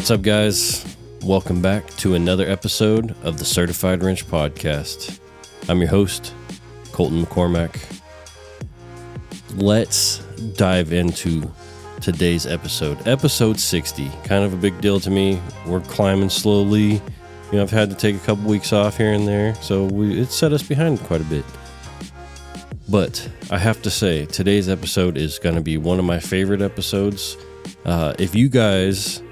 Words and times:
What's 0.00 0.10
up, 0.10 0.22
guys? 0.22 0.96
Welcome 1.22 1.60
back 1.60 1.86
to 1.98 2.14
another 2.14 2.48
episode 2.48 3.14
of 3.22 3.38
the 3.38 3.44
Certified 3.44 4.02
Wrench 4.02 4.26
Podcast. 4.26 5.20
I'm 5.68 5.78
your 5.78 5.90
host, 5.90 6.32
Colton 6.90 7.22
McCormack. 7.22 8.00
Let's 9.56 10.20
dive 10.56 10.94
into 10.94 11.52
today's 12.00 12.46
episode. 12.46 13.06
Episode 13.06 13.60
60, 13.60 14.10
kind 14.24 14.42
of 14.42 14.54
a 14.54 14.56
big 14.56 14.80
deal 14.80 15.00
to 15.00 15.10
me. 15.10 15.38
We're 15.66 15.80
climbing 15.80 16.30
slowly. 16.30 16.92
You 16.92 17.02
know, 17.52 17.62
I've 17.62 17.70
had 17.70 17.90
to 17.90 17.94
take 17.94 18.16
a 18.16 18.20
couple 18.20 18.44
weeks 18.44 18.72
off 18.72 18.96
here 18.96 19.12
and 19.12 19.28
there, 19.28 19.54
so 19.56 19.84
we, 19.84 20.18
it 20.18 20.32
set 20.32 20.54
us 20.54 20.62
behind 20.62 20.98
quite 21.00 21.20
a 21.20 21.24
bit. 21.24 21.44
But 22.88 23.28
I 23.50 23.58
have 23.58 23.82
to 23.82 23.90
say, 23.90 24.24
today's 24.24 24.66
episode 24.66 25.18
is 25.18 25.38
going 25.38 25.56
to 25.56 25.60
be 25.60 25.76
one 25.76 25.98
of 25.98 26.06
my 26.06 26.18
favorite 26.18 26.62
episodes. 26.62 27.36
Uh, 27.84 28.14
if 28.18 28.34
you 28.34 28.48
guys 28.48 29.22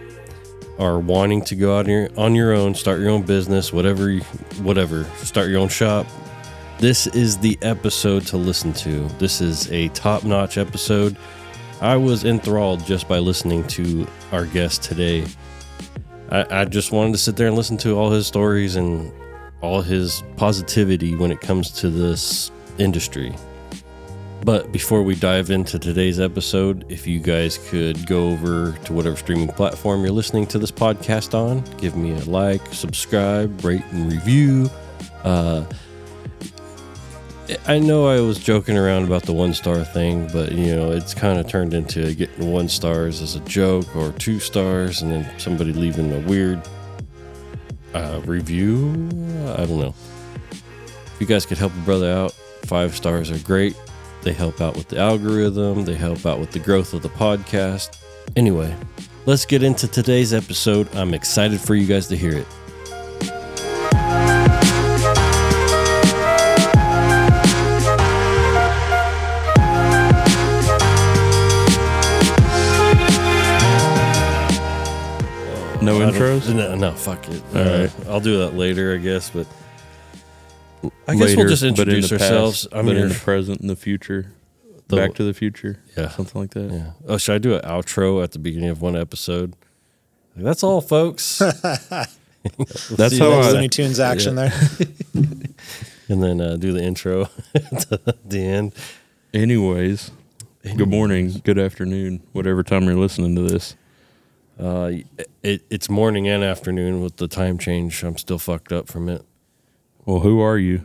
are 0.79 0.99
wanting 0.99 1.43
to 1.43 1.57
go 1.57 1.79
out 1.79 1.87
here 1.87 2.09
on 2.17 2.35
your 2.35 2.53
own, 2.53 2.75
start 2.75 3.01
your 3.01 3.11
own 3.11 3.23
business, 3.23 3.73
whatever, 3.73 4.17
whatever, 4.63 5.05
start 5.25 5.49
your 5.49 5.61
own 5.61 5.69
shop, 5.69 6.07
this 6.79 7.09
is 7.09 7.37
the 7.39 7.59
episode 7.63 8.25
to 8.29 8.37
listen 8.37 8.73
to. 8.75 9.09
This 9.19 9.41
is 9.41 9.69
a 9.73 9.89
top-notch 9.89 10.59
episode. 10.59 11.17
I 11.81 11.97
was 11.97 12.25
enthralled 12.25 12.87
just 12.87 13.09
by 13.09 13.19
listening 13.19 13.67
to 13.69 14.07
our 14.31 14.47
guest 14.47 14.85
today. 14.85 15.27
I, 16.31 16.61
I 16.61 16.65
just 16.67 16.93
wanted 16.93 17.13
to 17.13 17.19
sit 17.19 17.35
there 17.35 17.49
and 17.49 17.57
listen 17.57 17.79
to 17.79 17.99
all 17.99 18.13
his 18.13 18.29
stories 18.29 18.77
and 18.77 19.13
all 19.61 19.83
his 19.83 20.23
positivity 20.37 21.17
when 21.17 21.33
it 21.33 21.41
comes 21.41 21.73
to 21.81 21.91
this 21.91 22.53
industry. 22.79 23.35
But 24.45 24.73
before 24.73 25.03
we 25.03 25.15
dive 25.15 25.51
into 25.51 25.79
today's 25.79 26.21
episode, 26.21 26.91
if 26.91 27.07
you 27.07 27.19
guys 27.19 27.59
could 27.69 28.07
go 28.07 28.31
over 28.31 28.73
to 28.85 28.93
whatever 28.93 29.17
streaming 29.17 29.49
platform 29.49 30.03
you're 30.03 30.13
listening 30.13 30.47
to 30.47 30.59
this 30.59 30.71
podcast 30.71 31.35
on, 31.35 31.63
give 31.77 31.97
me 31.97 32.13
a 32.13 32.21
like, 32.25 32.65
subscribe, 32.73 33.65
rate, 33.65 33.85
and 33.91 34.11
review. 34.11 34.71
Uh, 35.25 35.65
I 37.67 37.79
know 37.79 38.07
I 38.07 38.21
was 38.21 38.39
joking 38.39 38.77
around 38.77 39.05
about 39.05 39.23
the 39.25 39.33
one 39.33 39.55
star 39.55 39.83
thing, 39.83 40.29
but 40.33 40.53
you 40.53 40.75
know, 40.77 40.93
it's 40.93 41.15
kind 41.15 41.39
of 41.39 41.49
turned 41.49 41.75
into 41.75 42.15
getting 42.15 42.53
one 42.53 42.69
stars 42.69 43.21
as 43.21 43.35
a 43.35 43.41
joke 43.41 43.95
or 43.97 44.13
two 44.13 44.39
stars, 44.39 45.03
and 45.03 45.11
then 45.11 45.39
somebody 45.39 45.73
leaving 45.73 46.13
a 46.13 46.21
weird 46.21 46.63
uh, 47.93 48.21
review. 48.25 48.91
I 49.57 49.67
don't 49.67 49.81
know. 49.81 49.95
If 50.51 51.17
you 51.21 51.27
guys 51.27 51.45
could 51.45 51.59
help 51.59 51.73
a 51.75 51.81
brother 51.81 52.13
out, 52.13 52.33
five 52.67 52.95
stars 52.95 53.31
are 53.31 53.39
great. 53.39 53.75
They 54.23 54.33
help 54.33 54.61
out 54.61 54.77
with 54.77 54.89
the 54.89 54.99
algorithm, 54.99 55.85
they 55.85 55.95
help 55.95 56.27
out 56.27 56.41
with 56.41 56.51
the 56.51 56.59
growth 56.59 56.93
of 56.93 57.03
the 57.03 57.09
podcast. 57.09 57.97
Anyway, 58.37 58.75
let's 59.27 59.47
get 59.47 59.63
into 59.63 59.89
today's 59.89 60.35
episode. 60.35 60.95
I'm 60.95 61.15
excited 61.15 61.61
for 61.61 61.75
you 61.75 61.87
guys 61.87 62.09
to 62.09 62.17
hear 62.17 62.35
it. 62.35 62.47
No 75.81 76.03
I 76.03 76.11
intros? 76.11 76.55
No, 76.55 76.75
no, 76.75 76.93
fuck 76.93 77.27
it. 77.29 77.43
All 77.55 77.65
right. 77.65 78.09
I'll 78.09 78.21
do 78.21 78.39
that 78.39 78.55
later, 78.55 78.95
I 78.95 78.99
guess. 78.99 79.31
But 79.31 79.47
I 81.09 81.13
guess 81.15 81.35
we'll 81.37 81.47
Later, 81.47 81.49
just 81.49 81.63
but 81.63 81.67
in 81.67 81.71
introduce 81.97 82.11
the 82.11 82.19
past, 82.19 82.31
ourselves. 82.31 82.69
I'm 82.71 82.87
but 82.87 82.95
your, 82.97 83.05
in 83.05 83.09
the 83.09 83.15
present 83.15 83.61
and 83.61 83.71
the 83.71 83.77
future. 83.77 84.31
the- 84.89 84.97
Back 84.97 85.15
to 85.15 85.25
the 85.25 85.33
future. 85.35 85.81
yeah, 85.97 86.09
Something 86.11 86.41
like 86.43 86.51
that. 86.51 86.71
yeah. 86.71 86.91
Oh, 87.07 87.17
should 87.19 87.35
I 87.35 87.39
do 87.39 87.55
an 87.55 87.63
outro 87.63 88.23
at 88.23 88.33
the 88.33 88.39
beginning 88.39 88.69
of 88.69 88.83
one 88.83 88.95
episode? 88.97 89.55
That's 90.37 90.63
all, 90.63 90.81
folks. 90.81 91.39
That's 91.39 92.09
See 93.15 93.19
how 93.19 93.29
you 93.31 93.37
next 93.37 93.47
I- 93.47 93.51
Looney 93.53 93.69
Tunes 93.69 93.99
action 94.01 94.35
there. 94.37 94.53
and 96.09 96.23
then 96.23 96.41
uh, 96.41 96.57
do 96.57 96.73
the 96.73 96.83
intro 96.83 97.23
at 97.55 98.29
the 98.29 98.41
end. 98.41 98.73
Anyways, 99.35 100.11
good 100.77 100.89
morning, 100.89 101.41
good 101.45 101.59
afternoon, 101.59 102.23
whatever 102.33 102.63
time 102.63 102.85
you're 102.85 102.95
listening 102.95 103.35
to 103.35 103.43
this. 103.43 103.77
Uh, 104.59 104.93
it, 105.43 105.63
it's 105.71 105.89
morning 105.91 106.29
and 106.29 106.43
afternoon 106.45 107.01
with 107.03 107.17
the 107.17 107.29
time 107.29 107.59
change. 107.59 108.03
I'm 108.05 108.17
still 108.17 108.39
fucked 108.39 108.73
up 108.73 108.89
from 108.89 109.09
it. 109.09 109.23
Well, 110.05 110.21
who 110.21 110.41
are 110.41 110.57
you? 110.59 110.85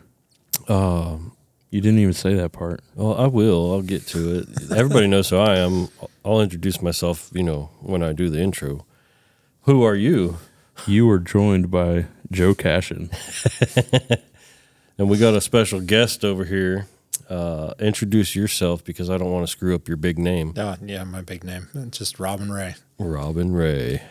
Um, 0.70 1.32
You 1.72 1.82
didn't 1.82 2.00
even 2.00 2.14
say 2.14 2.34
that 2.36 2.52
part. 2.52 2.82
well, 2.96 3.16
I 3.16 3.28
will. 3.28 3.72
I'll 3.74 3.82
get 3.82 4.06
to 4.08 4.40
it. 4.40 4.72
Everybody 4.72 5.08
knows 5.08 5.30
who 5.30 5.38
I 5.38 5.58
am. 5.58 5.88
I'll 6.24 6.42
introduce 6.42 6.82
myself. 6.82 7.30
You 7.34 7.44
know, 7.44 7.70
when 7.82 8.04
I 8.04 8.14
do 8.14 8.30
the 8.30 8.40
intro. 8.42 8.86
Who 9.64 9.84
are 9.84 9.96
you? 9.96 10.38
You 10.88 11.10
are 11.10 11.20
joined 11.20 11.72
by 11.72 12.06
Joe 12.32 12.54
Cashen. 12.54 13.10
And 14.98 15.10
we 15.10 15.18
got 15.18 15.34
a 15.34 15.42
special 15.42 15.82
guest 15.82 16.24
over 16.24 16.46
here. 16.46 16.86
Uh, 17.28 17.74
introduce 17.80 18.36
yourself 18.36 18.84
because 18.84 19.10
I 19.10 19.18
don't 19.18 19.32
want 19.32 19.44
to 19.46 19.52
screw 19.52 19.74
up 19.74 19.88
your 19.88 19.98
big 19.98 20.20
name, 20.20 20.54
Oh, 20.56 20.76
yeah, 20.86 21.04
my 21.04 21.22
big 21.22 21.44
name. 21.44 21.68
It's 21.74 21.98
just 21.98 22.20
Robin 22.20 22.52
Ray. 22.52 22.76
Robin 23.00 23.52
Ray. 23.54 24.04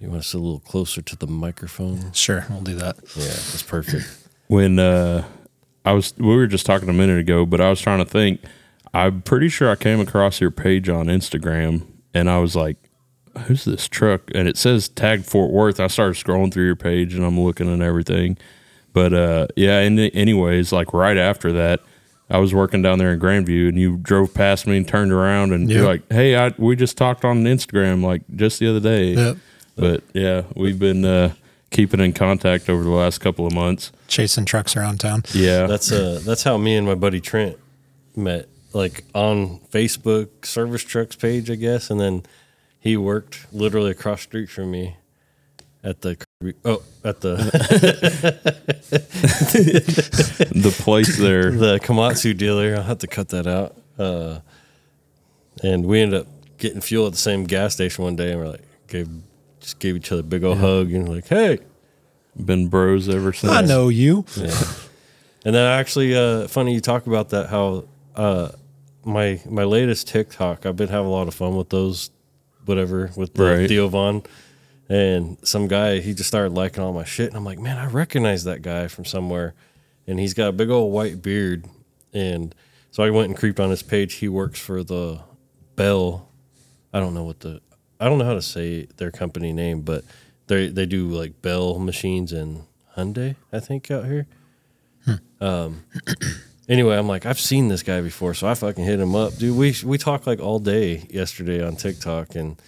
You 0.00 0.08
want 0.08 0.22
to 0.22 0.26
sit 0.28 0.38
a 0.38 0.42
little 0.42 0.60
closer 0.60 1.02
to 1.02 1.16
the 1.16 1.26
microphone? 1.26 2.12
Sure, 2.14 2.46
we'll 2.48 2.62
do 2.62 2.76
that. 2.76 2.96
Yeah, 3.14 3.24
that's 3.26 3.62
perfect. 3.62 4.06
When 4.46 4.78
uh, 4.78 5.26
I 5.86 5.92
was, 5.92 6.12
we 6.18 6.34
were 6.36 6.48
just 6.48 6.66
talking 6.66 6.88
a 6.88 6.92
minute 6.92 7.18
ago, 7.18 7.46
but 7.46 7.60
I 7.60 7.70
was 7.70 7.80
trying 7.80 8.00
to 8.00 8.04
think. 8.04 8.40
I'm 8.92 9.22
pretty 9.22 9.48
sure 9.48 9.70
I 9.70 9.76
came 9.76 10.00
across 10.00 10.40
your 10.40 10.50
page 10.50 10.88
on 10.88 11.06
Instagram, 11.06 11.86
and 12.14 12.30
I 12.30 12.38
was 12.38 12.56
like, 12.56 12.76
"Who's 13.46 13.64
this 13.64 13.88
truck?" 13.88 14.30
And 14.34 14.48
it 14.48 14.56
says 14.56 14.88
tag 14.88 15.24
Fort 15.24 15.52
Worth. 15.52 15.80
I 15.80 15.86
started 15.86 16.22
scrolling 16.22 16.52
through 16.52 16.64
your 16.64 16.76
page, 16.76 17.14
and 17.14 17.24
I'm 17.24 17.38
looking 17.38 17.68
and 17.68 17.82
everything. 17.82 18.38
But 18.92 19.12
uh, 19.12 19.46
yeah, 19.54 19.80
and 19.80 19.98
anyways, 20.00 20.72
like 20.72 20.94
right 20.94 21.18
after 21.18 21.52
that, 21.52 21.80
I 22.30 22.38
was 22.38 22.54
working 22.54 22.80
down 22.80 22.98
there 22.98 23.12
in 23.12 23.20
Grandview, 23.20 23.68
and 23.68 23.78
you 23.78 23.98
drove 23.98 24.32
past 24.32 24.66
me 24.66 24.78
and 24.78 24.88
turned 24.88 25.12
around, 25.12 25.52
and 25.52 25.70
you're 25.70 25.86
like, 25.86 26.10
"Hey, 26.10 26.34
I, 26.34 26.54
we 26.56 26.74
just 26.74 26.96
talked 26.96 27.24
on 27.24 27.44
Instagram 27.44 28.02
like 28.02 28.22
just 28.34 28.58
the 28.58 28.68
other 28.68 28.80
day." 28.80 29.12
Yep. 29.12 29.36
But 29.76 30.04
yeah, 30.14 30.44
we've 30.56 30.78
been 30.78 31.04
uh, 31.04 31.34
keeping 31.76 32.00
in 32.00 32.14
contact 32.14 32.70
over 32.70 32.82
the 32.82 32.88
last 32.90 33.18
couple 33.18 33.46
of 33.46 33.52
months. 33.52 33.92
Chasing 34.08 34.46
trucks 34.46 34.74
around 34.76 34.98
town. 34.98 35.22
Yeah, 35.34 35.66
That's 35.66 35.92
uh 35.92 36.20
that's 36.24 36.42
how 36.42 36.56
me 36.56 36.74
and 36.74 36.86
my 36.86 36.94
buddy 36.94 37.20
Trent 37.20 37.58
met. 38.16 38.48
Like 38.72 39.04
on 39.14 39.60
Facebook 39.70 40.46
service 40.46 40.82
trucks 40.82 41.16
page, 41.16 41.50
I 41.50 41.54
guess, 41.56 41.90
and 41.90 42.00
then 42.00 42.22
he 42.80 42.96
worked 42.96 43.46
literally 43.52 43.90
across 43.90 44.22
street 44.22 44.48
from 44.48 44.70
me 44.70 44.96
at 45.84 46.00
the 46.00 46.16
oh 46.64 46.82
at 47.04 47.20
the 47.20 47.36
the 50.54 50.74
place 50.78 51.18
there. 51.18 51.50
the 51.50 51.78
Komatsu 51.78 52.34
dealer. 52.36 52.74
I'll 52.76 52.82
have 52.84 52.98
to 52.98 53.06
cut 53.06 53.28
that 53.28 53.46
out. 53.46 53.76
Uh, 53.98 54.40
and 55.62 55.84
we 55.84 56.00
ended 56.00 56.22
up 56.22 56.26
getting 56.58 56.80
fuel 56.80 57.06
at 57.06 57.12
the 57.12 57.18
same 57.18 57.44
gas 57.44 57.74
station 57.74 58.02
one 58.04 58.16
day, 58.16 58.32
and 58.32 58.40
we're 58.40 58.48
like, 58.48 58.64
gave 58.88 59.08
just 59.66 59.80
gave 59.80 59.96
each 59.96 60.12
other 60.12 60.20
a 60.20 60.24
big 60.24 60.44
old 60.44 60.58
hug, 60.58 60.92
and 60.92 61.08
like, 61.08 61.26
hey. 61.26 61.58
Been 62.38 62.68
bros 62.68 63.08
ever 63.08 63.32
since. 63.32 63.52
I 63.52 63.62
know 63.62 63.88
you. 63.88 64.24
Yeah. 64.36 64.52
and 65.44 65.54
then 65.54 65.66
actually, 65.66 66.14
uh, 66.14 66.46
funny 66.46 66.72
you 66.74 66.80
talk 66.80 67.06
about 67.06 67.30
that. 67.30 67.48
How 67.48 67.88
uh, 68.14 68.50
my 69.04 69.40
my 69.48 69.64
latest 69.64 70.06
TikTok, 70.06 70.66
I've 70.66 70.76
been 70.76 70.88
having 70.88 71.06
a 71.06 71.10
lot 71.10 71.28
of 71.28 71.34
fun 71.34 71.56
with 71.56 71.70
those, 71.70 72.10
whatever 72.64 73.10
with 73.16 73.34
the 73.34 73.42
Right. 73.42 73.68
Theo 73.68 73.88
Von, 73.88 74.22
and 74.88 75.38
some 75.42 75.66
guy 75.66 76.00
he 76.00 76.12
just 76.14 76.28
started 76.28 76.52
liking 76.52 76.84
all 76.84 76.92
my 76.92 77.04
shit, 77.04 77.28
and 77.28 77.36
I'm 77.36 77.44
like, 77.44 77.58
man, 77.58 77.78
I 77.78 77.86
recognize 77.86 78.44
that 78.44 78.60
guy 78.62 78.86
from 78.86 79.04
somewhere, 79.06 79.54
and 80.06 80.20
he's 80.20 80.34
got 80.34 80.48
a 80.48 80.52
big 80.52 80.68
old 80.70 80.92
white 80.92 81.22
beard, 81.22 81.64
and 82.12 82.54
so 82.90 83.02
I 83.02 83.10
went 83.10 83.28
and 83.30 83.36
creeped 83.36 83.58
on 83.58 83.70
his 83.70 83.82
page. 83.82 84.14
He 84.14 84.28
works 84.28 84.60
for 84.60 84.84
the 84.84 85.20
Bell. 85.74 86.28
I 86.92 87.00
don't 87.00 87.14
know 87.14 87.24
what 87.24 87.40
the 87.40 87.62
I 88.00 88.06
don't 88.06 88.18
know 88.18 88.24
how 88.24 88.34
to 88.34 88.42
say 88.42 88.86
their 88.96 89.10
company 89.10 89.52
name, 89.52 89.82
but 89.82 90.04
they 90.46 90.68
they 90.68 90.86
do 90.86 91.08
like 91.08 91.42
Bell 91.42 91.78
machines 91.78 92.32
and 92.32 92.64
Hyundai, 92.96 93.36
I 93.52 93.60
think, 93.60 93.90
out 93.90 94.06
here. 94.06 94.26
Um. 95.40 95.84
Anyway, 96.68 96.96
I'm 96.96 97.06
like, 97.06 97.26
I've 97.26 97.38
seen 97.38 97.68
this 97.68 97.84
guy 97.84 98.00
before, 98.00 98.34
so 98.34 98.48
I 98.48 98.54
fucking 98.54 98.84
hit 98.84 98.98
him 98.98 99.14
up, 99.14 99.36
dude. 99.36 99.56
We 99.56 99.74
we 99.84 99.98
talked 99.98 100.26
like 100.26 100.40
all 100.40 100.58
day 100.58 101.06
yesterday 101.10 101.64
on 101.64 101.76
TikTok, 101.76 102.34
and 102.34 102.60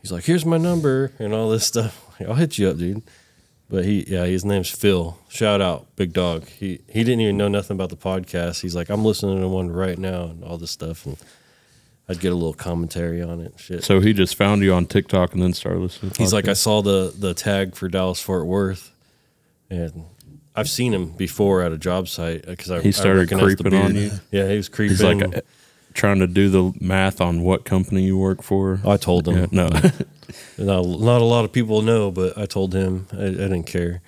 he's 0.00 0.10
like, 0.10 0.24
"Here's 0.24 0.46
my 0.46 0.56
number" 0.56 1.12
and 1.18 1.34
all 1.34 1.50
this 1.50 1.66
stuff. 1.66 2.02
Like, 2.18 2.28
I'll 2.30 2.34
hit 2.36 2.56
you 2.56 2.70
up, 2.70 2.78
dude. 2.78 3.02
But 3.68 3.84
he, 3.84 4.04
yeah, 4.08 4.24
his 4.24 4.44
name's 4.44 4.70
Phil. 4.70 5.18
Shout 5.28 5.60
out, 5.60 5.94
big 5.96 6.14
dog. 6.14 6.46
He 6.46 6.80
he 6.88 7.04
didn't 7.04 7.20
even 7.20 7.36
know 7.36 7.48
nothing 7.48 7.76
about 7.76 7.90
the 7.90 7.96
podcast. 7.96 8.62
He's 8.62 8.74
like, 8.74 8.88
I'm 8.88 9.04
listening 9.04 9.40
to 9.40 9.48
one 9.48 9.70
right 9.70 9.98
now 9.98 10.24
and 10.24 10.42
all 10.42 10.56
this 10.56 10.70
stuff, 10.70 11.04
and 11.04 11.18
I'd 12.08 12.20
get 12.20 12.32
a 12.32 12.34
little 12.34 12.52
commentary 12.52 13.22
on 13.22 13.40
it. 13.40 13.54
Shit. 13.56 13.82
So 13.84 14.00
he 14.00 14.12
just 14.12 14.34
found 14.36 14.62
you 14.62 14.74
on 14.74 14.84
TikTok 14.86 15.32
and 15.32 15.42
then 15.42 15.54
started 15.54 15.80
listening. 15.80 16.10
to 16.12 16.22
He's 16.22 16.32
like, 16.34 16.48
I 16.48 16.52
saw 16.52 16.82
the 16.82 17.14
the 17.18 17.32
tag 17.34 17.74
for 17.74 17.88
Dallas 17.88 18.20
Fort 18.20 18.46
Worth, 18.46 18.92
and 19.70 20.04
I've 20.54 20.68
seen 20.68 20.92
him 20.92 21.10
before 21.12 21.62
at 21.62 21.72
a 21.72 21.78
job 21.78 22.08
site 22.08 22.44
because 22.46 22.70
I 22.70 22.80
He 22.82 22.92
started 22.92 23.18
I 23.18 23.22
recognized 23.22 23.58
the 23.58 23.62
creeping 23.64 23.78
on 23.80 23.94
you? 23.96 24.10
Yeah, 24.30 24.48
he 24.48 24.56
was 24.56 24.68
creeping. 24.68 24.96
he's 24.96 25.02
like 25.02 25.22
uh, 25.36 25.40
trying 25.94 26.18
to 26.18 26.26
do 26.26 26.48
the 26.50 26.72
math 26.80 27.20
on 27.20 27.42
what 27.42 27.64
company 27.64 28.02
you 28.04 28.18
work 28.18 28.42
for. 28.42 28.80
I 28.86 28.96
told 28.98 29.26
him. 29.26 29.36
Yeah, 29.36 29.46
no, 29.50 29.68
not, 30.58 30.86
not 31.00 31.20
a 31.22 31.24
lot 31.24 31.44
of 31.46 31.52
people 31.52 31.80
know, 31.82 32.10
but 32.10 32.36
I 32.36 32.44
told 32.46 32.74
him 32.74 33.06
I, 33.12 33.24
I 33.24 33.30
didn't 33.30 33.64
care. 33.64 34.02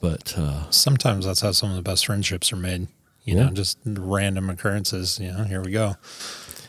But 0.00 0.34
uh, 0.38 0.70
Sometimes 0.70 1.24
that's 1.24 1.40
how 1.40 1.52
some 1.52 1.70
of 1.70 1.76
the 1.76 1.82
best 1.82 2.06
friendships 2.06 2.52
are 2.52 2.56
made. 2.56 2.88
You 3.24 3.34
Yeah. 3.36 3.46
know, 3.46 3.50
just 3.50 3.78
random 3.84 4.48
occurrences. 4.50 5.18
You 5.18 5.32
know, 5.32 5.44
here 5.44 5.60
we 5.62 5.72
go. 5.72 5.96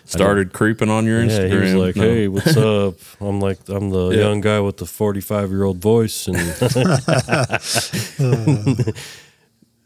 Started 0.09 0.53
creeping 0.53 0.89
on 0.89 1.05
your 1.05 1.21
yeah, 1.23 1.29
Instagram. 1.29 1.51
he 1.51 1.57
was 1.57 1.73
like, 1.75 1.95
No. 1.97 2.01
"Hey, 2.03 2.27
what's 2.27 2.57
up?" 2.57 2.93
I'm 3.19 3.39
like, 3.41 3.59
"I'm 3.67 3.89
the 3.89 4.09
Yeah. 4.11 4.19
young 4.21 4.41
guy 4.41 4.59
with 4.61 4.77
the 4.77 4.85
45 4.85 5.49
year 5.51 5.63
old 5.63 5.77
voice," 5.79 6.27
and 6.27 6.37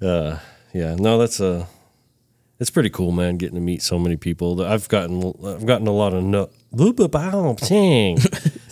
uh, 0.02 0.38
yeah, 0.74 0.96
no, 0.96 1.18
that's 1.18 1.40
a. 1.40 1.68
It's 2.60 2.70
pretty 2.70 2.92
cool, 2.92 3.12
man. 3.12 3.38
Getting 3.38 3.56
to 3.56 3.62
meet 3.62 3.82
so 3.82 3.98
many 3.98 4.18
people. 4.18 4.62
I've 4.64 4.88
gotten, 4.88 5.34
I've 5.44 5.66
gotten 5.66 5.88
a 5.88 5.92
lot 5.92 6.14
of 6.14 6.24
no, 6.24 6.50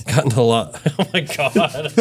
gotten 0.06 0.32
a 0.34 0.42
lot. 0.44 0.80
Oh 1.00 1.08
my 1.12 1.22
god, 1.22 1.94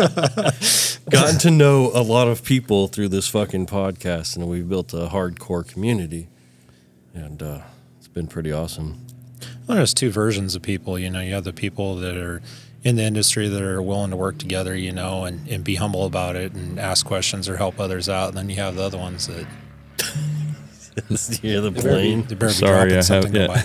gotten 1.11 1.39
to 1.39 1.51
know 1.51 1.91
a 1.95 2.03
lot 2.03 2.29
of 2.29 2.45
people 2.45 2.89
through 2.89 3.09
this 3.09 3.27
fucking 3.29 3.67
podcast, 3.67 4.37
and 4.37 4.47
we've 4.49 4.69
built 4.69 4.93
a 4.93 5.07
hardcore 5.09 5.67
community, 5.67 6.29
and 7.15 7.43
uh, 7.43 7.61
it's 7.97 8.09
been 8.09 8.27
pretty 8.27 8.53
awesome. 8.53 9.07
Well, 9.69 9.77
there's 9.77 9.95
two 9.95 10.11
versions 10.11 10.55
of 10.57 10.63
people. 10.63 10.99
You 10.99 11.11
know, 11.11 11.21
you 11.21 11.35
have 11.35 11.45
the 11.45 11.53
people 11.53 11.95
that 11.97 12.17
are 12.17 12.41
in 12.83 12.97
the 12.97 13.03
industry 13.03 13.49
that 13.49 13.63
are 13.63 13.83
willing 13.83 14.11
to 14.11 14.17
work 14.17 14.39
together, 14.39 14.75
you 14.75 14.93
know, 14.93 15.25
and, 15.25 15.47
and 15.49 15.63
be 15.63 15.75
humble 15.77 16.07
about 16.07 16.35
it 16.37 16.53
and 16.55 16.79
ask 16.81 17.05
questions 17.07 17.49
or 17.49 17.57
help 17.59 17.79
others 17.79 18.09
out. 18.09 18.31
And 18.31 18.39
then 18.39 18.49
you 18.51 18.57
have 18.57 18.77
the 18.77 18.83
other 18.83 18.99
ones 18.99 19.27
that 19.27 19.47
yeah, 21.43 21.61
the 21.61 21.71
they 21.71 21.71
better 21.71 21.71
be, 21.71 21.81
plane. 21.81 22.23
they 22.23 22.35
better 22.35 22.47
be 22.47 22.53
Sorry, 22.53 22.97
I 22.97 23.03
have- 23.05 23.35
yeah. 23.35 23.63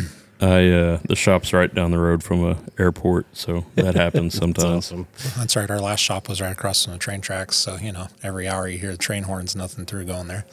I 0.40 0.68
uh, 0.70 0.98
the 1.08 1.14
shop's 1.14 1.52
right 1.52 1.72
down 1.72 1.92
the 1.92 1.98
road 2.00 2.24
from 2.24 2.44
a 2.44 2.58
airport, 2.76 3.26
so 3.32 3.64
that 3.76 3.94
happens 3.94 4.32
That's 4.40 4.40
sometimes. 4.40 4.86
awesome. 4.92 5.06
That's 5.38 5.54
right. 5.54 5.70
Our 5.70 5.78
last 5.80 6.00
shop 6.00 6.28
was 6.28 6.40
right 6.40 6.50
across 6.50 6.82
from 6.84 6.94
the 6.94 6.98
train 6.98 7.20
tracks. 7.20 7.54
So, 7.54 7.76
you 7.76 7.92
know, 7.92 8.08
every 8.24 8.48
hour 8.48 8.66
you 8.66 8.76
hear 8.76 8.90
the 8.90 8.98
train 8.98 9.22
horns, 9.22 9.54
nothing 9.54 9.86
through 9.86 10.06
going 10.06 10.26
there. 10.26 10.44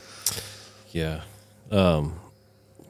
Yeah. 0.92 1.22
Um, 1.72 2.12
what 2.12 2.29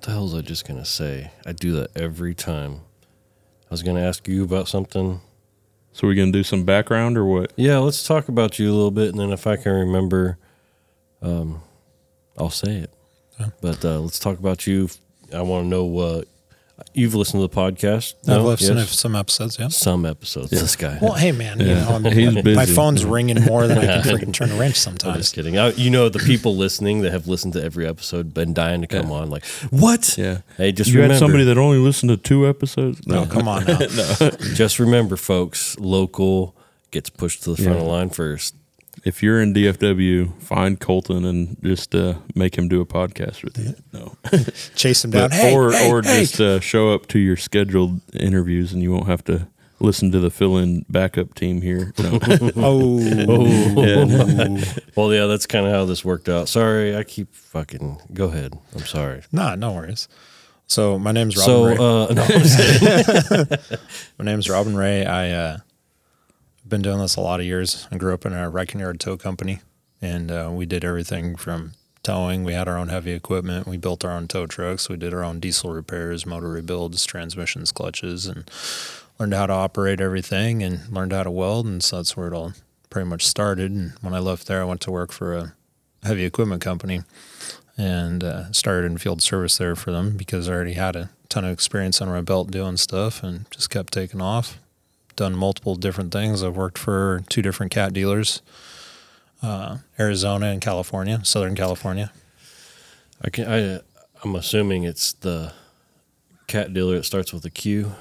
the 0.10 0.16
hell 0.16 0.24
was 0.24 0.34
I 0.34 0.42
just 0.42 0.68
gonna 0.68 0.86
say? 0.86 1.30
I 1.46 1.52
do 1.52 1.74
that 1.74 1.96
every 1.96 2.34
time. 2.34 2.82
I 3.70 3.70
was 3.70 3.84
gonna 3.84 4.02
ask 4.02 4.28
you 4.28 4.44
about 4.44 4.68
something. 4.68 5.22
So 5.92 6.08
we 6.08 6.16
gonna 6.16 6.32
do 6.32 6.42
some 6.42 6.64
background 6.64 7.16
or 7.16 7.26
what? 7.26 7.54
Yeah, 7.56 7.78
let's 7.78 8.06
talk 8.08 8.28
about 8.28 8.58
you 8.58 8.72
a 8.72 8.74
little 8.74 8.90
bit, 8.90 9.10
and 9.10 9.20
then 9.20 9.32
if 9.32 9.46
I 9.46 9.56
can 9.56 9.72
remember, 9.72 10.40
um, 11.22 11.62
I'll 12.40 12.50
say 12.50 12.78
it. 12.78 12.94
Yeah. 13.40 13.50
But 13.62 13.86
uh, 13.86 14.00
let's 14.00 14.18
talk 14.18 14.40
about 14.40 14.66
you. 14.66 14.90
I 15.32 15.44
want 15.44 15.66
to 15.66 15.68
know 15.68 15.86
what 15.86 16.28
you've 16.94 17.16
listened 17.16 17.42
to 17.42 17.48
the 17.48 17.62
podcast. 17.62 18.14
I've 18.28 18.42
listened 18.44 18.78
Yes? 18.80 18.92
to 18.92 18.98
some 18.98 19.16
episodes, 19.16 19.58
yeah. 19.60 19.68
some 19.70 20.06
episodes. 20.06 20.50
This 20.50 20.76
guy. 20.76 20.98
Well, 21.02 21.14
hey, 21.14 21.32
man, 21.32 21.60
you 21.60 21.68
know, 21.68 21.90
I 21.90 21.98
mean, 22.00 22.14
He's 22.46 22.56
my 22.56 22.66
phone's 22.66 23.06
ringing 23.06 23.42
more 23.44 23.68
than 23.68 23.78
I 23.78 24.02
can 24.02 24.02
freaking 24.18 24.34
turn 24.34 24.52
a 24.52 24.56
wrench 24.56 24.86
I'm 24.88 24.96
just 24.98 25.34
kidding. 25.36 25.58
I, 25.58 25.72
you 25.72 25.90
know, 25.90 26.10
the 26.10 26.20
people 26.20 26.56
listening 26.56 27.02
that 27.02 27.12
have 27.12 27.28
listened 27.28 27.54
to 27.54 27.64
every 27.64 27.88
episode 27.88 28.34
been 28.34 28.54
dying 28.54 28.82
to 28.82 28.88
come 28.88 29.12
on. 29.12 29.30
Like, 29.30 29.46
what? 29.70 30.18
Yeah. 30.18 30.42
Hey, 30.58 30.72
just 30.72 30.90
you 30.90 30.96
remember. 30.98 31.14
had 31.14 31.20
somebody 31.20 31.44
that 31.46 31.58
only 31.58 31.78
listened 31.78 32.10
to 32.10 32.18
two 32.18 32.48
episodes? 32.48 33.06
No, 33.08 33.26
come 33.26 33.48
on 33.48 33.66
now. 33.68 33.78
just 34.54 34.80
remember, 34.80 35.16
folks. 35.18 35.78
Local 35.80 36.56
gets 36.92 37.10
pushed 37.10 37.44
to 37.44 37.52
the 37.52 37.58
front 37.62 37.78
of 37.78 37.84
the 37.84 37.90
line 37.90 38.10
first. 38.10 38.56
If 39.06 39.24
you're 39.24 39.42
in 39.42 39.54
DFW, 39.54 40.42
find 40.42 40.80
Colton 40.80 41.24
and 41.26 41.58
just 41.64 41.96
uh, 41.96 42.16
make 42.36 42.58
him 42.58 42.68
do 42.68 42.82
a 42.82 42.86
podcast 42.86 43.44
with 43.44 43.58
you. 43.58 43.76
No, 43.94 44.16
Chase 44.76 45.04
him 45.06 45.12
down. 45.12 45.30
But- 45.30 45.38
Hey, 45.38 45.54
or 45.56 45.72
hey, 45.72 45.90
or 45.92 46.02
hey. 46.02 46.22
just 46.22 46.40
uh, 46.42 46.60
show 46.60 46.94
up 46.94 47.08
to 47.08 47.20
your 47.20 47.38
scheduled 47.38 48.02
interviews, 48.14 48.74
and 48.74 48.82
you 48.82 48.92
won't 48.92 49.08
have 49.08 49.24
to 49.26 49.48
listen 49.82 50.12
to 50.12 50.20
the 50.20 50.30
fill-in 50.30 50.86
backup 50.90 51.34
team 51.36 51.62
here. 51.62 51.94
No. 51.98 52.20
Oh, 52.58 53.00
Yeah. 53.00 54.64
Well, 54.96 55.14
yeah, 55.14 55.26
that's 55.28 55.46
kind 55.46 55.66
of 55.66 55.72
how 55.72 55.86
this 55.86 56.04
worked 56.04 56.28
out. 56.28 56.50
Sorry, 56.50 56.96
I 56.96 57.04
keep 57.04 57.34
fucking. 57.34 58.02
Go 58.14 58.26
ahead. 58.26 58.54
I'm 58.76 58.86
sorry. 58.86 59.22
nah, 59.32 59.56
no 59.56 59.72
worries. 59.74 60.10
So 60.68 61.00
my 61.00 61.12
name's 61.14 61.36
Robin 61.38 61.46
So, 61.48 61.66
Ray. 61.66 61.74
uh, 61.76 62.14
no, 62.14 62.22
I'm 62.22 62.42
just 62.42 62.80
kidding. 62.80 63.80
my 64.20 64.26
name's 64.26 64.50
Robin 64.50 64.76
Ray. 64.76 65.06
I 65.06 65.32
uh, 65.32 65.58
been 66.70 66.82
doing 66.82 67.00
this 67.00 67.16
a 67.16 67.22
lot 67.22 67.40
of 67.40 67.46
years. 67.46 67.88
I 67.92 67.98
grew 67.98 68.14
up 68.14 68.26
in 68.26 68.34
a 68.34 68.50
wrecking 68.50 68.80
yard 68.80 69.00
tow 69.00 69.18
company, 69.18 69.62
and 70.02 70.32
uh, 70.32 70.50
we 70.52 70.66
did 70.66 70.86
everything 70.86 71.36
from 71.36 71.74
towing. 72.04 72.44
We 72.44 72.54
had 72.54 72.68
our 72.68 72.78
own 72.78 72.90
heavy 72.90 73.12
equipment. 73.12 73.68
We 73.68 73.78
built 73.78 74.06
our 74.06 74.12
own 74.12 74.28
tow 74.28 74.48
trucks. 74.48 74.90
We 74.90 74.98
did 74.98 75.14
our 75.14 75.24
own 75.24 75.40
diesel 75.40 75.72
repairs, 75.72 76.26
motor 76.26 76.50
rebuilds, 76.50 77.06
transmissions, 77.06 77.72
clutches, 77.72 78.26
and 78.26 78.50
learned 79.20 79.34
how 79.34 79.48
to 79.48 79.54
operate 79.54 80.00
everything 80.00 80.64
and 80.64 80.88
learned 80.90 81.12
how 81.12 81.24
to 81.24 81.32
weld. 81.32 81.66
And 81.66 81.84
so 81.84 81.98
that's 81.98 82.16
where 82.16 82.28
it 82.28 82.34
all 82.34 82.54
pretty 82.90 83.10
much 83.10 83.26
started. 83.26 83.72
And 83.72 83.94
when 84.02 84.14
I 84.14 84.20
left 84.20 84.48
there, 84.48 84.62
I 84.62 84.66
went 84.66 84.82
to 84.82 84.92
work 84.92 85.12
for 85.12 85.36
a 85.36 85.54
heavy 86.04 86.24
equipment 86.24 86.62
company 86.62 87.02
and 87.78 88.24
uh, 88.24 88.52
started 88.52 88.88
in 88.88 88.98
field 88.98 89.22
service 89.22 89.58
there 89.58 89.76
for 89.76 89.92
them 89.92 90.18
because 90.18 90.50
I 90.50 90.54
already 90.54 90.74
had 90.74 90.96
a 90.96 91.10
ton 91.30 91.46
of 91.46 91.52
experience 91.52 92.02
under 92.02 92.14
my 92.14 92.22
belt 92.22 92.52
doing 92.52 92.78
stuff 92.78 93.24
and 93.24 93.50
just 93.52 93.70
kept 93.70 93.94
taking 93.94 94.22
off. 94.22 94.60
Done 95.20 95.36
multiple 95.36 95.76
different 95.76 96.14
things. 96.14 96.42
I've 96.42 96.56
worked 96.56 96.78
for 96.78 97.24
two 97.28 97.42
different 97.42 97.74
cat 97.74 97.92
dealers, 97.92 98.42
uh, 99.44 99.80
Arizona 100.00 100.46
and 100.46 100.62
California, 100.62 101.20
Southern 101.26 101.56
California. 101.56 102.14
I 103.22 103.30
can. 103.30 103.52
I. 103.52 103.82
I'm 104.24 104.34
assuming 104.36 104.84
it's 104.86 105.12
the 105.12 105.52
cat 106.48 106.74
dealer 106.74 106.96
that 106.96 107.04
starts 107.04 107.34
with 107.34 107.44
a 107.44 107.50
Q. 107.50 107.92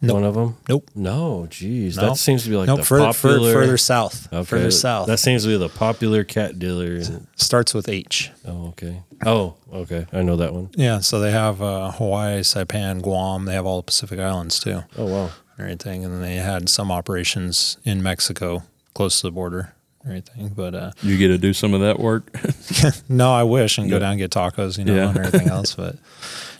Nope. 0.00 0.14
One 0.14 0.22
of 0.24 0.34
them. 0.34 0.58
Nope. 0.68 0.88
No, 0.94 1.48
geez, 1.50 1.96
No. 1.96 2.10
that 2.10 2.16
seems 2.18 2.44
to 2.44 2.50
be 2.50 2.56
like 2.56 2.68
nope, 2.68 2.78
the 2.78 2.84
further, 2.84 3.12
fur- 3.12 3.28
popular. 3.34 3.52
further 3.52 3.76
south. 3.76 4.32
okay, 4.32 4.44
Further 4.44 4.70
south. 4.70 5.08
That 5.08 5.18
seems 5.18 5.42
to 5.42 5.48
be 5.48 5.56
the 5.58 5.68
popular 5.68 6.22
cat 6.24 6.58
dealer. 6.60 7.02
starts 7.34 7.74
with 7.74 7.88
H. 7.88 8.30
oh, 8.46 8.68
okay. 8.68 9.02
Oh, 9.26 9.56
okay. 9.72 10.06
I 10.12 10.22
know 10.22 10.36
that 10.36 10.54
one. 10.54 10.70
Yeah, 10.76 11.00
so 11.00 11.18
they 11.20 11.32
have 11.32 11.60
uh, 11.60 11.90
Hawaii, 11.90 12.40
Saipan, 12.40 13.02
Guam. 13.02 13.44
They 13.44 13.54
have 13.54 13.66
all 13.66 13.76
the 13.78 13.86
Pacific 13.86 14.18
Islands 14.20 14.58
too, 14.60 14.84
Oh, 14.96 15.06
wow. 15.06 15.30
And 15.60 15.70
everything. 15.70 16.04
And 16.04 16.14
then 16.14 16.22
they 16.22 16.36
had 16.36 16.68
some 16.68 16.90
operations 16.90 17.76
in 17.84 18.02
Mexico, 18.02 18.62
close 18.94 19.20
to 19.20 19.26
the 19.28 19.30
border, 19.32 19.72
and 20.02 20.10
everything. 20.12 20.48
But 20.48 20.74
uh, 20.74 20.90
you 21.02 21.16
get 21.18 21.28
to 21.28 21.38
do 21.38 21.52
some 21.52 21.74
of 21.74 21.80
that 21.80 21.98
work. 22.00 22.30
no, 23.08 23.32
I 23.32 23.42
wish 23.44 23.78
and 23.78 23.88
go 23.90 23.98
down 23.98 24.12
and 24.12 24.18
get 24.18 24.30
tacos, 24.30 24.78
you 24.78 24.84
know, 24.84 24.94
Yeah. 24.94 25.08
and 25.10 25.18
everything 25.18 25.48
else. 25.58 25.74
But 25.74 25.96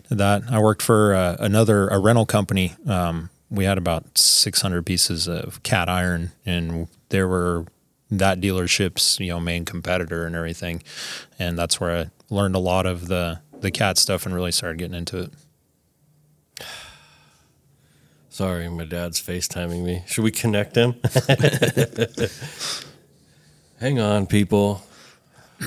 that 0.09 0.43
I 0.49 0.59
worked 0.59 0.81
for 0.81 1.13
uh, 1.15 1.37
another 1.39 1.87
a 1.87 1.99
rental 1.99 2.25
company. 2.25 2.75
Um, 2.87 3.29
we 3.49 3.65
had 3.65 3.77
about 3.77 4.17
600 4.17 4.85
pieces 4.85 5.27
of 5.27 5.61
cat 5.63 5.89
iron, 5.89 6.31
and 6.45 6.87
there 7.09 7.27
were 7.27 7.65
that 8.09 8.41
dealership's 8.41 9.19
you 9.19 9.27
know 9.29 9.39
main 9.39 9.63
competitor 9.65 10.25
and 10.25 10.35
everything, 10.35 10.83
and 11.39 11.57
that's 11.57 11.79
where 11.79 11.91
I 11.97 12.09
learned 12.29 12.55
a 12.55 12.59
lot 12.59 12.85
of 12.85 13.07
the 13.07 13.39
the 13.59 13.71
cat 13.71 13.97
stuff 13.97 14.25
and 14.25 14.33
really 14.35 14.51
started 14.51 14.77
getting 14.79 14.97
into 14.97 15.17
it. 15.19 15.31
Sorry, 18.41 18.67
my 18.69 18.85
dad's 18.85 19.21
FaceTiming 19.21 19.83
me. 19.85 20.01
Should 20.07 20.23
we 20.23 20.31
connect 20.31 20.75
him? 20.75 20.95
Hang 23.79 23.99
on, 23.99 24.25
people. 24.25 24.81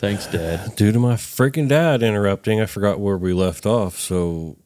Thanks, 0.00 0.26
Dad. 0.26 0.74
Due 0.74 0.90
to 0.90 0.98
my 0.98 1.14
freaking 1.14 1.68
dad 1.68 2.02
interrupting, 2.02 2.60
I 2.60 2.66
forgot 2.66 2.98
where 2.98 3.16
we 3.16 3.32
left 3.32 3.66
off. 3.66 4.00
So, 4.00 4.56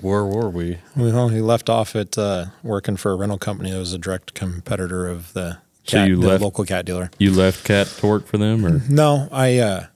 where 0.00 0.24
were 0.24 0.48
we? 0.48 0.78
Well, 0.96 1.28
he 1.28 1.42
left 1.42 1.68
off 1.68 1.94
at 1.94 2.16
uh, 2.16 2.46
working 2.62 2.96
for 2.96 3.12
a 3.12 3.16
rental 3.16 3.36
company 3.36 3.70
that 3.70 3.78
was 3.78 3.92
a 3.92 3.98
direct 3.98 4.32
competitor 4.32 5.06
of 5.06 5.34
the 5.34 5.58
So 5.84 6.02
you 6.04 6.16
the 6.16 6.26
left- 6.28 6.42
local 6.42 6.64
cat 6.64 6.86
dealer. 6.86 7.10
You 7.18 7.32
left 7.32 7.66
Cat 7.66 7.88
to 7.98 8.06
work 8.06 8.26
for 8.26 8.38
them, 8.38 8.64
or 8.64 8.80
No, 8.88 9.28
I 9.30 9.58
uh, 9.58 9.86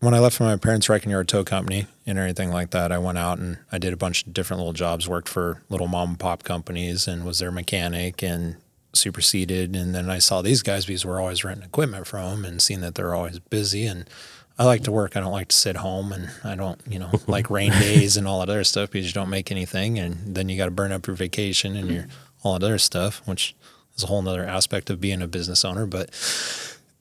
when 0.00 0.14
I 0.14 0.18
left 0.18 0.36
from 0.36 0.46
my 0.46 0.56
parents' 0.56 0.88
wrecking 0.88 1.10
yard 1.10 1.28
tow 1.28 1.44
company 1.44 1.86
and 2.06 2.18
everything 2.18 2.50
like 2.50 2.70
that, 2.70 2.92
I 2.92 2.98
went 2.98 3.18
out 3.18 3.38
and 3.38 3.58
I 3.72 3.78
did 3.78 3.92
a 3.92 3.96
bunch 3.96 4.26
of 4.26 4.34
different 4.34 4.58
little 4.60 4.72
jobs. 4.72 5.08
Worked 5.08 5.28
for 5.28 5.62
little 5.68 5.88
mom 5.88 6.10
and 6.10 6.18
pop 6.18 6.42
companies 6.42 7.08
and 7.08 7.24
was 7.24 7.38
their 7.38 7.50
mechanic 7.50 8.22
and 8.22 8.56
superseded. 8.92 9.74
And 9.74 9.94
then 9.94 10.10
I 10.10 10.18
saw 10.18 10.42
these 10.42 10.62
guys 10.62 10.86
because 10.86 11.04
we're 11.04 11.20
always 11.20 11.44
renting 11.44 11.64
equipment 11.64 12.06
from 12.06 12.42
them 12.42 12.44
and 12.44 12.60
seeing 12.62 12.80
that 12.80 12.94
they're 12.94 13.14
always 13.14 13.38
busy. 13.38 13.86
And 13.86 14.08
I 14.58 14.64
like 14.64 14.82
to 14.84 14.92
work. 14.92 15.16
I 15.16 15.20
don't 15.20 15.32
like 15.32 15.48
to 15.48 15.56
sit 15.56 15.76
home 15.76 16.12
and 16.12 16.30
I 16.44 16.56
don't, 16.56 16.80
you 16.88 16.98
know, 16.98 17.10
like 17.26 17.50
rain 17.50 17.72
days 17.72 18.16
and 18.16 18.26
all 18.26 18.40
that 18.40 18.50
other 18.50 18.64
stuff 18.64 18.90
because 18.90 19.06
you 19.06 19.12
don't 19.12 19.30
make 19.30 19.50
anything. 19.50 19.98
And 19.98 20.34
then 20.34 20.48
you 20.48 20.56
got 20.58 20.66
to 20.66 20.70
burn 20.70 20.92
up 20.92 21.06
your 21.06 21.16
vacation 21.16 21.76
and 21.76 21.90
your 21.90 22.06
all 22.42 22.58
that 22.58 22.64
other 22.64 22.78
stuff, 22.78 23.22
which 23.26 23.54
is 23.96 24.04
a 24.04 24.06
whole 24.06 24.22
nother 24.22 24.46
aspect 24.46 24.90
of 24.90 25.00
being 25.00 25.22
a 25.22 25.26
business 25.26 25.64
owner. 25.64 25.86
But 25.86 26.10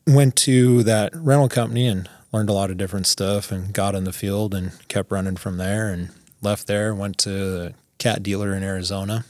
went 0.07 0.35
to 0.37 0.83
that 0.83 1.15
rental 1.15 1.49
company 1.49 1.87
and 1.87 2.09
learned 2.35 2.49
a 2.49 2.53
lot 2.53 2.69
of 2.69 2.77
different 2.77 3.07
stuff 3.07 3.51
and 3.51 3.73
got 3.73 3.95
in 3.95 4.03
the 4.03 4.13
field 4.13 4.53
and 4.53 4.71
kept 4.87 5.11
running 5.11 5.35
from 5.35 5.57
there 5.57 5.89
and 5.89 6.09
left 6.41 6.67
there 6.67 6.93
went 6.93 7.17
to 7.17 7.29
the 7.29 7.73
cat 7.97 8.21
dealer 8.21 8.53
in 8.53 8.61
arizona 8.61 9.25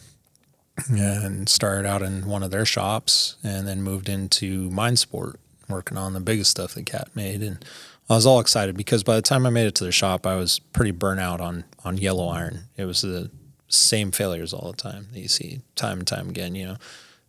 and 0.89 1.47
started 1.47 1.87
out 1.87 2.01
in 2.01 2.25
one 2.27 2.43
of 2.43 2.51
their 2.51 2.65
shops 2.65 3.35
and 3.43 3.67
then 3.67 3.81
moved 3.81 4.09
into 4.09 4.69
mine 4.71 4.95
sport 4.95 5.39
working 5.69 5.97
on 5.97 6.13
the 6.13 6.19
biggest 6.19 6.51
stuff 6.51 6.73
that 6.73 6.85
cat 6.85 7.07
made 7.15 7.41
and 7.41 7.63
i 8.09 8.15
was 8.15 8.25
all 8.25 8.39
excited 8.39 8.75
because 8.75 9.03
by 9.03 9.15
the 9.15 9.21
time 9.21 9.45
i 9.45 9.49
made 9.49 9.67
it 9.67 9.75
to 9.75 9.83
the 9.85 9.91
shop 9.91 10.25
i 10.25 10.35
was 10.35 10.59
pretty 10.73 10.91
burnt 10.91 11.19
out 11.19 11.39
on 11.39 11.63
on 11.85 11.97
yellow 11.97 12.27
iron 12.27 12.63
it 12.75 12.85
was 12.85 13.01
the 13.01 13.29
same 13.67 14.11
failures 14.11 14.53
all 14.53 14.71
the 14.71 14.77
time 14.77 15.07
that 15.13 15.19
you 15.19 15.27
see 15.27 15.61
time 15.75 15.99
and 15.99 16.07
time 16.07 16.29
again. 16.29 16.55
You 16.55 16.67
know, 16.67 16.77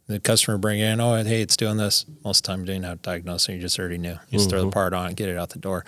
the 0.06 0.20
customer 0.20 0.58
bring 0.58 0.80
in, 0.80 1.00
oh, 1.00 1.22
hey, 1.24 1.42
it's 1.42 1.56
doing 1.56 1.76
this. 1.76 2.06
Most 2.24 2.38
of 2.38 2.42
the 2.42 2.46
time, 2.46 2.60
you 2.60 2.66
didn't 2.66 2.84
have 2.84 3.02
to 3.02 3.10
diagnose 3.10 3.48
it. 3.48 3.54
You 3.54 3.60
just 3.60 3.78
already 3.78 3.98
knew. 3.98 4.18
You 4.30 4.38
just 4.38 4.50
throw 4.50 4.60
the 4.60 4.66
mm-hmm. 4.66 4.72
part 4.72 4.92
on 4.92 5.10
it, 5.10 5.16
get 5.16 5.28
it 5.28 5.36
out 5.36 5.50
the 5.50 5.58
door. 5.58 5.84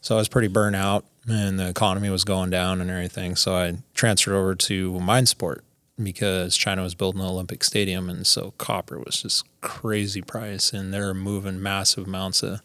So 0.00 0.14
I 0.14 0.18
was 0.18 0.28
pretty 0.28 0.48
burnt 0.48 0.76
out 0.76 1.04
and 1.28 1.58
the 1.58 1.68
economy 1.68 2.10
was 2.10 2.24
going 2.24 2.50
down 2.50 2.80
and 2.80 2.90
everything. 2.90 3.36
So 3.36 3.54
I 3.54 3.74
transferred 3.94 4.34
over 4.34 4.54
to 4.54 4.98
mine 5.00 5.26
sport 5.26 5.64
because 6.02 6.56
China 6.56 6.82
was 6.82 6.94
building 6.94 7.20
an 7.20 7.26
Olympic 7.26 7.62
stadium. 7.62 8.08
And 8.08 8.26
so 8.26 8.54
copper 8.58 8.98
was 8.98 9.22
just 9.22 9.44
crazy 9.60 10.22
price 10.22 10.72
and 10.72 10.92
they're 10.92 11.14
moving 11.14 11.62
massive 11.62 12.06
amounts 12.06 12.42
of, 12.42 12.60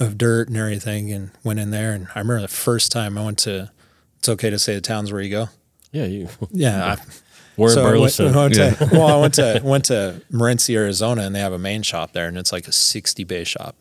of 0.00 0.16
dirt 0.16 0.48
and 0.48 0.56
everything 0.56 1.12
and 1.12 1.30
went 1.44 1.60
in 1.60 1.70
there. 1.70 1.92
And 1.92 2.08
I 2.14 2.20
remember 2.20 2.40
the 2.40 2.48
first 2.48 2.90
time 2.90 3.18
I 3.18 3.24
went 3.24 3.38
to, 3.40 3.70
it's 4.18 4.28
okay 4.28 4.50
to 4.50 4.58
say 4.58 4.74
the 4.74 4.80
towns 4.80 5.12
where 5.12 5.20
you 5.20 5.30
go. 5.30 5.48
Yeah, 5.92 6.04
you. 6.04 6.28
Yeah. 6.50 6.96
I, 6.96 6.96
We're 7.56 7.68
in 7.68 7.74
so 7.74 7.80
I 7.82 7.84
went, 7.84 8.16
Burleson. 8.16 8.34
I 8.36 8.40
went 8.40 8.54
to, 8.54 8.88
well, 8.92 9.06
I 9.06 9.20
went 9.20 9.34
to 9.34 9.60
went 9.62 9.84
to 9.86 10.22
Morenci, 10.32 10.74
Arizona, 10.74 11.22
and 11.22 11.34
they 11.34 11.40
have 11.40 11.52
a 11.52 11.58
main 11.58 11.82
shop 11.82 12.12
there, 12.12 12.26
and 12.26 12.38
it's 12.38 12.52
like 12.52 12.66
a 12.66 12.72
sixty 12.72 13.24
bay 13.24 13.44
shop, 13.44 13.76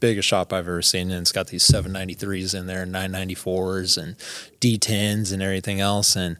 biggest 0.00 0.28
shop 0.28 0.52
I've 0.52 0.66
ever 0.68 0.82
seen, 0.82 1.10
and 1.10 1.20
it's 1.20 1.32
got 1.32 1.48
these 1.48 1.62
seven 1.64 1.92
ninety 1.92 2.14
threes 2.14 2.54
in 2.54 2.66
there, 2.66 2.84
nine 2.84 3.12
ninety 3.12 3.34
fours, 3.34 3.96
and 3.96 4.16
D 4.60 4.78
tens 4.78 5.30
and 5.32 5.42
everything 5.42 5.80
else, 5.80 6.16
and 6.16 6.36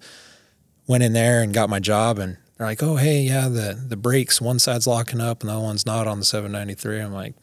went 0.86 1.02
in 1.02 1.12
there 1.12 1.42
and 1.42 1.54
got 1.54 1.68
my 1.70 1.80
job, 1.80 2.18
and 2.18 2.38
they're 2.58 2.66
like, 2.66 2.82
oh 2.82 2.96
hey, 2.96 3.20
yeah, 3.22 3.48
the 3.48 3.80
the 3.88 3.96
brakes, 3.96 4.40
one 4.40 4.58
side's 4.58 4.86
locking 4.86 5.20
up, 5.20 5.42
and 5.42 5.50
the 5.50 5.54
other 5.54 5.62
one's 5.62 5.86
not 5.86 6.06
on 6.08 6.18
the 6.18 6.24
seven 6.24 6.52
ninety 6.52 6.74
three. 6.74 6.98
I'm 7.00 7.12
like, 7.12 7.34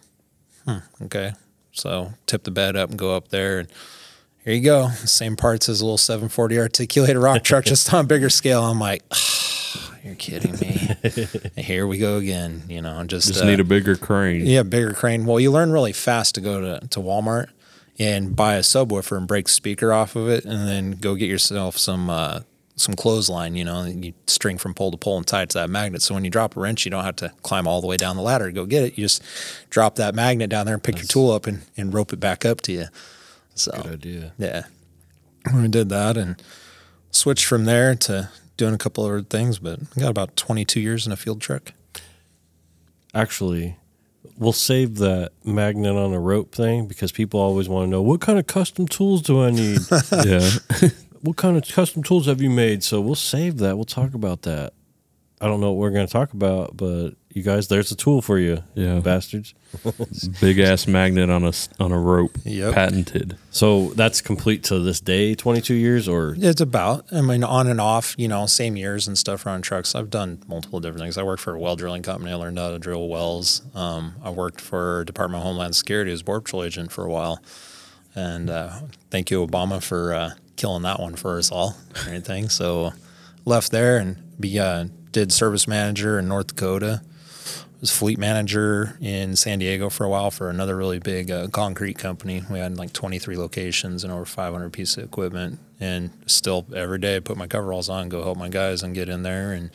hmm, 0.66 0.78
okay, 1.04 1.34
so 1.72 2.14
tip 2.26 2.44
the 2.44 2.52
bed 2.52 2.76
up 2.76 2.90
and 2.90 3.00
go 3.00 3.16
up 3.16 3.30
there 3.30 3.60
and. 3.60 3.70
Here 4.44 4.54
you 4.56 4.62
go. 4.62 4.90
Same 4.90 5.36
parts 5.36 5.70
as 5.70 5.82
a 5.82 5.86
little 5.86 5.98
740 6.00 6.58
articulated 6.60 7.18
rock 7.18 7.44
truck, 7.44 7.64
just 7.66 7.94
on 7.94 8.06
a 8.06 8.08
bigger 8.08 8.30
scale. 8.30 8.64
I'm 8.64 8.80
like, 8.80 9.04
you're 10.04 10.16
kidding 10.16 10.54
me. 10.60 10.96
Here 11.62 11.86
we 11.86 12.00
go 12.00 12.18
again. 12.18 12.64
You 12.68 12.82
know, 12.82 13.04
just, 13.04 13.28
Just 13.28 13.44
uh, 13.44 13.46
need 13.46 13.60
a 13.60 13.64
bigger 13.64 13.96
crane. 13.96 14.46
yeah, 14.46 14.64
bigger 14.64 14.94
crane. 14.94 15.26
Well, 15.26 15.40
you 15.40 15.52
learn 15.52 15.72
really 15.72 15.94
fast 15.94 16.36
to 16.36 16.42
go 16.42 16.60
to, 16.60 16.88
to 16.88 17.00
Walmart 17.00 17.50
and 18.00 18.36
buy 18.36 18.56
a 18.56 18.62
subwoofer 18.62 19.16
and 19.16 19.28
break 19.28 19.48
speaker 19.48 19.94
off 19.94 20.16
of 20.16 20.28
it, 20.28 20.44
and 20.44 20.68
then 20.68 20.92
go 20.94 21.14
get 21.14 21.30
yourself 21.30 21.78
some 21.78 22.10
uh, 22.10 22.40
some 22.76 22.96
clothesline. 22.96 23.54
You 23.54 23.66
know, 23.66 23.82
and 23.82 24.04
you 24.04 24.14
string 24.26 24.58
from 24.58 24.74
pole 24.74 24.90
to 24.90 24.98
pole 24.98 25.18
and 25.18 25.28
tie 25.28 25.44
it 25.44 25.50
to 25.52 25.60
that 25.60 25.70
magnet. 25.70 26.02
So 26.02 26.16
when 26.16 26.24
you 26.24 26.32
drop 26.32 26.58
a 26.58 26.60
wrench, 26.60 26.84
you 26.84 26.90
don't 26.90 27.04
have 27.04 27.18
to 27.18 27.32
climb 27.44 27.68
all 27.68 27.80
the 27.80 27.86
way 27.86 27.98
down 27.98 28.16
the 28.16 28.24
ladder 28.24 28.48
to 28.48 28.52
go 28.52 28.66
get 28.66 28.84
it. 28.84 28.98
You 28.98 29.06
just 29.06 29.22
drop 29.70 29.96
that 29.98 30.16
magnet 30.16 30.50
down 30.50 30.66
there 30.66 30.74
and 30.74 30.84
pick 30.84 30.96
your 30.98 31.06
tool 31.06 31.30
up 31.30 31.46
and, 31.46 31.62
and 31.78 31.94
rope 31.94 32.12
it 32.12 32.20
back 32.20 32.44
up 32.44 32.62
to 32.62 32.72
you. 32.72 32.86
So 33.62 33.72
Good 33.84 33.94
idea. 33.94 34.34
yeah. 34.38 34.64
We 35.56 35.68
did 35.68 35.90
that 35.90 36.18
and 36.18 36.42
switched 37.12 37.46
from 37.46 37.66
there 37.66 37.96
to 37.96 38.30
doing 38.58 38.74
a 38.74 38.78
couple 38.78 39.04
other 39.06 39.22
things, 39.22 39.58
but 39.60 39.80
I 39.96 40.00
got 40.00 40.10
about 40.10 40.36
22 40.38 40.80
years 40.80 41.06
in 41.08 41.12
a 41.12 41.16
field 41.18 41.42
truck. 41.42 41.74
Actually, 43.14 43.76
we'll 44.38 44.54
save 44.54 44.96
that 44.98 45.32
magnet 45.44 45.96
on 45.96 46.14
a 46.14 46.20
rope 46.20 46.54
thing 46.54 46.88
because 46.88 47.12
people 47.12 47.40
always 47.40 47.68
want 47.68 47.88
to 47.88 47.90
know 47.90 48.02
what 48.02 48.22
kind 48.22 48.40
of 48.40 48.48
custom 48.48 48.88
tools 48.88 49.22
do 49.22 49.42
I 49.42 49.52
need? 49.52 49.80
Yeah. 50.26 50.50
what 51.22 51.38
kind 51.38 51.58
of 51.58 51.68
custom 51.68 52.04
tools 52.04 52.28
have 52.28 52.42
you 52.42 52.50
made? 52.50 52.84
So 52.84 53.02
we'll 53.02 53.16
save 53.16 53.58
that. 53.58 53.76
We'll 53.76 53.86
talk 53.86 54.14
about 54.14 54.44
that. 54.44 54.74
I 55.42 55.48
don't 55.48 55.60
know 55.60 55.72
what 55.72 55.78
we're 55.80 55.92
going 55.92 56.08
to 56.08 56.14
talk 56.14 56.34
about, 56.34 56.78
but 56.78 57.12
you 57.34 57.44
guys, 57.44 57.68
there's 57.68 57.92
a 57.92 57.96
tool 57.96 58.22
for 58.22 58.38
you, 58.40 58.64
Yeah. 58.76 59.00
bastards. 59.00 59.54
Big 60.42 60.60
ass 60.60 60.86
magnet 60.88 61.30
on 61.30 61.44
a 61.46 61.50
s- 61.50 61.70
on 61.80 61.92
a 61.92 61.98
rope. 62.00 62.38
Yep. 62.44 62.74
Patented. 62.74 63.38
So 63.52 63.90
that's 63.96 64.20
complete 64.22 64.64
to 64.66 64.80
this 64.80 65.00
day, 65.00 65.34
22 65.36 65.74
years, 65.74 66.08
or 66.08 66.36
It's 66.38 66.60
about, 66.62 67.06
I 67.12 67.22
mean, 67.22 67.44
on 67.44 67.68
and 67.68 67.80
off, 67.80 68.14
you 68.18 68.28
know, 68.28 68.46
same 68.48 68.76
years 68.76 69.08
and 69.08 69.18
stuff 69.18 69.46
around 69.46 69.62
trucks. 69.62 69.96
I've 69.96 70.10
done 70.10 70.40
multiple 70.48 70.80
different 70.80 71.02
things. 71.04 71.18
I 71.18 71.24
worked 71.24 71.42
for 71.42 71.56
a 71.56 71.60
well 71.60 71.76
drilling 71.76 72.04
company. 72.04 72.32
I 72.32 72.36
learned 72.36 72.58
how 72.60 72.72
to 72.72 72.80
drill 72.80 73.08
wells. 73.08 73.62
Um, 73.74 74.16
I 74.24 74.30
worked 74.30 74.60
for 74.62 75.04
Department 75.06 75.42
of 75.42 75.46
Homeland 75.48 75.76
Security 75.76 76.12
as 76.12 76.22
Border 76.22 76.42
Patrol 76.42 76.64
agent 76.64 76.92
for 76.92 77.06
a 77.06 77.10
while. 77.10 77.42
And 78.14 78.50
uh, 78.50 78.72
thank 79.10 79.32
you, 79.32 79.46
Obama, 79.46 79.82
for 79.82 80.14
uh, 80.14 80.32
killing 80.58 80.84
that 80.84 81.00
one 81.00 81.16
for 81.16 81.38
us 81.38 81.50
all 81.50 81.78
and 81.96 82.08
everything. 82.08 82.50
So 82.50 82.92
left 83.46 83.72
there 83.72 83.98
and 83.98 84.18
be, 84.38 84.60
uh, 84.60 84.86
did 85.14 85.32
service 85.32 85.66
manager 85.68 86.20
in 86.20 86.28
North 86.28 86.48
Dakota. 86.48 87.02
Was 87.82 87.90
fleet 87.92 88.20
manager 88.20 88.96
in 89.02 89.36
San 89.36 89.58
Diego 89.58 89.90
for 89.90 90.04
a 90.06 90.10
while 90.10 90.30
for 90.30 90.52
another 90.52 90.78
really 90.78 91.00
big 91.00 91.32
uh, 91.32 91.48
concrete 91.48 91.98
company. 91.98 92.44
We 92.48 92.60
had 92.60 92.78
like 92.78 92.94
23 92.94 93.36
locations 93.38 94.04
and 94.04 94.14
over 94.14 94.24
500 94.24 94.72
pieces 94.72 94.98
of 94.98 95.06
equipment. 95.06 95.58
And 95.80 96.12
still 96.28 96.68
every 96.76 97.00
day, 97.00 97.16
I 97.16 97.20
put 97.22 97.38
my 97.38 97.48
coveralls 97.48 97.90
on, 97.90 98.08
go 98.10 98.22
help 98.22 98.38
my 98.38 98.50
guys, 98.50 98.84
and 98.84 98.94
get 98.94 99.10
in 99.10 99.24
there 99.24 99.52
and 99.54 99.72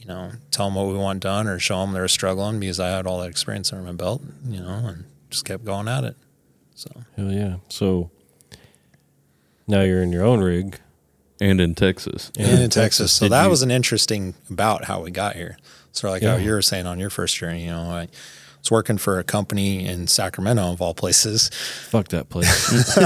you 0.00 0.06
know 0.06 0.32
tell 0.50 0.66
them 0.66 0.74
what 0.74 0.88
we 0.88 0.94
want 0.98 1.20
done 1.20 1.46
or 1.46 1.60
show 1.60 1.80
them 1.80 1.92
they're 1.92 2.08
struggling 2.08 2.58
because 2.58 2.80
I 2.80 2.88
had 2.88 3.06
all 3.06 3.20
that 3.20 3.30
experience 3.30 3.72
under 3.72 3.84
my 3.84 3.92
belt. 3.92 4.20
You 4.48 4.58
know, 4.60 4.86
and 4.88 5.04
just 5.30 5.44
kept 5.44 5.64
going 5.64 5.86
at 5.86 6.02
it. 6.02 6.16
So 6.74 6.90
hell 7.16 7.30
yeah. 7.30 7.58
So 7.68 8.10
now 9.68 9.82
you're 9.82 10.02
in 10.02 10.10
your 10.12 10.24
own 10.24 10.40
rig. 10.40 10.80
And 11.40 11.60
in 11.60 11.74
Texas. 11.76 12.30
and 12.38 12.62
in 12.62 12.70
Texas. 12.70 13.12
So 13.18 13.26
Did 13.26 13.32
that 13.32 13.44
you- 13.44 13.50
was 13.50 13.62
an 13.62 13.70
interesting 13.70 14.34
about 14.50 14.84
how 14.86 15.02
we 15.02 15.10
got 15.12 15.36
here. 15.36 15.56
So 15.94 16.10
like 16.10 16.22
how 16.22 16.36
you 16.36 16.50
were 16.50 16.62
saying 16.62 16.86
on 16.86 16.98
your 16.98 17.08
first 17.10 17.36
journey, 17.36 17.64
you 17.64 17.70
know, 17.70 17.82
I 17.82 18.08
was 18.58 18.70
working 18.70 18.98
for 18.98 19.18
a 19.18 19.24
company 19.24 19.86
in 19.86 20.06
Sacramento 20.08 20.72
of 20.72 20.82
all 20.82 20.92
places. 20.92 21.50
Fuck 21.88 22.08
that 22.08 22.28
place. 22.28 22.96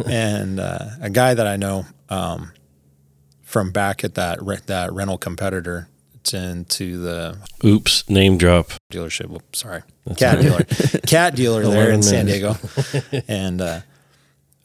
and 0.06 0.58
uh, 0.58 0.86
a 1.00 1.10
guy 1.10 1.34
that 1.34 1.46
I 1.46 1.56
know 1.56 1.84
um, 2.08 2.52
from 3.42 3.70
back 3.72 4.04
at 4.04 4.14
that 4.14 4.42
re- 4.42 4.58
that 4.66 4.92
rental 4.92 5.18
competitor 5.18 5.88
into 6.32 6.98
the 6.98 7.38
Oops, 7.64 8.08
name 8.08 8.38
drop. 8.38 8.72
dealership. 8.92 9.40
Sorry, 9.54 9.82
cat 10.16 10.40
dealer, 10.40 10.64
cat 11.06 11.34
dealer 11.34 11.62
there 11.70 11.90
in 11.90 12.02
San. 12.02 12.26
Diego, 12.26 12.56
and 13.28 13.60
uh, 13.60 13.80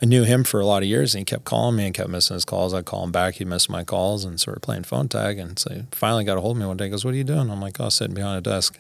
I 0.04 0.06
knew 0.06 0.24
him 0.24 0.44
for 0.44 0.60
a 0.60 0.66
lot 0.66 0.84
of 0.84 0.90
years. 0.90 1.16
And 1.16 1.22
he 1.22 1.26
kept 1.26 1.46
calling 1.46 1.78
me 1.78 1.86
and 1.86 1.96
kept 1.96 2.10
missing 2.10 2.34
his 2.34 2.44
calls. 2.44 2.74
I 2.74 2.80
would 2.80 2.86
call 2.86 3.06
him 3.06 3.14
back, 3.14 3.36
he 3.36 3.46
missed 3.46 3.70
my 3.70 3.86
calls, 3.86 4.26
and 4.26 4.38
sort 4.38 4.58
of 4.58 4.62
playing 4.62 4.84
phone 4.84 5.08
tag. 5.08 5.40
And 5.40 5.58
so 5.58 5.74
he 5.74 5.84
finally 5.92 6.26
got 6.26 6.38
a 6.38 6.42
hold 6.42 6.58
of 6.58 6.62
me 6.62 6.68
one 6.68 6.76
day. 6.76 6.86
He 6.86 6.92
goes, 6.92 7.06
"What 7.06 7.14
are 7.14 7.18
you 7.18 7.24
doing?" 7.24 7.50
I'm 7.50 7.62
like, 7.62 7.80
"Oh, 7.80 7.88
sitting 7.88 8.14
behind 8.14 8.38
a 8.38 8.42
desk." 8.42 8.78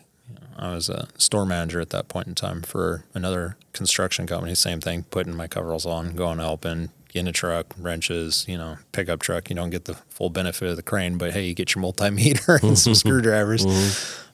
I 0.57 0.75
was 0.75 0.89
a 0.89 1.07
store 1.17 1.45
manager 1.45 1.79
at 1.79 1.91
that 1.91 2.09
point 2.09 2.27
in 2.27 2.35
time 2.35 2.61
for 2.61 3.05
another 3.13 3.55
construction 3.71 4.27
company. 4.27 4.53
Same 4.53 4.81
thing, 4.81 5.03
putting 5.03 5.33
my 5.33 5.47
coveralls 5.47 5.85
on, 5.85 6.13
going 6.13 6.39
helping, 6.39 6.89
getting 7.07 7.29
a 7.29 7.31
truck, 7.31 7.73
wrenches, 7.79 8.45
you 8.47 8.57
know, 8.57 8.77
pickup 8.91 9.21
truck. 9.21 9.49
You 9.49 9.55
don't 9.55 9.69
get 9.69 9.85
the 9.85 9.95
full 10.09 10.29
benefit 10.29 10.67
of 10.67 10.75
the 10.75 10.83
crane, 10.83 11.17
but 11.17 11.31
hey, 11.31 11.45
you 11.45 11.53
get 11.53 11.73
your 11.73 11.83
multimeter 11.83 12.61
and 12.67 12.77
some 12.77 12.95
screwdrivers. 12.95 13.65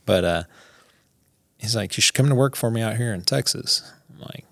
But 0.08 0.26
uh, 0.26 0.44
he's 1.60 1.76
like, 1.76 1.96
you 1.98 2.02
should 2.02 2.16
come 2.16 2.30
to 2.30 2.36
work 2.36 2.56
for 2.56 2.72
me 2.72 2.82
out 2.82 2.98
here 2.98 3.14
in 3.14 3.22
Texas. 3.22 3.84
I'm 4.12 4.22
like, 4.22 4.46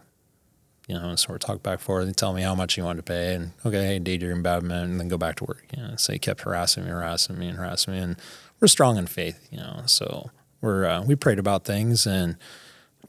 you 0.88 0.96
know, 0.96 1.16
so 1.16 1.28
we're 1.30 1.38
talking 1.38 1.62
back 1.62 1.74
and 1.74 1.82
forth. 1.82 2.06
They 2.06 2.14
tell 2.14 2.34
me 2.34 2.42
how 2.42 2.56
much 2.56 2.74
he 2.74 2.82
wanted 2.82 3.06
to 3.06 3.12
pay, 3.12 3.36
and 3.36 3.52
okay, 3.66 3.86
hey, 3.86 4.00
D, 4.00 4.16
you're 4.16 4.32
in 4.32 4.42
Badman, 4.42 4.84
and 4.84 5.00
then 5.00 5.08
go 5.10 5.18
back 5.18 5.36
to 5.38 5.46
work. 5.46 5.66
You 5.76 5.84
know, 5.84 5.96
so 5.98 6.14
he 6.14 6.20
kept 6.20 6.42
harassing 6.42 6.86
me, 6.86 6.92
harassing 6.92 7.38
me, 7.38 7.48
and 7.50 7.58
harassing 7.58 7.94
me, 7.94 8.00
and 8.00 8.16
we're 8.60 8.68
strong 8.68 8.98
in 8.98 9.06
faith, 9.06 9.48
you 9.52 9.58
know. 9.58 9.84
So 9.86 10.32
we're 10.62 10.86
uh, 10.86 11.04
we 11.04 11.16
prayed 11.16 11.40
about 11.40 11.66
things, 11.66 12.08
and 12.08 12.38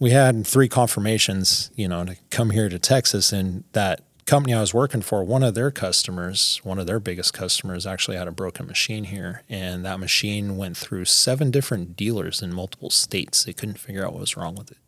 we 0.00 0.10
had 0.10 0.46
three 0.46 0.68
confirmations, 0.68 1.70
you 1.76 1.88
know, 1.88 2.04
to 2.04 2.16
come 2.30 2.50
here 2.50 2.68
to 2.68 2.78
Texas, 2.78 3.32
and 3.32 3.64
that 3.72 4.02
company 4.26 4.52
I 4.52 4.60
was 4.60 4.74
working 4.74 5.00
for, 5.00 5.24
one 5.24 5.42
of 5.42 5.54
their 5.54 5.70
customers, 5.70 6.60
one 6.62 6.78
of 6.78 6.86
their 6.86 7.00
biggest 7.00 7.32
customers, 7.32 7.86
actually 7.86 8.16
had 8.18 8.28
a 8.28 8.32
broken 8.32 8.66
machine 8.66 9.04
here, 9.04 9.42
and 9.48 9.84
that 9.86 9.98
machine 9.98 10.56
went 10.56 10.76
through 10.76 11.06
seven 11.06 11.50
different 11.50 11.96
dealers 11.96 12.42
in 12.42 12.52
multiple 12.52 12.90
states. 12.90 13.44
They 13.44 13.54
couldn't 13.54 13.78
figure 13.78 14.04
out 14.04 14.12
what 14.12 14.20
was 14.20 14.36
wrong 14.36 14.54
with 14.54 14.70
it. 14.70 14.78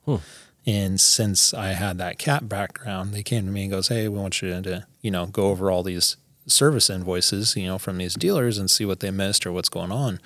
And 0.67 1.01
since 1.01 1.55
I 1.55 1.69
had 1.69 1.99
that 1.99 2.19
cat 2.19 2.49
background, 2.49 3.13
they 3.13 3.23
came 3.23 3.47
to 3.47 3.51
me 3.51 3.63
and 3.63 3.71
goes, 3.71 3.89
"Hey, 3.89 4.09
we 4.09 4.19
want 4.19 4.43
you 4.43 4.61
to, 4.61 4.87
you 5.01 5.11
know, 5.11 5.27
go 5.27 5.49
over 5.49 5.71
all 5.71 5.83
these 5.83 6.17
service 6.47 6.91
invoices, 6.91 7.57
you 7.57 7.67
know, 7.67 7.79
from 7.79 7.99
these 7.99 8.15
dealers 8.15 8.59
and 8.59 8.71
see 8.71 8.85
what 8.85 9.01
they 9.01 9.11
missed 9.11 9.47
or 9.47 9.53
what's 9.53 9.69
going 9.69 9.93
on." 9.93 10.21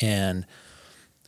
And 0.00 0.46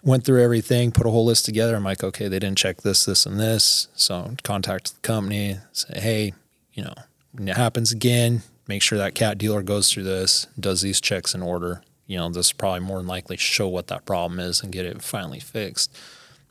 went 0.02 0.24
through 0.24 0.42
everything, 0.42 0.92
put 0.92 1.06
a 1.06 1.10
whole 1.10 1.24
list 1.24 1.44
together. 1.44 1.76
I'm 1.76 1.84
like, 1.84 2.04
okay, 2.04 2.28
they 2.28 2.38
didn't 2.38 2.58
check 2.58 2.82
this, 2.82 3.04
this, 3.04 3.26
and 3.26 3.38
this. 3.38 3.88
So 3.94 4.34
contact 4.42 4.94
the 4.94 5.00
company, 5.00 5.58
say, 5.72 6.00
hey, 6.00 6.34
you 6.72 6.84
know, 6.84 6.94
when 7.32 7.48
it 7.48 7.56
happens 7.56 7.92
again, 7.92 8.42
make 8.66 8.82
sure 8.82 8.98
that 8.98 9.14
cat 9.14 9.38
dealer 9.38 9.62
goes 9.62 9.90
through 9.90 10.04
this, 10.04 10.46
does 10.58 10.82
these 10.82 11.00
checks 11.00 11.34
in 11.34 11.42
order. 11.42 11.82
You 12.06 12.18
know, 12.18 12.28
this 12.30 12.52
probably 12.52 12.80
more 12.80 12.98
than 12.98 13.06
likely 13.06 13.36
show 13.36 13.68
what 13.68 13.88
that 13.88 14.06
problem 14.06 14.40
is 14.40 14.62
and 14.62 14.72
get 14.72 14.86
it 14.86 15.02
finally 15.02 15.40
fixed. 15.40 15.94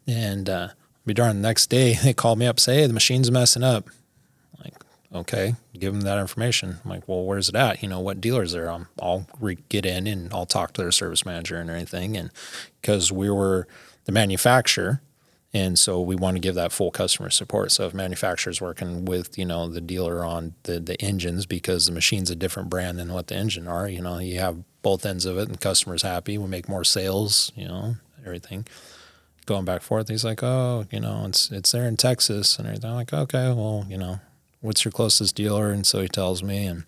And 0.05 0.49
uh, 0.49 0.69
be 1.07 1.13
darned, 1.13 1.39
the 1.39 1.47
next 1.47 1.67
day 1.67 1.93
they 2.03 2.13
called 2.13 2.39
me 2.39 2.45
up, 2.45 2.59
say, 2.59 2.81
hey, 2.81 2.87
the 2.87 2.93
machine's 2.93 3.31
messing 3.31 3.63
up. 3.63 3.87
Like, 4.63 4.75
okay, 5.13 5.55
give 5.77 5.93
them 5.93 6.01
that 6.01 6.19
information. 6.19 6.77
I'm 6.83 6.89
like, 6.89 7.07
well, 7.07 7.23
where's 7.23 7.49
it 7.49 7.55
at? 7.55 7.81
You 7.81 7.89
know, 7.89 7.99
what 7.99 8.21
dealer's 8.21 8.51
there? 8.51 8.69
Um, 8.69 8.87
I'll 9.01 9.27
re- 9.39 9.57
get 9.69 9.85
in 9.85 10.07
and 10.07 10.31
I'll 10.33 10.45
talk 10.45 10.73
to 10.73 10.81
their 10.81 10.91
service 10.91 11.25
manager 11.25 11.57
and 11.57 11.69
everything. 11.69 12.15
And 12.17 12.31
because 12.81 13.11
we 13.11 13.29
were 13.29 13.67
the 14.05 14.11
manufacturer, 14.11 15.01
and 15.53 15.79
so 15.79 16.01
we 16.01 16.15
want 16.15 16.35
to 16.35 16.41
give 16.41 16.55
that 16.55 16.73
full 16.73 16.91
customer 16.91 17.29
support. 17.29 17.71
So 17.71 17.87
if 17.87 17.93
manufacturer's 17.93 18.61
working 18.61 19.05
with, 19.05 19.37
you 19.37 19.45
know, 19.45 19.67
the 19.67 19.81
dealer 19.81 20.23
on 20.23 20.53
the, 20.63 20.79
the 20.79 21.01
engines 21.01 21.45
because 21.45 21.85
the 21.85 21.93
machine's 21.93 22.29
a 22.29 22.35
different 22.35 22.69
brand 22.69 22.99
than 22.99 23.13
what 23.13 23.27
the 23.27 23.35
engine 23.35 23.67
are, 23.67 23.87
you 23.87 24.01
know, 24.01 24.19
you 24.19 24.39
have 24.39 24.63
both 24.81 25.05
ends 25.05 25.25
of 25.25 25.37
it, 25.37 25.47
and 25.47 25.59
customer's 25.59 26.01
happy. 26.01 26.37
We 26.37 26.47
make 26.47 26.69
more 26.69 26.83
sales, 26.83 27.51
you 27.55 27.67
know, 27.67 27.95
everything. 28.25 28.67
Going 29.47 29.65
back 29.65 29.77
and 29.77 29.83
forth, 29.83 30.09
he's 30.09 30.25
like, 30.25 30.43
"Oh, 30.43 30.85
you 30.91 30.99
know, 30.99 31.23
it's 31.25 31.49
it's 31.51 31.71
there 31.71 31.87
in 31.87 31.97
Texas 31.97 32.59
and 32.59 32.67
everything." 32.67 32.89
I'm 32.89 32.97
like, 32.97 33.13
"Okay, 33.13 33.47
well, 33.53 33.85
you 33.89 33.97
know, 33.97 34.19
what's 34.61 34.83
your 34.85 34.91
closest 34.91 35.35
dealer?" 35.35 35.71
And 35.71 35.87
so 35.87 36.01
he 36.01 36.09
tells 36.09 36.43
me, 36.43 36.65
and 36.65 36.83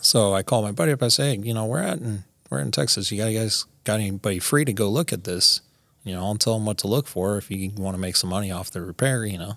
so 0.00 0.34
I 0.34 0.42
call 0.42 0.60
my 0.62 0.72
buddy 0.72 0.92
up. 0.92 1.02
I 1.02 1.08
say, 1.08 1.36
"Hey, 1.36 1.40
you 1.42 1.54
know, 1.54 1.64
we're 1.64 1.82
at 1.82 2.00
and 2.00 2.24
we're 2.50 2.58
in 2.58 2.72
Texas. 2.72 3.12
You 3.12 3.22
guys 3.22 3.64
got 3.84 4.00
anybody 4.00 4.40
free 4.40 4.64
to 4.64 4.72
go 4.72 4.90
look 4.90 5.12
at 5.12 5.22
this? 5.24 5.60
You 6.04 6.14
know, 6.14 6.24
I'll 6.24 6.34
tell 6.34 6.54
them 6.54 6.66
what 6.66 6.78
to 6.78 6.88
look 6.88 7.06
for 7.06 7.38
if 7.38 7.50
you 7.50 7.70
want 7.76 7.94
to 7.94 8.00
make 8.00 8.16
some 8.16 8.30
money 8.30 8.50
off 8.50 8.70
the 8.70 8.82
repair. 8.82 9.24
You 9.24 9.38
know." 9.38 9.56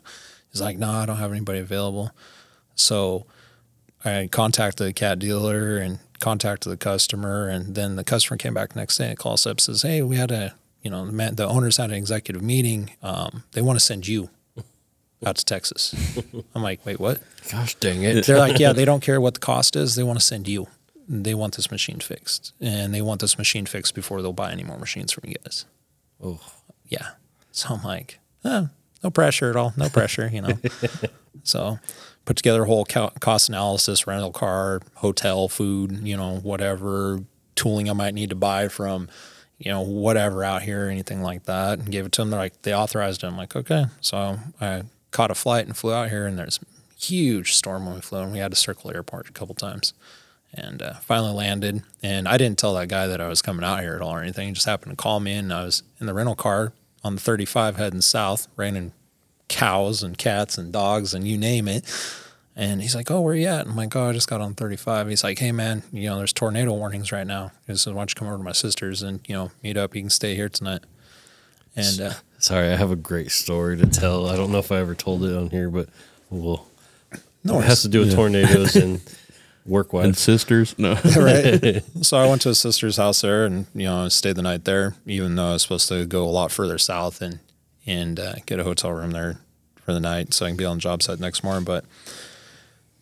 He's 0.51 0.61
like, 0.61 0.77
"No, 0.77 0.91
I 0.91 1.05
don't 1.07 1.17
have 1.17 1.31
anybody 1.31 1.59
available." 1.59 2.11
So 2.75 3.25
I 4.05 4.29
contacted 4.31 4.85
the 4.85 4.93
cat 4.93 5.17
dealer 5.17 5.77
and 5.77 5.99
contacted 6.19 6.71
the 6.71 6.77
customer, 6.77 7.47
and 7.47 7.73
then 7.73 7.95
the 7.95 8.03
customer 8.03 8.37
came 8.37 8.53
back 8.53 8.75
next 8.75 8.97
day 8.97 9.09
and 9.09 9.17
calls 9.17 9.47
up 9.47 9.59
says, 9.59 9.81
"Hey, 9.81 10.03
we 10.03 10.17
had 10.17 10.29
a 10.29 10.53
you 10.81 10.89
know 10.91 11.05
the, 11.05 11.11
man, 11.11 11.35
the 11.35 11.47
owners 11.47 11.77
had 11.77 11.89
an 11.89 11.95
executive 11.95 12.41
meeting. 12.41 12.91
Um, 13.01 13.43
they 13.51 13.61
want 13.61 13.77
to 13.77 13.85
send 13.85 14.07
you 14.07 14.29
out 15.25 15.37
to 15.37 15.45
Texas." 15.45 15.95
I'm 16.55 16.63
like, 16.63 16.85
"Wait, 16.85 16.99
what?" 16.99 17.21
Gosh 17.51 17.75
dang 17.75 18.03
it. 18.03 18.25
They're 18.25 18.37
like, 18.39 18.59
"Yeah, 18.59 18.73
they 18.73 18.85
don't 18.85 19.01
care 19.03 19.21
what 19.21 19.35
the 19.35 19.39
cost 19.39 19.75
is. 19.75 19.95
They 19.95 20.03
want 20.03 20.19
to 20.19 20.25
send 20.25 20.47
you. 20.47 20.67
They 21.07 21.33
want 21.33 21.55
this 21.55 21.71
machine 21.71 21.99
fixed, 21.99 22.53
and 22.61 22.93
they 22.93 23.01
want 23.01 23.21
this 23.21 23.37
machine 23.37 23.65
fixed 23.65 23.95
before 23.95 24.21
they'll 24.21 24.33
buy 24.33 24.51
any 24.51 24.63
more 24.63 24.77
machines 24.77 25.11
from 25.11 25.29
you 25.29 25.35
guys." 25.43 25.65
Oh. 26.23 26.39
Yeah. 26.87 27.11
So 27.51 27.73
I'm 27.73 27.83
like, 27.83 28.19
oh, 28.45 28.69
no 29.03 29.09
pressure 29.09 29.49
at 29.49 29.55
all. 29.55 29.73
No 29.77 29.89
pressure, 29.89 30.29
you 30.31 30.41
know. 30.41 30.57
so 31.43 31.79
put 32.25 32.37
together 32.37 32.63
a 32.63 32.67
whole 32.67 32.85
cost 32.85 33.49
analysis, 33.49 34.05
rental 34.05 34.31
car, 34.31 34.81
hotel, 34.95 35.47
food, 35.47 36.01
you 36.03 36.15
know, 36.15 36.37
whatever 36.37 37.19
tooling 37.55 37.89
I 37.89 37.93
might 37.93 38.13
need 38.13 38.29
to 38.29 38.35
buy 38.35 38.67
from, 38.67 39.09
you 39.63 39.71
know, 39.71 39.81
whatever 39.81 40.43
out 40.43 40.63
here, 40.63 40.87
or 40.87 40.89
anything 40.89 41.21
like 41.21 41.45
that, 41.45 41.79
and 41.79 41.91
gave 41.91 42.05
it 42.05 42.11
to 42.13 42.21
them. 42.21 42.29
They're 42.29 42.39
like, 42.39 42.61
they 42.63 42.73
authorized 42.73 43.23
it. 43.23 43.27
I'm 43.27 43.37
like, 43.37 43.55
okay. 43.55 43.85
So 44.01 44.39
I 44.59 44.83
caught 45.11 45.31
a 45.31 45.35
flight 45.35 45.65
and 45.65 45.75
flew 45.75 45.93
out 45.93 46.09
here, 46.09 46.25
and 46.25 46.37
there's 46.37 46.59
huge 46.97 47.53
storm 47.53 47.85
when 47.85 47.95
we 47.95 48.01
flew, 48.01 48.19
and 48.19 48.31
we 48.31 48.39
had 48.39 48.51
to 48.51 48.57
circle 48.57 48.91
airport 48.91 49.29
a 49.29 49.33
couple 49.33 49.55
times. 49.55 49.93
And 50.53 50.81
uh, 50.81 50.95
finally 50.95 51.33
landed, 51.33 51.83
and 52.03 52.27
I 52.27 52.37
didn't 52.37 52.57
tell 52.59 52.73
that 52.73 52.89
guy 52.89 53.07
that 53.07 53.21
I 53.21 53.29
was 53.29 53.41
coming 53.41 53.63
out 53.63 53.79
here 53.79 53.95
at 53.95 54.01
all 54.01 54.15
or 54.15 54.21
anything. 54.21 54.49
He 54.49 54.53
just 54.53 54.65
happened 54.65 54.91
to 54.91 55.01
call 55.01 55.21
me, 55.21 55.33
and 55.33 55.53
I 55.53 55.63
was 55.63 55.83
in 56.01 56.07
the 56.07 56.13
rental 56.13 56.35
car 56.35 56.73
on 57.05 57.15
the 57.15 57.21
35 57.21 57.77
heading 57.77 58.01
south, 58.01 58.49
raining 58.57 58.91
cows 59.51 60.01
and 60.01 60.17
cats 60.17 60.57
and 60.57 60.71
dogs 60.71 61.13
and 61.13 61.27
you 61.27 61.37
name 61.37 61.67
it. 61.67 61.83
And 62.55 62.81
he's 62.81 62.95
like, 62.95 63.09
"Oh, 63.09 63.21
where 63.21 63.33
are 63.33 63.37
you 63.37 63.47
at?" 63.47 63.65
I'm 63.65 63.75
like, 63.75 63.95
"Oh, 63.95 64.09
I 64.09 64.13
just 64.13 64.27
got 64.27 64.41
on 64.41 64.53
35." 64.55 65.07
He's 65.07 65.23
like, 65.23 65.39
"Hey, 65.39 65.51
man, 65.51 65.83
you 65.91 66.09
know, 66.09 66.17
there's 66.17 66.33
tornado 66.33 66.73
warnings 66.73 67.11
right 67.11 67.25
now. 67.25 67.51
He 67.65 67.75
says, 67.75 67.93
why 67.93 68.01
don't 68.01 68.11
you 68.11 68.15
come 68.15 68.27
over 68.27 68.37
to 68.37 68.43
my 68.43 68.51
sister's 68.51 69.01
and 69.01 69.21
you 69.27 69.35
know 69.35 69.51
meet 69.63 69.77
up? 69.77 69.95
You 69.95 70.01
can 70.01 70.09
stay 70.09 70.35
here 70.35 70.49
tonight." 70.49 70.81
And 71.75 72.01
uh, 72.01 72.13
Sorry, 72.39 72.71
I 72.71 72.75
have 72.75 72.91
a 72.91 72.95
great 72.97 73.31
story 73.31 73.77
to 73.77 73.85
tell. 73.85 74.27
I 74.27 74.35
don't 74.35 74.51
know 74.51 74.57
if 74.59 74.71
I 74.71 74.77
ever 74.77 74.95
told 74.95 75.23
it 75.23 75.35
on 75.35 75.49
here, 75.49 75.69
but 75.69 75.87
we'll. 76.29 76.67
no, 77.43 77.59
It 77.59 77.65
has 77.65 77.83
to 77.83 77.87
do 77.87 77.99
with 77.99 78.13
tornadoes 78.13 78.75
and 78.75 78.99
work 79.65 79.93
And 79.93 80.17
sisters, 80.17 80.77
no. 80.77 80.93
right. 81.17 81.81
so 82.01 82.17
I 82.17 82.27
went 82.27 82.41
to 82.41 82.49
his 82.49 82.59
sister's 82.59 82.97
house 82.97 83.21
there, 83.21 83.45
and 83.45 83.67
you 83.73 83.85
know, 83.85 84.09
stayed 84.09 84.35
the 84.35 84.41
night 84.41 84.65
there, 84.65 84.95
even 85.05 85.35
though 85.35 85.49
I 85.49 85.53
was 85.53 85.61
supposed 85.61 85.87
to 85.87 86.05
go 86.05 86.25
a 86.25 86.29
lot 86.29 86.51
further 86.51 86.77
south 86.77 87.21
and 87.21 87.39
and 87.87 88.19
uh, 88.19 88.33
get 88.45 88.59
a 88.59 88.63
hotel 88.65 88.91
room 88.91 89.11
there 89.11 89.39
for 89.85 89.93
the 89.93 89.99
night, 90.01 90.33
so 90.33 90.45
I 90.45 90.49
can 90.49 90.57
be 90.57 90.65
on 90.65 90.77
the 90.77 90.81
job 90.81 91.01
site 91.01 91.19
next 91.19 91.43
morning. 91.43 91.63
But 91.63 91.85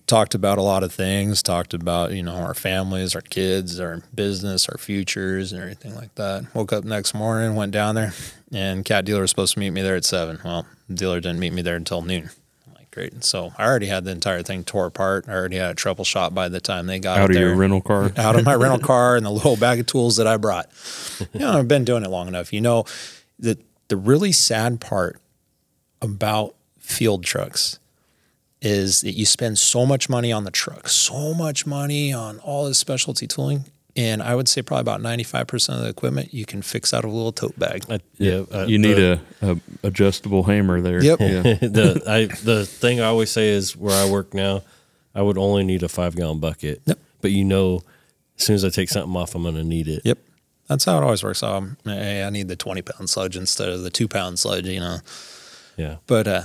talked 0.09 0.33
about 0.35 0.57
a 0.57 0.61
lot 0.61 0.83
of 0.83 0.91
things. 0.91 1.41
Talked 1.41 1.73
about 1.73 2.11
you 2.11 2.23
know 2.23 2.33
our 2.33 2.53
families, 2.53 3.15
our 3.15 3.21
kids, 3.21 3.79
our 3.79 4.01
business, 4.13 4.67
our 4.67 4.77
futures, 4.77 5.53
and 5.53 5.61
everything 5.61 5.95
like 5.95 6.13
that. 6.15 6.53
Woke 6.53 6.73
up 6.73 6.83
next 6.83 7.13
morning, 7.13 7.55
went 7.55 7.71
down 7.71 7.95
there, 7.95 8.13
and 8.51 8.83
cat 8.83 9.05
dealer 9.05 9.21
was 9.21 9.29
supposed 9.29 9.53
to 9.53 9.59
meet 9.59 9.69
me 9.69 9.81
there 9.81 9.95
at 9.95 10.03
seven. 10.03 10.39
Well, 10.43 10.65
dealer 10.93 11.21
didn't 11.21 11.39
meet 11.39 11.53
me 11.53 11.61
there 11.61 11.75
until 11.75 12.01
noon. 12.01 12.29
I'm 12.67 12.73
like, 12.73 12.91
great. 12.91 13.23
So 13.23 13.53
I 13.57 13.65
already 13.65 13.87
had 13.87 14.03
the 14.03 14.11
entire 14.11 14.41
thing 14.41 14.63
tore 14.63 14.87
apart. 14.87 15.25
I 15.29 15.33
already 15.33 15.57
had 15.57 15.71
a 15.71 15.75
trouble 15.75 16.03
shot 16.03 16.33
by 16.33 16.49
the 16.49 16.59
time 16.59 16.87
they 16.87 16.99
got 16.99 17.19
Out 17.19 17.29
of 17.29 17.35
there 17.35 17.47
your 17.49 17.55
rental 17.55 17.81
car. 17.81 18.11
out 18.17 18.35
of 18.35 18.43
my 18.43 18.55
rental 18.55 18.79
car 18.79 19.15
and 19.15 19.25
the 19.25 19.31
little 19.31 19.55
bag 19.55 19.79
of 19.79 19.85
tools 19.85 20.17
that 20.17 20.27
I 20.27 20.37
brought. 20.37 20.69
You 21.33 21.41
know, 21.41 21.51
I've 21.51 21.67
been 21.67 21.83
doing 21.83 22.03
it 22.03 22.09
long 22.09 22.27
enough. 22.29 22.53
You 22.53 22.61
know, 22.61 22.85
the 23.37 23.57
the 23.89 23.97
really 23.97 24.31
sad 24.31 24.79
part 24.79 25.19
about 26.01 26.55
field 26.77 27.23
trucks 27.25 27.78
is 28.61 29.01
that 29.01 29.13
you 29.13 29.25
spend 29.25 29.57
so 29.57 29.85
much 29.85 30.09
money 30.09 30.31
on 30.31 30.43
the 30.43 30.51
truck, 30.51 30.89
so 30.89 31.33
much 31.33 31.65
money 31.65 32.11
on 32.11 32.39
all 32.39 32.65
this 32.65 32.77
specialty 32.77 33.27
tooling. 33.27 33.65
And 33.95 34.21
I 34.21 34.35
would 34.35 34.47
say 34.47 34.61
probably 34.61 34.81
about 34.81 35.01
95% 35.01 35.75
of 35.75 35.81
the 35.81 35.89
equipment 35.89 36.33
you 36.33 36.45
can 36.45 36.61
fix 36.61 36.93
out 36.93 37.03
of 37.03 37.11
a 37.11 37.13
little 37.13 37.31
tote 37.31 37.57
bag. 37.57 37.83
I, 37.89 37.99
yeah, 38.17 38.43
uh, 38.53 38.65
You 38.67 38.77
need 38.77 38.93
the, 38.93 39.19
a, 39.41 39.51
a 39.51 39.57
adjustable 39.83 40.43
hammer 40.43 40.79
there. 40.79 41.03
Yep. 41.03 41.19
Yeah. 41.19 41.27
the 41.41 42.03
I 42.07 42.25
the 42.43 42.65
thing 42.65 43.01
I 43.01 43.05
always 43.05 43.31
say 43.31 43.49
is 43.49 43.75
where 43.75 43.95
I 43.95 44.09
work 44.09 44.33
now, 44.33 44.61
I 45.15 45.21
would 45.21 45.37
only 45.37 45.63
need 45.63 45.83
a 45.83 45.89
five 45.89 46.15
gallon 46.15 46.39
bucket. 46.39 46.81
Yep. 46.85 46.99
But 47.21 47.31
you 47.31 47.43
know, 47.43 47.81
as 48.37 48.45
soon 48.45 48.55
as 48.55 48.63
I 48.63 48.69
take 48.69 48.89
something 48.89 49.15
off, 49.15 49.35
I'm 49.35 49.43
gonna 49.43 49.63
need 49.63 49.87
it. 49.87 50.01
Yep. 50.05 50.19
That's 50.67 50.85
how 50.85 50.97
it 50.99 51.03
always 51.03 51.23
works. 51.23 51.41
Um, 51.41 51.77
hey, 51.83 52.23
I 52.23 52.29
need 52.29 52.47
the 52.47 52.55
20 52.55 52.83
pound 52.83 53.09
sludge 53.09 53.35
instead 53.35 53.69
of 53.69 53.81
the 53.81 53.89
two 53.89 54.07
pound 54.07 54.37
sludge, 54.37 54.67
you 54.67 54.79
know. 54.79 54.99
Yeah. 55.77 55.95
But 56.05 56.27
uh, 56.27 56.43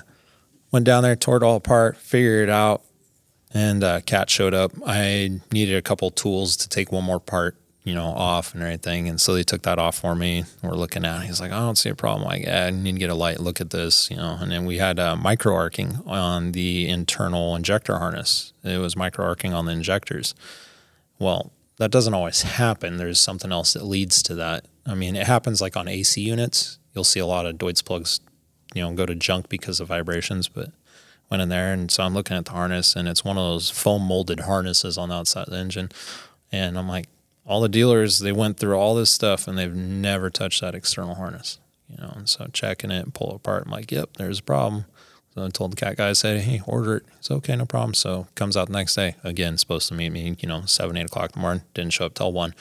went 0.74 0.84
down 0.84 1.04
there, 1.04 1.14
tore 1.14 1.36
it 1.36 1.42
all 1.44 1.54
apart, 1.54 1.96
figured 1.96 2.48
it 2.48 2.52
out, 2.52 2.82
and 3.54 3.84
uh, 3.84 4.00
Cat 4.00 4.28
showed 4.28 4.54
up. 4.54 4.72
I 4.84 5.40
needed 5.52 5.76
a 5.76 5.82
couple 5.82 6.10
tools 6.10 6.56
to 6.56 6.68
take 6.68 6.90
one 6.90 7.04
more 7.04 7.20
part, 7.20 7.56
you 7.84 7.94
know, 7.94 8.06
off 8.06 8.54
and 8.54 8.62
everything, 8.64 9.08
and 9.08 9.20
so 9.20 9.34
they 9.34 9.44
took 9.44 9.62
that 9.62 9.78
off 9.78 10.00
for 10.00 10.16
me. 10.16 10.42
We're 10.64 10.72
looking 10.74 11.04
at. 11.04 11.22
it. 11.22 11.26
He's 11.26 11.40
like, 11.40 11.52
I 11.52 11.60
don't 11.60 11.78
see 11.78 11.90
a 11.90 11.94
problem. 11.94 12.26
Like, 12.26 12.42
yeah, 12.42 12.64
I 12.66 12.70
need 12.70 12.94
to 12.94 12.98
get 12.98 13.08
a 13.08 13.14
light 13.14 13.38
look 13.38 13.60
at 13.60 13.70
this, 13.70 14.10
you 14.10 14.16
know. 14.16 14.36
And 14.40 14.50
then 14.50 14.64
we 14.64 14.78
had 14.78 14.98
uh, 14.98 15.14
micro 15.14 15.54
arcing 15.54 16.00
on 16.06 16.50
the 16.50 16.88
internal 16.88 17.54
injector 17.54 17.98
harness. 17.98 18.52
It 18.64 18.78
was 18.78 18.96
micro 18.96 19.26
arcing 19.26 19.54
on 19.54 19.66
the 19.66 19.72
injectors. 19.72 20.34
Well, 21.20 21.52
that 21.78 21.92
doesn't 21.92 22.14
always 22.14 22.42
happen. 22.42 22.96
There's 22.96 23.20
something 23.20 23.52
else 23.52 23.74
that 23.74 23.84
leads 23.84 24.24
to 24.24 24.34
that. 24.34 24.64
I 24.84 24.96
mean, 24.96 25.14
it 25.14 25.28
happens 25.28 25.60
like 25.60 25.76
on 25.76 25.86
AC 25.86 26.20
units. 26.20 26.80
You'll 26.94 27.04
see 27.04 27.20
a 27.20 27.26
lot 27.26 27.46
of 27.46 27.58
Deutsch 27.58 27.84
plugs, 27.84 28.18
you 28.74 28.82
know, 28.82 28.92
go 28.92 29.06
to 29.06 29.14
junk 29.14 29.48
because 29.48 29.80
of 29.80 29.88
vibrations. 29.88 30.48
But 30.48 30.70
went 31.30 31.42
in 31.42 31.48
there, 31.48 31.72
and 31.72 31.90
so 31.90 32.02
I'm 32.02 32.14
looking 32.14 32.36
at 32.36 32.44
the 32.44 32.50
harness, 32.52 32.94
and 32.94 33.08
it's 33.08 33.24
one 33.24 33.38
of 33.38 33.44
those 33.44 33.70
foam 33.70 34.02
molded 34.02 34.40
harnesses 34.40 34.98
on 34.98 35.08
the 35.08 35.14
outside 35.14 35.46
of 35.46 35.52
the 35.52 35.58
engine. 35.58 35.90
And 36.52 36.78
I'm 36.78 36.88
like, 36.88 37.08
all 37.46 37.60
the 37.60 37.68
dealers 37.68 38.18
they 38.18 38.32
went 38.32 38.58
through 38.58 38.76
all 38.76 38.94
this 38.94 39.10
stuff, 39.10 39.48
and 39.48 39.56
they've 39.56 39.74
never 39.74 40.28
touched 40.30 40.60
that 40.60 40.74
external 40.74 41.14
harness, 41.14 41.58
you 41.88 41.96
know. 41.96 42.12
And 42.14 42.28
so 42.28 42.48
checking 42.52 42.90
it 42.90 43.04
and 43.04 43.14
pull 43.14 43.30
it 43.30 43.36
apart, 43.36 43.64
I'm 43.66 43.72
like, 43.72 43.90
yep, 43.90 44.10
there's 44.16 44.40
a 44.40 44.42
problem. 44.42 44.84
So 45.34 45.44
I 45.44 45.48
told 45.48 45.72
the 45.72 45.76
cat 45.76 45.96
guy, 45.96 46.10
I 46.10 46.12
said, 46.12 46.42
hey, 46.42 46.62
order 46.64 46.96
it. 46.96 47.02
It's 47.18 47.30
okay, 47.30 47.56
no 47.56 47.66
problem. 47.66 47.94
So 47.94 48.28
comes 48.36 48.56
out 48.56 48.68
the 48.68 48.72
next 48.72 48.94
day. 48.94 49.16
Again, 49.24 49.58
supposed 49.58 49.88
to 49.88 49.94
meet 49.94 50.10
me, 50.10 50.36
you 50.38 50.48
know, 50.48 50.62
seven, 50.66 50.96
eight 50.96 51.06
o'clock 51.06 51.30
in 51.30 51.40
the 51.40 51.40
morning. 51.40 51.64
Didn't 51.74 51.92
show 51.92 52.06
up 52.06 52.14
till 52.14 52.32
one. 52.32 52.54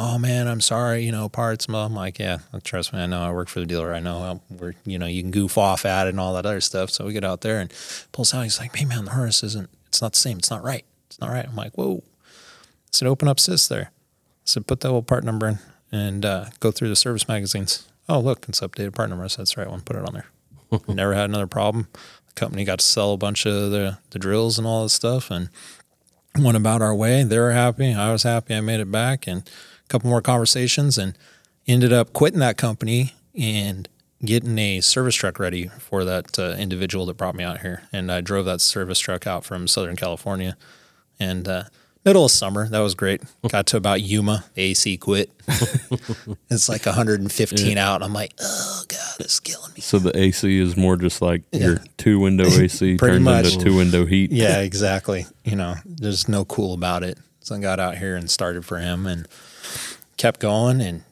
Oh 0.00 0.16
man, 0.16 0.46
I'm 0.46 0.60
sorry, 0.60 1.04
you 1.04 1.10
know, 1.10 1.28
parts. 1.28 1.66
I'm 1.68 1.92
like, 1.92 2.20
yeah, 2.20 2.38
trust 2.62 2.92
me, 2.92 3.00
I 3.00 3.06
know. 3.06 3.20
I 3.20 3.32
work 3.32 3.48
for 3.48 3.58
the 3.58 3.66
dealer. 3.66 3.92
I 3.92 3.98
know 3.98 4.20
how 4.20 4.40
we're, 4.48 4.74
you 4.86 4.96
know, 4.96 5.06
you 5.06 5.22
can 5.22 5.32
goof 5.32 5.58
off 5.58 5.84
at 5.84 6.06
it 6.06 6.10
and 6.10 6.20
all 6.20 6.34
that 6.34 6.46
other 6.46 6.60
stuff. 6.60 6.90
So 6.90 7.04
we 7.04 7.12
get 7.12 7.24
out 7.24 7.40
there 7.40 7.58
and 7.58 7.72
pulls 8.12 8.32
out. 8.32 8.44
He's 8.44 8.60
like, 8.60 8.76
hey 8.76 8.84
man, 8.84 9.06
the 9.06 9.10
harness 9.10 9.42
isn't, 9.42 9.68
it's 9.88 10.00
not 10.00 10.12
the 10.12 10.18
same. 10.18 10.38
It's 10.38 10.50
not 10.50 10.62
right. 10.62 10.84
It's 11.08 11.20
not 11.20 11.30
right. 11.30 11.44
I'm 11.44 11.56
like, 11.56 11.76
whoa. 11.76 12.04
I 12.06 12.90
said, 12.92 13.08
open 13.08 13.26
up 13.26 13.40
SIS 13.40 13.66
there. 13.66 13.90
I 13.90 14.44
said, 14.44 14.68
put 14.68 14.80
that 14.80 14.88
little 14.88 15.02
part 15.02 15.24
number 15.24 15.48
in 15.48 15.58
and 15.90 16.24
uh, 16.24 16.46
go 16.60 16.70
through 16.70 16.90
the 16.90 16.96
service 16.96 17.26
magazines. 17.26 17.88
Oh, 18.08 18.20
look, 18.20 18.46
it's 18.48 18.60
updated 18.60 18.94
part 18.94 19.10
number. 19.10 19.24
I 19.24 19.28
said, 19.28 19.40
that's 19.40 19.56
the 19.56 19.62
right 19.62 19.70
one. 19.70 19.80
Put 19.80 19.96
it 19.96 20.06
on 20.06 20.14
there. 20.14 20.26
Never 20.94 21.14
had 21.14 21.28
another 21.28 21.48
problem. 21.48 21.88
The 22.28 22.34
company 22.34 22.64
got 22.64 22.78
to 22.78 22.84
sell 22.84 23.14
a 23.14 23.18
bunch 23.18 23.46
of 23.46 23.72
the, 23.72 23.98
the 24.10 24.20
drills 24.20 24.58
and 24.58 24.66
all 24.66 24.84
this 24.84 24.92
stuff 24.92 25.28
and 25.30 25.50
went 26.38 26.56
about 26.56 26.82
our 26.82 26.94
way. 26.94 27.24
They 27.24 27.38
were 27.38 27.50
happy. 27.50 27.92
I 27.92 28.12
was 28.12 28.22
happy. 28.22 28.54
I 28.54 28.60
made 28.60 28.78
it 28.78 28.92
back 28.92 29.26
and 29.26 29.48
couple 29.88 30.10
more 30.10 30.22
conversations 30.22 30.98
and 30.98 31.16
ended 31.66 31.92
up 31.92 32.12
quitting 32.12 32.40
that 32.40 32.56
company 32.56 33.14
and 33.38 33.88
getting 34.24 34.58
a 34.58 34.80
service 34.80 35.14
truck 35.14 35.38
ready 35.38 35.68
for 35.78 36.04
that 36.04 36.38
uh, 36.38 36.56
individual 36.58 37.06
that 37.06 37.16
brought 37.16 37.34
me 37.34 37.44
out 37.44 37.60
here. 37.60 37.82
And 37.92 38.10
I 38.10 38.20
drove 38.20 38.46
that 38.46 38.60
service 38.60 38.98
truck 38.98 39.26
out 39.26 39.44
from 39.44 39.68
Southern 39.68 39.96
California 39.96 40.56
and 41.20 41.46
uh, 41.46 41.64
middle 42.04 42.24
of 42.24 42.30
summer. 42.30 42.68
That 42.68 42.80
was 42.80 42.94
great. 42.94 43.22
Got 43.48 43.66
to 43.68 43.76
about 43.76 44.00
Yuma. 44.00 44.44
AC 44.56 44.96
quit. 44.96 45.30
it's 46.50 46.68
like 46.68 46.84
115 46.86 47.78
out. 47.78 48.02
I'm 48.02 48.12
like, 48.12 48.32
oh 48.40 48.82
God, 48.88 49.20
it's 49.20 49.38
killing 49.40 49.72
me. 49.74 49.80
So 49.80 49.98
the 49.98 50.16
AC 50.18 50.58
is 50.58 50.76
more 50.76 50.96
just 50.96 51.22
like 51.22 51.42
your 51.52 51.78
two 51.96 52.18
window 52.18 52.46
AC 52.46 52.96
Pretty 52.98 53.14
turned 53.14 53.24
much. 53.24 53.52
into 53.52 53.64
two 53.64 53.76
window 53.76 54.04
heat. 54.04 54.32
Yeah, 54.32 54.60
exactly. 54.60 55.26
You 55.44 55.56
know, 55.56 55.76
there's 55.84 56.28
no 56.28 56.44
cool 56.44 56.74
about 56.74 57.02
it. 57.02 57.18
So 57.40 57.54
I 57.54 57.60
got 57.60 57.78
out 57.80 57.98
here 57.98 58.16
and 58.16 58.28
started 58.28 58.64
for 58.64 58.78
him 58.78 59.06
and 59.06 59.26
kept 60.16 60.40
going 60.40 60.80
and 60.80 61.04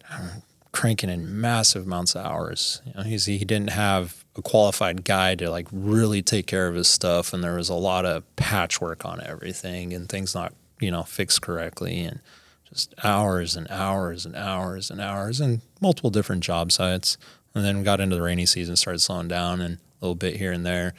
cranking 0.72 1.08
in 1.08 1.40
massive 1.40 1.86
amounts 1.86 2.14
of 2.14 2.24
hours. 2.24 2.82
You 2.84 2.92
know, 2.94 3.02
he 3.02 3.38
didn't 3.38 3.70
have 3.70 4.24
a 4.36 4.42
qualified 4.42 5.04
guy 5.04 5.34
to 5.36 5.50
like 5.50 5.66
really 5.72 6.22
take 6.22 6.46
care 6.46 6.68
of 6.68 6.74
his 6.74 6.88
stuff, 6.88 7.32
and 7.32 7.42
there 7.42 7.54
was 7.54 7.68
a 7.68 7.74
lot 7.74 8.04
of 8.04 8.24
patchwork 8.36 9.04
on 9.04 9.20
everything 9.24 9.94
and 9.94 10.08
things 10.08 10.34
not 10.34 10.52
you 10.78 10.90
know 10.90 11.02
fixed 11.02 11.42
correctly. 11.42 12.00
And 12.00 12.20
just 12.68 12.94
hours 13.02 13.56
and 13.56 13.66
hours 13.70 14.26
and 14.26 14.36
hours 14.36 14.90
and 14.90 15.00
hours 15.00 15.40
and 15.40 15.62
multiple 15.80 16.10
different 16.10 16.42
job 16.42 16.72
sites. 16.72 17.16
And 17.54 17.64
then 17.64 17.84
got 17.84 18.00
into 18.00 18.16
the 18.16 18.22
rainy 18.22 18.44
season, 18.44 18.76
started 18.76 18.98
slowing 18.98 19.28
down 19.28 19.62
and 19.62 19.76
a 19.76 20.04
little 20.04 20.14
bit 20.14 20.36
here 20.36 20.52
and 20.52 20.66
there. 20.66 20.92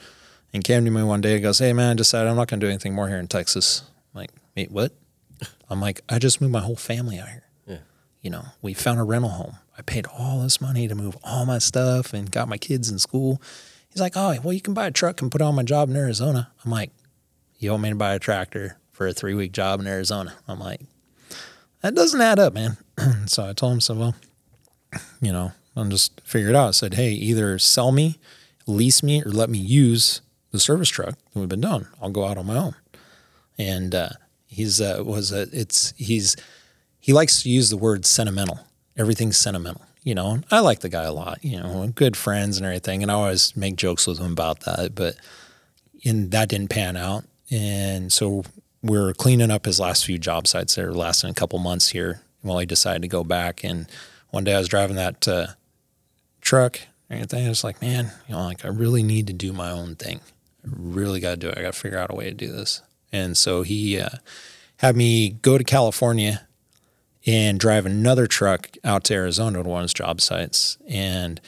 And 0.54 0.64
came 0.64 0.86
to 0.86 0.90
me 0.90 1.04
one 1.04 1.22
day 1.22 1.36
and 1.36 1.44
goes, 1.44 1.60
Hey 1.60 1.72
man, 1.72 1.92
I 1.92 1.94
decided 1.94 2.30
I'm 2.30 2.36
not 2.36 2.48
gonna 2.48 2.62
do 2.62 2.68
anything 2.68 2.96
more 2.96 3.08
here 3.08 3.20
in 3.20 3.28
Texas. 3.28 3.84
I'm 4.16 4.22
like, 4.22 4.32
wait, 4.56 4.72
what? 4.72 4.92
I'm 5.70 5.80
like, 5.80 6.02
I 6.10 6.18
just 6.18 6.42
moved 6.42 6.54
my 6.54 6.62
whole 6.62 6.76
family 6.76 7.20
out 7.20 7.30
here. 7.30 7.44
You 8.22 8.32
know, 8.32 8.46
we 8.62 8.74
found 8.74 9.00
a 9.00 9.04
rental 9.04 9.32
home. 9.32 9.56
I 9.78 9.82
paid 9.84 10.08
all 10.18 10.42
this 10.42 10.60
money 10.60 10.88
to 10.88 10.96
move 10.96 11.18
all 11.24 11.46
my 11.46 11.60
stuff 11.60 12.14
and 12.14 12.32
got 12.32 12.50
my 12.50 12.58
kids 12.58 12.90
in 12.90 13.00
school. 13.00 13.42
He's 13.90 14.02
like, 14.02 14.14
Oh, 14.16 14.36
well, 14.44 14.54
you 14.54 14.62
can 14.62 14.74
buy 14.74 14.88
a 14.88 14.92
truck 14.92 15.22
and 15.22 15.32
put 15.32 15.42
on 15.42 15.56
my 15.56 15.64
job 15.64 15.90
in 15.90 15.96
Arizona. 15.96 16.52
I'm 16.66 16.72
like, 16.72 16.92
You 17.60 17.72
want 17.72 17.84
me 17.84 17.90
to 17.90 17.96
buy 17.96 18.14
a 18.14 18.20
tractor 18.20 18.78
for 18.92 19.08
a 19.08 19.14
three 19.14 19.34
week 19.34 19.52
job 19.52 19.80
in 19.80 19.88
Arizona? 19.88 20.34
I'm 20.48 20.60
like, 20.60 20.82
that 21.82 21.96
doesn't 21.96 22.20
add 22.20 22.40
up, 22.40 22.54
man. 22.54 22.78
so 23.28 23.48
I 23.48 23.54
told 23.54 23.74
him, 23.74 23.82
so 23.82 23.94
well, 23.94 24.16
you 25.22 25.32
know, 25.32 25.52
I'll 25.76 25.86
just 25.86 26.20
figure 26.22 26.50
it 26.50 26.56
out. 26.56 26.70
I 26.70 26.72
said, 26.72 26.96
hey, 26.96 27.12
either 27.12 27.60
sell 27.60 27.92
me, 27.92 28.18
lease 28.66 29.04
me, 29.04 29.22
or 29.22 29.30
let 29.30 29.50
me 29.50 29.60
use 29.60 30.22
the 30.52 30.60
service 30.60 30.90
truck 30.90 31.16
that 31.34 31.40
we've 31.40 31.50
been 31.50 31.62
doing. 31.62 31.88
I'll 32.02 32.10
go 32.10 32.26
out 32.26 32.38
on 32.38 32.48
my 32.48 32.58
own. 32.58 32.76
And 33.60 33.94
uh, 33.94 34.10
he's 34.48 34.82
uh, 34.82 35.04
was 35.06 35.32
a, 35.32 35.48
it's 35.52 35.94
he's 35.98 36.36
he 37.00 37.14
likes 37.14 37.44
to 37.44 37.50
use 37.50 37.70
the 37.70 37.78
word 37.78 38.06
sentimental. 38.06 38.60
Everything's 38.96 39.38
sentimental, 39.38 39.84
you 40.04 40.16
know. 40.16 40.40
I 40.52 40.60
like 40.60 40.80
the 40.80 40.90
guy 40.90 41.04
a 41.04 41.14
lot, 41.14 41.44
you 41.44 41.60
know, 41.60 41.88
good 41.94 42.18
friends 42.18 42.58
and 42.58 42.66
everything. 42.66 43.02
And 43.02 43.12
I 43.12 43.16
always 43.16 43.56
make 43.56 43.76
jokes 43.76 44.08
with 44.08 44.20
him 44.20 44.32
about 44.32 44.62
that, 44.62 44.96
but 44.96 45.16
and 46.06 46.32
that 46.32 46.50
didn't 46.50 46.70
pan 46.70 46.98
out. 46.98 47.26
And 47.50 48.12
so 48.12 48.44
we're 48.82 49.14
cleaning 49.14 49.52
up 49.52 49.66
his 49.66 49.80
last 49.80 50.06
few 50.06 50.18
job 50.18 50.48
sites 50.48 50.76
that 50.76 50.86
are 50.86 50.94
lasting 50.94 51.30
a 51.30 51.34
couple 51.34 51.60
months 51.60 51.90
here 51.90 52.22
while 52.42 52.60
he 52.60 52.66
decided 52.66 53.02
to 53.04 53.08
go 53.08 53.24
back. 53.24 53.64
And 53.64 53.88
one 54.30 54.44
day 54.44 54.56
I 54.56 54.60
was 54.60 54.68
driving 54.68 54.96
that 54.96 55.28
uh, 55.28 55.48
truck 56.42 56.80
and 57.10 57.20
everything. 57.20 57.46
I 57.46 57.50
was 57.50 57.64
like, 57.64 57.82
man, 57.82 58.12
you 58.28 58.36
know, 58.36 58.44
like 58.44 58.66
I 58.66 58.70
really 58.70 59.04
need 59.04 59.28
to 59.28 59.34
do 59.34 59.54
my 59.54 59.72
own 59.72 59.96
thing. 59.96 60.20
I 60.66 60.70
really 60.72 61.20
got 61.20 61.32
to 61.32 61.38
do 61.38 61.50
it. 61.50 61.58
I 61.58 61.62
got 61.62 61.74
to 61.74 61.80
figure 61.80 61.98
out 61.98 62.12
a 62.12 62.16
way 62.16 62.26
to 62.26 62.34
do 62.34 62.52
this. 62.52 62.82
And 63.12 63.38
so 63.38 63.62
he 63.62 64.00
uh, 64.00 64.10
had 64.78 64.96
me 64.96 65.30
go 65.30 65.58
to 65.58 65.64
California 65.64 66.47
and 67.28 67.60
drive 67.60 67.86
another 67.86 68.26
truck 68.26 68.70
out 68.86 69.04
to 69.04 69.14
Arizona 69.14 69.62
to 69.62 69.70
one 69.70 69.82
of 69.82 69.84
his 69.84 69.94
job 69.94 70.22
sites 70.22 70.78
and 70.88 71.42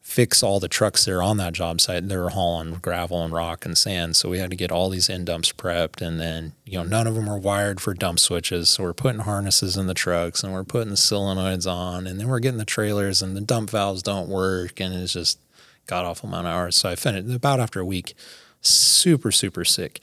fix 0.00 0.42
all 0.42 0.60
the 0.60 0.68
trucks 0.68 1.04
that 1.04 1.12
are 1.12 1.22
on 1.22 1.38
that 1.38 1.54
job 1.54 1.80
site. 1.80 2.08
They 2.08 2.16
were 2.16 2.28
hauling 2.28 2.74
gravel 2.74 3.24
and 3.24 3.32
rock 3.32 3.66
and 3.66 3.76
sand. 3.76 4.14
So 4.14 4.28
we 4.28 4.38
had 4.38 4.50
to 4.50 4.56
get 4.56 4.70
all 4.70 4.90
these 4.90 5.10
end 5.10 5.26
dumps 5.26 5.50
prepped. 5.50 6.00
And 6.00 6.20
then, 6.20 6.52
you 6.64 6.78
know, 6.78 6.84
none 6.84 7.08
of 7.08 7.16
them 7.16 7.26
were 7.26 7.38
wired 7.38 7.80
for 7.80 7.94
dump 7.94 8.20
switches. 8.20 8.70
So 8.70 8.84
we're 8.84 8.92
putting 8.92 9.22
harnesses 9.22 9.76
in 9.76 9.88
the 9.88 9.94
trucks 9.94 10.44
and 10.44 10.52
we're 10.52 10.62
putting 10.62 10.90
the 10.90 10.96
solenoids 10.96 11.68
on. 11.68 12.06
And 12.06 12.20
then 12.20 12.28
we're 12.28 12.38
getting 12.38 12.58
the 12.58 12.64
trailers 12.64 13.22
and 13.22 13.36
the 13.36 13.40
dump 13.40 13.70
valves 13.70 14.02
don't 14.04 14.28
work. 14.28 14.78
And 14.78 14.94
it's 14.94 15.14
just 15.14 15.40
god 15.86 16.04
awful 16.04 16.28
amount 16.28 16.46
of 16.46 16.52
hours. 16.52 16.76
So 16.76 16.90
I 16.90 16.94
finished 16.94 17.34
about 17.34 17.58
after 17.58 17.80
a 17.80 17.84
week, 17.84 18.14
super, 18.60 19.32
super 19.32 19.64
sick. 19.64 20.00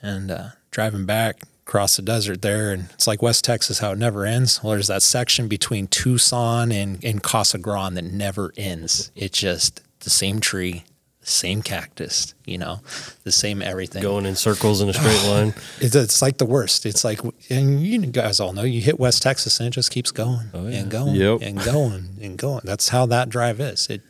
And 0.00 0.30
uh, 0.30 0.48
driving 0.70 1.04
back, 1.04 1.42
across 1.72 1.96
the 1.96 2.02
desert 2.02 2.42
there, 2.42 2.70
and 2.70 2.90
it's 2.92 3.06
like 3.06 3.22
West 3.22 3.46
Texas, 3.46 3.78
how 3.78 3.92
it 3.92 3.98
never 3.98 4.26
ends. 4.26 4.62
Well, 4.62 4.72
there's 4.74 4.88
that 4.88 5.00
section 5.02 5.48
between 5.48 5.86
Tucson 5.86 6.70
and, 6.70 7.02
and 7.02 7.22
Casa 7.22 7.56
Grande 7.56 7.96
that 7.96 8.04
never 8.04 8.52
ends. 8.58 9.10
It's 9.16 9.38
just 9.38 9.80
the 10.00 10.10
same 10.10 10.38
tree, 10.40 10.84
the 11.22 11.26
same 11.28 11.62
cactus, 11.62 12.34
you 12.44 12.58
know, 12.58 12.80
the 13.24 13.32
same 13.32 13.62
everything. 13.62 14.02
Going 14.02 14.26
in 14.26 14.36
circles 14.36 14.82
in 14.82 14.90
a 14.90 14.92
straight 14.92 15.24
line. 15.30 15.54
It's, 15.80 15.94
it's 15.94 16.20
like 16.20 16.36
the 16.36 16.44
worst. 16.44 16.84
It's 16.84 17.04
like, 17.04 17.20
and 17.48 17.82
you 17.82 17.98
guys 18.04 18.38
all 18.38 18.52
know, 18.52 18.64
you 18.64 18.82
hit 18.82 19.00
West 19.00 19.22
Texas 19.22 19.58
and 19.58 19.68
it 19.68 19.70
just 19.70 19.90
keeps 19.90 20.10
going 20.10 20.50
Oh, 20.52 20.68
yeah. 20.68 20.80
and 20.80 20.90
going 20.90 21.14
Yep. 21.14 21.38
and 21.40 21.58
going 21.64 22.08
and 22.20 22.36
going. 22.36 22.60
That's 22.64 22.90
how 22.90 23.06
that 23.06 23.30
drive 23.30 23.60
is. 23.60 23.86
It 23.88 24.02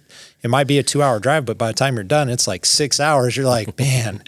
it 0.43 0.51
might 0.51 0.67
be 0.67 0.81
a 0.81 0.83
two 0.83 1.01
hour 1.01 1.21
drive, 1.21 1.47
but 1.47 1.59
by 1.59 1.69
the 1.69 1.75
time 1.75 1.95
you're 1.95 2.03
done, 2.03 2.29
it's 2.29 2.49
like 2.49 2.67
six 2.67 2.99
hours. 2.99 3.37
You're 3.37 3.47
like, 3.47 3.79
man. 3.79 4.25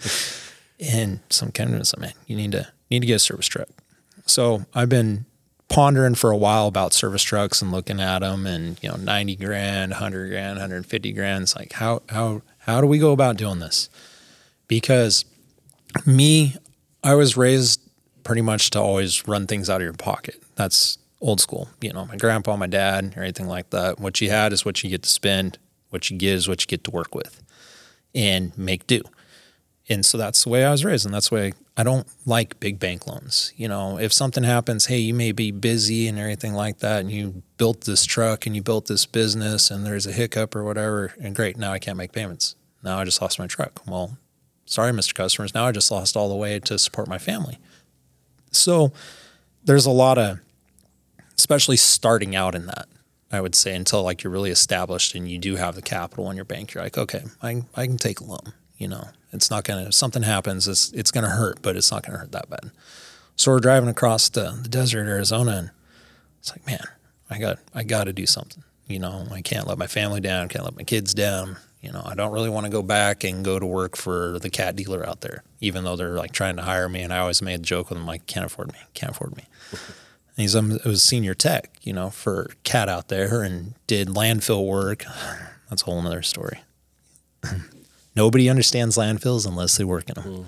And 0.79 1.19
some 1.29 1.51
kind 1.51 1.73
of 1.75 1.99
man, 1.99 2.13
you 2.27 2.35
need 2.37 2.53
to 2.53 2.67
need 2.89 3.01
to 3.01 3.07
get 3.07 3.15
a 3.15 3.19
service 3.19 3.47
truck. 3.47 3.69
So 4.25 4.65
I've 4.73 4.89
been 4.89 5.25
pondering 5.67 6.15
for 6.15 6.31
a 6.31 6.37
while 6.37 6.67
about 6.67 6.93
service 6.93 7.23
trucks 7.23 7.61
and 7.61 7.71
looking 7.71 7.99
at 7.99 8.19
them, 8.19 8.45
and 8.45 8.81
you 8.81 8.89
know, 8.89 8.95
ninety 8.95 9.35
grand, 9.35 9.93
hundred 9.93 10.29
grand, 10.29 10.59
hundred 10.59 10.85
fifty 10.85 11.11
grand. 11.11 11.43
It's 11.43 11.55
like 11.55 11.73
how 11.73 12.01
how 12.09 12.41
how 12.59 12.81
do 12.81 12.87
we 12.87 12.97
go 12.97 13.11
about 13.11 13.37
doing 13.37 13.59
this? 13.59 13.89
Because 14.67 15.25
me, 16.05 16.55
I 17.03 17.13
was 17.15 17.37
raised 17.37 17.79
pretty 18.23 18.41
much 18.41 18.71
to 18.71 18.79
always 18.79 19.27
run 19.27 19.47
things 19.47 19.69
out 19.69 19.77
of 19.77 19.83
your 19.83 19.93
pocket. 19.93 20.41
That's 20.55 20.97
old 21.21 21.39
school. 21.39 21.69
You 21.81 21.93
know, 21.93 22.05
my 22.05 22.17
grandpa, 22.17 22.55
my 22.55 22.67
dad, 22.67 23.13
or 23.15 23.23
anything 23.23 23.47
like 23.47 23.69
that. 23.69 23.99
What 23.99 24.19
you 24.21 24.29
had 24.29 24.53
is 24.53 24.65
what 24.65 24.83
you 24.83 24.89
get 24.89 25.03
to 25.03 25.09
spend. 25.09 25.57
What 25.89 26.09
you 26.09 26.17
get 26.17 26.33
is 26.33 26.47
what 26.47 26.61
you 26.61 26.67
get 26.67 26.83
to 26.85 26.91
work 26.91 27.15
with 27.15 27.41
and 28.13 28.57
make 28.57 28.87
do. 28.87 29.01
And 29.87 30.05
so 30.05 30.17
that's 30.17 30.43
the 30.43 30.49
way 30.49 30.65
I 30.65 30.71
was 30.71 30.83
raised. 30.83 31.05
And 31.05 31.13
that's 31.13 31.29
the 31.29 31.35
way 31.35 31.53
I 31.77 31.83
don't 31.83 32.07
like 32.25 32.59
big 32.59 32.79
bank 32.79 33.05
loans. 33.05 33.51
You 33.57 33.67
know, 33.67 33.99
if 33.99 34.13
something 34.13 34.43
happens, 34.43 34.85
hey, 34.85 34.99
you 34.99 35.13
may 35.13 35.33
be 35.33 35.51
busy 35.51 36.07
and 36.07 36.17
everything 36.17 36.53
like 36.53 36.79
that, 36.79 37.01
and 37.01 37.11
you 37.11 37.43
built 37.57 37.81
this 37.81 38.05
truck 38.05 38.45
and 38.45 38.55
you 38.55 38.61
built 38.61 38.85
this 38.87 39.05
business 39.05 39.69
and 39.69 39.85
there's 39.85 40.07
a 40.07 40.13
hiccup 40.13 40.55
or 40.55 40.63
whatever, 40.63 41.13
and 41.19 41.35
great, 41.35 41.57
now 41.57 41.73
I 41.73 41.79
can't 41.79 41.97
make 41.97 42.13
payments. 42.13 42.55
Now 42.81 42.99
I 42.99 43.03
just 43.03 43.21
lost 43.21 43.39
my 43.39 43.47
truck. 43.47 43.81
Well, 43.85 44.17
sorry, 44.65 44.93
Mr. 44.93 45.13
Customers. 45.13 45.53
Now 45.53 45.65
I 45.65 45.73
just 45.73 45.91
lost 45.91 46.15
all 46.15 46.29
the 46.29 46.35
way 46.35 46.59
to 46.59 46.79
support 46.79 47.09
my 47.09 47.17
family. 47.17 47.59
So 48.51 48.93
there's 49.65 49.85
a 49.85 49.91
lot 49.91 50.17
of, 50.17 50.39
especially 51.37 51.77
starting 51.77 52.35
out 52.37 52.55
in 52.55 52.67
that, 52.67 52.87
I 53.31 53.41
would 53.41 53.55
say, 53.55 53.75
until 53.75 54.01
like 54.01 54.23
you're 54.23 54.31
really 54.31 54.51
established 54.51 55.13
and 55.13 55.29
you 55.29 55.37
do 55.37 55.57
have 55.57 55.75
the 55.75 55.81
capital 55.81 56.29
in 56.29 56.37
your 56.37 56.45
bank, 56.45 56.73
you're 56.73 56.83
like, 56.83 56.97
okay, 56.97 57.23
I, 57.41 57.63
I 57.75 57.85
can 57.85 57.97
take 57.97 58.21
a 58.21 58.23
loan. 58.23 58.53
You 58.77 58.89
know, 58.89 59.09
it's 59.35 59.51
not 59.51 59.65
to, 59.65 59.87
if 59.87 59.93
something 59.93 60.23
happens, 60.23 60.67
it's, 60.67 60.91
it's 60.93 61.11
to 61.11 61.21
hurt, 61.21 61.61
but 61.61 61.75
it's 61.75 61.91
not 61.91 62.03
to 62.03 62.11
hurt 62.11 62.31
that 62.31 62.49
bad. 62.49 62.71
So 63.35 63.51
we're 63.51 63.59
driving 63.59 63.89
across 63.89 64.29
the, 64.29 64.57
the 64.61 64.69
desert, 64.69 65.07
Arizona, 65.07 65.51
and 65.51 65.71
it's 66.39 66.51
like, 66.51 66.65
man, 66.65 66.83
I 67.29 67.37
got, 67.37 67.59
I 67.73 67.83
got 67.83 68.05
to 68.05 68.13
do 68.13 68.25
something. 68.25 68.63
You 68.87 68.99
know, 68.99 69.27
I 69.31 69.41
can't 69.41 69.67
let 69.67 69.77
my 69.77 69.87
family 69.87 70.21
down, 70.21 70.47
can't 70.47 70.63
let 70.63 70.75
my 70.75 70.83
kids 70.83 71.13
down. 71.13 71.57
You 71.81 71.91
know, 71.91 72.01
I 72.03 72.15
don't 72.15 72.31
really 72.31 72.49
want 72.49 72.65
to 72.65 72.71
go 72.71 72.81
back 72.81 73.23
and 73.23 73.45
go 73.45 73.59
to 73.59 73.65
work 73.65 73.95
for 73.95 74.39
the 74.39 74.49
cat 74.49 74.75
dealer 74.75 75.07
out 75.07 75.21
there, 75.21 75.43
even 75.59 75.83
though 75.83 75.95
they're 75.95 76.15
like 76.15 76.31
trying 76.31 76.55
to 76.55 76.63
hire 76.63 76.89
me. 76.89 77.01
And 77.01 77.13
I 77.13 77.19
always 77.19 77.41
made 77.41 77.59
a 77.59 77.63
joke 77.63 77.89
with 77.89 77.99
them, 77.99 78.07
like, 78.07 78.25
can't 78.25 78.45
afford 78.45 78.71
me, 78.73 78.79
can't 78.95 79.11
afford 79.11 79.37
me. 79.37 79.45
And 79.71 80.41
he's 80.41 80.55
um, 80.55 80.71
it 80.71 80.85
was 80.85 81.03
senior 81.03 81.33
tech, 81.33 81.77
you 81.81 81.93
know, 81.93 82.09
for 82.09 82.51
cat 82.63 82.89
out 82.89 83.09
there 83.09 83.43
and 83.43 83.75
did 83.87 84.07
landfill 84.07 84.65
work. 84.65 85.05
That's 85.69 85.83
a 85.83 85.85
whole 85.85 86.01
nother 86.01 86.21
story. 86.23 86.61
Nobody 88.15 88.49
understands 88.49 88.97
landfills 88.97 89.45
unless 89.47 89.77
they 89.77 89.83
work 89.83 90.09
in 90.09 90.15
them. 90.15 90.45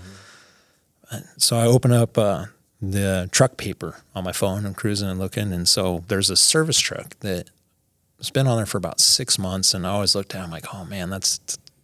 So 1.38 1.58
I 1.58 1.65
open 1.65 1.91
up 1.91 2.17
uh, 2.17 2.45
the 2.82 3.30
truck 3.32 3.58
paper 3.58 4.01
on 4.15 4.23
my 4.23 4.32
phone. 4.32 4.65
I'm 4.65 4.73
cruising 4.73 5.10
and 5.10 5.19
looking, 5.19 5.51
and 5.53 5.67
so 5.67 6.03
there's 6.08 6.30
a 6.30 6.36
service 6.36 6.80
truck 6.80 7.17
that 7.21 7.49
has 8.17 8.30
been 8.30 8.47
on 8.47 8.58
there 8.58 8.65
for 8.65 8.77
about 8.77 8.99
six 8.99 9.38
months, 9.38 9.73
and 9.73 9.86
I 9.86 9.91
always 9.91 10.15
looked 10.15 10.34
at. 10.36 10.41
it, 10.41 10.43
I'm 10.43 10.51
like, 10.51 10.73
oh 10.73 10.86
man, 10.86 11.10
that's 11.10 11.39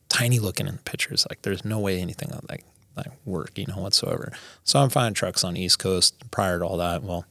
tiny 0.10 0.40
looking 0.40 0.68
in 0.68 0.76
the 0.76 0.82
pictures. 0.82 1.26
Like, 1.30 1.42
there's 1.44 1.64
no 1.66 1.80
way 1.80 2.00
anything 2.00 2.32
like 2.50 2.64
that 2.96 3.08
work, 3.26 3.58
you 3.58 3.66
know, 3.68 3.80
whatsoever. 3.80 4.32
So 4.64 4.80
I'm 4.80 4.90
finding 4.90 5.14
trucks 5.14 5.44
on 5.44 5.58
East 5.58 5.80
Coast 5.80 6.30
prior 6.32 6.60
to 6.60 6.66
all 6.66 6.78
that. 6.78 7.04
Well, 7.04 7.26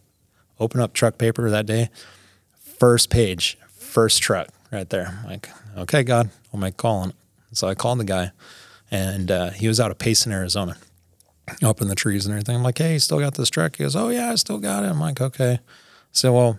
open 0.59 0.81
up 0.81 0.93
truck 0.93 1.19
paper 1.19 1.49
that 1.51 1.67
day, 1.67 1.91
first 2.79 3.11
page, 3.11 3.59
first 3.69 4.23
truck 4.23 4.49
right 4.73 4.89
there. 4.89 5.21
I'm 5.23 5.31
like, 5.31 5.49
okay, 5.77 6.03
God, 6.03 6.31
I'll 6.53 6.61
make 6.61 6.75
a 6.75 6.77
call 6.77 6.97
on 6.99 7.11
it. 7.11 7.17
So 7.53 7.69
I 7.69 7.75
called 7.75 8.01
the 8.01 8.05
guy, 8.05 8.33
and 8.91 9.31
uh, 9.31 9.51
he 9.51 9.69
was 9.69 9.81
out 9.81 9.91
of 9.91 9.99
Payson, 9.99 10.33
Arizona 10.33 10.77
up 11.63 11.81
in 11.81 11.89
the 11.89 11.95
trees 11.95 12.27
and 12.27 12.33
everything. 12.33 12.57
I'm 12.57 12.63
like, 12.63 12.79
hey, 12.79 12.95
you 12.95 12.99
still 12.99 13.19
got 13.19 13.35
this 13.35 13.51
truck? 13.51 13.77
He 13.77 13.85
goes, 13.85 13.97
oh, 13.97 14.09
yeah, 14.09 14.31
I 14.31 14.37
still 14.37 14.59
got 14.59 14.85
it. 14.85 14.89
I'm 14.89 15.01
like, 15.01 15.21
okay. 15.21 15.61
So, 16.13 16.33
well, 16.33 16.59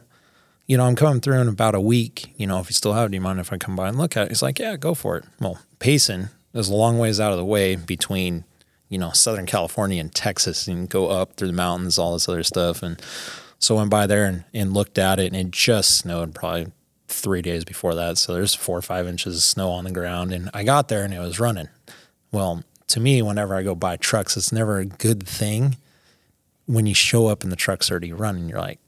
you 0.68 0.78
know, 0.78 0.86
I'm 0.86 0.96
coming 0.96 1.22
through 1.22 1.40
in 1.40 1.48
about 1.48 1.76
a 1.76 1.82
week. 1.82 2.34
You 2.38 2.48
know, 2.48 2.60
if 2.60 2.70
you 2.70 2.74
still 2.74 2.94
have 2.94 3.08
it, 3.08 3.12
do 3.12 3.16
you 3.16 3.22
mind 3.22 3.40
if 3.40 3.52
I 3.52 3.58
come 3.58 3.76
by 3.76 3.90
and 3.90 3.98
look 3.98 4.16
at 4.18 4.26
it? 4.26 4.30
He's 4.30 4.42
like, 4.42 4.60
yeah, 4.60 4.76
go 4.76 4.94
for 4.94 5.18
it. 5.18 5.26
Well, 5.40 5.60
Payson 5.80 6.30
is 6.54 6.70
a 6.70 6.76
long 6.76 7.00
ways 7.00 7.20
out 7.20 7.32
of 7.32 7.38
the 7.38 7.46
way 7.46 7.76
between, 7.76 8.46
you 8.90 8.98
know, 8.98 9.12
Southern 9.12 9.46
California 9.46 10.00
and 10.00 10.14
Texas 10.14 10.68
and 10.68 10.90
go 10.90 11.10
up 11.10 11.34
through 11.34 11.48
the 11.48 11.54
mountains, 11.54 11.98
all 11.98 12.14
this 12.14 12.30
other 12.30 12.44
stuff. 12.44 12.84
And 12.84 13.02
so 13.60 13.76
I 13.76 13.80
went 13.80 13.90
by 13.90 14.08
there 14.08 14.26
and, 14.26 14.44
and 14.54 14.74
looked 14.74 14.98
at 14.98 15.20
it 15.20 15.28
and 15.28 15.36
it 15.36 15.52
just 15.52 15.98
snowed 15.98 16.36
probably 16.36 16.68
three 17.14 17.42
days 17.42 17.64
before 17.66 17.96
that. 17.96 18.18
So 18.18 18.34
there's 18.34 18.54
four 18.56 18.78
or 18.78 18.82
five 18.82 19.08
inches 19.08 19.36
of 19.38 19.42
snow 19.44 19.70
on 19.72 19.84
the 19.84 19.92
ground. 19.92 20.34
And 20.34 20.50
I 20.54 20.64
got 20.64 20.88
there 20.90 21.04
and 21.04 21.14
it 21.14 21.20
was 21.20 21.40
running. 21.40 21.70
Well, 22.32 22.64
to 22.88 23.00
me, 23.00 23.22
whenever 23.22 23.56
I 23.56 23.64
go 23.64 23.76
buy 23.76 23.98
trucks, 23.98 24.36
it's 24.38 24.52
never 24.52 24.80
a 24.80 24.86
good 24.86 25.26
thing 25.28 25.78
when 26.66 26.86
you 26.86 26.94
show 26.94 27.28
up 27.28 27.44
and 27.44 27.52
the 27.52 27.56
truck's 27.56 27.90
already 27.92 28.14
running. 28.14 28.50
You're 28.50 28.60
like, 28.62 28.80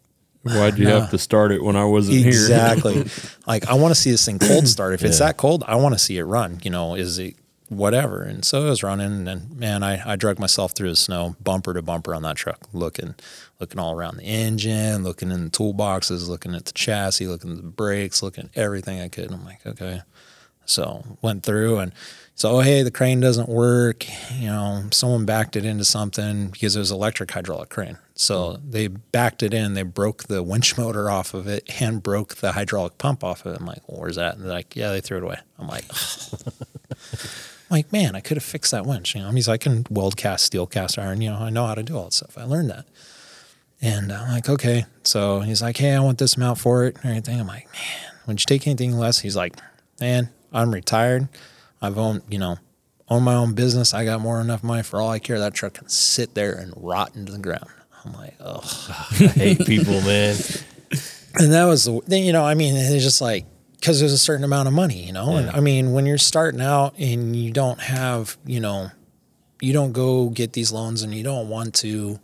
Why'd 0.44 0.78
you 0.78 0.86
No. 0.86 1.00
have 1.02 1.10
to 1.10 1.18
start 1.18 1.52
it 1.52 1.64
when 1.64 1.76
I 1.76 1.86
wasn't 1.86 2.18
here? 2.18 2.28
exactly. 2.28 3.04
like 3.48 3.66
I 3.68 3.74
want 3.74 3.96
to 3.96 4.00
see 4.00 4.12
this 4.12 4.24
thing 4.26 4.38
cold 4.38 4.68
start. 4.68 4.94
If 4.94 5.04
it's 5.04 5.18
that 5.18 5.38
cold, 5.38 5.64
I 5.66 5.76
want 5.78 5.96
to 5.96 6.00
see 6.00 6.20
it 6.20 6.24
run. 6.24 6.60
You 6.62 6.70
know, 6.70 6.94
is 6.94 7.18
it 7.18 7.36
whatever. 7.70 8.22
And 8.22 8.46
so 8.46 8.66
I 8.66 8.70
was 8.70 8.84
running, 8.84 9.28
and 9.28 9.56
man, 9.58 9.84
I, 9.84 10.14
I 10.14 10.16
drug 10.16 10.40
myself 10.40 10.74
through 10.74 10.90
the 10.90 10.96
snow, 10.96 11.36
bumper 11.42 11.74
to 11.74 11.82
bumper 11.82 12.14
on 12.14 12.24
that 12.24 12.38
truck, 12.38 12.68
looking, 12.74 13.16
looking 13.60 13.80
all 13.80 13.96
around 13.96 14.18
the 14.18 14.24
engine, 14.24 15.04
looking 15.04 15.32
in 15.32 15.46
the 15.46 15.50
toolboxes, 15.50 16.28
looking 16.28 16.56
at 16.56 16.66
the 16.66 16.74
chassis, 16.74 17.28
looking 17.28 17.52
at 17.52 17.58
the 17.58 17.64
brakes, 17.64 18.22
looking 18.22 18.46
at 18.46 18.58
everything 18.58 19.02
I 19.02 19.10
could. 19.10 19.26
And 19.26 19.36
I'm 19.36 19.46
like, 19.46 19.66
okay. 19.66 20.02
So 20.66 21.04
went 21.22 21.44
through 21.44 21.78
and 21.78 21.94
so, 22.38 22.58
oh, 22.58 22.60
hey, 22.60 22.84
the 22.84 22.92
crane 22.92 23.22
doesn't 23.22 23.48
work. 23.48 24.06
You 24.38 24.48
know, 24.48 24.84
someone 24.92 25.26
backed 25.26 25.56
it 25.56 25.64
into 25.64 25.86
something 25.86 26.50
because 26.50 26.76
it 26.76 26.80
was 26.80 26.92
electric 26.92 27.32
hydraulic 27.32 27.70
crane. 27.70 27.98
So 28.16 28.58
they 28.58 28.88
backed 28.88 29.42
it 29.42 29.54
in, 29.54 29.74
they 29.74 29.84
broke 29.84 30.26
the 30.26 30.44
winch 30.44 30.78
motor 30.78 31.10
off 31.10 31.34
of 31.34 31.48
it 31.48 31.82
and 31.82 32.04
broke 32.04 32.36
the 32.36 32.52
hydraulic 32.52 32.98
pump 32.98 33.24
off 33.24 33.46
of 33.46 33.54
it. 33.54 33.62
I'm 33.62 33.66
like, 33.66 33.88
well, 33.88 34.02
where's 34.02 34.18
that? 34.18 34.36
And 34.36 34.44
they're 34.44 34.52
like, 34.52 34.76
yeah, 34.76 34.90
they 34.90 35.00
threw 35.00 35.18
it 35.18 35.24
away. 35.24 35.38
I'm 35.58 35.68
like, 35.68 35.86
I'm 37.70 37.78
like, 37.78 37.92
man, 37.92 38.16
I 38.16 38.20
could 38.20 38.38
have 38.38 38.44
fixed 38.44 38.72
that 38.72 38.86
winch. 38.86 39.16
You 39.16 39.22
know, 39.22 39.32
he's 39.32 39.48
like, 39.48 39.62
I 39.62 39.64
can 39.64 39.86
weld 39.90 40.18
cast, 40.18 40.46
steel 40.46 40.68
cast 40.68 41.00
iron. 41.00 41.22
You 41.22 41.32
know, 41.32 41.38
I 41.38 41.50
know 41.50 41.66
how 41.66 41.74
to 41.74 41.84
do 41.84 41.98
all 41.98 42.06
that 42.06 42.14
stuff. 42.14 42.38
I 42.38 42.44
learned 42.44 42.70
that. 42.70 42.86
And 43.82 44.12
I'm 44.12 44.30
like, 44.30 44.50
okay. 44.50 44.86
So 45.04 45.40
he's 45.40 45.62
like, 45.62 45.78
hey, 45.78 45.94
I 45.94 46.00
want 46.00 46.20
this 46.20 46.36
amount 46.38 46.60
for 46.60 46.86
it 46.86 46.96
and 46.98 47.06
everything. 47.06 47.40
I'm 47.40 47.48
like, 47.48 47.72
man, 47.74 48.14
would 48.28 48.40
you 48.40 48.46
take 48.46 48.68
anything 48.68 48.98
less? 48.98 49.20
He's 49.20 49.36
like, 49.36 49.56
man, 50.00 50.30
I'm 50.54 50.74
retired. 50.74 51.28
I've 51.82 51.98
owned, 51.98 52.22
you 52.30 52.38
know, 52.38 52.58
own 53.10 53.24
my 53.24 53.36
own 53.36 53.54
business. 53.54 53.94
I 53.94 54.06
got 54.06 54.22
more 54.22 54.38
than 54.38 54.48
enough 54.48 54.64
money 54.64 54.84
for 54.84 55.02
all 55.02 55.10
I 55.10 55.20
care. 55.20 55.40
That 55.40 55.54
truck 55.54 55.74
can 55.74 55.90
sit 55.90 56.34
there 56.36 56.54
and 56.54 56.74
rot 56.78 57.16
into 57.16 57.32
the 57.32 57.40
ground. 57.40 57.68
I'm 58.04 58.14
like, 58.14 58.36
oh, 58.40 58.62
I 59.20 59.28
hate 59.28 59.60
people, 59.66 60.02
man. 60.02 60.36
and 61.36 61.52
that 61.52 61.66
was 61.66 61.86
the, 61.86 62.20
you 62.20 62.32
know, 62.32 62.46
I 62.46 62.54
mean, 62.54 62.76
it's 62.76 63.04
just 63.04 63.22
like 63.22 63.46
because 63.80 64.00
there's 64.00 64.14
a 64.14 64.18
certain 64.18 64.44
amount 64.44 64.68
of 64.68 64.74
money, 64.74 65.04
you 65.04 65.14
know. 65.14 65.36
And 65.36 65.50
I 65.50 65.60
mean, 65.60 65.94
when 65.94 66.06
you're 66.06 66.18
starting 66.18 66.62
out 66.62 66.98
and 66.98 67.36
you 67.36 67.52
don't 67.52 67.80
have, 67.80 68.38
you 68.46 68.60
know, 68.60 68.90
you 69.62 69.74
don't 69.74 69.92
go 69.92 70.30
get 70.30 70.54
these 70.54 70.72
loans 70.72 71.02
and 71.02 71.14
you 71.14 71.24
don't 71.24 71.50
want 71.50 71.74
to, 71.76 72.20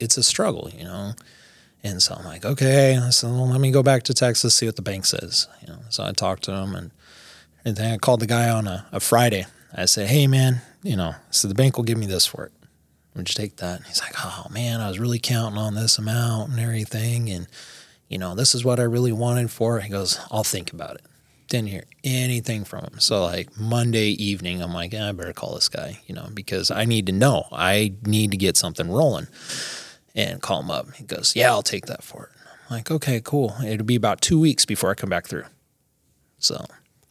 it's 0.00 0.16
a 0.16 0.22
struggle, 0.22 0.70
you 0.76 0.84
know. 0.84 1.12
And 1.82 2.02
so 2.02 2.14
I'm 2.14 2.24
like, 2.24 2.44
okay, 2.44 2.98
so 3.10 3.28
let 3.28 3.60
me 3.60 3.70
go 3.70 3.82
back 3.82 4.04
to 4.04 4.14
Texas, 4.14 4.54
see 4.54 4.66
what 4.66 4.76
the 4.76 4.82
bank 4.82 5.04
says. 5.04 5.48
You 5.60 5.68
know, 5.68 5.78
so 5.90 6.04
I 6.04 6.12
talked 6.12 6.44
to 6.44 6.52
him 6.52 6.74
and 6.74 6.90
and 7.66 7.76
then 7.76 7.92
I 7.92 7.96
called 7.96 8.20
the 8.20 8.26
guy 8.26 8.50
on 8.50 8.66
a, 8.66 8.86
a 8.92 9.00
Friday. 9.00 9.46
I 9.74 9.86
said, 9.86 10.08
hey 10.08 10.26
man, 10.26 10.60
you 10.82 10.96
know, 10.96 11.14
so 11.30 11.48
the 11.48 11.54
bank 11.54 11.76
will 11.76 11.84
give 11.84 11.98
me 11.98 12.06
this 12.06 12.26
for 12.26 12.44
it. 12.44 12.52
Would 13.16 13.28
you 13.28 13.34
take 13.34 13.56
that? 13.56 13.76
And 13.78 13.86
he's 13.86 14.00
like, 14.00 14.14
oh 14.24 14.46
man, 14.50 14.80
I 14.80 14.88
was 14.88 14.98
really 14.98 15.18
counting 15.18 15.58
on 15.58 15.74
this 15.74 15.98
amount 15.98 16.50
and 16.50 16.60
everything, 16.60 17.30
and 17.30 17.46
you 18.08 18.18
know, 18.18 18.34
this 18.34 18.54
is 18.54 18.64
what 18.64 18.78
I 18.80 18.84
really 18.84 19.12
wanted 19.12 19.50
for. 19.50 19.80
He 19.80 19.88
goes, 19.90 20.18
I'll 20.30 20.44
think 20.44 20.72
about 20.72 20.96
it. 20.96 21.02
Didn't 21.48 21.68
hear 21.68 21.84
anything 22.02 22.64
from 22.64 22.84
him. 22.84 22.98
So 23.00 23.22
like 23.24 23.56
Monday 23.58 24.08
evening, 24.10 24.62
I'm 24.62 24.72
like, 24.72 24.94
"Eh, 24.94 25.08
I 25.08 25.12
better 25.12 25.32
call 25.32 25.54
this 25.54 25.68
guy, 25.68 26.00
you 26.06 26.14
know, 26.14 26.28
because 26.32 26.70
I 26.70 26.84
need 26.84 27.06
to 27.06 27.12
know. 27.12 27.46
I 27.52 27.92
need 28.04 28.30
to 28.30 28.36
get 28.36 28.56
something 28.56 28.90
rolling. 28.90 29.28
And 30.16 30.40
call 30.40 30.60
him 30.62 30.70
up. 30.70 30.94
He 30.94 31.04
goes, 31.04 31.34
Yeah, 31.34 31.50
I'll 31.50 31.62
take 31.62 31.86
that 31.86 32.04
for 32.04 32.26
it. 32.26 32.30
I'm 32.70 32.76
like, 32.76 32.90
okay, 32.90 33.20
cool. 33.22 33.56
It'll 33.66 33.84
be 33.84 33.96
about 33.96 34.20
two 34.20 34.38
weeks 34.38 34.64
before 34.64 34.90
I 34.90 34.94
come 34.94 35.10
back 35.10 35.26
through. 35.26 35.44
So 36.38 36.64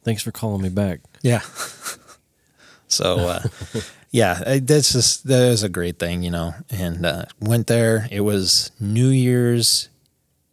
Thanks 0.04 0.24
for 0.24 0.32
calling 0.32 0.62
me 0.62 0.70
back. 0.70 1.02
yeah. 1.22 1.42
so 2.88 3.16
uh, 3.28 3.44
yeah, 4.12 4.58
that's 4.62 4.94
just 4.94 5.28
that 5.28 5.44
is 5.44 5.64
a 5.64 5.70
great 5.70 6.00
thing, 6.00 6.24
you 6.24 6.32
know. 6.32 6.54
And 6.70 7.06
uh, 7.06 7.26
went 7.40 7.68
there. 7.68 8.08
It 8.12 8.22
was 8.22 8.72
New 8.80 9.10
Year's 9.10 9.90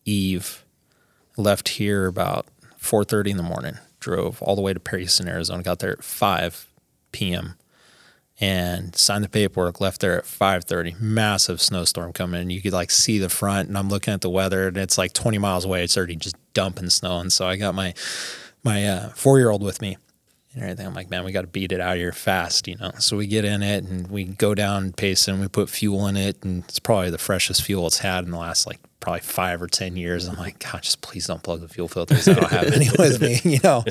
Eve. 0.05 0.65
Left 1.37 1.71
here 1.71 2.07
about 2.07 2.47
four 2.77 3.05
thirty 3.05 3.31
in 3.31 3.37
the 3.37 3.43
morning. 3.43 3.79
Drove 4.01 4.43
all 4.43 4.57
the 4.57 4.63
way 4.63 4.73
to 4.73 4.81
Payson, 4.81 5.29
Arizona. 5.29 5.63
Got 5.63 5.79
there 5.79 5.93
at 5.93 6.05
five 6.05 6.67
p.m. 7.13 7.55
and 8.41 8.95
signed 8.97 9.25
the 9.25 9.29
paperwork. 9.29 9.81
Left 9.81 10.01
there 10.01 10.19
at 10.19 10.27
five 10.27 10.65
thirty. 10.65 10.95
Massive 11.01 11.61
snowstorm 11.63 12.13
coming. 12.13 12.43
in. 12.43 12.51
You 12.51 12.61
could 12.61 12.73
like 12.73 12.91
see 12.91 13.19
the 13.19 13.29
front, 13.29 13.69
and 13.69 13.79
I'm 13.79 13.89
looking 13.89 14.13
at 14.13 14.21
the 14.21 14.31
weather, 14.31 14.69
and 14.69 14.77
it's 14.77 14.99
like 14.99 15.13
twenty 15.13 15.39
miles 15.39 15.65
away. 15.65 15.85
It's 15.85 15.97
already 15.97 16.17
just 16.17 16.37
dumping 16.53 16.91
snow, 16.91 17.19
and 17.21 17.33
so 17.33 17.47
I 17.47 17.57
got 17.57 17.75
my 17.75 17.95
my 18.63 18.87
uh, 18.87 19.09
four 19.11 19.39
year 19.39 19.51
old 19.51 19.63
with 19.63 19.81
me 19.81 19.97
and 20.55 20.63
everything. 20.63 20.87
I'm 20.87 20.95
like, 20.95 21.11
man, 21.11 21.25
we 21.25 21.33
got 21.33 21.43
to 21.43 21.47
beat 21.47 21.73
it 21.73 21.81
out 21.81 21.93
of 21.95 21.99
here 21.99 22.13
fast, 22.13 22.67
you 22.67 22.77
know. 22.77 22.91
So 22.99 23.17
we 23.17 23.27
get 23.27 23.45
in 23.45 23.63
it 23.63 23.85
and 23.85 24.11
we 24.11 24.25
go 24.25 24.55
down 24.55 24.93
Payson. 24.93 25.41
We 25.41 25.49
put 25.49 25.69
fuel 25.69 26.07
in 26.07 26.17
it, 26.17 26.43
and 26.43 26.65
it's 26.65 26.79
probably 26.79 27.11
the 27.11 27.19
freshest 27.19 27.63
fuel 27.63 27.87
it's 27.87 27.99
had 27.99 28.25
in 28.25 28.31
the 28.31 28.39
last 28.39 28.67
like 28.67 28.81
probably 28.99 29.21
five 29.21 29.63
or 29.63 29.69
ten 29.69 29.97
years. 29.97 30.27
I'm 30.29 30.37
like, 30.37 30.59
God, 30.59 30.83
just 30.83 31.01
please 31.01 31.27
don't 31.27 31.43
plug 31.43 31.61
the 31.61 31.69
fuel 31.69 31.89
filters. 31.89 32.29
I 32.29 32.35
don't 32.35 32.51
have 32.51 32.73
any 32.73 32.89
with 32.99 33.21
me, 33.21 33.41
you 33.45 33.61
know. 33.63 33.85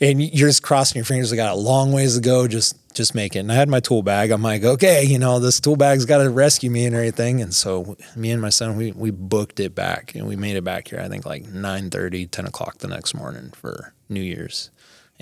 And 0.00 0.20
you're 0.20 0.48
just 0.48 0.64
crossing 0.64 0.98
your 0.98 1.04
fingers. 1.04 1.32
I 1.32 1.36
got 1.36 1.52
a 1.52 1.58
long 1.58 1.92
ways 1.92 2.16
to 2.16 2.20
go. 2.20 2.48
Just 2.48 2.76
just 2.94 3.14
make 3.14 3.36
it. 3.36 3.40
And 3.40 3.52
I 3.52 3.54
had 3.54 3.68
my 3.68 3.80
tool 3.80 4.02
bag. 4.02 4.30
I'm 4.30 4.42
like, 4.42 4.64
okay, 4.64 5.04
you 5.04 5.18
know, 5.18 5.38
this 5.38 5.60
tool 5.60 5.76
bag's 5.76 6.04
got 6.04 6.22
to 6.22 6.28
rescue 6.28 6.70
me 6.70 6.86
and 6.86 6.94
everything. 6.94 7.40
And 7.40 7.54
so 7.54 7.96
me 8.16 8.30
and 8.32 8.42
my 8.42 8.50
son, 8.50 8.76
we 8.76 8.92
we 8.92 9.10
booked 9.10 9.60
it 9.60 9.74
back 9.74 10.14
and 10.14 10.26
we 10.26 10.36
made 10.36 10.56
it 10.56 10.64
back 10.64 10.88
here. 10.88 11.00
I 11.00 11.08
think 11.08 11.24
like 11.24 11.44
9:30, 11.44 12.30
10 12.30 12.46
o'clock 12.46 12.78
the 12.78 12.88
next 12.88 13.14
morning 13.14 13.52
for 13.54 13.92
New 14.08 14.20
Year's. 14.22 14.70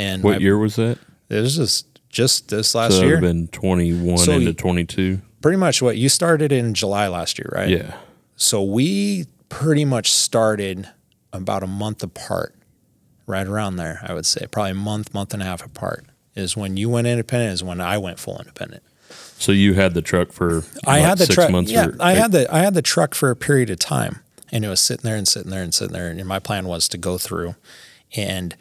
And 0.00 0.22
What 0.22 0.36
my- 0.36 0.38
year 0.38 0.56
was 0.58 0.76
that? 0.76 0.98
it 1.28 1.40
was 1.40 1.56
just 1.56 1.86
just 2.08 2.48
this 2.48 2.74
last 2.74 2.94
So 2.94 3.02
year. 3.02 3.20
been 3.20 3.46
21 3.48 4.18
So 4.18 4.32
into 4.32 4.52
22. 4.52 5.20
pretty 5.42 5.58
much 5.58 5.80
what 5.80 5.96
you 5.96 6.08
started 6.08 6.50
in 6.50 6.74
July 6.74 7.06
last 7.06 7.38
year, 7.38 7.48
right? 7.54 7.68
Yeah. 7.68 7.94
So 8.36 8.62
we 8.64 9.26
pretty 9.48 9.84
much 9.84 10.12
started 10.12 10.88
about 11.32 11.62
a 11.62 11.68
month 11.68 12.02
apart, 12.02 12.54
right 13.28 13.46
around 13.46 13.76
there. 13.76 14.00
I 14.04 14.12
would 14.14 14.26
say 14.26 14.46
probably 14.50 14.72
a 14.72 14.74
month, 14.74 15.14
month 15.14 15.32
and 15.34 15.40
a 15.42 15.46
half 15.46 15.64
apart 15.64 16.06
is 16.34 16.56
when 16.56 16.76
you 16.76 16.88
went 16.88 17.06
independent. 17.06 17.52
Is 17.52 17.62
when 17.62 17.80
I 17.80 17.96
went 17.98 18.18
full 18.18 18.38
independent. 18.38 18.82
So 19.38 19.52
you 19.52 19.74
had 19.74 19.94
the 19.94 20.02
truck 20.02 20.32
for 20.32 20.64
I 20.86 20.98
had 21.00 21.18
the 21.18 21.26
truck. 21.26 21.50
Yeah, 21.68 21.88
I 22.00 22.12
eight- 22.12 22.18
had 22.18 22.32
the 22.32 22.52
I 22.54 22.58
had 22.60 22.74
the 22.74 22.82
truck 22.82 23.14
for 23.14 23.30
a 23.30 23.36
period 23.36 23.70
of 23.70 23.78
time, 23.78 24.20
and 24.50 24.64
it 24.64 24.68
was 24.68 24.80
sitting 24.80 25.04
there 25.04 25.16
and 25.16 25.28
sitting 25.28 25.50
there 25.50 25.62
and 25.62 25.72
sitting 25.74 25.92
there. 25.92 26.08
And 26.08 26.26
my 26.26 26.38
plan 26.40 26.66
was 26.66 26.88
to 26.88 26.98
go 26.98 27.18
through, 27.18 27.54
and 28.16 28.56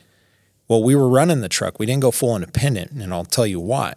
well, 0.69 0.81
we 0.81 0.95
were 0.95 1.09
running 1.09 1.41
the 1.41 1.49
truck. 1.49 1.79
We 1.79 1.85
didn't 1.85 2.03
go 2.03 2.11
full 2.11 2.35
independent, 2.35 2.91
and 2.91 3.13
I'll 3.13 3.25
tell 3.25 3.47
you 3.47 3.59
why. 3.59 3.95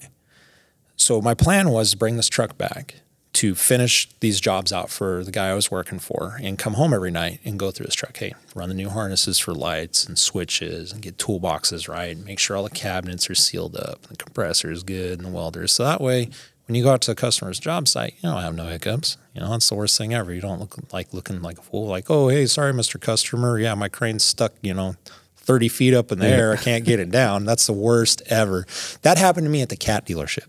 So 0.96 1.20
my 1.20 1.35
plan 1.35 1.70
was 1.70 1.92
to 1.92 1.96
bring 1.96 2.16
this 2.16 2.28
truck 2.28 2.58
back 2.58 2.96
to 3.35 3.54
finish 3.54 4.08
these 4.20 4.40
jobs 4.40 4.72
out 4.72 4.90
for 4.90 5.24
the 5.24 5.30
guy 5.30 5.48
I 5.48 5.54
was 5.54 5.70
working 5.70 5.98
for, 5.98 6.38
and 6.42 6.58
come 6.58 6.74
home 6.74 6.92
every 6.92 7.11
night 7.11 7.40
and 7.44 7.58
go 7.58 7.70
through 7.70 7.87
this 7.87 7.94
truck. 7.94 8.16
Hey, 8.16 8.35
run 8.54 8.68
the 8.68 8.74
new 8.74 8.90
harnesses 8.90 9.38
for 9.38 9.54
lights 9.54 10.04
and 10.04 10.18
switches, 10.18 10.92
and 10.92 11.00
get 11.02 11.18
toolboxes 11.18 11.88
right, 11.88 12.16
make 12.16 12.38
sure 12.38 12.56
all 12.56 12.64
the 12.64 12.70
cabinets 12.70 13.30
are 13.30 13.35
sealed 13.35 13.76
up, 13.76 14.02
the 14.02 14.16
compressor 14.16 14.70
is 14.70 14.82
good, 14.82 15.18
and 15.18 15.26
the 15.26 15.32
welders. 15.32 15.72
So 15.72 15.85
that 15.85 16.00
way, 16.00 16.28
when 16.66 16.74
you 16.74 16.82
go 16.82 16.92
out 16.92 17.02
to 17.02 17.11
the 17.11 17.14
customer's 17.14 17.58
job 17.58 17.88
site, 17.88 18.14
you 18.20 18.30
don't 18.30 18.42
have 18.42 18.54
no 18.54 18.66
hiccups. 18.66 19.16
You 19.35 19.40
know, 19.40 19.50
that's 19.50 19.68
the 19.68 19.74
worst 19.74 19.96
thing 19.98 20.14
ever. 20.14 20.32
You 20.32 20.40
don't 20.40 20.61
look 20.61 20.76
like 20.92 21.12
looking 21.12 21.40
like 21.42 21.58
a 21.58 21.62
fool, 21.62 21.87
like, 21.87 22.11
oh, 22.11 22.28
hey, 22.28 22.46
sorry, 22.46 22.72
Mr. 22.72 23.00
Customer. 23.00 23.58
Yeah, 23.58 23.74
my 23.74 23.88
crane's 23.88 24.24
stuck, 24.24 24.52
you 24.61 24.74
know, 24.74 24.94
30 25.42 25.68
feet 25.68 25.94
up 25.94 26.12
in 26.12 26.18
the 26.18 26.26
air. 26.26 26.52
I 26.52 26.57
can't 26.57 26.85
get 26.85 27.00
it 27.00 27.11
down. 27.12 27.44
That's 27.44 27.66
the 27.66 27.72
worst 27.72 28.22
ever. 28.26 28.66
That 29.02 29.18
happened 29.18 29.46
to 29.46 29.50
me 29.50 29.62
at 29.62 29.68
the 29.68 29.76
cat 29.76 30.07
dealership. 30.07 30.46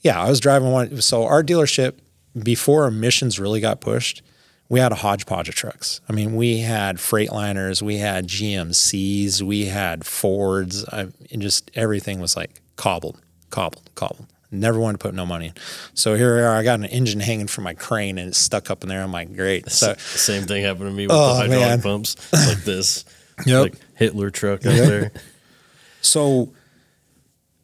Yeah, 0.00 0.20
I 0.22 0.28
was 0.28 0.40
driving 0.40 0.70
one. 0.70 1.00
So 1.02 1.24
our 1.24 1.42
dealership, 1.42 1.94
before 2.40 2.86
emissions 2.86 3.38
really 3.40 3.60
got 3.60 3.80
pushed, 3.80 4.22
we 4.68 4.80
had 4.80 4.90
a 4.92 4.96
hodgepodge 4.96 5.48
of 5.48 5.54
trucks. 5.54 6.00
I 6.08 6.12
mean, 6.12 6.34
we 6.36 6.58
had 6.58 6.96
Freightliners, 6.96 7.82
we 7.82 7.98
had 7.98 8.26
GMCs, 8.28 9.42
we 9.42 9.66
had 9.66 10.04
Fords. 10.04 10.84
I, 10.88 11.08
and 11.30 11.40
just 11.42 11.70
everything 11.74 12.20
was 12.20 12.36
like 12.36 12.60
cobbled, 12.76 13.20
cobbled, 13.50 13.90
cobbled. 13.94 14.26
Never 14.52 14.78
wanted 14.78 14.98
to 15.00 15.02
put 15.06 15.14
no 15.14 15.26
money 15.26 15.46
in. 15.48 15.52
So 15.94 16.14
here 16.14 16.36
we 16.36 16.42
are. 16.42 16.54
I 16.56 16.62
got 16.62 16.78
an 16.78 16.84
engine 16.86 17.20
hanging 17.20 17.48
from 17.48 17.64
my 17.64 17.74
crane 17.74 18.16
and 18.16 18.28
it's 18.28 18.38
stuck 18.38 18.70
up 18.70 18.82
in 18.84 18.88
there. 18.88 19.02
I'm 19.02 19.12
like, 19.12 19.34
great. 19.34 19.68
So 19.70 19.94
Same 19.98 20.44
thing 20.44 20.62
happened 20.64 20.88
to 20.88 20.92
me 20.92 21.06
with 21.06 21.16
Oh, 21.16 21.28
the 21.30 21.34
hydraulic 21.40 21.68
man. 21.68 21.82
pumps 21.82 22.16
like 22.32 22.64
this. 22.64 23.04
Yep. 23.44 23.62
Like 23.62 23.74
Hitler 23.94 24.30
truck 24.30 24.64
out 24.66 24.74
there. 24.76 25.12
So 26.02 26.52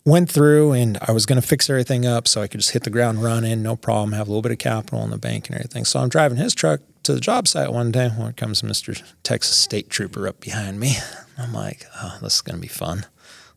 went 0.05 0.31
through 0.31 0.73
and 0.73 0.99
I 1.01 1.13
was 1.13 1.27
going 1.27 1.41
to 1.41 1.47
fix 1.47 1.71
everything 1.71 2.05
up 2.05 2.27
so 2.27 2.43
I 2.43 2.49
could 2.49 2.61
just 2.61 2.73
hit 2.73 2.83
the 2.83 2.91
ground 2.91 3.23
running, 3.23 3.63
no 3.63 3.77
problem, 3.77 4.13
have 4.13 4.27
a 4.27 4.31
little 4.31 4.43
bit 4.43 4.53
of 4.53 4.59
capital 4.59 5.03
in 5.05 5.11
the 5.11 5.19
bank 5.19 5.49
and 5.49 5.57
everything. 5.57 5.85
So 5.85 6.01
I'm 6.01 6.09
driving 6.09 6.39
his 6.39 6.55
truck 6.55 6.81
to 7.05 7.15
the 7.15 7.21
job 7.21 7.47
site 7.47 7.73
one 7.73 7.93
day. 7.93 8.09
When 8.09 8.33
comes 8.33 8.63
Mr. 8.63 9.01
Texas 9.23 9.57
State 9.57 9.91
Trooper 9.91 10.27
up 10.27 10.41
behind 10.41 10.81
me. 10.81 10.97
I'm 11.39 11.53
like, 11.53 11.87
oh, 12.03 12.19
this 12.21 12.37
is 12.37 12.41
going 12.41 12.57
to 12.57 12.63
be 12.63 12.69
fun. 12.69 13.07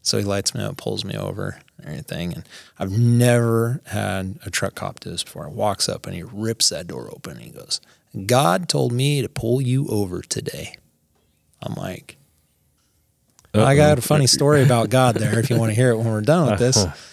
So 0.01 0.19
he 0.19 0.23
lights 0.23 0.53
me 0.53 0.63
up, 0.63 0.77
pulls 0.77 1.03
me 1.03 1.17
over, 1.17 1.59
and 1.79 1.87
everything. 1.87 2.33
And 2.33 2.43
I've 2.77 2.91
never 2.91 3.81
had 3.87 4.37
a 4.45 4.51
truck 4.51 4.75
cop 4.75 4.99
do 4.99 5.09
this 5.09 5.23
before. 5.23 5.49
Walks 5.49 5.89
up 5.89 6.05
and 6.05 6.15
he 6.15 6.21
rips 6.21 6.69
that 6.69 6.87
door 6.87 7.09
open 7.11 7.37
and 7.37 7.41
he 7.41 7.49
goes, 7.49 7.81
God 8.27 8.69
told 8.69 8.91
me 8.91 9.21
to 9.23 9.29
pull 9.29 9.61
you 9.61 9.87
over 9.87 10.21
today. 10.21 10.77
I'm 11.61 11.73
like, 11.75 12.17
I 13.53 13.75
got 13.75 13.97
a 13.97 14.01
funny 14.01 14.27
story 14.27 14.63
about 14.63 14.89
God 14.89 15.15
there 15.15 15.39
if 15.39 15.49
you 15.49 15.57
want 15.57 15.71
to 15.71 15.75
hear 15.75 15.91
it 15.91 15.97
when 15.97 16.07
we're 16.07 16.21
done 16.21 16.49
with 16.51 16.59
this. 16.59 16.85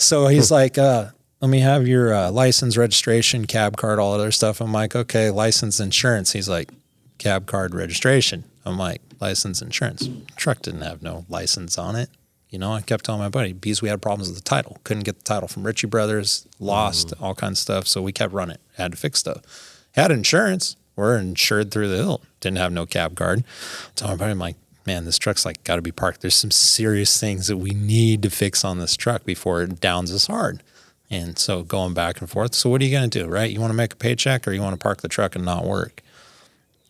So 0.00 0.28
he's 0.28 0.48
like, 0.52 0.78
uh, 0.78 1.06
let 1.40 1.48
me 1.48 1.58
have 1.58 1.88
your 1.88 2.14
uh, 2.14 2.30
license, 2.30 2.76
registration, 2.76 3.46
cab 3.46 3.76
card, 3.76 3.98
all 3.98 4.12
other 4.14 4.30
stuff. 4.30 4.60
I'm 4.60 4.72
like, 4.72 4.94
okay, 4.94 5.28
license, 5.30 5.80
insurance. 5.80 6.32
He's 6.32 6.48
like, 6.48 6.70
cab 7.18 7.46
card, 7.46 7.74
registration. 7.74 8.44
I'm 8.64 8.78
like, 8.78 9.02
license, 9.20 9.60
insurance. 9.60 10.08
Truck 10.36 10.62
didn't 10.62 10.82
have 10.82 11.02
no 11.02 11.26
license 11.28 11.76
on 11.78 11.96
it. 11.96 12.10
You 12.48 12.60
know, 12.60 12.72
I 12.72 12.80
kept 12.80 13.06
telling 13.06 13.20
my 13.20 13.28
buddy, 13.28 13.52
because 13.52 13.82
we 13.82 13.88
had 13.88 14.00
problems 14.00 14.28
with 14.28 14.38
the 14.38 14.44
title. 14.44 14.78
Couldn't 14.84 15.02
get 15.02 15.18
the 15.18 15.24
title 15.24 15.48
from 15.48 15.64
Ritchie 15.64 15.88
Brothers, 15.88 16.46
lost 16.60 17.12
all 17.20 17.34
kinds 17.34 17.58
of 17.58 17.62
stuff. 17.62 17.86
So 17.88 18.00
we 18.00 18.12
kept 18.12 18.32
running. 18.32 18.58
Had 18.76 18.92
to 18.92 18.96
fix 18.96 19.18
stuff. 19.18 19.84
Had 19.92 20.12
insurance. 20.12 20.76
We're 20.98 21.16
insured 21.16 21.70
through 21.70 21.88
the 21.88 21.96
hill. 21.96 22.22
Didn't 22.40 22.58
have 22.58 22.72
no 22.72 22.84
cab 22.84 23.14
guard. 23.14 23.44
Tell 23.94 24.08
my 24.08 24.16
buddy, 24.16 24.32
I'm 24.32 24.38
like, 24.40 24.56
man, 24.84 25.04
this 25.04 25.16
truck's 25.16 25.44
like 25.44 25.62
got 25.62 25.76
to 25.76 25.82
be 25.82 25.92
parked. 25.92 26.22
There's 26.22 26.34
some 26.34 26.50
serious 26.50 27.20
things 27.20 27.46
that 27.46 27.58
we 27.58 27.70
need 27.70 28.20
to 28.22 28.30
fix 28.30 28.64
on 28.64 28.78
this 28.78 28.96
truck 28.96 29.24
before 29.24 29.62
it 29.62 29.80
downs 29.80 30.12
us 30.12 30.26
hard. 30.26 30.60
And 31.08 31.38
so 31.38 31.62
going 31.62 31.94
back 31.94 32.20
and 32.20 32.28
forth. 32.28 32.54
So 32.54 32.68
what 32.68 32.82
are 32.82 32.84
you 32.84 32.90
going 32.90 33.08
to 33.08 33.18
do, 33.22 33.28
right? 33.28 33.48
You 33.48 33.60
want 33.60 33.70
to 33.70 33.76
make 33.76 33.92
a 33.92 33.96
paycheck 33.96 34.48
or 34.48 34.52
you 34.52 34.60
want 34.60 34.74
to 34.74 34.82
park 34.82 35.00
the 35.00 35.08
truck 35.08 35.36
and 35.36 35.44
not 35.44 35.64
work? 35.64 36.02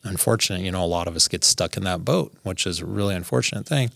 Unfortunate, 0.05 0.63
you 0.63 0.73
know, 0.73 0.83
a 0.83 0.87
lot 0.87 1.07
of 1.07 1.15
us 1.15 1.29
get 1.29 1.45
stuck 1.45 1.77
in 1.77 1.85
that 1.85 2.03
boat, 2.03 2.33
which 2.45 2.67
is 2.67 2.81
a 2.81 2.87
really 2.87 3.15
unfortunate 3.15 3.67
thing. 3.67 3.91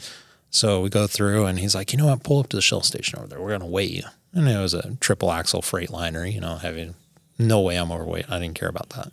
So 0.51 0.83
we 0.83 0.91
go 0.91 1.07
through 1.07 1.47
and 1.47 1.59
he's 1.59 1.75
like, 1.75 1.93
you 1.93 1.99
know 1.99 2.07
what, 2.07 2.23
pull 2.23 2.41
up 2.41 2.51
to 2.51 2.57
the 2.57 2.63
Shell 2.63 2.83
station 2.83 3.19
over 3.19 3.29
there. 3.29 3.41
We're 3.41 3.49
going 3.49 3.61
to 3.61 3.67
weigh 3.67 3.87
you. 3.87 4.05
And 4.35 4.47
it 4.47 4.59
was 4.59 4.75
a 4.75 4.97
triple 5.01 5.33
axle 5.33 5.63
Freightliner, 5.63 6.31
you 6.31 6.41
know, 6.41 6.57
having 6.57 6.97
no 7.39 7.63
way 7.63 7.77
I'm 7.77 7.91
overweight. 7.91 8.31
I 8.31 8.39
didn't 8.39 8.59
care 8.59 8.69
about 8.69 8.91
that. 8.91 9.11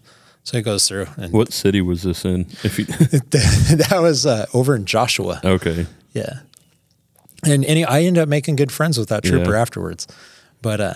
So 0.50 0.58
he 0.58 0.64
goes 0.64 0.88
through 0.88 1.06
and 1.16 1.32
What 1.32 1.54
city 1.54 1.80
was 1.80 2.02
this 2.02 2.26
in? 2.26 2.48
If 2.64 2.80
you 2.80 2.86
that 2.86 4.00
was 4.02 4.26
uh, 4.26 4.48
over 4.52 4.76
in 4.76 4.86
Joshua. 4.86 5.40
okay, 5.46 5.86
Yeah. 6.14 6.40
And 7.44 7.64
any 7.66 7.86
I 7.86 8.02
ended 8.02 8.24
up 8.24 8.28
making 8.30 8.56
good 8.56 8.72
friends 8.72 8.98
with 8.98 9.10
that 9.10 9.24
trooper 9.24 9.52
Yeah. 9.52 9.62
afterwards. 9.62 10.08
But 10.64 10.82
uh 10.82 10.94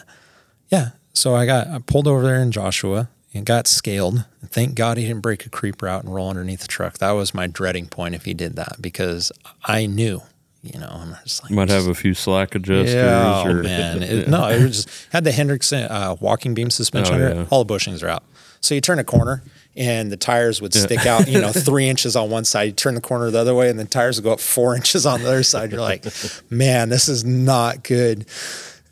yeah, 0.70 0.89
so 1.13 1.36
I 1.36 1.46
got 1.46 1.68
I 1.68 1.78
pulled 1.80 2.08
over 2.08 2.24
there 2.24 2.42
in 2.42 2.52
Joshua 2.52 3.10
and 3.32 3.46
got 3.46 3.68
scaled. 3.68 4.26
Thank 4.48 4.74
God 4.74 4.98
he 4.98 5.06
didn't 5.06 5.22
break 5.22 5.46
a 5.46 5.50
creeper 5.50 5.88
out 5.88 6.04
and 6.04 6.12
roll 6.13 6.30
underneath 6.32 6.62
the 6.62 6.68
truck. 6.68 6.98
That 6.98 7.12
was 7.12 7.36
my 7.36 7.46
dreading 7.46 7.86
point 7.86 8.16
if 8.16 8.26
he 8.26 8.34
did 8.34 8.56
that 8.56 8.78
because 8.82 9.32
I 9.66 9.86
knew, 9.86 10.24
you 10.63 10.80
know, 10.80 10.89
and 11.00 11.13
I 11.13 11.20
was 11.24 11.42
like 11.44 11.52
might 11.52 11.70
have 11.70 11.86
a 11.88 11.94
few 11.94 12.16
slack 12.16 12.56
adjusters. 12.56 12.96
yeah, 12.96 13.44
oh, 13.46 13.50
or, 13.52 13.62
man. 13.62 14.02
It- 14.13 14.28
no, 14.28 14.48
it 14.50 14.63
was 14.63 14.86
just 14.86 15.08
had 15.12 15.24
the 15.24 15.32
Hendrickson 15.32 15.92
uh, 15.92 16.16
walking 16.20 16.56
beam 16.56 16.72
suspension 16.72 17.22
Oh, 17.22 17.34
yeah. 17.36 17.46
All 17.52 17.63
the 17.63 17.72
bushings 17.72 18.02
are 18.04 18.10
out. 18.10 18.24
So 18.63 18.73
you 18.73 18.82
turn 18.82 18.97
a 18.97 19.04
corner 19.04 19.43
and 19.76 20.10
the 20.10 20.15
tires 20.15 20.62
would 20.62 20.73
stick 20.73 21.06
out, 21.06 21.28
you 21.28 21.39
know, 21.41 21.52
three 21.52 21.89
inches 21.89 22.15
on 22.15 22.30
one 22.30 22.45
side. 22.45 22.63
You 22.63 22.71
turn 22.71 22.95
the 22.95 23.02
corner 23.02 23.30
the 23.30 23.39
other 23.39 23.54
way 23.54 23.69
and 23.69 23.78
the 23.78 23.84
tires 23.84 24.17
would 24.17 24.23
go 24.23 24.32
up 24.32 24.39
four 24.39 24.73
inches 24.78 25.06
on 25.06 25.21
the 25.21 25.28
other 25.28 25.43
side. 25.43 25.71
You're 25.71 25.82
like, 25.82 26.06
man, 26.49 26.88
this 26.88 27.10
is 27.10 27.26
not 27.26 27.84
good. 27.84 28.26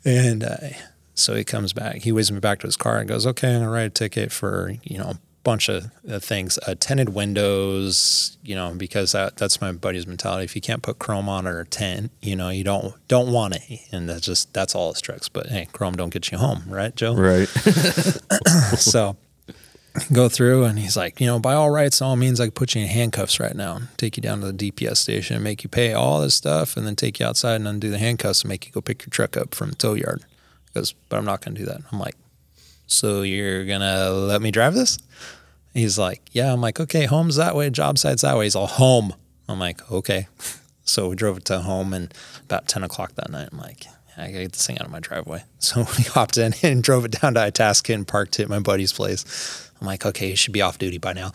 And 0.04 0.44
uh, 0.44 0.56
so 1.14 1.34
he 1.34 1.42
comes 1.42 1.72
back. 1.72 1.96
He 2.02 2.12
whizzes 2.12 2.32
me 2.32 2.40
back 2.40 2.60
to 2.60 2.66
his 2.66 2.76
car 2.76 2.98
and 2.98 3.08
goes, 3.08 3.26
okay, 3.26 3.48
I'm 3.48 3.60
going 3.60 3.64
to 3.64 3.70
write 3.70 3.86
a 3.86 3.90
ticket 3.90 4.30
for, 4.30 4.74
you 4.82 4.98
know, 4.98 5.10
a 5.10 5.18
bunch 5.42 5.70
of 5.70 5.90
uh, 6.06 6.18
things. 6.18 6.58
Uh, 6.66 6.74
tinted 6.78 7.14
windows, 7.14 8.36
you 8.42 8.54
know, 8.54 8.74
because 8.76 9.12
that, 9.12 9.38
that's 9.38 9.62
my 9.62 9.72
buddy's 9.72 10.06
mentality. 10.06 10.44
If 10.44 10.54
you 10.54 10.60
can't 10.60 10.82
put 10.82 10.98
chrome 10.98 11.30
on 11.30 11.46
or 11.46 11.64
tint, 11.64 12.10
you 12.20 12.36
know, 12.36 12.50
you 12.50 12.62
don't 12.62 12.94
don't 13.08 13.32
want 13.32 13.56
it. 13.56 13.80
And 13.90 14.06
that's 14.06 14.26
just, 14.26 14.52
that's 14.52 14.74
all 14.74 14.90
it 14.90 14.98
strikes. 14.98 15.30
But 15.30 15.46
hey, 15.46 15.68
chrome 15.72 15.94
don't 15.94 16.12
get 16.12 16.30
you 16.30 16.36
home, 16.36 16.64
right, 16.66 16.94
Joe? 16.94 17.14
right. 17.14 17.48
so 18.76 19.16
go 20.12 20.28
through 20.28 20.64
and 20.64 20.78
he's 20.78 20.96
like, 20.96 21.20
you 21.20 21.26
know, 21.26 21.38
by 21.38 21.54
all 21.54 21.70
rights, 21.70 22.00
all 22.00 22.16
means, 22.16 22.40
I 22.40 22.46
could 22.46 22.54
put 22.54 22.74
you 22.74 22.82
in 22.82 22.88
handcuffs 22.88 23.38
right 23.38 23.54
now 23.54 23.80
take 23.96 24.16
you 24.16 24.22
down 24.22 24.40
to 24.40 24.50
the 24.50 24.70
DPS 24.70 24.96
station 24.96 25.36
and 25.36 25.44
make 25.44 25.62
you 25.62 25.68
pay 25.68 25.92
all 25.92 26.20
this 26.20 26.34
stuff 26.34 26.76
and 26.76 26.86
then 26.86 26.96
take 26.96 27.20
you 27.20 27.26
outside 27.26 27.56
and 27.56 27.68
undo 27.68 27.90
the 27.90 27.98
handcuffs 27.98 28.42
and 28.42 28.48
make 28.48 28.66
you 28.66 28.72
go 28.72 28.80
pick 28.80 29.02
your 29.02 29.10
truck 29.10 29.36
up 29.36 29.54
from 29.54 29.70
the 29.70 29.76
tow 29.76 29.94
yard. 29.94 30.22
He 30.66 30.80
goes, 30.80 30.92
but 31.08 31.18
I'm 31.18 31.24
not 31.24 31.44
going 31.44 31.54
to 31.54 31.60
do 31.60 31.66
that. 31.66 31.80
I'm 31.90 31.98
like, 31.98 32.16
so 32.86 33.22
you're 33.22 33.64
going 33.64 33.80
to 33.80 34.10
let 34.10 34.42
me 34.42 34.50
drive 34.50 34.74
this? 34.74 34.98
He's 35.74 35.98
like, 35.98 36.20
yeah. 36.32 36.52
I'm 36.52 36.60
like, 36.60 36.80
okay, 36.80 37.06
home's 37.06 37.36
that 37.36 37.54
way, 37.54 37.70
job 37.70 37.98
site's 37.98 38.22
that 38.22 38.36
way. 38.36 38.44
He's 38.44 38.56
all 38.56 38.66
home. 38.66 39.14
I'm 39.48 39.58
like, 39.58 39.90
okay. 39.90 40.28
So 40.84 41.08
we 41.08 41.14
drove 41.14 41.36
it 41.36 41.44
to 41.44 41.60
home 41.60 41.94
and 41.94 42.12
about 42.44 42.66
10 42.66 42.82
o'clock 42.82 43.14
that 43.14 43.30
night, 43.30 43.50
I'm 43.52 43.58
like, 43.58 43.86
I 44.16 44.26
gotta 44.26 44.42
get 44.42 44.52
this 44.52 44.66
thing 44.66 44.78
out 44.78 44.86
of 44.86 44.90
my 44.90 44.98
driveway. 44.98 45.44
So 45.60 45.86
we 45.96 46.02
hopped 46.02 46.36
in 46.38 46.54
and 46.64 46.82
drove 46.82 47.04
it 47.04 47.12
down 47.12 47.34
to 47.34 47.40
Itasca 47.40 47.92
and 47.92 48.06
parked 48.06 48.40
it 48.40 48.42
at 48.42 48.48
my 48.48 48.58
buddy's 48.58 48.92
place. 48.92 49.70
I'm 49.82 49.86
like, 49.86 50.06
okay, 50.06 50.30
he 50.30 50.36
should 50.36 50.52
be 50.52 50.62
off 50.62 50.78
duty 50.78 50.98
by 50.98 51.12
now. 51.12 51.32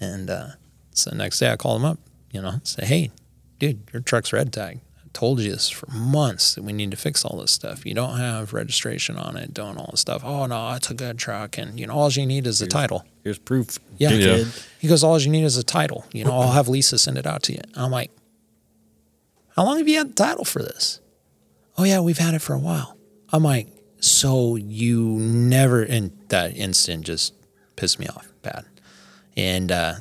And 0.00 0.28
uh, 0.28 0.48
so 0.90 1.08
the 1.08 1.16
next 1.16 1.38
day 1.38 1.50
I 1.50 1.56
call 1.56 1.76
him 1.76 1.86
up, 1.86 1.98
you 2.30 2.42
know, 2.42 2.60
say, 2.62 2.84
hey, 2.84 3.10
dude, 3.58 3.88
your 3.90 4.02
truck's 4.02 4.34
red 4.34 4.52
tag. 4.52 4.80
I 4.98 5.08
told 5.14 5.40
you 5.40 5.50
this 5.50 5.70
for 5.70 5.90
months 5.90 6.56
that 6.56 6.62
we 6.62 6.74
need 6.74 6.90
to 6.90 6.98
fix 6.98 7.24
all 7.24 7.40
this 7.40 7.52
stuff. 7.52 7.86
You 7.86 7.94
don't 7.94 8.18
have 8.18 8.52
registration 8.52 9.16
on 9.16 9.34
it, 9.38 9.54
doing 9.54 9.78
all 9.78 9.88
this 9.92 10.00
stuff. 10.02 10.22
Oh 10.22 10.44
no, 10.44 10.74
it's 10.74 10.90
a 10.90 10.94
good 10.94 11.18
truck, 11.18 11.56
and 11.56 11.80
you 11.80 11.86
know, 11.86 11.94
all 11.94 12.10
you 12.10 12.26
need 12.26 12.46
is 12.46 12.58
the 12.58 12.66
title. 12.66 13.06
Here's 13.24 13.38
proof. 13.38 13.78
Yeah. 13.96 14.10
dickhead. 14.10 14.68
He 14.78 14.86
goes, 14.86 15.02
all 15.02 15.18
you 15.18 15.30
need 15.30 15.44
is 15.44 15.56
a 15.56 15.64
title. 15.64 16.04
You 16.12 16.26
know, 16.26 16.32
I'll 16.32 16.52
have 16.52 16.68
Lisa 16.68 16.98
send 16.98 17.16
it 17.16 17.26
out 17.26 17.42
to 17.44 17.54
you. 17.54 17.60
I'm 17.74 17.90
like, 17.90 18.10
how 19.56 19.64
long 19.64 19.78
have 19.78 19.88
you 19.88 19.96
had 19.96 20.10
the 20.10 20.14
title 20.22 20.44
for 20.44 20.62
this? 20.62 21.00
Oh 21.78 21.84
yeah, 21.84 22.00
we've 22.00 22.18
had 22.18 22.34
it 22.34 22.42
for 22.42 22.52
a 22.52 22.58
while. 22.58 22.98
I'm 23.32 23.42
like, 23.42 23.68
so 24.00 24.56
you 24.56 25.02
never 25.18 25.82
in 25.82 26.12
that 26.28 26.54
instant 26.54 27.06
just 27.06 27.32
pissed 27.80 27.98
me 27.98 28.06
off 28.06 28.28
bad. 28.42 28.64
And 29.36 29.72
uh 29.72 29.94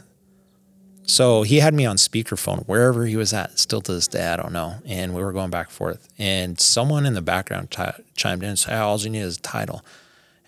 so 1.04 1.42
he 1.42 1.60
had 1.60 1.74
me 1.74 1.88
on 1.88 1.96
speakerphone 1.96 2.66
wherever 2.68 3.08
he 3.08 3.16
was 3.16 3.34
at, 3.34 3.58
still 3.58 3.82
to 3.82 3.94
this 3.94 4.08
day, 4.08 4.28
I 4.28 4.36
don't 4.36 4.54
know. 4.54 4.76
And 4.86 5.16
we 5.16 5.24
were 5.24 5.34
going 5.34 5.50
back 5.50 5.68
and 5.68 5.74
forth. 5.74 6.08
And 6.20 6.60
someone 6.60 7.08
in 7.08 7.16
the 7.16 7.22
background 7.24 7.72
chi- 7.72 8.00
chimed 8.16 8.44
in 8.44 8.50
and 8.50 8.60
said, 8.60 8.78
all 8.78 9.00
you 9.00 9.10
need 9.10 9.22
is 9.22 9.38
a 9.38 9.42
title. 9.42 9.84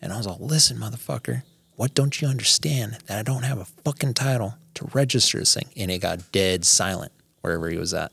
And 0.04 0.14
I 0.14 0.18
was 0.18 0.28
like, 0.28 0.40
listen, 0.40 0.78
motherfucker, 0.78 1.42
what 1.78 1.96
don't 1.96 2.22
you 2.22 2.28
understand 2.28 3.00
that 3.08 3.18
I 3.18 3.24
don't 3.24 3.42
have 3.42 3.58
a 3.58 3.66
fucking 3.66 4.14
title 4.14 4.54
to 4.76 4.88
register 4.94 5.40
this 5.40 5.56
thing? 5.56 5.70
And 5.76 5.90
it 5.90 5.98
got 5.98 6.32
dead 6.32 6.64
silent 6.64 7.12
wherever 7.42 7.68
he 7.68 7.78
was 7.78 7.92
at. 7.96 8.12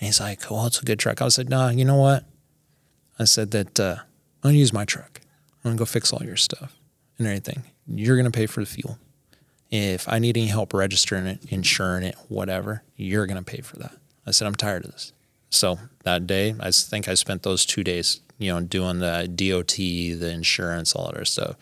And 0.00 0.06
he's 0.06 0.20
like, 0.20 0.50
well, 0.50 0.66
it's 0.68 0.80
a 0.80 0.86
good 0.86 0.98
truck. 0.98 1.20
I 1.20 1.28
said, 1.28 1.50
nah, 1.50 1.68
you 1.68 1.84
know 1.84 1.96
what? 1.96 2.24
I 3.18 3.24
said 3.24 3.50
that 3.50 3.78
uh, 3.78 3.96
I'm 3.98 4.40
going 4.42 4.54
to 4.54 4.58
use 4.58 4.72
my 4.72 4.86
truck. 4.86 5.20
I'm 5.56 5.70
going 5.70 5.76
to 5.76 5.80
go 5.80 5.84
fix 5.84 6.14
all 6.14 6.22
your 6.24 6.36
stuff 6.36 6.78
and 7.18 7.26
everything. 7.26 7.64
You're 7.88 8.16
going 8.16 8.30
to 8.30 8.36
pay 8.36 8.46
for 8.46 8.60
the 8.60 8.66
fuel. 8.66 8.98
If 9.70 10.08
I 10.08 10.18
need 10.18 10.36
any 10.36 10.46
help 10.46 10.72
registering 10.72 11.26
it, 11.26 11.40
insuring 11.50 12.04
it, 12.04 12.16
whatever, 12.28 12.82
you're 12.96 13.26
going 13.26 13.42
to 13.42 13.50
pay 13.50 13.60
for 13.60 13.76
that. 13.76 13.92
I 14.26 14.30
said, 14.30 14.46
I'm 14.46 14.54
tired 14.54 14.84
of 14.84 14.92
this. 14.92 15.12
So 15.50 15.78
that 16.04 16.26
day, 16.26 16.54
I 16.60 16.70
think 16.70 17.08
I 17.08 17.14
spent 17.14 17.42
those 17.42 17.64
two 17.64 17.84
days, 17.84 18.20
you 18.38 18.52
know, 18.52 18.60
doing 18.60 18.98
the 18.98 19.28
DOT, 19.34 19.76
the 19.76 20.30
insurance, 20.30 20.94
all 20.94 21.06
that 21.06 21.14
other 21.14 21.24
stuff. 21.24 21.56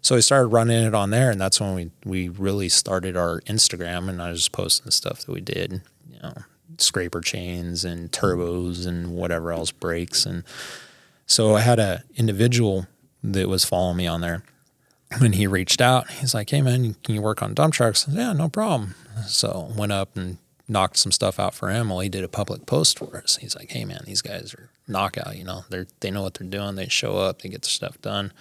So 0.00 0.16
we 0.16 0.20
started 0.20 0.48
running 0.48 0.84
it 0.84 0.94
on 0.94 1.10
there, 1.10 1.30
and 1.30 1.40
that's 1.40 1.60
when 1.60 1.74
we 1.74 1.90
we 2.04 2.28
really 2.28 2.68
started 2.68 3.16
our 3.16 3.40
Instagram, 3.42 4.10
and 4.10 4.20
I 4.20 4.30
was 4.30 4.50
posting 4.50 4.84
the 4.84 4.92
stuff 4.92 5.24
that 5.24 5.32
we 5.32 5.40
did, 5.40 5.80
you 6.10 6.18
know, 6.22 6.34
scraper 6.76 7.22
chains 7.22 7.84
and 7.84 8.12
turbos 8.12 8.86
and 8.86 9.14
whatever 9.14 9.50
else 9.50 9.70
breaks. 9.70 10.26
and 10.26 10.44
so 11.26 11.56
I 11.56 11.60
had 11.60 11.78
a 11.78 12.04
individual 12.16 12.86
that 13.22 13.48
was 13.48 13.64
following 13.64 13.96
me 13.96 14.06
on 14.06 14.20
there. 14.20 14.42
When 15.18 15.32
he 15.32 15.46
reached 15.46 15.80
out, 15.80 16.10
he's 16.10 16.34
like, 16.34 16.50
"Hey 16.50 16.62
man, 16.62 16.94
can 17.02 17.14
you 17.14 17.22
work 17.22 17.42
on 17.42 17.54
dump 17.54 17.74
trucks?" 17.74 18.04
Said, 18.04 18.14
yeah, 18.14 18.32
no 18.32 18.48
problem. 18.48 18.94
So 19.26 19.72
went 19.76 19.92
up 19.92 20.16
and 20.16 20.38
knocked 20.68 20.96
some 20.96 21.12
stuff 21.12 21.38
out 21.38 21.54
for 21.54 21.70
him 21.70 21.88
while 21.88 22.00
he 22.00 22.08
did 22.08 22.24
a 22.24 22.28
public 22.28 22.66
post 22.66 22.98
for 22.98 23.16
us. 23.18 23.36
He's 23.36 23.54
like, 23.56 23.70
"Hey 23.70 23.84
man, 23.84 24.02
these 24.04 24.22
guys 24.22 24.54
are 24.54 24.70
knockout. 24.88 25.36
You 25.36 25.44
know, 25.44 25.64
they 25.70 25.86
they 26.00 26.10
know 26.10 26.22
what 26.22 26.34
they're 26.34 26.48
doing. 26.48 26.74
They 26.74 26.88
show 26.88 27.18
up, 27.18 27.42
they 27.42 27.48
get 27.48 27.62
their 27.62 27.70
stuff 27.70 28.00
done." 28.00 28.32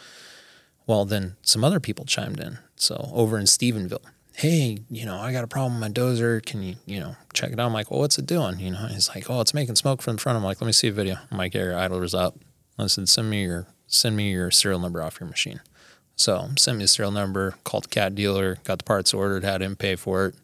Well, 0.85 1.05
then 1.05 1.37
some 1.41 1.63
other 1.63 1.79
people 1.79 2.05
chimed 2.05 2.39
in. 2.39 2.59
So 2.75 3.09
over 3.13 3.37
in 3.37 3.45
Stephenville, 3.45 4.03
hey, 4.35 4.79
you 4.89 5.05
know, 5.05 5.17
I 5.17 5.31
got 5.31 5.43
a 5.43 5.47
problem 5.47 5.79
with 5.79 5.81
my 5.81 5.93
dozer. 5.93 6.43
Can 6.45 6.61
you, 6.61 6.75
you 6.85 6.99
know, 6.99 7.15
check 7.33 7.51
it 7.51 7.59
out? 7.59 7.67
I'm 7.67 7.73
like, 7.73 7.89
well, 7.89 7.99
what's 7.99 8.17
it 8.17 8.25
doing? 8.25 8.59
You 8.59 8.71
know, 8.71 8.87
he's 8.87 9.09
like, 9.09 9.29
oh, 9.29 9.41
it's 9.41 9.53
making 9.53 9.75
smoke 9.75 10.01
from 10.01 10.15
the 10.15 10.21
front. 10.21 10.37
I'm 10.37 10.43
like, 10.43 10.59
let 10.59 10.67
me 10.67 10.73
see 10.73 10.89
a 10.89 10.91
video. 10.91 11.17
I'm 11.31 11.37
like, 11.37 11.53
yeah, 11.53 11.63
your 11.63 11.77
idler's 11.77 12.13
up. 12.13 12.37
I 12.77 12.87
said, 12.87 13.07
send 13.07 13.29
me 13.29 13.43
your 13.43 13.67
send 13.87 14.17
me 14.17 14.31
your 14.31 14.49
serial 14.49 14.79
number 14.79 15.01
off 15.03 15.19
your 15.19 15.29
machine. 15.29 15.61
So 16.15 16.49
send 16.57 16.77
me 16.77 16.83
the 16.83 16.87
serial 16.87 17.11
number, 17.11 17.55
called 17.63 17.85
the 17.85 17.89
cat 17.89 18.15
dealer, 18.15 18.57
got 18.63 18.77
the 18.77 18.83
parts 18.83 19.13
ordered, 19.13 19.43
had 19.43 19.61
him 19.61 19.75
pay 19.75 19.95
for 19.95 20.27
it. 20.27 20.35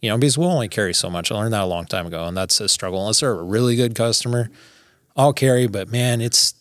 You 0.00 0.10
know, 0.10 0.18
because 0.18 0.36
we'll 0.36 0.50
only 0.50 0.68
carry 0.68 0.92
so 0.92 1.08
much. 1.08 1.30
I 1.30 1.36
learned 1.36 1.52
that 1.52 1.62
a 1.62 1.66
long 1.66 1.86
time 1.86 2.06
ago, 2.06 2.26
and 2.26 2.36
that's 2.36 2.60
a 2.60 2.68
struggle. 2.68 3.00
Unless 3.00 3.20
they're 3.20 3.30
a 3.30 3.42
really 3.42 3.76
good 3.76 3.94
customer, 3.94 4.50
I'll 5.16 5.32
carry. 5.32 5.68
But 5.68 5.90
man, 5.90 6.20
it's 6.20 6.54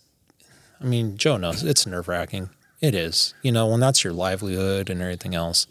I 0.82 0.86
mean, 0.86 1.18
Joe 1.18 1.38
knows 1.38 1.64
it's 1.64 1.86
nerve 1.86 2.07
wracking. 2.07 2.49
It 2.80 2.95
is, 2.95 3.36
you 3.43 3.51
know, 3.51 3.68
when 3.68 3.80
that's 3.80 4.03
your 4.03 4.14
livelihood 4.14 4.89
and 4.89 5.01
everything 5.01 5.36
else. 5.36 5.68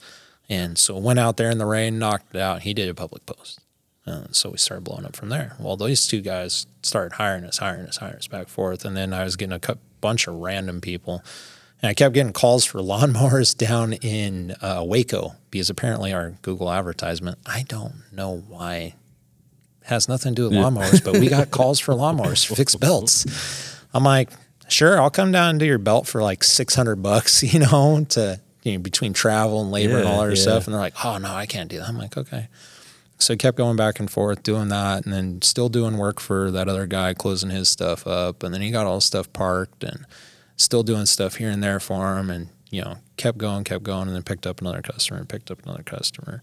And 0.49 0.79
so 0.79 0.97
went 0.97 1.19
out 1.19 1.37
there 1.37 1.51
in 1.51 1.59
the 1.59 1.67
rain, 1.67 1.99
knocked 1.99 2.35
it 2.35 2.41
out. 2.41 2.63
He 2.63 2.75
did 2.75 2.89
a 2.89 2.95
public 2.95 3.27
post. 3.27 3.61
Uh, 4.07 4.25
so 4.31 4.51
we 4.51 4.59
started 4.59 4.85
blowing 4.85 5.05
up 5.05 5.17
from 5.17 5.29
there. 5.29 5.55
Well, 5.59 5.77
these 5.77 6.07
two 6.07 6.21
guys 6.21 6.67
started 6.83 7.17
hiring 7.17 7.45
us, 7.45 7.59
hiring 7.59 7.87
us, 7.87 7.99
hiring 7.99 8.17
us 8.17 8.29
back 8.29 8.49
forth. 8.49 8.85
And 8.85 8.97
then 8.97 9.13
I 9.13 9.25
was 9.25 9.37
getting 9.37 9.53
a 9.61 9.77
bunch 10.01 10.27
of 10.27 10.35
random 10.35 10.81
people. 10.81 11.23
And 11.83 11.91
I 11.91 11.95
kept 11.95 12.15
getting 12.15 12.33
calls 12.33 12.65
for 12.65 12.79
lawnmowers 12.81 13.57
down 13.57 13.95
in 13.95 14.55
uh, 14.61 14.83
Waco 14.85 15.35
because 15.51 15.71
apparently 15.71 16.13
our 16.13 16.31
Google 16.43 16.71
advertisement, 16.71 17.39
I 17.47 17.65
don't 17.69 17.95
know 18.13 18.45
why, 18.49 18.95
has 19.83 20.09
nothing 20.09 20.35
to 20.35 20.43
do 20.43 20.49
with 20.49 20.59
lawnmowers, 20.59 21.05
but 21.05 21.15
we 21.15 21.29
got 21.29 21.51
calls 21.51 21.81
for 21.81 21.95
lawnmowers, 21.95 22.47
fix 22.55 22.77
belts. 22.77 23.77
I'm 23.93 24.05
like, 24.05 24.31
sure, 24.69 25.01
I'll 25.01 25.11
come 25.11 25.33
down 25.33 25.51
and 25.51 25.61
do 25.61 25.67
your 25.67 25.79
belt 25.79 26.07
for 26.07 26.23
like 26.23 26.45
600 26.45 26.97
bucks, 26.97 27.43
you 27.55 27.61
know, 27.61 28.05
to, 28.11 28.41
you 28.63 28.75
know, 28.75 28.79
between 28.79 29.13
travel 29.13 29.63
and 29.63 29.71
labor 29.71 29.99
and 29.99 30.07
all 30.07 30.23
that 30.23 30.37
yeah. 30.37 30.43
stuff. 30.43 30.67
And 30.67 30.75
they're 30.75 30.81
like, 30.81 31.05
oh, 31.05 31.19
no, 31.19 31.33
I 31.33 31.47
can't 31.47 31.71
do 31.71 31.79
that. 31.79 31.89
I'm 31.89 31.99
like, 31.99 32.17
okay. 32.17 32.49
so 33.19 33.35
I 33.35 33.37
kept 33.37 33.57
going 33.57 33.77
back 33.77 33.99
and 33.99 34.11
forth 34.11 34.43
doing 34.43 34.69
that 34.69 35.05
and 35.05 35.13
then 35.13 35.43
still 35.43 35.69
doing 35.69 35.99
work 35.99 36.21
for 36.21 36.51
that 36.51 36.69
other 36.69 36.87
guy 36.87 37.15
closing 37.15 37.51
his 37.51 37.69
stuff 37.69 38.07
up 38.07 38.43
and 38.43 38.55
then 38.55 38.61
he 38.61 38.71
got 38.71 38.87
all 38.87 38.97
his 38.97 39.05
stuff 39.05 39.33
parked 39.33 39.83
and 39.83 40.07
still 40.61 40.83
doing 40.83 41.07
stuff 41.07 41.37
here 41.37 41.51
and 41.51 41.63
there 41.63 41.81
for 41.81 42.19
him 42.19 42.31
and 42.31 42.49
you 42.71 42.83
know 42.83 42.97
kept 43.17 43.39
going 43.39 43.65
kept 43.65 43.83
going 43.83 44.07
and 44.07 44.15
then 44.15 44.23
picked 44.23 44.47
up 44.47 44.61
another 44.61 44.83
customer 44.83 45.19
and 45.19 45.29
picked 45.29 45.51
up 45.51 45.63
another 45.65 45.83
customer 45.83 46.43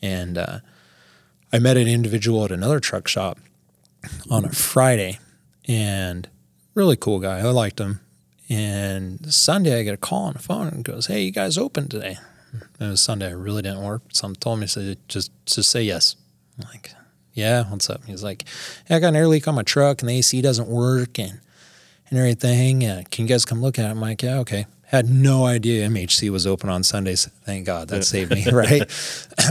and 0.00 0.38
uh, 0.38 0.58
I 1.52 1.58
met 1.58 1.76
an 1.76 1.88
individual 1.88 2.44
at 2.44 2.52
another 2.52 2.80
truck 2.80 3.08
shop 3.08 3.38
on 4.30 4.44
a 4.44 4.50
Friday 4.50 5.18
and 5.66 6.28
really 6.74 6.96
cool 6.96 7.18
guy 7.18 7.38
I 7.40 7.44
liked 7.44 7.80
him 7.80 8.00
and 8.48 9.32
Sunday 9.32 9.78
I 9.78 9.82
get 9.82 9.94
a 9.94 9.98
call 9.98 10.24
on 10.24 10.34
the 10.34 10.38
phone 10.38 10.68
and 10.68 10.84
goes 10.84 11.06
hey 11.06 11.22
you 11.22 11.32
guys 11.32 11.58
open 11.58 11.88
today 11.88 12.18
it 12.80 12.84
was 12.84 13.00
Sunday. 13.00 13.28
I 13.28 13.32
really 13.32 13.62
didn't 13.62 13.82
work. 13.82 14.02
Someone 14.12 14.36
told 14.36 14.60
me 14.60 14.66
to 14.68 14.96
just 15.08 15.30
just 15.46 15.70
say 15.70 15.82
yes. 15.82 16.16
I'm 16.58 16.68
like, 16.68 16.92
yeah, 17.34 17.64
what's 17.64 17.90
up? 17.90 18.04
He's 18.04 18.22
like, 18.22 18.44
hey, 18.86 18.96
I 18.96 18.98
got 18.98 19.08
an 19.08 19.16
air 19.16 19.28
leak 19.28 19.46
on 19.46 19.54
my 19.54 19.62
truck 19.62 20.02
and 20.02 20.08
the 20.08 20.18
AC 20.18 20.40
doesn't 20.42 20.68
work 20.68 21.18
and 21.18 21.40
and 22.10 22.18
everything. 22.18 22.84
Uh, 22.84 23.02
can 23.10 23.24
you 23.24 23.28
guys 23.28 23.44
come 23.44 23.60
look 23.60 23.78
at 23.78 23.84
it? 23.84 23.88
I'm 23.88 24.00
like, 24.00 24.22
yeah, 24.22 24.38
okay. 24.38 24.66
Had 24.88 25.10
no 25.10 25.44
idea 25.44 25.86
MHC 25.86 26.30
was 26.30 26.46
open 26.46 26.70
on 26.70 26.82
Sundays. 26.82 27.26
Thank 27.44 27.66
God 27.66 27.88
that 27.88 27.96
yeah. 27.96 28.02
saved 28.02 28.30
me, 28.30 28.46
right? 28.50 28.80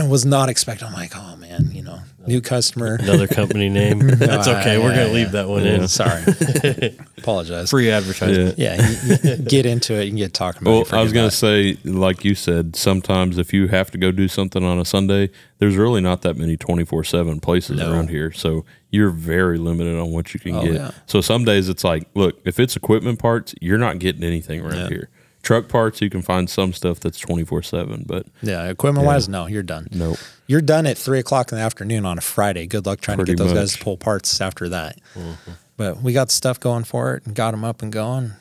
was 0.08 0.26
not 0.26 0.48
expecting. 0.48 0.88
I'm 0.88 0.92
like, 0.92 1.12
oh 1.14 1.36
man, 1.36 1.70
you 1.72 1.80
know, 1.80 2.00
new 2.26 2.40
customer, 2.40 2.96
another 2.96 3.28
company 3.28 3.68
name. 3.68 4.00
That's 4.04 4.48
okay. 4.48 4.78
We're 4.78 4.96
gonna 4.96 5.12
leave 5.12 5.30
that 5.32 5.48
one 5.48 5.62
mm, 5.62 5.78
in. 5.78 5.86
Sorry, 5.86 6.96
apologize. 7.18 7.70
Free 7.70 7.88
advertising. 7.88 8.54
Yeah, 8.56 8.84
you, 8.84 9.16
you 9.22 9.36
get 9.36 9.64
into 9.64 9.94
it. 9.94 10.06
You 10.06 10.10
can 10.10 10.16
get 10.16 10.34
talking 10.34 10.62
about. 10.62 10.90
Well, 10.90 11.00
I 11.00 11.04
was 11.04 11.12
gonna 11.12 11.30
say, 11.30 11.78
like 11.84 12.24
you 12.24 12.34
said, 12.34 12.74
sometimes 12.74 13.38
if 13.38 13.52
you 13.52 13.68
have 13.68 13.92
to 13.92 13.98
go 13.98 14.10
do 14.10 14.26
something 14.26 14.64
on 14.64 14.80
a 14.80 14.84
Sunday, 14.84 15.30
there's 15.58 15.76
really 15.76 16.00
not 16.00 16.22
that 16.22 16.36
many 16.36 16.56
24 16.56 17.04
seven 17.04 17.38
places 17.38 17.78
no. 17.78 17.92
around 17.92 18.10
here, 18.10 18.32
so 18.32 18.64
you're 18.90 19.10
very 19.10 19.56
limited 19.58 19.96
on 20.00 20.10
what 20.10 20.34
you 20.34 20.40
can 20.40 20.56
oh, 20.56 20.64
get. 20.64 20.74
Yeah. 20.74 20.90
So 21.06 21.20
some 21.20 21.44
days 21.44 21.68
it's 21.68 21.84
like, 21.84 22.08
look, 22.14 22.40
if 22.44 22.58
it's 22.58 22.74
equipment 22.74 23.20
parts, 23.20 23.54
you're 23.60 23.78
not 23.78 24.00
getting 24.00 24.24
anything 24.24 24.60
around 24.62 24.78
yeah. 24.78 24.88
here 24.88 25.10
truck 25.42 25.68
parts 25.68 26.00
you 26.00 26.10
can 26.10 26.22
find 26.22 26.50
some 26.50 26.72
stuff 26.72 27.00
that's 27.00 27.18
24 27.18 27.62
7 27.62 28.04
but 28.06 28.26
yeah 28.42 28.64
equipment 28.64 29.04
yeah. 29.04 29.12
wise 29.12 29.28
no 29.28 29.46
you're 29.46 29.62
done 29.62 29.86
no 29.90 30.16
you're 30.46 30.60
done 30.60 30.86
at 30.86 30.98
3 30.98 31.18
o'clock 31.18 31.52
in 31.52 31.58
the 31.58 31.64
afternoon 31.64 32.04
on 32.04 32.18
a 32.18 32.20
friday 32.20 32.66
good 32.66 32.86
luck 32.86 33.00
trying 33.00 33.18
Pretty 33.18 33.32
to 33.32 33.36
get 33.36 33.44
those 33.44 33.54
much. 33.54 33.62
guys 33.62 33.76
to 33.76 33.84
pull 33.84 33.96
parts 33.96 34.40
after 34.40 34.68
that 34.68 34.98
mm-hmm. 35.14 35.52
but 35.76 36.02
we 36.02 36.12
got 36.12 36.30
stuff 36.30 36.58
going 36.58 36.84
for 36.84 37.14
it 37.14 37.26
and 37.26 37.34
got 37.34 37.52
them 37.52 37.64
up 37.64 37.82
and 37.82 37.92
going 37.92 38.32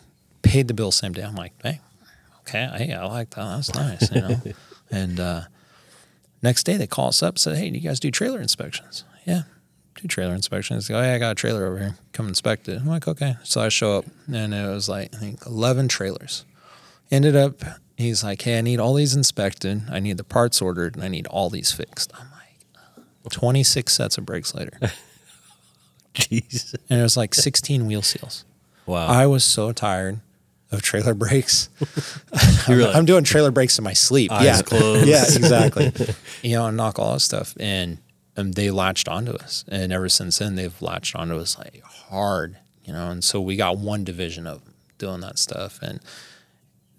paid 0.41 0.67
the 0.67 0.73
bill 0.73 0.91
same 0.91 1.13
day 1.13 1.23
i'm 1.23 1.35
like 1.35 1.53
hey 1.63 1.79
okay 2.41 2.67
hey 2.77 2.93
i 2.93 3.05
like 3.05 3.29
that 3.31 3.55
that's 3.55 3.73
nice 3.75 4.11
you 4.11 4.21
know 4.21 4.41
and 4.91 5.19
uh, 5.19 5.41
next 6.41 6.63
day 6.63 6.77
they 6.77 6.87
call 6.87 7.09
us 7.09 7.21
up 7.21 7.35
and 7.35 7.39
said 7.39 7.57
hey 7.57 7.69
do 7.69 7.77
you 7.77 7.87
guys 7.87 7.99
do 7.99 8.11
trailer 8.11 8.41
inspections 8.41 9.03
yeah 9.25 9.43
do 9.97 10.07
trailer 10.07 10.33
inspections. 10.33 10.87
Go, 10.87 10.97
oh, 10.97 11.01
yeah, 11.01 11.13
I 11.13 11.17
got 11.17 11.31
a 11.31 11.35
trailer 11.35 11.65
over 11.65 11.79
here. 11.79 11.97
Come 12.13 12.27
inspect 12.27 12.69
it. 12.69 12.79
I'm 12.79 12.87
like, 12.87 13.07
okay. 13.07 13.35
So 13.43 13.61
I 13.61 13.69
show 13.69 13.97
up, 13.97 14.05
and 14.31 14.53
it 14.53 14.67
was 14.67 14.87
like 14.87 15.13
I 15.13 15.17
think 15.17 15.45
11 15.45 15.87
trailers 15.87 16.45
ended 17.11 17.35
up 17.35 17.61
he's 17.97 18.23
like 18.23 18.41
hey 18.41 18.57
i 18.57 18.61
need 18.61 18.79
all 18.79 18.93
these 18.93 19.15
inspected. 19.15 19.83
I 19.89 19.99
need 19.99 20.17
the 20.17 20.23
parts 20.23 20.61
ordered 20.61 20.95
and 20.95 21.03
i 21.03 21.07
need 21.07 21.27
all 21.27 21.49
these 21.49 21.71
fixed. 21.71 22.11
I'm 22.15 22.27
like 22.31 23.31
26 23.31 23.93
sets 23.93 24.17
of 24.17 24.25
brakes 24.25 24.55
later 24.55 24.79
jeez 26.13 26.75
and 26.89 26.99
it 26.99 27.03
was 27.03 27.17
like 27.17 27.33
16 27.35 27.85
wheel 27.85 28.01
seals. 28.01 28.45
Wow. 28.85 29.07
I 29.07 29.27
was 29.27 29.43
so 29.43 29.73
tired 29.73 30.21
of 30.71 30.81
trailer 30.81 31.13
brakes. 31.13 31.69
I'm, 32.67 32.79
like, 32.79 32.95
I'm, 32.95 33.05
doing 33.05 33.23
trailer 33.23 33.51
brakes 33.51 33.77
in 33.77 33.83
my 33.83 33.93
sleep. 33.93 34.31
Yeah. 34.31 34.61
closed. 34.61 35.07
yeah 35.07 35.23
exactly. 35.23 35.91
You 36.41 36.55
know 36.55 36.69
knock 36.69 36.99
all 36.99 37.13
that 37.13 37.19
stuff 37.19 37.53
and 37.59 37.97
and 38.35 38.53
they 38.53 38.69
latched 38.71 39.07
onto 39.09 39.31
us. 39.31 39.65
And 39.67 39.91
ever 39.91 40.09
since 40.09 40.37
then 40.37 40.55
they've 40.55 40.81
latched 40.81 41.15
onto 41.15 41.37
us 41.37 41.57
like 41.57 41.83
hard 41.83 42.57
you 42.87 42.93
know? 42.93 43.11
And 43.11 43.23
so 43.23 43.39
we 43.39 43.55
got 43.55 43.77
one 43.77 44.03
division 44.03 44.47
of 44.47 44.63
them 44.63 44.73
doing 44.97 45.19
that 45.19 45.37
stuff. 45.37 45.79
And 45.81 45.99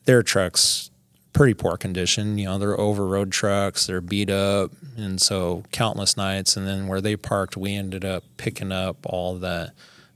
their 0.09 0.23
trucks 0.23 0.91
pretty 1.35 1.53
poor 1.53 1.77
condition. 1.77 2.39
You 2.39 2.47
know, 2.47 2.59
they're 2.59 2.81
over 2.81 3.07
road 3.07 3.31
trucks, 3.31 3.87
they're 3.87 4.01
beat 4.01 4.31
up, 4.31 4.73
and 4.97 5.21
so 5.21 5.65
countless 5.71 6.17
nights. 6.17 6.57
And 6.57 6.67
then 6.67 6.87
where 6.87 7.03
they 7.03 7.15
parked, 7.15 7.59
we 7.59 7.75
ended 7.75 8.07
up 8.07 8.25
picking 8.39 8.73
up 8.73 8.97
all 9.05 9.35
the 9.35 9.73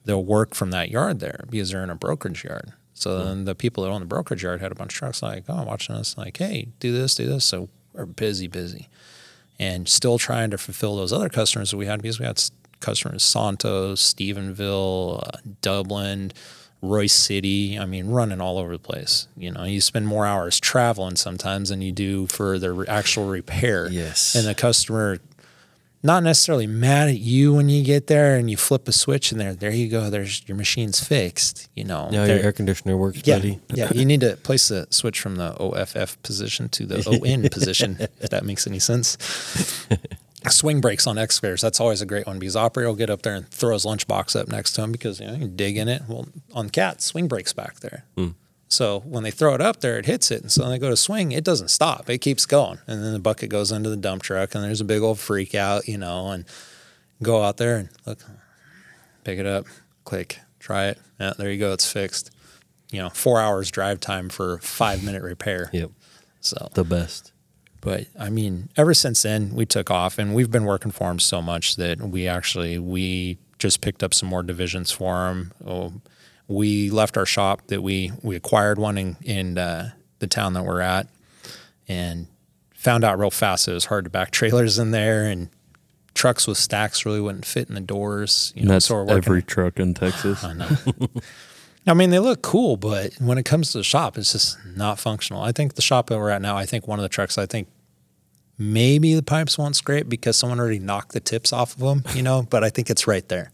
the 0.07 0.19
work 0.19 0.55
from 0.55 0.71
that 0.71 0.91
yard 0.91 1.21
there 1.21 1.45
because 1.51 1.71
they're 1.71 1.85
in 1.85 1.91
a 1.91 1.95
brokerage 1.95 2.43
yard. 2.43 2.73
So 2.95 3.11
mm-hmm. 3.11 3.29
then 3.29 3.45
the 3.45 3.55
people 3.55 3.85
that 3.85 3.91
own 3.91 4.01
the 4.01 4.07
brokerage 4.07 4.43
yard 4.43 4.63
had 4.63 4.73
a 4.73 4.75
bunch 4.75 4.95
of 4.95 4.99
trucks 4.99 5.23
like, 5.23 5.45
oh, 5.47 5.63
watching 5.63 5.95
us, 5.95 6.17
like, 6.17 6.39
hey, 6.39 6.69
do 6.81 6.91
this, 6.91 7.15
do 7.15 7.27
this. 7.27 7.45
So 7.45 7.69
we're 7.93 8.07
busy, 8.07 8.49
busy, 8.49 8.89
and 9.59 9.87
still 9.87 10.17
trying 10.17 10.51
to 10.53 10.59
fulfill 10.59 10.97
those 10.97 11.13
other 11.13 11.29
customers 11.29 11.71
that 11.71 11.77
we 11.77 11.87
had 11.87 12.01
because 12.01 12.19
we 12.19 12.25
had 12.25 12.43
customers 12.81 13.23
Santos, 13.23 14.15
Stephenville, 14.15 15.23
uh, 15.23 15.39
Dublin 15.61 16.33
Royse 16.83 17.13
City. 17.13 17.79
I 17.79 17.87
mean, 17.87 18.09
running 18.09 18.41
all 18.41 18.59
over 18.59 18.73
the 18.73 18.79
place. 18.79 19.29
You 19.37 19.53
know, 19.53 19.65
you 19.65 19.81
spend 19.81 20.07
more 20.07 20.27
hours 20.27 20.59
traveling 20.61 21.17
sometimes 21.17 21.69
than 21.69 21.81
you 21.81 21.93
do 21.93 22.27
for 22.27 22.59
the 22.59 22.85
actual 22.89 23.29
repair. 23.29 23.89
Yes. 23.91 24.35
And 24.35 24.47
the 24.47 24.55
customer, 24.55 25.19
not 26.03 26.25
necessarily 26.25 26.67
mad 26.67 27.09
at 27.09 27.19
you 27.19 27.55
when 27.55 27.69
you 27.69 27.85
get 27.85 28.09
there 28.09 28.37
and 28.37 28.51
you 28.51 28.57
flip 28.57 28.89
a 28.89 28.93
switch 28.93 29.31
and 29.31 29.41
there, 29.41 29.55
there 29.55 29.71
you 29.71 29.89
go. 29.89 30.11
There's 30.11 30.47
your 30.49 30.57
machine's 30.57 30.99
fixed. 31.03 31.69
You 31.75 31.85
know, 31.85 32.11
now 32.11 32.25
your 32.25 32.39
air 32.39 32.53
conditioner 32.53 32.97
works, 32.97 33.23
yeah, 33.25 33.37
buddy. 33.37 33.61
yeah, 33.73 33.93
you 33.95 34.05
need 34.05 34.21
to 34.21 34.37
place 34.37 34.69
the 34.69 34.89
switch 34.91 35.21
from 35.21 35.37
the 35.37 35.57
OFF 35.59 36.21
position 36.23 36.69
to 36.71 36.87
the 36.87 37.09
ON 37.09 37.49
position, 37.51 37.97
if 38.01 38.31
that 38.31 38.45
makes 38.45 38.67
any 38.67 38.81
sense 38.81 39.17
swing 40.51 40.81
brakes 40.81 41.07
on 41.07 41.19
excavators. 41.19 41.61
That's 41.61 41.81
always 41.81 42.03
a 42.03 42.07
great 42.07 42.27
one 42.27 42.39
because 42.39 42.57
operator 42.57 42.89
will 42.89 42.97
get 42.97 43.11
up 43.11 43.23
there 43.23 43.35
and 43.35 43.49
throw 43.49 43.73
his 43.75 43.85
lunchbox 43.85 44.39
up 44.39 44.49
next 44.49 44.73
to 44.73 44.83
him 44.83 44.93
because 44.93 45.21
you 45.21 45.27
know 45.27 45.35
you 45.35 45.49
dig 45.49 45.77
in 45.77 45.89
it. 45.89 46.03
Well, 46.09 46.29
on 46.53 46.71
cats, 46.71 47.05
swing 47.05 47.29
brakes 47.29 47.53
back 47.53 47.81
there. 47.81 48.05
Mm. 48.17 48.35
So 48.69 49.01
when 49.01 49.23
they 49.23 49.31
throw 49.31 49.55
it 49.55 49.61
up 49.61 49.81
there, 49.81 49.99
it 49.99 50.07
hits 50.07 50.31
it, 50.31 50.41
and 50.41 50.51
so 50.51 50.63
when 50.63 50.71
they 50.71 50.79
go 50.79 50.89
to 50.89 50.97
swing, 50.97 51.33
it 51.33 51.45
doesn't 51.45 51.69
stop. 51.69 52.09
It 52.09 52.19
keeps 52.19 52.47
going, 52.47 52.79
and 52.87 53.05
then 53.05 53.13
the 53.13 53.19
bucket 53.19 53.51
goes 53.51 53.71
into 53.71 53.91
the 53.91 53.99
dump 53.99 54.23
truck, 54.23 54.55
and 54.55 54.65
there's 54.65 54.81
a 54.81 54.85
big 54.85 55.03
old 55.03 55.19
freak 55.19 55.55
out, 55.55 55.87
you 55.87 55.99
know, 55.99 56.29
and 56.29 56.47
go 57.23 57.43
out 57.43 57.59
there 57.59 57.77
and 57.77 57.91
look, 58.07 58.21
pick 59.25 59.39
it 59.39 59.45
up, 59.45 59.67
click, 60.05 60.41
try 60.59 60.87
it. 60.87 60.99
Yeah, 61.21 61.35
there 61.37 61.51
you 61.51 61.59
go, 61.59 61.73
it's 61.75 61.91
fixed. 61.91 62.31
You 62.91 63.01
know, 63.01 63.11
four 63.11 63.41
hours 63.41 63.71
drive 63.71 64.01
time 64.01 64.31
for 64.31 64.59
five 64.59 65.05
minute 65.05 65.23
repair. 65.23 65.69
Yep. 65.73 65.91
So 66.41 66.71
the 66.75 66.85
best. 66.85 67.32
But 67.83 68.07
I 68.19 68.31
mean, 68.31 68.71
ever 68.77 68.95
since 68.95 69.23
then, 69.23 69.55
we 69.55 69.67
took 69.67 69.91
off, 69.91 70.17
and 70.17 70.35
we've 70.35 70.51
been 70.51 70.65
working 70.65 70.93
for 70.93 71.11
him 71.11 71.19
so 71.19 71.43
much 71.43 71.77
that 71.77 71.99
we 71.99 72.29
actually 72.29 72.79
we 72.79 73.39
just 73.59 73.81
picked 73.81 74.03
up 74.05 74.15
some 74.15 74.29
more 74.29 74.45
divisions 74.45 74.93
for 74.93 75.29
him. 75.29 75.53
Oh, 75.67 75.93
we 76.47 76.91
left 76.91 77.17
our 77.17 77.27
shop 77.27 77.67
that 77.67 77.83
we 77.83 78.13
we 78.23 78.37
acquired 78.37 78.79
one 78.79 78.97
in 78.97 79.17
in 79.23 79.59
uh, 79.59 79.91
the 80.21 80.29
town 80.29 80.53
that 80.55 80.65
we're 80.65 80.81
at, 80.81 81.09
and 81.89 82.29
found 82.73 83.03
out 83.03 83.19
real 83.19 83.31
fast 83.31 83.67
it 83.67 83.75
was 83.75 83.87
hard 83.87 84.05
to 84.05 84.11
back 84.11 84.31
trailers 84.41 84.79
in 84.79 84.93
there, 84.93 85.25
and 85.25 85.49
trucks 86.15 86.47
with 86.47 86.59
stacks 86.59 87.05
really 87.05 87.21
wouldn't 87.21 87.45
fit 87.45 87.69
in 87.69 87.75
the 87.75 87.81
doors. 87.81 88.53
You 88.55 88.65
know, 88.65 88.75
that's 88.75 88.87
so 88.87 89.09
every 89.09 89.43
truck 89.43 89.81
in 89.81 89.95
Texas. 89.95 90.45
I 90.45 90.53
know. 90.53 90.69
I 91.87 91.95
mean, 91.95 92.11
they 92.11 92.21
look 92.21 92.43
cool, 92.43 92.77
but 92.77 93.15
when 93.19 93.39
it 93.39 93.45
comes 93.45 93.73
to 93.73 93.79
the 93.79 93.85
shop, 93.85 94.17
it's 94.17 94.31
just 94.31 94.57
not 94.77 95.01
functional. 95.01 95.43
I 95.43 95.51
think 95.51 95.75
the 95.75 95.83
shop 95.83 96.07
that 96.09 96.19
we're 96.19 96.31
at 96.31 96.41
now, 96.41 96.57
I 96.57 96.65
think 96.65 96.87
one 96.87 97.01
of 97.01 97.03
the 97.03 97.09
trucks, 97.09 97.39
I 97.39 97.47
think 97.47 97.67
maybe 98.59 99.15
the 99.15 99.23
pipes 99.23 99.59
won't 99.59 99.77
scrape 99.77 100.09
because 100.09 100.37
someone 100.37 100.61
already 100.61 100.79
knocked 100.79 101.13
the 101.13 101.21
tips 101.21 101.53
off 101.53 101.75
of 101.75 101.81
them, 101.81 102.05
you 102.15 102.23
know, 102.23 102.47
but 102.49 102.63
I 102.63 102.71
think 102.71 102.91
it's 102.91 103.07
right 103.07 103.27
there. 103.29 103.51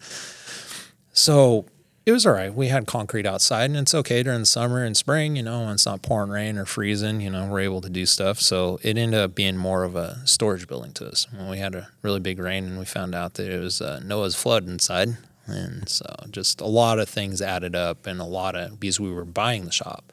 So 1.13 1.67
it 2.07 2.13
was 2.13 2.25
all 2.25 2.33
right. 2.33 2.55
We 2.55 2.69
had 2.69 2.87
concrete 2.87 3.27
outside 3.27 3.71
and 3.71 3.77
it's 3.77 3.95
okay 3.95 4.23
during 4.23 4.41
the 4.41 4.47
summer 4.47 4.83
and 4.83 4.97
spring, 4.97 5.37
you 5.37 5.43
know, 5.43 5.61
when 5.61 5.75
it's 5.75 5.85
not 5.85 6.01
pouring 6.01 6.31
rain 6.31 6.57
or 6.57 6.65
freezing, 6.65 7.21
you 7.21 7.29
know, 7.29 7.47
we're 7.47 7.61
able 7.61 7.83
to 7.83 7.91
do 7.91 8.07
stuff. 8.07 8.41
So 8.41 8.79
it 8.83 8.97
ended 8.97 9.21
up 9.21 9.35
being 9.35 9.57
more 9.59 9.85
of 9.85 9.95
a 9.95 10.27
storage 10.27 10.67
building 10.67 10.93
to 10.95 11.09
us. 11.09 11.27
When 11.31 11.49
we 11.49 11.59
had 11.59 11.75
a 11.75 11.89
really 12.01 12.21
big 12.21 12.39
rain 12.39 12.65
and 12.65 12.79
we 12.79 12.87
found 12.87 13.15
out 13.15 13.35
that 13.35 13.49
it 13.49 13.61
was 13.61 13.83
uh, 13.83 14.01
Noah's 14.03 14.35
flood 14.35 14.67
inside. 14.67 15.19
And 15.47 15.89
so 15.89 16.07
just 16.31 16.61
a 16.61 16.67
lot 16.67 16.99
of 16.99 17.09
things 17.09 17.43
added 17.43 17.77
up 17.77 18.07
and 18.07 18.21
a 18.21 18.25
lot 18.25 18.55
of, 18.55 18.81
because 18.81 18.99
we 18.99 19.13
were 19.13 19.25
buying 19.25 19.65
the 19.67 19.73
shop. 19.73 20.13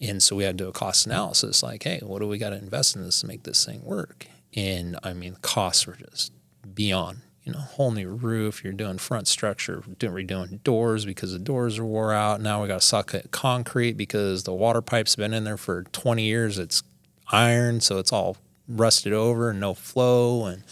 And 0.00 0.22
so 0.22 0.36
we 0.36 0.44
had 0.44 0.58
to 0.58 0.64
do 0.64 0.68
a 0.68 0.72
cost 0.72 1.06
analysis 1.06 1.62
like, 1.62 1.82
hey, 1.82 2.00
what 2.02 2.20
do 2.20 2.28
we 2.28 2.38
got 2.38 2.50
to 2.50 2.56
invest 2.56 2.96
in 2.96 3.02
this 3.02 3.20
to 3.20 3.26
make 3.26 3.44
this 3.44 3.64
thing 3.64 3.82
work? 3.82 4.26
And 4.54 4.98
I 5.02 5.12
mean, 5.12 5.36
costs 5.42 5.86
were 5.86 5.96
just 5.96 6.32
beyond, 6.74 7.18
you 7.44 7.52
know, 7.52 7.58
whole 7.58 7.90
new 7.90 8.10
roof. 8.10 8.62
You're 8.62 8.72
doing 8.72 8.98
front 8.98 9.28
structure, 9.28 9.82
doing 9.98 10.26
redoing 10.26 10.62
doors 10.62 11.04
because 11.04 11.32
the 11.32 11.38
doors 11.38 11.78
are 11.78 11.84
wore 11.84 12.12
out. 12.12 12.40
Now 12.40 12.62
we 12.62 12.68
got 12.68 12.80
to 12.80 12.86
suck 12.86 13.14
at 13.14 13.30
concrete 13.30 13.94
because 13.94 14.44
the 14.44 14.52
water 14.52 14.82
pipe's 14.82 15.16
been 15.16 15.32
in 15.32 15.44
there 15.44 15.56
for 15.56 15.84
20 15.84 16.22
years. 16.22 16.58
It's 16.58 16.82
iron, 17.28 17.80
so 17.80 17.98
it's 17.98 18.12
all 18.12 18.36
rusted 18.68 19.12
over 19.12 19.50
and 19.50 19.60
no 19.60 19.74
flow. 19.74 20.46
And, 20.46 20.62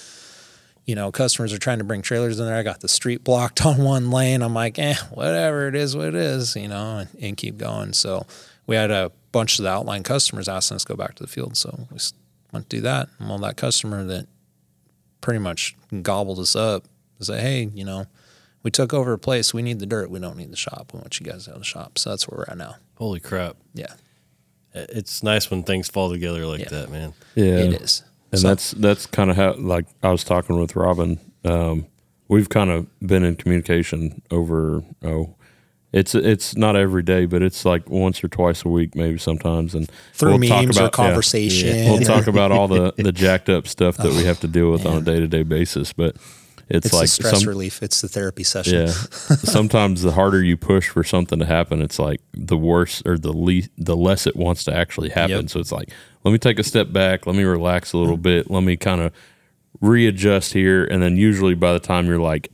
you 0.84 0.94
know, 0.94 1.10
customers 1.10 1.52
are 1.52 1.58
trying 1.58 1.78
to 1.78 1.84
bring 1.84 2.02
trailers 2.02 2.38
in 2.38 2.46
there. 2.46 2.56
I 2.56 2.62
got 2.62 2.80
the 2.80 2.88
street 2.88 3.24
blocked 3.24 3.64
on 3.66 3.82
one 3.82 4.10
lane. 4.10 4.42
I'm 4.42 4.54
like, 4.54 4.78
eh, 4.78 4.96
whatever 5.10 5.68
it 5.68 5.74
is, 5.74 5.96
what 5.96 6.08
it 6.08 6.14
is, 6.14 6.56
you 6.56 6.68
know, 6.68 6.98
and, 6.98 7.08
and 7.20 7.36
keep 7.36 7.56
going. 7.56 7.94
So, 7.94 8.26
we 8.66 8.76
had 8.76 8.90
a 8.90 9.10
bunch 9.32 9.58
of 9.58 9.64
the 9.64 9.70
outline 9.70 10.02
customers 10.02 10.48
asking 10.48 10.76
us 10.76 10.84
to 10.84 10.88
go 10.88 10.96
back 10.96 11.14
to 11.16 11.22
the 11.22 11.28
field. 11.28 11.56
So 11.56 11.86
we 11.90 11.98
went 12.52 12.68
to 12.70 12.76
do 12.76 12.80
that. 12.82 13.08
And 13.18 13.28
well, 13.28 13.38
that 13.38 13.56
customer 13.56 14.04
that 14.04 14.26
pretty 15.20 15.40
much 15.40 15.74
gobbled 16.02 16.38
us 16.38 16.54
up. 16.56 16.84
Say, 17.20 17.40
hey, 17.40 17.70
you 17.74 17.84
know, 17.84 18.04
we 18.62 18.70
took 18.70 18.92
over 18.92 19.12
a 19.14 19.18
place. 19.18 19.54
We 19.54 19.62
need 19.62 19.78
the 19.78 19.86
dirt. 19.86 20.10
We 20.10 20.18
don't 20.18 20.36
need 20.36 20.50
the 20.52 20.56
shop. 20.56 20.90
We 20.92 20.98
want 20.98 21.18
you 21.20 21.26
guys 21.26 21.48
out 21.48 21.54
of 21.54 21.60
the 21.60 21.64
shop. 21.64 21.98
So 21.98 22.10
that's 22.10 22.28
where 22.28 22.38
we're 22.38 22.52
at 22.52 22.58
now. 22.58 22.76
Holy 22.96 23.18
crap! 23.20 23.56
Yeah, 23.72 23.94
It's 24.74 25.22
nice 25.22 25.50
when 25.50 25.62
things 25.62 25.88
fall 25.88 26.10
together 26.10 26.44
like 26.46 26.60
Yeah. 26.60 26.68
that, 26.70 26.90
man. 26.90 27.14
Yeah, 27.34 27.44
it 27.44 27.80
is. 27.82 28.02
and 28.30 28.40
So- 28.40 28.48
that's 28.48 28.70
that's 28.72 29.06
kind 29.06 29.30
of 29.30 29.36
how 29.36 29.54
like 29.54 29.86
I 30.02 30.10
was 30.10 30.22
talking 30.24 30.58
with 30.60 30.76
Robin. 30.76 31.18
Um, 31.44 31.86
we've 32.28 32.48
kind 32.48 32.70
of 32.70 32.86
been 33.00 33.24
in 33.24 33.36
communication 33.36 34.20
over 34.30 34.82
oh, 35.02 35.34
it's 35.94 36.16
it's 36.16 36.56
not 36.56 36.74
every 36.74 37.04
day, 37.04 37.24
but 37.24 37.40
it's 37.40 37.64
like 37.64 37.88
once 37.88 38.24
or 38.24 38.28
twice 38.28 38.64
a 38.64 38.68
week, 38.68 38.96
maybe 38.96 39.16
sometimes, 39.16 39.76
and 39.76 39.88
through 40.12 40.38
we'll 40.38 40.48
talk 40.48 40.64
memes 40.64 40.76
or 40.76 40.80
about- 40.80 40.98
yeah. 40.98 41.06
conversation. 41.06 41.90
We'll 41.90 42.00
talk 42.00 42.26
about 42.26 42.50
all 42.50 42.66
the 42.66 42.92
the 42.96 43.12
jacked 43.24 43.48
up 43.48 43.68
stuff 43.68 43.96
that 43.98 44.12
we 44.12 44.24
have 44.24 44.40
to 44.40 44.48
deal 44.48 44.72
with 44.72 44.84
on 44.86 44.96
a 44.96 45.00
day 45.00 45.20
to 45.20 45.28
day 45.28 45.44
basis, 45.44 45.92
but 45.92 46.16
it's, 46.68 46.86
It's 46.86 46.94
like 46.94 47.08
stress 47.08 47.40
some, 47.40 47.48
relief. 47.48 47.80
It's 47.80 48.00
the 48.00 48.08
therapy 48.08 48.42
session. 48.42 48.86
yeah. 48.86 48.90
Sometimes 49.44 50.02
the 50.02 50.12
harder 50.12 50.42
you 50.42 50.56
push 50.56 50.88
for 50.88 51.04
something 51.04 51.38
to 51.38 51.46
happen, 51.46 51.80
it's 51.80 51.98
like 51.98 52.20
the 52.32 52.56
worse 52.56 53.00
or 53.06 53.16
the 53.16 53.32
least, 53.32 53.70
the 53.76 53.96
less 53.96 54.26
it 54.26 54.34
wants 54.34 54.64
to 54.64 54.74
actually 54.74 55.10
happen. 55.10 55.42
Yep. 55.42 55.50
So 55.50 55.60
it's 55.60 55.72
like, 55.72 55.90
let 56.24 56.32
me 56.32 56.38
take 56.38 56.58
a 56.58 56.64
step 56.64 56.90
back, 56.90 57.26
let 57.26 57.36
me 57.36 57.44
relax 57.44 57.92
a 57.92 57.98
little 57.98 58.14
mm-hmm. 58.14 58.22
bit, 58.22 58.50
let 58.50 58.62
me 58.62 58.76
kind 58.76 59.00
of 59.02 59.12
readjust 59.80 60.54
here, 60.54 60.84
and 60.84 61.02
then 61.02 61.16
usually 61.16 61.54
by 61.54 61.72
the 61.72 61.80
time 61.80 62.06
you're 62.06 62.18
like, 62.18 62.50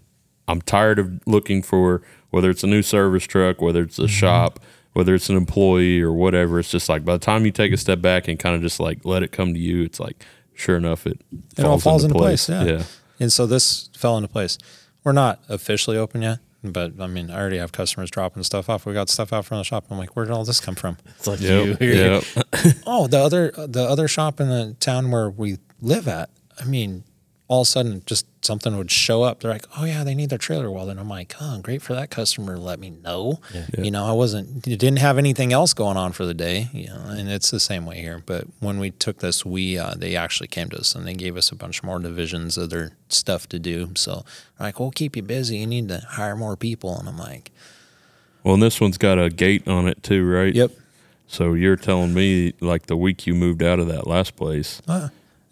I'm 0.49 0.61
tired 0.61 0.99
of 0.99 1.20
looking 1.26 1.62
for 1.62 2.03
whether 2.31 2.51
it's 2.51 2.64
a 2.64 2.66
new 2.66 2.83
service 2.83 3.24
truck, 3.24 3.61
whether 3.61 3.83
it's 3.83 3.99
a 3.99 4.03
mm-hmm. 4.03 4.09
shop, 4.09 4.61
whether 4.93 5.14
it's 5.14 5.28
an 5.28 5.37
employee 5.37 6.01
or 6.01 6.12
whatever. 6.12 6.59
It's 6.59 6.70
just 6.70 6.89
like 6.89 7.05
by 7.05 7.12
the 7.12 7.18
time 7.24 7.45
you 7.45 7.53
take 7.53 7.72
a 7.72 7.76
step 7.76 8.01
back 8.01 8.28
and 8.28 8.39
kind 8.39 8.57
of 8.57 8.62
just 8.62 8.81
like 8.81 9.05
let 9.05 9.22
it 9.22 9.33
come 9.33 9.55
to 9.55 9.61
you, 9.61 9.83
it's 9.83 10.01
like 10.01 10.24
sure 10.55 10.76
enough 10.76 11.07
it 11.07 11.20
It 11.57 11.64
all 11.64 11.78
falls 11.78 12.05
into 12.05 12.14
place. 12.16 12.49
yeah. 12.49 12.85
And 13.18 13.33
so 13.33 13.47
this 13.47 13.91
fell 13.97 14.16
into 14.16 14.28
place. 14.28 14.59
We're 15.05 15.12
not 15.12 15.41
officially 15.49 15.97
open 15.97 16.22
yet, 16.22 16.39
but 16.62 16.93
I 17.01 17.07
mean, 17.07 17.31
I 17.31 17.39
already 17.39 17.59
have 17.59 17.72
customers 17.72 18.11
dropping 18.11 18.43
stuff 18.43 18.68
off. 18.68 18.85
We 18.85 18.93
got 18.95 19.09
stuff 19.09 19.33
out 19.33 19.45
from 19.47 19.59
the 19.59 19.64
shop. 19.64 19.87
I'm 19.91 19.99
like, 19.99 20.14
where 20.16 20.24
did 20.24 20.33
all 20.33 20.45
this 20.45 20.61
come 20.61 20.74
from? 20.74 20.99
It's 21.16 21.26
like 21.26 21.41
Yep. 21.41 21.81
you. 21.81 21.89
Yep. 21.95 22.24
Oh, 22.87 23.07
the 23.07 23.18
other 23.18 23.53
the 23.57 23.83
other 23.83 24.09
shop 24.09 24.41
in 24.41 24.49
the 24.49 24.76
town 24.81 25.11
where 25.11 25.31
we 25.31 25.59
live 25.81 26.07
at. 26.09 26.31
I 26.59 26.64
mean, 26.64 27.05
all 27.51 27.62
of 27.62 27.66
a 27.66 27.68
sudden, 27.68 28.01
just 28.07 28.26
something 28.42 28.76
would 28.76 28.92
show 28.92 29.24
up. 29.24 29.40
They're 29.40 29.51
like, 29.51 29.66
"Oh 29.76 29.84
yeah, 29.84 30.05
they 30.05 30.14
need 30.14 30.30
their 30.30 30.38
trailer 30.38 30.70
welded." 30.70 30.98
I'm 30.98 31.09
like, 31.09 31.34
"Oh, 31.40 31.59
great 31.59 31.82
for 31.82 31.94
that 31.94 32.09
customer 32.09 32.55
to 32.55 32.61
let 32.61 32.78
me 32.78 32.90
know." 32.90 33.40
You 33.76 33.90
know, 33.90 34.07
I 34.07 34.12
wasn't 34.12 34.62
didn't 34.62 35.01
have 35.01 35.18
anything 35.18 35.53
else 35.53 35.74
going 35.74 35.96
on 35.96 36.12
for 36.12 36.24
the 36.24 36.32
day. 36.32 36.68
You 36.72 36.86
know, 36.86 37.07
and 37.09 37.28
it's 37.28 37.51
the 37.51 37.59
same 37.59 37.86
way 37.86 38.01
here. 38.01 38.22
But 38.24 38.44
when 38.61 38.78
we 38.78 38.92
took 38.92 39.18
this, 39.18 39.44
we 39.44 39.76
uh, 39.76 39.94
they 39.96 40.14
actually 40.14 40.46
came 40.46 40.68
to 40.68 40.78
us 40.78 40.94
and 40.94 41.05
they 41.05 41.14
gave 41.14 41.36
us 41.36 41.51
a 41.51 41.57
bunch 41.57 41.82
more 41.82 41.98
divisions 41.98 42.57
of 42.57 42.70
their 42.70 42.92
stuff 43.09 43.48
to 43.48 43.59
do. 43.59 43.90
So, 43.96 44.24
like, 44.61 44.78
"We'll 44.78 44.92
keep 44.92 45.16
you 45.16 45.22
busy. 45.22 45.59
You 45.59 45.66
need 45.66 45.88
to 45.88 45.98
hire 46.11 46.36
more 46.36 46.57
people." 46.57 46.96
And 47.01 47.09
I'm 47.09 47.18
like, 47.18 47.51
Well, 48.44 48.55
and 48.55 48.62
this 48.62 48.80
one's 48.80 48.96
got 48.96 49.18
a 49.18 49.28
gate 49.28 49.66
on 49.66 49.88
it 49.88 50.05
too, 50.05 50.24
right? 50.24 50.55
"Yep." 50.55 50.70
So 51.26 51.55
you're 51.55 51.74
telling 51.74 52.14
me 52.14 52.55
like 52.61 52.86
the 52.86 52.96
week 52.96 53.26
you 53.26 53.34
moved 53.34 53.61
out 53.64 53.80
of 53.80 53.88
that 53.88 54.07
last 54.07 54.36
place. 54.36 54.80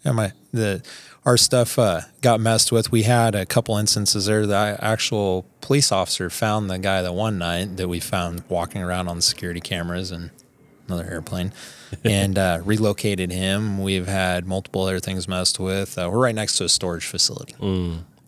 Yeah, 0.05 0.13
my 0.13 0.31
the 0.53 0.81
our 1.25 1.37
stuff 1.37 1.77
uh, 1.77 2.01
got 2.21 2.39
messed 2.39 2.71
with. 2.71 2.91
We 2.91 3.03
had 3.03 3.35
a 3.35 3.45
couple 3.45 3.77
instances 3.77 4.25
there. 4.25 4.45
The 4.45 4.77
actual 4.79 5.45
police 5.61 5.91
officer 5.91 6.29
found 6.29 6.69
the 6.69 6.79
guy 6.79 7.01
the 7.01 7.13
one 7.13 7.37
night 7.37 7.77
that 7.77 7.87
we 7.87 7.99
found 7.99 8.43
walking 8.49 8.81
around 8.81 9.07
on 9.07 9.21
security 9.21 9.59
cameras 9.59 10.11
and 10.11 10.31
another 10.87 11.05
airplane, 11.05 11.53
and 12.03 12.37
uh, 12.37 12.61
relocated 12.63 13.31
him. 13.31 13.81
We've 13.83 14.07
had 14.07 14.47
multiple 14.47 14.81
other 14.83 14.99
things 14.99 15.27
messed 15.27 15.59
with. 15.59 15.97
Uh, 15.97 16.09
we're 16.11 16.19
right 16.19 16.35
next 16.35 16.57
to 16.57 16.63
a 16.63 16.69
storage 16.69 17.05
facility, 17.05 17.55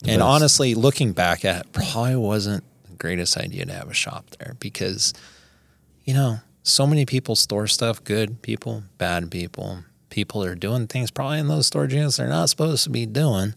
and 0.05 0.21
honestly, 0.21 0.75
looking 0.75 1.13
back 1.13 1.43
at 1.45 1.65
it, 1.65 1.71
probably 1.73 2.15
wasn't 2.15 2.63
the 2.89 2.95
greatest 2.97 3.37
idea 3.37 3.65
to 3.65 3.73
have 3.73 3.89
a 3.89 3.93
shop 3.93 4.29
there 4.39 4.55
because 4.59 5.13
you 6.03 6.13
know, 6.13 6.39
so 6.63 6.85
many 6.85 7.05
people 7.05 7.35
store 7.35 7.67
stuff, 7.67 8.03
good 8.03 8.41
people, 8.41 8.83
bad 8.97 9.29
people. 9.31 9.83
People 10.11 10.43
are 10.43 10.53
doing 10.53 10.85
things 10.85 11.09
probably 11.09 11.39
in 11.39 11.47
those 11.47 11.65
storage 11.65 11.93
units 11.95 12.17
they're 12.17 12.27
not 12.27 12.49
supposed 12.49 12.83
to 12.83 12.91
be 12.91 13.07
doing. 13.07 13.55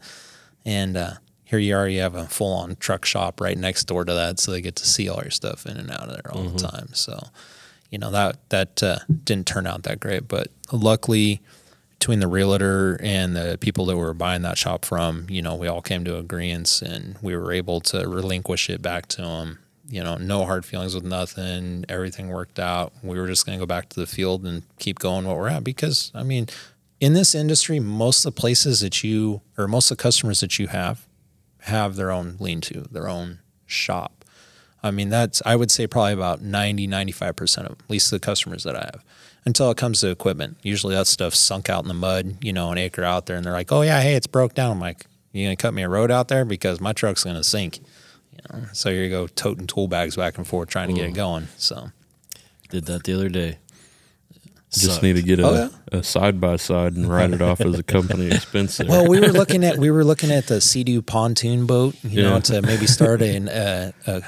And 0.65 0.97
uh, 0.97 1.15
here 1.45 1.59
you 1.59 1.77
are, 1.77 1.87
you 1.87 2.01
have 2.01 2.15
a 2.15 2.27
full 2.27 2.55
on 2.55 2.77
truck 2.77 3.05
shop 3.05 3.41
right 3.41 3.59
next 3.59 3.85
door 3.85 4.07
to 4.07 4.15
that. 4.15 4.41
So 4.41 4.53
they 4.53 4.63
get 4.63 4.77
to 4.77 4.87
see 4.87 5.09
all 5.11 5.21
your 5.21 5.31
stuff 5.31 5.67
in 5.67 5.77
and 5.77 5.91
out 5.91 6.09
of 6.09 6.15
there 6.15 6.33
all 6.33 6.45
the 6.45 6.59
time. 6.59 6.89
So, 6.95 7.29
you 7.91 7.99
know, 7.99 8.11
that, 8.11 8.49
that 8.49 8.83
uh, 8.83 8.99
didn't 9.25 9.47
turn 9.47 9.67
out 9.67 9.83
that 9.83 10.01
great. 10.01 10.27
But 10.27 10.49
luckily, 10.73 11.43
between 11.99 12.21
the 12.21 12.29
realtor 12.29 12.99
and 13.03 13.35
the 13.35 13.57
people 13.61 13.87
that 13.87 13.97
we 13.97 14.03
were 14.03 14.15
buying 14.15 14.43
that 14.43 14.59
shop 14.59 14.85
from, 14.85 15.27
you 15.29 15.43
know, 15.43 15.55
we 15.55 15.69
all 15.69 15.83
came 15.83 16.05
to 16.05 16.19
agreements 16.19 16.83
and 16.83 17.17
we 17.21 17.37
were 17.37 17.53
able 17.53 17.81
to 17.81 18.09
relinquish 18.09 18.71
it 18.71 18.81
back 18.81 19.07
to 19.09 19.23
them. 19.23 19.59
You 19.87 20.03
know, 20.03 20.17
no 20.17 20.45
hard 20.45 20.65
feelings 20.65 20.95
with 20.95 21.05
nothing. 21.05 21.85
Everything 21.89 22.29
worked 22.29 22.59
out. 22.59 22.93
We 23.03 23.19
were 23.19 23.27
just 23.27 23.45
going 23.45 23.59
to 23.59 23.63
go 23.63 23.67
back 23.67 23.91
to 23.91 24.01
the 24.01 24.07
field 24.07 24.47
and 24.47 24.63
keep 24.79 24.99
going 24.99 25.27
what 25.27 25.37
we're 25.37 25.49
at 25.49 25.63
because, 25.63 26.11
I 26.15 26.23
mean, 26.23 26.49
in 27.01 27.13
this 27.13 27.35
industry, 27.35 27.81
most 27.81 28.25
of 28.25 28.35
the 28.35 28.41
places 28.41 28.81
that 28.81 29.05
you 29.05 29.43
or 29.59 29.69
most 29.69 29.91
of 29.91 29.99
the 29.99 30.03
customers 30.03 30.41
that 30.41 30.59
you 30.59 30.69
have 30.69 31.07
have 31.63 31.97
their 31.97 32.11
own 32.11 32.37
lean 32.41 32.61
to, 32.63 32.83
their 32.91 33.09
own 33.09 33.41
shop. 33.67 34.25
I 34.83 34.91
mean, 34.91 35.09
that's, 35.09 35.43
I 35.47 35.57
would 35.57 35.71
say 35.71 35.87
probably 35.87 36.13
about 36.13 36.43
90, 36.43 36.87
95% 36.89 37.59
of 37.59 37.73
at 37.73 37.91
least 37.91 38.11
the 38.11 38.21
customers 38.21 38.65
that 38.65 38.77
I 38.77 38.81
have 38.81 39.05
until 39.47 39.71
it 39.71 39.77
comes 39.77 40.01
to 40.01 40.11
equipment. 40.11 40.59
Usually 40.63 40.95
that 40.95 41.07
stuff's 41.07 41.39
sunk 41.39 41.71
out 41.71 41.85
in 41.85 41.89
the 41.89 41.95
mud, 41.95 42.37
you 42.43 42.53
know, 42.53 42.71
an 42.71 42.79
acre 42.79 43.03
out 43.05 43.27
there 43.27 43.37
and 43.37 43.45
they're 43.45 43.53
like, 43.53 43.73
oh, 43.73 43.83
yeah, 43.83 44.01
hey, 44.01 44.15
it's 44.15 44.27
broke 44.27 44.55
down. 44.55 44.73
I'm 44.73 44.81
like, 44.81 45.07
you 45.33 45.47
going 45.47 45.57
to 45.57 45.61
cut 45.61 45.75
me 45.75 45.83
a 45.83 45.89
road 45.89 46.11
out 46.11 46.29
there 46.29 46.45
because 46.45 46.81
my 46.81 46.93
truck's 46.93 47.25
going 47.25 47.37
to 47.37 47.45
sink. 47.45 47.81
You 48.53 48.61
know, 48.61 48.67
so 48.73 48.91
here 48.91 49.05
you 49.05 49.11
go 49.11 49.27
toting 49.27 49.67
tool 49.67 49.89
bags 49.89 50.17
back 50.17 50.37
and 50.39 50.47
forth 50.47 50.69
trying 50.69 50.89
to 50.89 50.95
get 50.95 51.07
it 51.07 51.15
going. 51.15 51.49
So, 51.57 51.91
Did 52.71 52.87
that 52.87 53.05
the 53.05 53.15
other 53.15 53.29
day. 53.29 53.59
Just 54.73 54.87
Sucked. 54.87 55.03
need 55.05 55.15
to 55.17 55.23
get 55.23 55.39
a, 55.39 55.47
Oh, 55.47 55.71
a 55.99 56.03
side 56.03 56.41
by 56.41 56.57
side 56.57 56.95
and 56.95 57.09
write 57.09 57.31
it 57.31 57.41
off 57.41 57.61
as 57.61 57.79
a 57.79 57.83
company 57.85 58.27
expense. 58.33 58.77
there. 58.79 58.89
well, 58.89 59.07
we 59.09 59.21
were 59.21 59.29
looking 59.29 59.63
at 59.65 59.79
we 59.79 59.89
were 59.91 60.03
looking 60.05 60.33
at 60.33 60.49
the 60.49 60.61
Sea-Doo 60.61 61.01
pontoon 61.01 61.65
boat, 61.67 61.95
you 62.03 62.23
know, 62.23 62.35
Yeah. 62.35 62.41
to 62.41 62.63
maybe 62.63 62.89
start 62.89 63.23
an, 63.23 63.49
uh, 63.49 63.93
a 64.09 64.23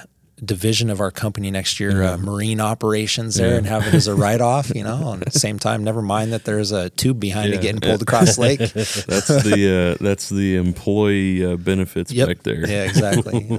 division 0.45 0.91
of 0.91 1.01
our 1.01 1.11
company 1.11 1.51
next 1.51 1.81
year, 1.81 2.03
uh, 2.03 2.17
marine 2.19 2.61
operations 2.61 3.37
there, 3.37 3.57
and 3.57 3.67
have 3.67 3.87
it 3.87 3.95
as 3.95 4.07
a 4.07 4.15
write-off. 4.23 4.71
You 4.75 4.85
know, 4.85 5.13
and 5.13 5.23
at 5.27 5.33
the 5.33 5.39
same 5.39 5.59
time, 5.59 5.83
never 5.85 6.03
mind 6.03 6.33
that 6.33 6.45
there's 6.45 6.73
a 6.73 6.91
tube 6.91 7.19
behind 7.21 7.51
Yeah. 7.51 7.59
it 7.59 7.63
getting 7.63 7.81
pulled 7.81 8.03
across 8.03 8.37
the 8.37 8.43
lake. 8.43 8.59
that's 8.73 9.29
the 9.29 9.97
uh, 9.99 10.03
that's 10.05 10.29
the 10.29 10.57
employee 10.57 11.45
uh, 11.45 11.57
benefits 11.57 12.13
Yep. 12.13 12.29
back 12.29 12.43
there. 12.43 12.69
Yeah, 12.69 12.85
exactly. 12.85 13.45
you 13.45 13.57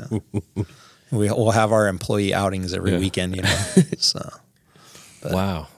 know. 0.56 0.66
We 1.10 1.30
will 1.32 1.52
have 1.52 1.72
our 1.72 1.88
employee 1.88 2.34
outings 2.34 2.74
every 2.74 2.92
Yeah. 2.92 3.00
weekend. 3.00 3.36
You 3.38 3.44
know, 3.44 3.66
so 3.98 4.30
Wow. 5.24 5.70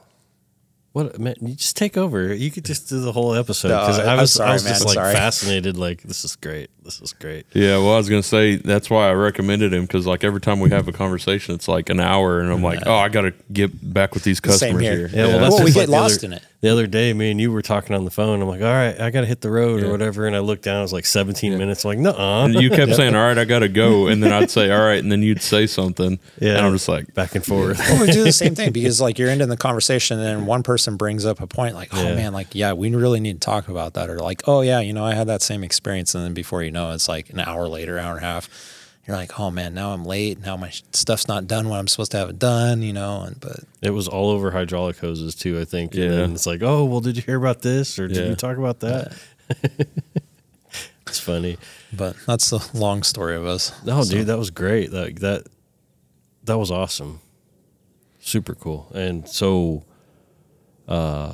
What 0.91 1.19
man? 1.19 1.35
You 1.39 1.53
just 1.55 1.77
take 1.77 1.97
over. 1.97 2.33
You 2.33 2.49
could 2.49 2.65
just 2.65 2.89
do 2.89 2.99
the 2.99 3.11
whole 3.11 3.35
episode 3.35 3.67
No, 3.69 3.79
because 3.81 3.99
I 3.99 4.13
I'm 4.13 4.17
was, 4.19 4.33
sorry, 4.33 4.49
I 4.49 4.53
was 4.53 4.63
just 4.63 4.79
man. 4.81 4.87
like 4.87 4.95
Sorry. 4.95 5.13
fascinated. 5.13 5.77
Like 5.77 6.01
this 6.01 6.25
is 6.25 6.35
great. 6.35 6.71
This 6.83 6.99
is 6.99 7.13
great. 7.13 7.45
Yeah, 7.53 7.77
well, 7.77 7.93
I 7.93 7.97
was 7.97 8.09
gonna 8.09 8.23
say 8.23 8.55
that's 8.55 8.89
why 8.89 9.07
I 9.07 9.13
recommended 9.13 9.71
him 9.71 9.83
because 9.83 10.07
like 10.07 10.23
every 10.23 10.41
time 10.41 10.59
we 10.59 10.71
have 10.71 10.87
a 10.87 10.91
conversation, 10.91 11.53
it's 11.53 11.67
like 11.67 11.89
an 11.89 11.99
hour, 11.99 12.39
and 12.39 12.51
I'm 12.51 12.63
like, 12.63 12.79
oh, 12.87 12.95
I 12.95 13.09
got 13.09 13.21
to 13.21 13.33
get 13.53 13.93
back 13.93 14.15
with 14.15 14.23
these 14.23 14.37
Same 14.39 14.51
customers 14.51 14.81
here. 14.81 15.07
here. 15.07 15.09
Yeah, 15.13 15.27
well, 15.27 15.39
that's 15.41 15.55
Well, 15.55 15.59
we 15.65 15.71
just 15.71 15.75
get 15.75 15.79
like 15.81 15.87
the 15.89 15.91
lost 16.01 16.17
other- 16.23 16.25
in 16.25 16.33
it. 16.33 16.43
The 16.61 16.67
other 16.69 16.87
day, 16.87 17.13
me 17.13 17.31
and 17.31 17.39
you 17.39 17.53
were 17.53 17.61
talking 17.61 17.95
on 17.95 18.03
the 18.03 18.11
phone. 18.11 18.41
I'm 18.41 18.49
like, 18.49 18.59
all 18.61 18.67
right, 18.67 18.99
I 18.99 19.11
got 19.11 19.21
to 19.21 19.27
hit 19.27 19.39
the 19.39 19.49
road 19.49 19.79
Yeah. 19.81 19.87
or 19.87 19.91
whatever. 19.91 20.27
And 20.27 20.35
I 20.35 20.39
looked 20.39 20.63
down, 20.63 20.79
it 20.79 20.81
was 20.81 20.91
like 20.91 21.05
17 21.05 21.57
minutes. 21.57 21.85
I'm 21.85 21.89
like, 21.89 21.99
no, 21.99 22.11
And 22.11 22.53
you 22.55 22.69
kept 22.69 22.95
saying, 22.95 23.15
"All 23.15 23.25
right, 23.25 23.37
I 23.37 23.45
got 23.45 23.59
to 23.59 23.69
go," 23.69 24.07
and 24.07 24.21
then 24.21 24.33
I'd 24.33 24.51
say, 24.51 24.69
"All 24.69 24.81
right," 24.85 25.01
and 25.01 25.09
then 25.09 25.21
you'd 25.23 25.41
say 25.41 25.67
something, 25.67 26.19
Yeah. 26.41 26.57
and 26.57 26.65
I'm 26.65 26.73
just 26.73 26.89
like, 26.89 27.13
back 27.13 27.33
and 27.35 27.45
forth. 27.45 27.79
Well, 27.79 28.01
we 28.01 28.11
do 28.11 28.25
the 28.25 28.33
same 28.33 28.55
thing 28.55 28.71
because 28.73 28.99
like 28.99 29.17
you're 29.17 29.29
ending 29.29 29.47
the 29.47 29.55
conversation 29.55 30.19
and 30.19 30.27
then 30.27 30.45
one 30.45 30.63
person 30.63 30.97
brings 30.97 31.25
up 31.25 31.39
a 31.39 31.47
point 31.47 31.75
like, 31.75 31.93
oh 31.93 32.03
Yeah. 32.03 32.15
man, 32.15 32.33
like, 32.33 32.53
yeah, 32.53 32.73
we 32.73 32.93
really 32.93 33.21
need 33.21 33.39
to 33.39 33.45
talk 33.45 33.69
about 33.69 33.93
that. 33.93 34.09
Or 34.09 34.19
like, 34.19 34.41
oh 34.45 34.59
yeah, 34.59 34.81
you 34.81 34.91
know, 34.91 35.05
I 35.05 35.13
had 35.13 35.27
that 35.27 35.41
same 35.41 35.63
experience. 35.63 36.13
And 36.13 36.25
then 36.25 36.33
before 36.33 36.61
you 36.61 36.71
know, 36.71 36.91
it's 36.91 37.07
like 37.07 37.29
an 37.29 37.39
hour 37.39 37.69
later, 37.69 37.97
hour 37.97 38.15
and 38.17 38.25
a 38.25 38.27
half. 38.27 38.49
You're 39.09 39.17
like, 39.17 39.39
oh 39.39 39.49
man, 39.49 39.73
now 39.73 39.89
I'm 39.91 40.05
late. 40.05 40.39
Now 40.39 40.55
my 40.55 40.69
stuff's 40.69 41.27
not 41.27 41.47
done 41.47 41.67
when 41.67 41.79
I'm 41.79 41.87
supposed 41.87 42.11
to 42.11 42.17
have 42.17 42.29
it 42.29 42.37
done, 42.37 42.83
you 42.83 42.93
know? 42.93 43.21
And, 43.21 43.39
but 43.39 43.61
It 43.81 43.89
was 43.89 44.07
all 44.07 44.29
over 44.29 44.51
hydraulic 44.51 44.99
hoses 44.99 45.33
too, 45.33 45.59
I 45.59 45.65
think. 45.65 45.95
And 45.95 46.03
Yeah. 46.03 46.09
then 46.11 46.33
it's 46.33 46.45
like, 46.45 46.61
oh, 46.61 46.85
well, 46.85 46.99
did 46.99 47.17
you 47.17 47.23
hear 47.23 47.37
about 47.37 47.63
this 47.63 47.97
or 47.97 48.07
did 48.07 48.17
Yeah. 48.17 48.25
you 48.25 48.35
talk 48.35 48.57
about 48.57 48.81
that? 48.81 49.17
it's 51.07 51.19
funny. 51.19 51.57
but 51.91 52.15
that's 52.27 52.51
the 52.51 52.63
long 52.77 53.01
story 53.01 53.35
of 53.35 53.47
us. 53.47 53.71
No, 53.83 54.03
So- 54.03 54.11
dude, 54.11 54.27
that 54.27 54.37
was 54.37 54.51
great. 54.51 54.93
Like 54.93 55.21
that, 55.21 55.47
that 56.43 56.59
was 56.59 56.69
awesome. 56.69 57.19
Super 58.19 58.53
cool. 58.53 58.91
And 58.93 59.27
so, 59.27 59.85
uh, 60.87 61.33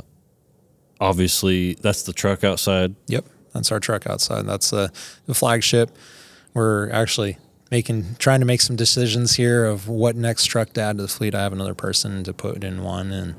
obviously, 1.02 1.74
that's 1.74 2.04
the 2.04 2.14
truck 2.14 2.46
outside. 2.46 2.96
Yep, 3.08 3.26
that's 3.54 3.70
our 3.74 3.82
truck 3.82 4.08
outside. 4.08 4.46
That's 4.46 4.70
the, 4.70 4.94
the 5.26 5.34
flagship. 5.34 5.92
We're 6.54 6.90
actually 6.92 7.38
making 7.72 8.16
trying 8.20 8.40
to 8.40 8.46
make 8.46 8.62
some 8.62 8.76
decisions 8.76 9.36
here 9.36 9.66
of 9.66 9.88
what 9.88 10.16
next 10.16 10.46
truck 10.46 10.74
to 10.74 10.82
add 10.82 10.98
to 10.98 11.04
the 11.04 11.08
fleet. 11.08 11.36
I 11.36 11.44
have 11.44 11.54
another 11.54 11.74
person 11.74 12.24
to 12.24 12.34
put 12.34 12.64
in 12.64 12.84
one, 12.84 13.12
and 13.12 13.36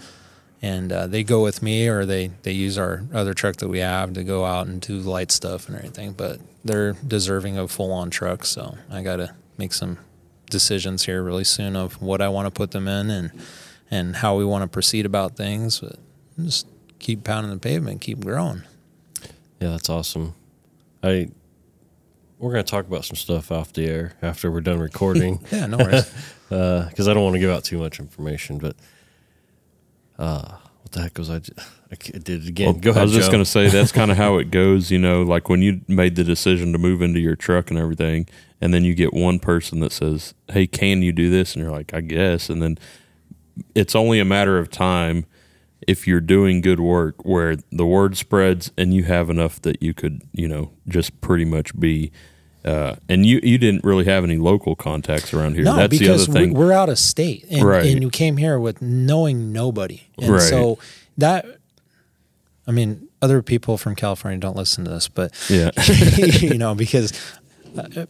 and 0.63 0.93
uh, 0.93 1.07
they 1.07 1.23
go 1.23 1.43
with 1.43 1.63
me 1.63 1.89
or 1.89 2.05
they 2.05 2.29
they 2.43 2.53
use 2.53 2.79
our 2.79 3.05
other 3.13 3.35
truck 3.35 3.57
that 3.57 3.69
we 3.69 3.79
have 3.81 4.15
to 4.15 4.25
go 4.25 4.45
out 4.45 4.67
and 4.67 4.81
do 4.81 4.99
light 4.99 5.31
stuff 5.31 5.69
and 5.69 5.77
everything. 5.77 6.13
But 6.13 6.41
they're 6.65 6.93
deserving 6.93 7.57
of 7.59 7.71
full 7.71 7.93
on 7.93 8.11
trucks, 8.11 8.49
so 8.49 8.77
I 8.91 9.03
got 9.03 9.17
to 9.17 9.35
make 9.59 9.73
some 9.73 9.99
decisions 10.51 11.05
here 11.05 11.23
really 11.23 11.45
soon 11.45 11.77
of 11.77 12.01
what 12.01 12.21
I 12.21 12.29
want 12.29 12.47
to 12.47 12.51
put 12.51 12.71
them 12.71 12.89
in 12.89 13.11
and 13.11 13.31
and 13.91 14.17
how 14.17 14.37
we 14.37 14.45
want 14.45 14.63
to 14.63 14.69
proceed 14.69 15.07
about 15.07 15.37
things. 15.37 15.81
But 15.81 15.97
just 16.41 16.67
keep 16.99 17.25
pounding 17.25 17.53
the 17.53 17.59
pavement, 17.59 18.01
keep 18.01 18.21
growing. 18.25 18.63
Yeah, 19.61 19.71
that's 19.71 19.89
awesome. 19.89 20.35
I 21.03 21.29
we're 22.39 22.51
gonna 22.53 22.63
talk 22.63 22.87
about 22.87 23.05
some 23.05 23.17
stuff 23.17 23.51
off 23.51 23.73
the 23.73 23.87
air 23.87 24.13
after 24.23 24.51
we're 24.51 24.61
done 24.61 24.79
recording. 24.79 25.45
Yeah, 25.53 25.67
no 25.67 25.79
worries. 25.79 26.13
because 26.49 27.09
I 27.09 27.15
don't 27.15 27.23
want 27.25 27.35
to 27.35 27.41
give 27.41 27.51
out 27.51 27.65
too 27.65 27.79
much 27.79 27.99
information. 27.99 28.59
But 28.59 28.77
uh, 30.19 30.57
what 30.83 30.93
the 30.93 31.03
heck 31.03 31.19
was 31.19 31.31
I? 31.31 31.39
Just, 31.41 31.59
I 31.91 31.97
c- 32.03 32.13
did 32.13 32.45
it 32.45 32.49
again. 32.49 32.67
Well, 32.73 32.81
Go 32.81 32.91
ahead. 32.91 33.01
I 33.01 33.05
was 33.05 33.13
just 33.13 33.31
going 33.31 33.43
to 33.43 33.51
say 33.51 33.69
that's 33.69 33.93
kind 33.93 34.11
of 34.11 34.17
how 34.17 34.37
it 34.39 34.51
goes, 34.51 34.91
you 34.91 34.99
know, 34.99 35.23
like 35.23 35.49
when 35.49 35.63
you 35.63 35.81
made 35.89 36.17
the 36.17 36.25
decision 36.25 36.73
to 36.73 36.79
move 36.79 37.01
into 37.03 37.21
your 37.21 37.37
truck 37.37 37.71
and 37.71 37.79
everything, 37.79 38.27
and 38.61 38.73
then 38.75 38.85
you 38.85 38.95
get 38.95 39.13
one 39.15 39.39
person 39.39 39.81
that 39.81 39.93
says, 39.93 40.35
Hey, 40.49 40.67
can 40.67 41.03
you 41.03 41.13
do 41.13 41.31
this? 41.31 41.55
And 41.55 41.63
you're 41.63 41.73
like, 41.73 41.93
I 41.95 42.01
guess. 42.01 42.49
And 42.51 42.61
then 42.63 42.79
it's 43.75 43.95
only 43.95 44.19
a 44.21 44.25
matter 44.25 44.59
of 44.59 44.71
time 44.71 45.27
if 45.87 46.07
you're 46.07 46.21
doing 46.21 46.61
good 46.61 46.81
work 46.81 47.25
where 47.25 47.57
the 47.71 47.87
word 47.87 48.17
spreads 48.17 48.71
and 48.77 48.93
you 48.93 49.05
have 49.05 49.31
enough 49.31 49.61
that 49.63 49.83
you 49.83 49.95
could, 49.95 50.23
you 50.33 50.49
know, 50.49 50.71
just 50.89 51.21
pretty 51.21 51.45
much 51.45 51.79
be. 51.79 52.11
Uh, 52.65 52.97
and 53.09 53.25
you, 53.25 53.39
you 53.45 53.59
didn't 53.59 53.85
really 53.85 54.05
have 54.07 54.25
any 54.25 54.37
local 54.37 54.75
contacts 54.75 55.33
around 55.33 55.55
here. 55.55 55.63
No, 55.63 55.77
That's 55.77 55.93
the 55.93 55.99
because 56.01 56.29
other 56.29 56.33
thing. 56.41 56.53
we- 56.53 56.59
we're 56.65 56.73
out 56.73 56.89
of 56.89 56.99
state, 56.99 57.45
and, 57.49 57.63
Right. 57.63 57.87
and 57.87 58.03
you 58.03 58.11
came 58.11 58.39
here 58.39 58.59
with 58.59 58.83
knowing 58.83 59.53
nobody, 59.53 60.01
and 60.19 60.31
Right. 60.33 60.41
so 60.43 60.77
that, 61.17 61.47
I 62.67 62.73
mean, 62.73 63.07
other 63.23 63.41
people 63.41 63.79
from 63.79 63.95
California 63.95 64.41
don't 64.41 64.57
listen 64.57 64.85
to 64.85 64.91
this, 64.91 65.07
but 65.09 65.33
yeah. 65.49 65.71
you 66.41 66.59
know, 66.59 66.75
because 66.75 67.13
uh, 67.79 68.07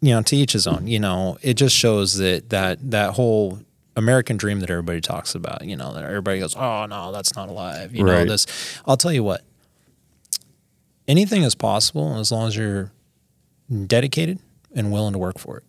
you 0.00 0.10
know, 0.14 0.22
to 0.22 0.36
each 0.36 0.52
his 0.54 0.66
own. 0.66 0.88
You 0.88 0.98
know, 0.98 1.38
it 1.42 1.54
just 1.54 1.76
shows 1.76 2.16
that 2.16 2.50
that 2.50 2.90
that 2.90 3.12
whole 3.12 3.60
American 3.96 4.36
dream 4.36 4.60
that 4.60 4.70
everybody 4.70 5.00
talks 5.00 5.34
about. 5.34 5.64
You 5.64 5.76
know, 5.76 5.92
that 5.94 6.04
everybody 6.04 6.40
goes, 6.40 6.54
"Oh 6.56 6.86
no, 6.86 7.12
that's 7.12 7.34
not 7.36 7.48
alive." 7.48 7.94
You 7.94 8.04
know, 8.04 8.12
Right. 8.12 8.28
this. 8.28 8.46
I'll 8.86 8.96
tell 8.96 9.12
you 9.12 9.22
what. 9.24 9.42
Anything 11.08 11.42
is 11.42 11.54
possible 11.54 12.16
as 12.18 12.30
long 12.30 12.48
as 12.48 12.56
you're 12.56 12.92
dedicated 13.86 14.38
and 14.74 14.92
willing 14.92 15.12
to 15.12 15.18
work 15.18 15.38
for 15.38 15.58
it. 15.58 15.64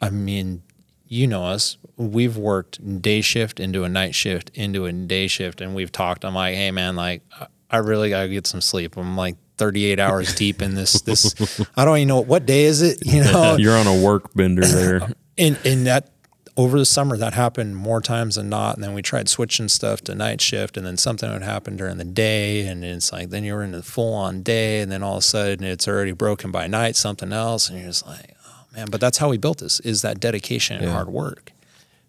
I 0.00 0.10
mean, 0.10 0.62
you 1.06 1.26
know 1.26 1.44
us. 1.44 1.78
We've 1.96 2.36
worked 2.36 3.00
day 3.02 3.20
shift 3.20 3.60
into 3.60 3.84
a 3.84 3.88
night 3.88 4.14
shift 4.14 4.50
into 4.54 4.84
a 4.86 4.92
day 4.92 5.26
shift, 5.26 5.60
and 5.60 5.74
we've 5.74 5.90
talked. 5.92 6.24
I'm 6.24 6.34
like, 6.34 6.54
hey 6.54 6.70
man, 6.70 6.96
like 6.96 7.22
I- 7.40 7.46
I 7.70 7.78
really 7.78 8.10
gotta 8.10 8.28
get 8.28 8.46
some 8.46 8.60
sleep. 8.60 8.96
I'm 8.96 9.16
like 9.16 9.36
38 9.56 9.98
hours 9.98 10.34
deep 10.34 10.60
in 10.62 10.74
this. 10.74 11.00
This 11.02 11.34
I 11.76 11.84
don't 11.84 11.96
even 11.98 12.08
know 12.08 12.20
what 12.20 12.46
day 12.46 12.64
is 12.64 12.82
it. 12.82 12.98
You 13.04 13.24
know, 13.24 13.56
You're 13.58 13.76
on 13.76 13.86
a 13.86 14.00
work 14.00 14.32
bender 14.34 14.64
there. 14.66 15.08
and 15.38 15.58
and 15.64 15.86
that 15.86 16.10
over 16.56 16.78
the 16.78 16.84
summer 16.84 17.16
that 17.16 17.34
happened 17.34 17.76
more 17.76 18.00
times 18.00 18.36
than 18.36 18.48
not. 18.48 18.76
And 18.76 18.84
then 18.84 18.94
we 18.94 19.02
tried 19.02 19.28
switching 19.28 19.68
stuff 19.68 20.00
to 20.02 20.14
night 20.14 20.40
shift, 20.40 20.76
and 20.76 20.86
then 20.86 20.96
something 20.96 21.30
would 21.32 21.42
happen 21.42 21.76
during 21.76 21.96
the 21.98 22.04
day, 22.04 22.66
and 22.66 22.84
it's 22.84 23.12
like 23.12 23.30
then 23.30 23.44
you're 23.44 23.62
in 23.62 23.72
the 23.72 23.82
full 23.82 24.14
on 24.14 24.42
day, 24.42 24.80
and 24.80 24.90
then 24.92 25.02
all 25.02 25.14
of 25.16 25.18
a 25.18 25.22
sudden 25.22 25.64
it's 25.64 25.88
already 25.88 26.12
broken 26.12 26.50
by 26.50 26.66
night, 26.66 26.96
something 26.96 27.32
else, 27.32 27.68
and 27.68 27.78
you're 27.78 27.88
just 27.88 28.06
like, 28.06 28.34
oh 28.46 28.64
man. 28.74 28.86
But 28.90 29.00
that's 29.00 29.18
how 29.18 29.28
we 29.30 29.36
built 29.38 29.58
this: 29.58 29.80
is 29.80 30.02
that 30.02 30.20
dedication 30.20 30.76
and 30.76 30.86
Yeah. 30.86 30.92
hard 30.92 31.08
work. 31.08 31.50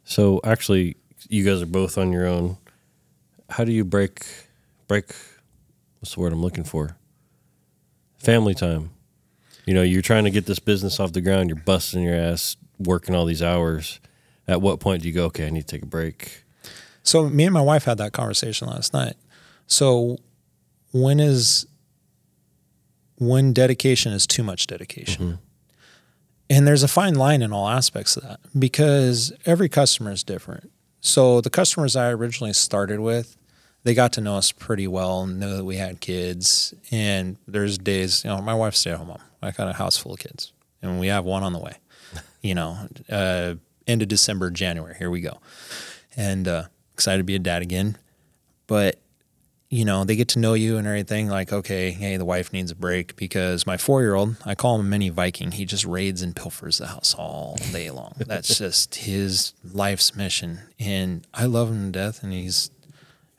So 0.03 0.39
actually, 0.43 0.95
you 1.27 1.43
guys 1.43 1.61
are 1.61 1.65
both 1.65 1.97
on 1.97 2.11
your 2.11 2.27
own. 2.27 2.57
How 3.49 3.63
do 3.63 3.71
you 3.71 3.83
break 3.83 4.25
break? 4.87 5.05
What's 5.99 6.13
the 6.13 6.21
word 6.21 6.33
I'm 6.33 6.41
looking 6.41 6.63
for? 6.63 6.95
Family 8.17 8.53
time. 8.53 8.91
You 9.65 9.73
know, 9.73 9.81
you're 9.81 10.03
trying 10.03 10.25
to 10.25 10.29
get 10.29 10.45
this 10.45 10.59
business 10.59 10.99
off 10.99 11.13
the 11.13 11.21
ground. 11.21 11.49
You're 11.49 11.57
busting 11.57 12.03
your 12.03 12.13
ass, 12.15 12.55
working 12.77 13.15
all 13.15 13.25
these 13.25 13.41
hours. 13.41 13.99
At 14.47 14.61
what 14.61 14.79
point 14.79 15.01
do 15.01 15.07
you 15.07 15.13
go? 15.13 15.25
Okay, 15.25 15.47
I 15.47 15.49
need 15.49 15.61
to 15.61 15.67
take 15.67 15.83
a 15.83 15.87
break. 15.87 16.43
So 17.03 17.29
me 17.29 17.45
and 17.45 17.53
my 17.53 17.61
wife 17.61 17.85
had 17.85 17.97
that 17.99 18.13
conversation 18.13 18.67
last 18.67 18.93
night. 18.93 19.15
So 19.67 20.17
when 20.91 21.19
is 21.19 21.65
when 23.17 23.53
dedication 23.53 24.11
is 24.11 24.27
too 24.27 24.43
much 24.43 24.67
dedication? 24.67 25.39
And 26.49 26.67
there's 26.67 26.83
a 26.83 26.87
fine 26.87 27.15
line 27.15 27.41
in 27.41 27.51
all 27.51 27.67
aspects 27.67 28.17
of 28.17 28.23
that 28.23 28.39
because 28.57 29.33
every 29.45 29.69
customer 29.69 30.11
is 30.11 30.23
different. 30.23 30.71
So 31.01 31.41
the 31.41 31.49
customers 31.49 31.95
I 31.95 32.09
originally 32.11 32.53
started 32.53 32.99
with, 32.99 33.37
they 33.83 33.93
got 33.93 34.13
to 34.13 34.21
know 34.21 34.37
us 34.37 34.51
pretty 34.51 34.87
well 34.87 35.23
and 35.23 35.39
know 35.39 35.57
that 35.57 35.63
we 35.63 35.77
had 35.77 36.01
kids. 36.01 36.73
And 36.91 37.37
there's 37.47 37.77
days, 37.77 38.23
you 38.23 38.29
know, 38.29 38.41
my 38.41 38.53
wife's 38.53 38.79
stay 38.79 38.91
at 38.91 38.97
home 38.97 39.09
mom. 39.09 39.19
I 39.41 39.51
got 39.51 39.67
a 39.67 39.73
house 39.73 39.97
full 39.97 40.13
of 40.13 40.19
kids, 40.19 40.53
and 40.81 40.99
we 40.99 41.07
have 41.07 41.23
one 41.23 41.43
on 41.43 41.53
the 41.53 41.59
way. 41.59 41.77
You 42.41 42.55
know, 42.55 42.87
uh, 43.09 43.55
end 43.87 44.01
of 44.01 44.07
December, 44.07 44.49
January. 44.51 44.95
Here 44.97 45.09
we 45.09 45.21
go 45.21 45.39
and 46.17 46.47
uh, 46.47 46.63
excited 46.93 47.17
to 47.19 47.23
be 47.23 47.35
a 47.35 47.39
dad 47.39 47.61
again. 47.61 47.97
But 48.67 48.99
you 49.69 49.83
know, 49.83 50.03
they 50.03 50.15
get 50.15 50.29
to 50.29 50.39
know 50.39 50.53
you 50.53 50.77
and 50.77 50.85
everything. 50.87 51.27
Like, 51.27 51.51
okay, 51.51 51.89
hey, 51.91 52.17
the 52.17 52.23
wife 52.23 52.53
needs 52.53 52.69
a 52.71 52.75
break 52.75 53.15
because 53.15 53.65
my 53.65 53.77
four-year-old, 53.77 54.37
I 54.45 54.53
call 54.55 54.75
him 54.75 54.81
a 54.81 54.89
mini 54.89 55.09
Viking. 55.09 55.51
He 55.51 55.65
just 55.65 55.83
raids 55.85 56.21
and 56.21 56.35
pilfers 56.35 56.77
the 56.77 56.87
house 56.87 57.15
all 57.17 57.57
day 57.71 57.89
long. 57.89 58.13
That's 58.17 58.57
just 58.59 58.95
his 58.95 59.53
life's 59.63 60.15
mission, 60.15 60.59
and 60.79 61.25
I 61.33 61.45
love 61.45 61.69
him 61.71 61.91
to 61.91 61.99
death. 61.99 62.21
And 62.23 62.31
he's 62.31 62.69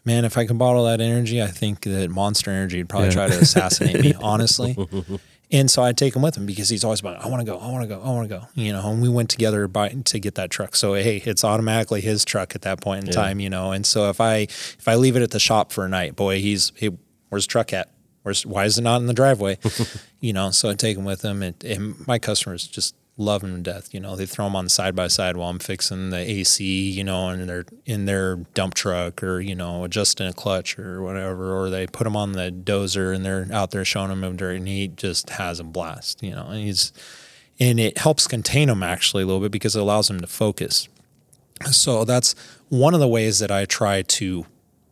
man, 0.05 0.25
if 0.25 0.37
I 0.37 0.47
could 0.47 0.59
bottle 0.59 0.85
that 0.85 1.01
energy, 1.01 1.43
I 1.43 1.47
think 1.49 1.81
that 1.83 2.11
Monster 2.11 2.51
Energy 2.51 2.79
would 2.79 2.89
probably 2.89 3.09
Yeah. 3.09 3.15
try 3.15 3.29
to 3.29 3.39
assassinate 3.39 4.01
me, 4.01 4.15
honestly. 4.21 4.77
And 5.53 5.71
so 5.71 5.83
I'd 5.85 5.97
take 5.97 6.17
him 6.17 6.23
with 6.23 6.37
him 6.37 6.45
because 6.45 6.69
he's 6.69 6.83
always 6.83 6.99
about, 7.01 7.25
I 7.25 7.29
want 7.29 7.41
to 7.41 7.51
go, 7.51 7.57
I 7.59 7.71
want 7.71 7.83
to 7.83 7.89
go, 7.89 8.01
I 8.03 8.09
want 8.09 8.29
to 8.29 8.35
go. 8.37 8.47
You 8.55 8.73
know, 8.73 8.91
and 8.91 9.01
we 9.01 9.09
went 9.09 9.31
together 9.31 9.69
by, 9.69 9.91
to 9.91 10.19
get 10.19 10.35
that 10.35 10.51
truck. 10.51 10.75
So 10.75 10.95
hey, 10.95 11.19
it's 11.25 11.45
automatically 11.45 12.01
his 12.01 12.25
truck 12.25 12.55
at 12.57 12.63
that 12.63 12.81
point 12.81 13.03
in 13.03 13.07
Yeah. 13.07 13.13
time, 13.13 13.39
you 13.39 13.49
know. 13.49 13.71
And 13.71 13.87
so 13.87 14.11
if 14.11 14.21
I 14.21 14.39
if 14.39 14.89
I 14.89 14.97
leave 14.97 15.15
it 15.17 15.23
at 15.23 15.31
the 15.31 15.39
shop 15.39 15.71
for 15.73 15.85
a 15.85 15.89
night, 15.89 16.17
boy, 16.17 16.41
he's 16.41 16.73
hey, 16.75 16.91
where's 17.29 17.47
the 17.47 17.51
truck 17.53 17.73
at? 17.73 17.91
Where's 18.23 18.45
why 18.45 18.65
is 18.65 18.77
it 18.77 18.83
not 18.83 19.01
in 19.01 19.07
the 19.07 19.15
driveway? 19.15 19.59
you 20.21 20.33
know, 20.33 20.51
so 20.51 20.69
I 20.71 20.75
take 20.75 20.97
him 20.97 21.05
with 21.05 21.23
him, 21.25 21.43
and, 21.45 21.63
and 21.65 22.07
my 22.09 22.19
customers 22.19 22.67
just 22.67 22.97
love 23.19 23.43
him 23.43 23.57
to 23.57 23.63
death. 23.63 23.95
You 23.95 24.01
know, 24.01 24.17
they 24.17 24.27
throw 24.27 24.47
him 24.47 24.57
on 24.57 24.69
side 24.69 24.95
by 24.95 25.09
side 25.09 25.37
while 25.37 25.49
I'm 25.49 25.59
fixing 25.59 26.11
the 26.11 26.19
AC, 26.19 26.65
you 26.91 27.05
know, 27.05 27.29
and 27.29 27.49
they're 27.49 27.65
in 27.85 28.05
their 28.05 28.37
dump 28.55 28.75
truck 28.75 29.23
or 29.23 29.41
you 29.41 29.55
know 29.55 29.85
adjusting 29.85 30.27
a 30.27 30.33
clutch 30.33 30.79
or 30.79 31.03
whatever, 31.03 31.57
or 31.57 31.71
they 31.71 31.87
put 31.87 32.07
him 32.07 32.17
on 32.17 32.33
the 32.33 32.51
dozer 32.51 33.15
and 33.15 33.25
they're 33.25 33.47
out 33.53 33.71
there 33.71 33.85
showing 33.85 34.11
him 34.11 34.23
him 34.23 34.37
dirt, 34.37 34.57
and 34.57 34.69
he 34.69 34.89
just 34.89 35.31
has 35.31 35.61
a 35.61 35.65
blast. 35.65 36.23
You 36.23 36.33
know, 36.33 36.47
and 36.49 36.63
he's 36.63 36.93
and 37.59 37.81
it 37.81 37.99
helps 37.99 38.27
contain 38.27 38.69
him 38.69 38.83
actually 38.83 39.23
a 39.23 39.27
little 39.27 39.41
bit 39.41 39.53
because 39.53 39.77
it 39.77 39.81
allows 39.81 40.11
him 40.11 40.21
to 40.21 40.27
focus. 40.27 40.89
So 41.71 42.05
that's 42.05 42.35
one 42.69 42.93
of 42.93 43.01
the 43.01 43.09
ways 43.09 43.39
that 43.39 43.51
I 43.51 43.65
try 43.65 44.03
to 44.03 44.45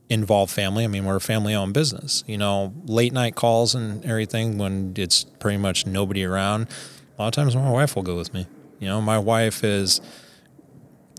involve 0.09 0.51
family. 0.51 0.85
I 0.85 0.87
mean, 0.87 1.05
we're 1.05 1.17
a 1.17 1.21
family 1.21 1.55
owned 1.55 1.75
business. 1.75 2.25
You 2.27 2.39
know, 2.39 2.73
late 2.85 3.13
night 3.13 3.35
calls 3.35 3.75
and 3.75 4.05
everything 4.05 4.59
when 4.59 4.95
it's 4.97 5.25
pretty 5.25 5.59
much 5.59 5.87
nobody 5.87 6.25
around. 6.25 6.69
A 7.17 7.23
lot 7.23 7.29
of 7.29 7.33
times 7.33 7.55
my 7.55 7.71
wife 7.71 7.95
will 7.95 8.03
go 8.03 8.17
with 8.17 8.35
me. 8.35 8.47
You 8.81 8.89
know, 8.89 9.01
my 9.01 9.19
wife 9.19 9.63
is 9.63 10.01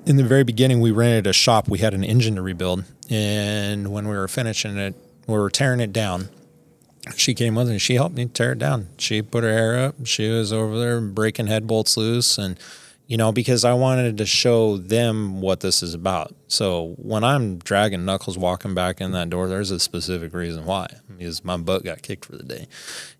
in 0.05 0.17
the 0.17 0.23
very 0.23 0.43
beginning 0.43 0.81
we 0.81 0.91
rented 0.91 1.27
a 1.27 1.33
shop. 1.33 1.67
We 1.67 1.79
had 1.79 1.93
an 1.93 2.03
engine 2.03 2.35
to 2.35 2.41
rebuild. 2.41 2.83
And 3.09 3.91
when 3.91 4.07
we 4.07 4.15
were 4.15 4.27
finishing 4.27 4.77
it, 4.77 4.95
we 5.27 5.35
were 5.35 5.49
tearing 5.49 5.79
it 5.79 5.93
down. 5.93 6.29
She 7.15 7.33
came 7.33 7.55
with 7.55 7.69
me. 7.69 7.77
She 7.77 7.95
helped 7.95 8.15
me 8.15 8.25
tear 8.25 8.53
it 8.53 8.59
down. 8.59 8.89
She 8.97 9.21
put 9.21 9.43
her 9.43 9.51
hair 9.53 9.77
up. 9.77 9.95
She 10.05 10.29
was 10.29 10.51
over 10.51 10.77
there 10.77 10.99
breaking 10.99 11.47
head 11.47 11.67
bolts 11.67 11.97
loose 11.97 12.37
and 12.37 12.59
you 13.07 13.17
know, 13.17 13.31
because 13.31 13.63
I 13.63 13.73
wanted 13.73 14.17
to 14.17 14.25
show 14.25 14.77
them 14.77 15.39
what 15.39 15.59
this 15.59 15.83
is 15.83 15.93
about. 15.93 16.33
So 16.47 16.95
when 16.97 17.23
I'm 17.23 17.59
dragging 17.59 18.03
Knuckles 18.03 18.37
walking 18.37 18.73
back 18.73 18.99
in 18.99 19.11
that 19.11 19.29
door, 19.29 19.47
there's 19.47 19.71
a 19.71 19.79
specific 19.79 20.33
reason 20.33 20.65
why, 20.65 20.87
because 21.15 21.43
my 21.45 21.57
butt 21.57 21.83
got 21.83 22.01
kicked 22.01 22.25
for 22.25 22.35
the 22.35 22.43
day. 22.43 22.67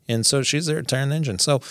And 0.08 0.26
so 0.26 0.42
she's 0.42 0.66
there 0.66 0.82
tearing 0.82 1.10
the 1.10 1.16
engine. 1.16 1.40
So, 1.40 1.62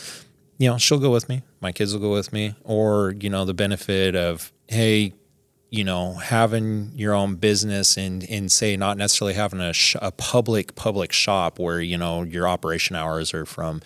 you 0.59 0.69
know, 0.69 0.79
she'll 0.79 0.99
go 0.99 1.11
with 1.11 1.29
me. 1.29 1.43
My 1.61 1.73
kids 1.73 1.93
will 1.93 2.01
go 2.01 2.13
with 2.13 2.33
me. 2.33 2.55
Or, 2.65 3.15
you 3.19 3.31
know, 3.31 3.45
the 3.45 3.55
benefit 3.55 4.15
of, 4.15 4.53
hey, 4.69 5.15
you 5.71 5.83
know, 5.83 6.15
having 6.15 6.93
your 6.95 7.15
own 7.15 7.35
business 7.35 7.97
and, 7.97 8.25
and 8.31 8.51
say 8.51 8.77
not 8.77 8.97
necessarily 8.97 9.35
having 9.35 9.61
a, 9.61 9.73
sh- 9.73 9.97
a 10.01 10.13
public, 10.13 10.77
public 10.77 11.13
shop 11.13 11.59
where, 11.59 11.81
you 11.81 11.99
know, 11.99 12.23
your 12.23 12.47
operation 12.47 12.95
hours 12.95 13.35
are 13.35 13.45
from 13.45 13.81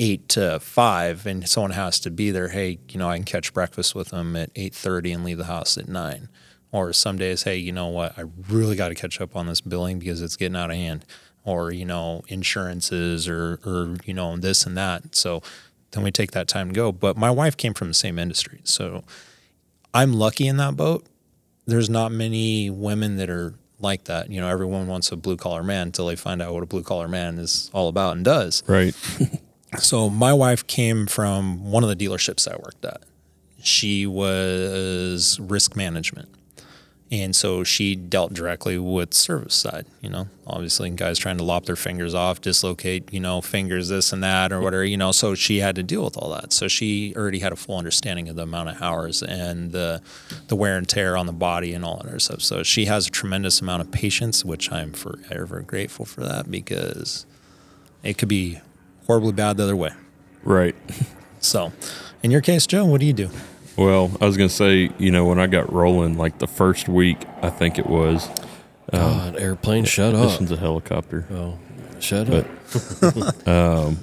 eight 0.00 0.28
to 0.30 0.58
five 0.60 1.26
and 1.26 1.48
someone 1.48 1.72
has 1.72 2.00
to 2.00 2.10
be 2.10 2.30
there. 2.30 2.48
Hey, 2.48 2.78
you 2.88 2.98
know, 2.98 3.08
I 3.08 3.16
can 3.16 3.24
catch 3.24 3.52
breakfast 3.52 3.94
with 3.94 4.08
them 4.08 4.34
at 4.36 4.50
830 4.56 5.12
and 5.12 5.24
leave 5.24 5.38
the 5.38 5.44
house 5.44 5.78
at 5.78 5.88
nine. 5.88 6.28
Or 6.70 6.92
some 6.92 7.16
days, 7.16 7.44
hey, 7.44 7.56
you 7.56 7.72
know 7.72 7.86
what? 7.86 8.18
I 8.18 8.24
really 8.48 8.76
got 8.76 8.88
to 8.88 8.94
catch 8.94 9.20
up 9.20 9.34
on 9.34 9.46
this 9.46 9.60
billing 9.60 9.98
because 9.98 10.20
it's 10.20 10.36
getting 10.36 10.56
out 10.56 10.70
of 10.70 10.76
hand 10.76 11.04
or, 11.44 11.70
you 11.70 11.86
know, 11.86 12.22
insurances 12.28 13.26
or, 13.26 13.58
or, 13.64 13.96
you 14.04 14.12
know, 14.12 14.36
this 14.36 14.66
and 14.66 14.76
that. 14.76 15.16
So 15.16 15.42
then 15.92 16.02
we 16.02 16.10
take 16.10 16.32
that 16.32 16.48
time 16.48 16.68
to 16.68 16.74
go. 16.74 16.92
But 16.92 17.16
my 17.16 17.30
wife 17.30 17.56
came 17.56 17.74
from 17.74 17.88
the 17.88 17.94
same 17.94 18.18
industry. 18.18 18.60
So 18.64 19.04
I'm 19.94 20.12
lucky 20.12 20.46
in 20.46 20.56
that 20.58 20.76
boat. 20.76 21.06
There's 21.66 21.90
not 21.90 22.12
many 22.12 22.70
women 22.70 23.16
that 23.16 23.30
are 23.30 23.54
like 23.80 24.04
that. 24.04 24.30
You 24.30 24.40
know, 24.40 24.48
everyone 24.48 24.86
wants 24.86 25.12
a 25.12 25.16
blue 25.16 25.36
collar 25.36 25.62
man 25.62 25.88
until 25.88 26.06
they 26.06 26.16
find 26.16 26.42
out 26.42 26.52
what 26.54 26.62
a 26.62 26.66
blue 26.66 26.82
collar 26.82 27.08
man 27.08 27.38
is 27.38 27.70
all 27.72 27.88
about 27.88 28.16
and 28.16 28.24
does. 28.24 28.62
Right. 28.66 28.94
So 29.76 30.08
my 30.08 30.32
wife 30.32 30.66
came 30.66 31.06
from 31.06 31.70
one 31.70 31.82
of 31.84 31.90
the 31.90 31.96
dealerships 31.96 32.50
I 32.50 32.56
worked 32.56 32.84
at. 32.84 33.02
She 33.62 34.06
was 34.06 35.38
risk 35.40 35.76
management. 35.76 36.28
And 37.10 37.34
so 37.34 37.64
she 37.64 37.94
dealt 37.94 38.34
directly 38.34 38.78
with 38.78 39.14
service 39.14 39.54
side, 39.54 39.86
you 40.02 40.10
know, 40.10 40.28
obviously 40.46 40.90
guys 40.90 41.18
trying 41.18 41.38
to 41.38 41.44
lop 41.44 41.64
their 41.64 41.76
fingers 41.76 42.14
off, 42.14 42.42
dislocate, 42.42 43.10
you 43.10 43.20
know, 43.20 43.40
fingers, 43.40 43.88
this 43.88 44.12
and 44.12 44.22
that 44.22 44.52
or 44.52 44.60
whatever, 44.60 44.84
you 44.84 44.98
know, 44.98 45.10
so 45.10 45.34
she 45.34 45.60
had 45.60 45.74
to 45.76 45.82
deal 45.82 46.04
with 46.04 46.18
all 46.18 46.30
that. 46.34 46.52
So 46.52 46.68
she 46.68 47.14
already 47.16 47.38
had 47.38 47.52
a 47.52 47.56
full 47.56 47.78
understanding 47.78 48.28
of 48.28 48.36
the 48.36 48.42
amount 48.42 48.68
of 48.68 48.82
hours 48.82 49.22
and 49.22 49.72
the, 49.72 50.02
the 50.48 50.56
wear 50.56 50.76
and 50.76 50.86
tear 50.86 51.16
on 51.16 51.24
the 51.24 51.32
body 51.32 51.72
and 51.72 51.82
all 51.82 51.96
that 51.96 52.08
other 52.08 52.18
stuff. 52.18 52.42
So 52.42 52.62
she 52.62 52.84
has 52.84 53.06
a 53.06 53.10
tremendous 53.10 53.62
amount 53.62 53.80
of 53.80 53.90
patience, 53.90 54.44
which 54.44 54.70
I'm 54.70 54.92
forever 54.92 55.62
grateful 55.62 56.04
for 56.04 56.20
that 56.24 56.50
because 56.50 57.24
it 58.02 58.18
could 58.18 58.28
be 58.28 58.60
horribly 59.06 59.32
bad 59.32 59.56
the 59.56 59.62
other 59.62 59.76
way. 59.76 59.92
Right. 60.44 60.76
So, 61.40 61.72
in 62.22 62.30
your 62.30 62.40
case, 62.40 62.66
Joe, 62.66 62.84
what 62.84 63.00
do 63.00 63.06
you 63.06 63.12
do? 63.12 63.30
Well, 63.78 64.10
I 64.20 64.26
was 64.26 64.36
going 64.36 64.48
to 64.48 64.54
say, 64.54 64.90
you 64.98 65.10
know, 65.12 65.24
when 65.26 65.38
I 65.38 65.46
got 65.46 65.72
rolling, 65.72 66.16
like 66.18 66.38
the 66.38 66.48
first 66.48 66.88
week, 66.88 67.18
I 67.42 67.48
think 67.50 67.78
it 67.78 67.86
was, 67.86 68.28
um, 68.92 69.00
God, 69.00 69.36
airplane, 69.36 69.84
shut 69.84 70.14
up! 70.16 70.22
this 70.30 70.38
one's 70.40 70.50
a 70.50 70.56
helicopter. 70.56 71.26
Oh, 71.30 71.58
shut 72.00 72.26
But- 72.28 72.46
up. 73.02 73.46
Um, 73.48 73.96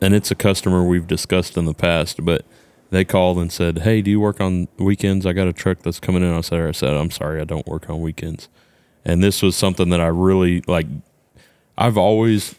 and 0.00 0.12
it's 0.14 0.30
a 0.30 0.34
customer 0.34 0.82
we've 0.84 1.06
discussed 1.06 1.56
in 1.56 1.66
the 1.66 1.74
past, 1.74 2.24
but 2.24 2.44
they 2.90 3.04
called 3.04 3.38
and 3.38 3.50
said, 3.52 3.78
"Hey, 3.80 4.02
do 4.02 4.10
you 4.10 4.18
work 4.20 4.40
on 4.40 4.66
weekends? 4.76 5.24
I 5.24 5.32
got 5.32 5.46
a 5.46 5.52
truck 5.52 5.78
that's 5.82 6.00
coming 6.00 6.22
in." 6.22 6.32
I 6.32 6.40
said, 6.40 6.60
"I 6.60 6.72
said 6.72 6.94
I'm 6.94 7.10
sorry, 7.10 7.40
I 7.40 7.44
don't 7.44 7.66
work 7.66 7.88
on 7.88 8.00
weekends." 8.00 8.48
And 9.04 9.22
this 9.22 9.40
was 9.42 9.54
something 9.56 9.90
that 9.90 10.00
I 10.00 10.08
really 10.08 10.62
like. 10.66 10.86
I've 11.78 11.96
always 11.96 12.54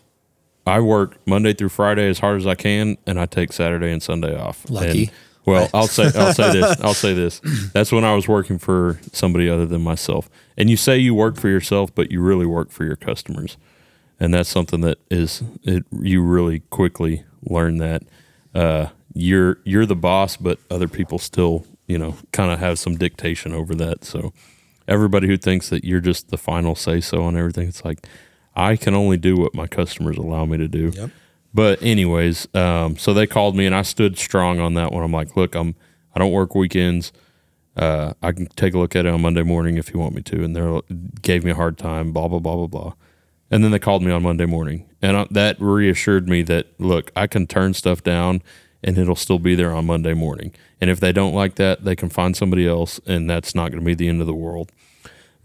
I 0.66 0.80
work 0.80 1.18
Monday 1.28 1.54
through 1.54 1.70
Friday 1.70 2.08
as 2.10 2.20
hard 2.20 2.38
as 2.38 2.48
I 2.48 2.56
can, 2.56 2.98
and 3.06 3.20
I 3.20 3.26
take 3.26 3.52
Saturday 3.54 3.92
and 3.92 4.02
Sunday 4.02 4.36
off. 4.36 4.68
Lucky. 4.70 5.12
Well, 5.46 5.70
I'll 5.74 5.88
say 5.88 6.12
I'll 6.16 6.34
say 6.34 6.52
this. 6.54 6.80
I'll 6.82 6.94
say 6.94 7.14
this. 7.14 7.40
That's 7.74 7.92
when 7.92 8.04
I 8.04 8.16
was 8.16 8.28
working 8.28 8.58
for 8.58 9.00
somebody 9.12 9.50
other 9.50 9.66
than 9.66 9.82
myself. 9.82 10.30
And 10.58 10.70
you 10.70 10.78
say 10.78 10.98
you 10.98 11.14
work 11.14 11.38
for 11.38 11.50
yourself, 11.50 11.94
but 11.94 12.12
you 12.12 12.22
really 12.22 12.46
work 12.46 12.72
for 12.72 12.84
your 12.86 12.96
customers 12.96 13.58
and 14.20 14.34
that's 14.34 14.50
something 14.50 14.82
that 14.82 14.98
is 15.10 15.44
it 15.64 15.84
you 16.02 16.22
really 16.22 16.62
quickly 16.70 17.24
learn 17.44 17.78
that 17.78 18.04
uh, 18.54 18.88
you're 19.14 19.58
you're 19.64 19.86
the 19.86 19.96
boss, 19.96 20.38
but 20.38 20.60
other 20.72 20.88
people 20.88 21.20
still 21.20 21.66
you 21.88 21.98
know 21.98 22.16
kind 22.32 22.52
of 22.52 22.60
have 22.60 22.80
some 22.80 22.96
dictation 22.96 23.54
over 23.54 23.76
that. 23.76 24.04
So 24.06 24.34
everybody 24.88 25.28
who 25.28 25.38
thinks 25.38 25.70
that 25.70 25.84
you're 25.84 26.00
just 26.00 26.30
the 26.30 26.38
final 26.38 26.76
say 26.76 27.02
so 27.02 27.24
on 27.24 27.36
everything, 27.36 27.68
it's 27.68 27.84
like 27.84 28.06
I 28.56 28.76
can 28.78 28.96
only 28.96 29.18
do 29.18 29.36
what 29.36 29.54
my 29.54 29.68
customers 29.68 30.18
allow 30.18 30.46
me 30.46 30.58
to 30.58 30.68
do. 30.68 30.92
Yep. 30.96 31.10
But 31.56 31.82
anyways, 31.82 32.50
um, 32.54 32.98
so 32.98 33.14
they 33.14 33.26
called 33.26 33.56
me 33.56 33.66
and 33.66 33.74
I 33.74 33.82
stood 33.84 34.18
strong 34.18 34.60
on 34.60 34.74
that 34.74 34.92
one. 34.92 35.04
I'm 35.06 35.14
like, 35.14 35.38
look, 35.38 35.56
I'm 35.56 35.74
I 36.14 36.20
don't 36.20 36.34
work 36.34 36.54
weekends. 36.54 37.14
Uh, 37.78 38.14
I 38.22 38.34
can 38.34 38.48
take 38.48 38.74
a 38.74 38.78
look 38.78 38.94
at 38.94 39.06
it 39.06 39.10
on 39.10 39.22
Monday 39.22 39.42
morning 39.42 39.78
if 39.78 39.94
you 39.94 40.00
want 40.00 40.16
me 40.16 40.22
to. 40.24 40.44
And 40.44 40.54
they 40.54 40.82
gave 41.22 41.46
me 41.46 41.52
a 41.52 41.56
hard 41.56 41.78
time. 41.78 42.12
Blah 42.12 42.28
blah 42.28 42.40
blah 42.40 42.56
blah 42.56 42.68
blah. 42.68 42.94
And 43.50 43.64
then 43.64 43.72
they 43.72 43.80
called 43.80 44.04
me 44.04 44.12
on 44.12 44.24
Monday 44.24 44.46
morning, 44.46 44.90
and 45.02 45.16
I, 45.16 45.28
that 45.32 45.56
reassured 45.62 46.28
me 46.28 46.42
that 46.44 46.68
look, 46.78 47.12
I 47.16 47.28
can 47.28 47.48
turn 47.48 47.74
stuff 47.74 48.04
down, 48.04 48.42
and 48.84 48.98
it'll 48.98 49.16
still 49.16 49.40
be 49.40 49.56
there 49.56 49.72
on 49.72 49.86
Monday 49.86 50.14
morning. 50.14 50.52
And 50.82 50.90
if 50.90 51.00
they 51.00 51.14
don't 51.14 51.34
like 51.34 51.56
that, 51.56 51.86
they 51.86 51.96
can 51.96 52.10
find 52.10 52.36
somebody 52.36 52.68
else, 52.68 53.00
and 53.06 53.30
that's 53.30 53.56
not 53.56 53.70
going 53.72 53.80
to 53.80 53.86
be 53.86 53.94
the 53.94 54.10
end 54.10 54.20
of 54.20 54.28
the 54.28 54.34
world. 54.34 54.72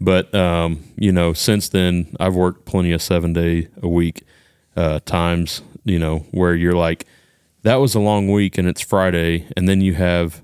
But 0.01 0.33
um, 0.35 0.83
you 0.97 1.13
know, 1.13 1.31
since 1.31 1.69
then, 1.69 2.13
I've 2.19 2.35
worked 2.35 2.65
plenty 2.65 2.91
of 2.91 3.01
seven 3.01 3.31
day 3.31 3.69
a 3.81 3.87
week 3.87 4.23
uh, 4.75 4.99
times. 5.05 5.61
You 5.83 5.99
know, 5.99 6.19
where 6.31 6.53
you're 6.53 6.75
like, 6.75 7.05
that 7.63 7.75
was 7.75 7.95
a 7.95 7.99
long 7.99 8.31
week, 8.31 8.57
and 8.57 8.67
it's 8.67 8.81
Friday, 8.81 9.47
and 9.57 9.67
then 9.67 9.81
you 9.81 9.93
have 9.95 10.43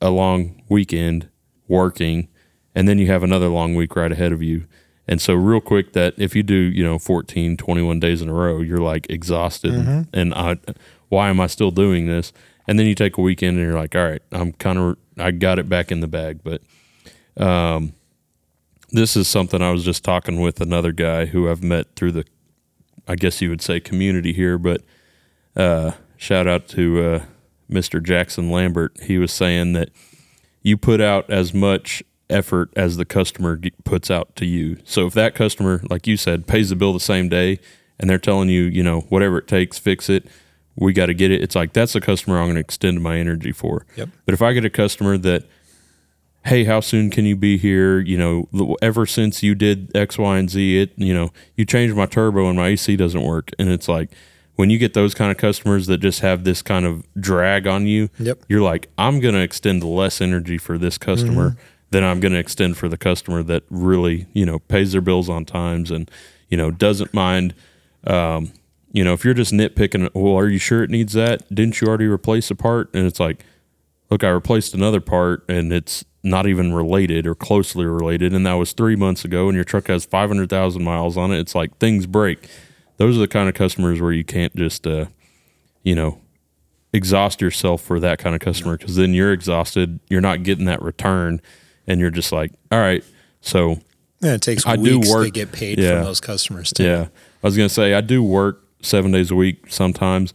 a 0.00 0.10
long 0.10 0.62
weekend 0.68 1.28
working, 1.68 2.28
and 2.74 2.88
then 2.88 2.98
you 2.98 3.06
have 3.06 3.22
another 3.22 3.48
long 3.48 3.74
week 3.74 3.94
right 3.96 4.10
ahead 4.12 4.32
of 4.32 4.42
you. 4.42 4.66
And 5.08 5.20
so, 5.20 5.34
real 5.34 5.60
quick, 5.60 5.92
that 5.94 6.14
if 6.16 6.34
you 6.36 6.42
do, 6.42 6.54
you 6.54 6.84
know, 6.84 6.98
14, 6.98 7.56
21 7.56 8.00
days 8.00 8.22
in 8.22 8.28
a 8.28 8.32
row, 8.32 8.60
you're 8.60 8.78
like 8.78 9.08
exhausted. 9.10 9.72
And 10.12 10.32
I, 10.34 10.58
why 11.08 11.28
am 11.28 11.40
I 11.40 11.46
still 11.48 11.70
doing 11.70 12.06
this? 12.06 12.32
And 12.68 12.78
then 12.78 12.86
you 12.86 12.94
take 12.94 13.18
a 13.18 13.20
weekend 13.20 13.58
and 13.58 13.66
you're 13.66 13.76
like, 13.78 13.96
all 13.96 14.04
right, 14.04 14.22
I'm 14.30 14.52
kind 14.52 14.78
of, 14.78 14.96
I 15.18 15.32
got 15.32 15.58
it 15.58 15.68
back 15.68 15.90
in 15.90 16.00
the 16.00 16.06
bag. 16.06 16.40
But 16.44 16.62
um, 17.36 17.94
this 18.90 19.16
is 19.16 19.26
something 19.26 19.60
I 19.60 19.72
was 19.72 19.84
just 19.84 20.04
talking 20.04 20.40
with 20.40 20.60
another 20.60 20.92
guy 20.92 21.26
who 21.26 21.50
I've 21.50 21.62
met 21.62 21.96
through 21.96 22.12
the, 22.12 22.24
I 23.06 23.16
guess 23.16 23.40
you 23.40 23.50
would 23.50 23.62
say 23.62 23.80
community 23.80 24.32
here, 24.32 24.58
but 24.58 24.82
uh, 25.56 25.92
shout 26.16 26.46
out 26.46 26.68
to 26.68 27.04
uh, 27.04 27.24
Mr. 27.70 28.02
Jackson 28.02 28.50
Lambert. 28.50 28.96
He 29.02 29.18
was 29.18 29.32
saying 29.32 29.72
that 29.74 29.90
you 30.62 30.76
put 30.76 31.00
out 31.00 31.28
as 31.30 31.52
much 31.52 32.02
effort 32.30 32.70
as 32.76 32.96
the 32.96 33.04
customer 33.04 33.60
puts 33.84 34.10
out 34.10 34.34
to 34.36 34.46
you. 34.46 34.78
So 34.84 35.06
if 35.06 35.14
that 35.14 35.34
customer, 35.34 35.82
like 35.90 36.06
you 36.06 36.16
said, 36.16 36.46
pays 36.46 36.70
the 36.70 36.76
bill 36.76 36.92
the 36.92 37.00
same 37.00 37.28
day 37.28 37.58
and 37.98 38.08
they're 38.08 38.18
telling 38.18 38.48
you, 38.48 38.62
you 38.62 38.82
know, 38.82 39.00
whatever 39.02 39.38
it 39.38 39.46
takes, 39.46 39.78
fix 39.78 40.08
it, 40.08 40.26
we 40.76 40.92
got 40.92 41.06
to 41.06 41.14
get 41.14 41.30
it. 41.30 41.42
It's 41.42 41.54
like 41.54 41.72
that's 41.72 41.94
a 41.94 42.00
customer 42.00 42.38
I'm 42.38 42.46
going 42.46 42.54
to 42.54 42.60
extend 42.60 43.02
my 43.02 43.18
energy 43.18 43.52
for. 43.52 43.86
Yep. 43.96 44.08
But 44.24 44.34
if 44.34 44.40
I 44.40 44.52
get 44.52 44.64
a 44.64 44.70
customer 44.70 45.18
that, 45.18 45.44
hey, 46.44 46.64
how 46.64 46.80
soon 46.80 47.10
can 47.10 47.24
you 47.24 47.36
be 47.36 47.56
here? 47.58 48.00
You 48.00 48.18
know, 48.18 48.76
ever 48.82 49.06
since 49.06 49.42
you 49.42 49.54
did 49.54 49.90
X, 49.96 50.18
Y, 50.18 50.38
and 50.38 50.50
Z, 50.50 50.80
it, 50.80 50.92
you 50.96 51.14
know, 51.14 51.30
you 51.56 51.64
changed 51.64 51.94
my 51.96 52.06
turbo 52.06 52.48
and 52.48 52.56
my 52.58 52.68
AC 52.68 52.96
doesn't 52.96 53.22
work. 53.22 53.50
And 53.58 53.68
it's 53.68 53.88
like, 53.88 54.10
when 54.56 54.68
you 54.68 54.78
get 54.78 54.92
those 54.94 55.14
kind 55.14 55.30
of 55.30 55.38
customers 55.38 55.86
that 55.86 55.98
just 55.98 56.20
have 56.20 56.44
this 56.44 56.60
kind 56.60 56.84
of 56.84 57.04
drag 57.18 57.66
on 57.66 57.86
you, 57.86 58.10
Yep. 58.18 58.42
you're 58.48 58.60
like, 58.60 58.88
I'm 58.98 59.18
going 59.20 59.34
to 59.34 59.40
extend 59.40 59.82
less 59.82 60.20
energy 60.20 60.58
for 60.58 60.76
this 60.78 60.98
customer 60.98 61.56
than 61.90 62.04
I'm 62.04 62.20
going 62.20 62.32
to 62.32 62.38
extend 62.38 62.76
for 62.76 62.88
the 62.88 62.98
customer 62.98 63.42
that 63.44 63.64
really, 63.70 64.26
you 64.34 64.44
know, 64.44 64.58
pays 64.58 64.92
their 64.92 65.00
bills 65.00 65.28
on 65.30 65.44
times 65.46 65.90
and, 65.90 66.10
you 66.48 66.56
know, 66.56 66.70
doesn't 66.70 67.14
mind. 67.14 67.54
Um, 68.06 68.52
you 68.92 69.02
know, 69.04 69.14
if 69.14 69.24
you're 69.24 69.32
just 69.34 69.52
nitpicking, 69.54 70.10
well, 70.14 70.36
are 70.36 70.48
you 70.48 70.58
sure 70.58 70.82
it 70.82 70.90
needs 70.90 71.14
that? 71.14 71.42
Didn't 71.54 71.80
you 71.80 71.88
already 71.88 72.06
replace 72.06 72.50
a 72.50 72.54
part? 72.54 72.90
And 72.94 73.06
it's 73.06 73.20
like, 73.20 73.44
look, 74.10 74.22
I 74.22 74.28
replaced 74.28 74.74
another 74.74 75.00
part 75.00 75.44
and 75.48 75.72
it's 75.72 76.04
not 76.22 76.46
even 76.46 76.72
related 76.72 77.26
or 77.26 77.34
closely 77.34 77.84
related. 77.84 78.32
And 78.32 78.46
that 78.46 78.54
was 78.54 78.72
three 78.72 78.96
months 78.96 79.24
ago 79.24 79.48
and 79.48 79.54
your 79.54 79.64
truck 79.64 79.88
has 79.88 80.04
500,000 80.04 80.82
miles 80.82 81.16
on 81.16 81.32
it. 81.32 81.40
It's 81.40 81.54
like 81.54 81.76
things 81.78 82.06
break. 82.06 82.48
Those 82.96 83.16
are 83.16 83.20
the 83.20 83.28
kind 83.28 83.48
of 83.48 83.54
customers 83.54 84.00
where 84.00 84.12
you 84.12 84.24
can't 84.24 84.54
just, 84.54 84.86
uh, 84.86 85.06
you 85.82 85.94
know, 85.94 86.20
exhaust 86.92 87.40
yourself 87.40 87.82
for 87.82 87.98
that 88.00 88.18
kind 88.18 88.34
of 88.34 88.40
customer 88.40 88.76
because 88.76 88.96
then 88.96 89.14
you're 89.14 89.32
exhausted. 89.32 89.98
You're 90.08 90.20
not 90.20 90.42
getting 90.42 90.66
that 90.66 90.82
return 90.82 91.40
and 91.86 92.00
you're 92.00 92.10
just 92.10 92.30
like, 92.30 92.52
all 92.70 92.78
right. 92.78 93.02
So, 93.40 93.78
Yeah, 94.20 94.34
it 94.34 94.42
takes 94.42 94.64
I 94.66 94.76
do 94.76 95.00
weeks 95.00 95.12
to 95.12 95.30
get 95.30 95.50
paid 95.50 95.78
yeah. 95.78 95.96
from 95.96 96.04
those 96.04 96.20
customers 96.20 96.72
too. 96.72 96.84
yeah, 96.84 97.08
I 97.42 97.46
was 97.46 97.56
gonna 97.56 97.68
say 97.68 97.94
I 97.94 98.00
do 98.00 98.22
work 98.22 98.62
seven 98.80 99.10
days 99.10 99.32
a 99.32 99.34
week 99.34 99.64
sometimes, 99.68 100.32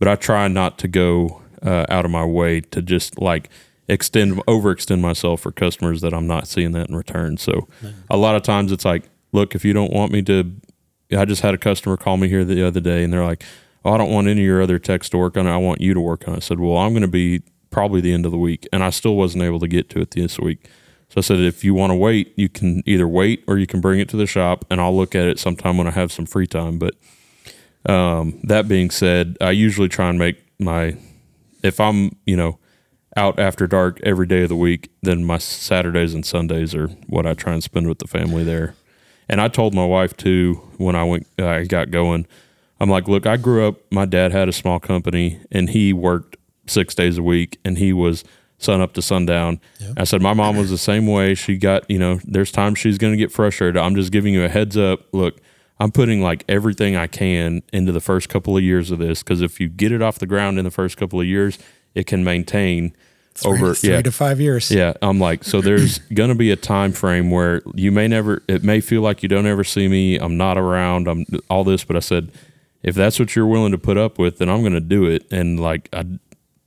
but 0.00 0.08
I 0.08 0.16
try 0.16 0.48
not 0.48 0.78
to 0.78 0.88
go 0.88 1.42
uh, 1.62 1.86
out 1.88 2.04
of 2.04 2.10
my 2.10 2.24
way 2.24 2.60
to 2.60 2.82
just 2.82 3.20
like 3.20 3.48
extend 3.88 4.36
overextend 4.46 5.00
myself 5.00 5.40
for 5.40 5.52
customers 5.52 6.00
that 6.00 6.12
I'm 6.12 6.26
not 6.26 6.46
seeing 6.46 6.72
that 6.72 6.88
in 6.88 6.96
return. 6.96 7.36
So 7.36 7.68
a 8.10 8.16
lot 8.16 8.36
of 8.36 8.42
times 8.42 8.72
it's 8.72 8.84
like, 8.84 9.04
look, 9.32 9.54
if 9.54 9.64
you 9.64 9.72
don't 9.72 9.92
want 9.92 10.12
me 10.12 10.22
to, 10.22 10.52
I 11.16 11.24
just 11.24 11.42
had 11.42 11.54
a 11.54 11.58
customer 11.58 11.96
call 11.96 12.16
me 12.16 12.28
here 12.28 12.44
the 12.44 12.66
other 12.66 12.80
day, 12.80 13.02
and 13.04 13.12
they're 13.12 13.24
like, 13.24 13.42
oh, 13.84 13.92
I 13.92 13.98
don't 13.98 14.10
want 14.10 14.28
any 14.28 14.40
of 14.42 14.46
your 14.46 14.62
other 14.62 14.78
techs 14.78 15.08
to 15.10 15.18
work 15.18 15.36
on 15.36 15.46
it. 15.46 15.50
I 15.50 15.56
want 15.56 15.80
you 15.80 15.94
to 15.94 16.00
work 16.00 16.28
on 16.28 16.34
it. 16.34 16.38
I 16.38 16.40
said, 16.40 16.60
well, 16.60 16.76
I'm 16.76 16.92
going 16.92 17.02
to 17.02 17.08
be 17.08 17.42
probably 17.70 18.00
the 18.00 18.12
end 18.12 18.26
of 18.26 18.32
the 18.32 18.38
week, 18.38 18.66
and 18.72 18.82
I 18.82 18.90
still 18.90 19.16
wasn't 19.16 19.44
able 19.44 19.60
to 19.60 19.68
get 19.68 19.88
to 19.90 20.00
it 20.00 20.10
this 20.10 20.38
week. 20.38 20.68
So 21.10 21.18
I 21.18 21.20
said, 21.22 21.38
if 21.38 21.64
you 21.64 21.72
want 21.72 21.90
to 21.90 21.94
wait, 21.94 22.34
you 22.36 22.50
can 22.50 22.82
either 22.84 23.08
wait 23.08 23.42
or 23.46 23.56
you 23.56 23.66
can 23.66 23.80
bring 23.80 23.98
it 24.00 24.08
to 24.10 24.16
the 24.16 24.26
shop, 24.26 24.66
and 24.70 24.80
I'll 24.80 24.94
look 24.94 25.14
at 25.14 25.26
it 25.26 25.38
sometime 25.38 25.78
when 25.78 25.86
I 25.86 25.92
have 25.92 26.12
some 26.12 26.26
free 26.26 26.46
time. 26.46 26.78
But 26.78 26.94
um, 27.86 28.38
that 28.44 28.68
being 28.68 28.90
said, 28.90 29.38
I 29.40 29.52
usually 29.52 29.88
try 29.88 30.10
and 30.10 30.18
make 30.18 30.42
my 30.58 30.96
if 31.62 31.80
I'm 31.80 32.16
you 32.26 32.36
know 32.36 32.58
out 33.18 33.38
after 33.38 33.66
dark 33.66 34.00
every 34.04 34.26
day 34.26 34.44
of 34.44 34.48
the 34.48 34.56
week, 34.56 34.90
then 35.02 35.24
my 35.24 35.38
Saturdays 35.38 36.14
and 36.14 36.24
Sundays 36.24 36.74
are 36.74 36.86
what 37.08 37.26
I 37.26 37.34
try 37.34 37.52
and 37.52 37.62
spend 37.62 37.88
with 37.88 37.98
the 37.98 38.06
family 38.06 38.44
there. 38.44 38.74
And 39.28 39.40
I 39.40 39.48
told 39.48 39.74
my 39.74 39.84
wife 39.84 40.16
too 40.16 40.54
when 40.78 40.94
I 40.94 41.04
went, 41.04 41.26
I 41.38 41.64
got 41.64 41.90
going. 41.90 42.26
I'm 42.80 42.88
like, 42.88 43.08
look, 43.08 43.26
I 43.26 43.36
grew 43.36 43.66
up. 43.66 43.76
My 43.90 44.06
dad 44.06 44.30
had 44.30 44.48
a 44.48 44.52
small 44.52 44.78
company, 44.78 45.40
and 45.50 45.68
he 45.70 45.92
worked 45.92 46.36
six 46.66 46.94
days 46.94 47.18
a 47.18 47.22
week, 47.22 47.58
and 47.64 47.76
he 47.76 47.92
was 47.92 48.22
sun 48.58 48.80
up 48.80 48.92
to 48.94 49.02
sundown. 49.02 49.60
I 49.96 50.04
said, 50.04 50.22
my 50.22 50.32
mom 50.32 50.56
was 50.56 50.70
the 50.70 50.78
same 50.78 51.06
way. 51.06 51.34
She 51.34 51.56
got, 51.56 51.90
you 51.90 51.98
know, 51.98 52.20
there's 52.24 52.52
times 52.52 52.78
she's 52.78 52.98
going 52.98 53.12
to 53.12 53.16
get 53.16 53.32
frustrated. 53.32 53.76
I'm 53.76 53.96
just 53.96 54.12
giving 54.12 54.32
you 54.32 54.44
a 54.44 54.48
heads 54.48 54.76
up. 54.76 55.00
Look, 55.12 55.40
I'm 55.80 55.92
putting 55.92 56.22
like 56.22 56.44
everything 56.48 56.96
I 56.96 57.06
can 57.06 57.62
into 57.72 57.92
the 57.92 58.00
first 58.00 58.28
couple 58.28 58.56
of 58.56 58.62
years 58.62 58.90
of 58.90 58.98
this 58.98 59.22
because 59.22 59.42
if 59.42 59.60
you 59.60 59.68
get 59.68 59.92
it 59.92 60.02
off 60.02 60.18
the 60.18 60.26
ground 60.26 60.58
in 60.58 60.64
the 60.64 60.70
first 60.70 60.96
couple 60.96 61.20
of 61.20 61.26
years, 61.26 61.58
it 61.94 62.06
can 62.06 62.24
maintain 62.24 62.96
over 63.44 63.74
three 63.74 63.90
yeah. 63.90 64.02
to 64.02 64.12
five 64.12 64.40
years. 64.40 64.70
yeah 64.70 64.92
i'm 65.02 65.18
like 65.18 65.44
so 65.44 65.60
there's 65.60 65.98
gonna 66.14 66.34
be 66.34 66.50
a 66.50 66.56
time 66.56 66.92
frame 66.92 67.30
where 67.30 67.62
you 67.74 67.92
may 67.92 68.08
never 68.08 68.42
it 68.48 68.62
may 68.62 68.80
feel 68.80 69.02
like 69.02 69.22
you 69.22 69.28
don't 69.28 69.46
ever 69.46 69.64
see 69.64 69.88
me 69.88 70.16
i'm 70.16 70.36
not 70.36 70.58
around 70.58 71.08
i'm 71.08 71.24
all 71.48 71.64
this 71.64 71.84
but 71.84 71.96
i 71.96 72.00
said 72.00 72.30
if 72.82 72.94
that's 72.94 73.18
what 73.18 73.34
you're 73.34 73.46
willing 73.46 73.72
to 73.72 73.78
put 73.78 73.96
up 73.96 74.18
with 74.18 74.38
then 74.38 74.48
i'm 74.48 74.62
gonna 74.62 74.80
do 74.80 75.04
it. 75.04 75.26
And 75.30 75.58
like 75.58 75.88
i 75.92 76.04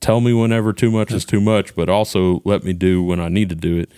tell 0.00 0.20
me 0.20 0.32
whenever 0.32 0.72
too 0.72 0.90
much 0.90 1.12
is 1.12 1.24
too 1.24 1.40
much 1.40 1.74
but 1.74 1.88
also 1.88 2.42
let 2.44 2.64
me 2.64 2.72
do 2.72 3.02
when 3.02 3.20
i 3.20 3.28
need 3.28 3.48
to 3.48 3.54
do 3.54 3.78
it. 3.78 3.90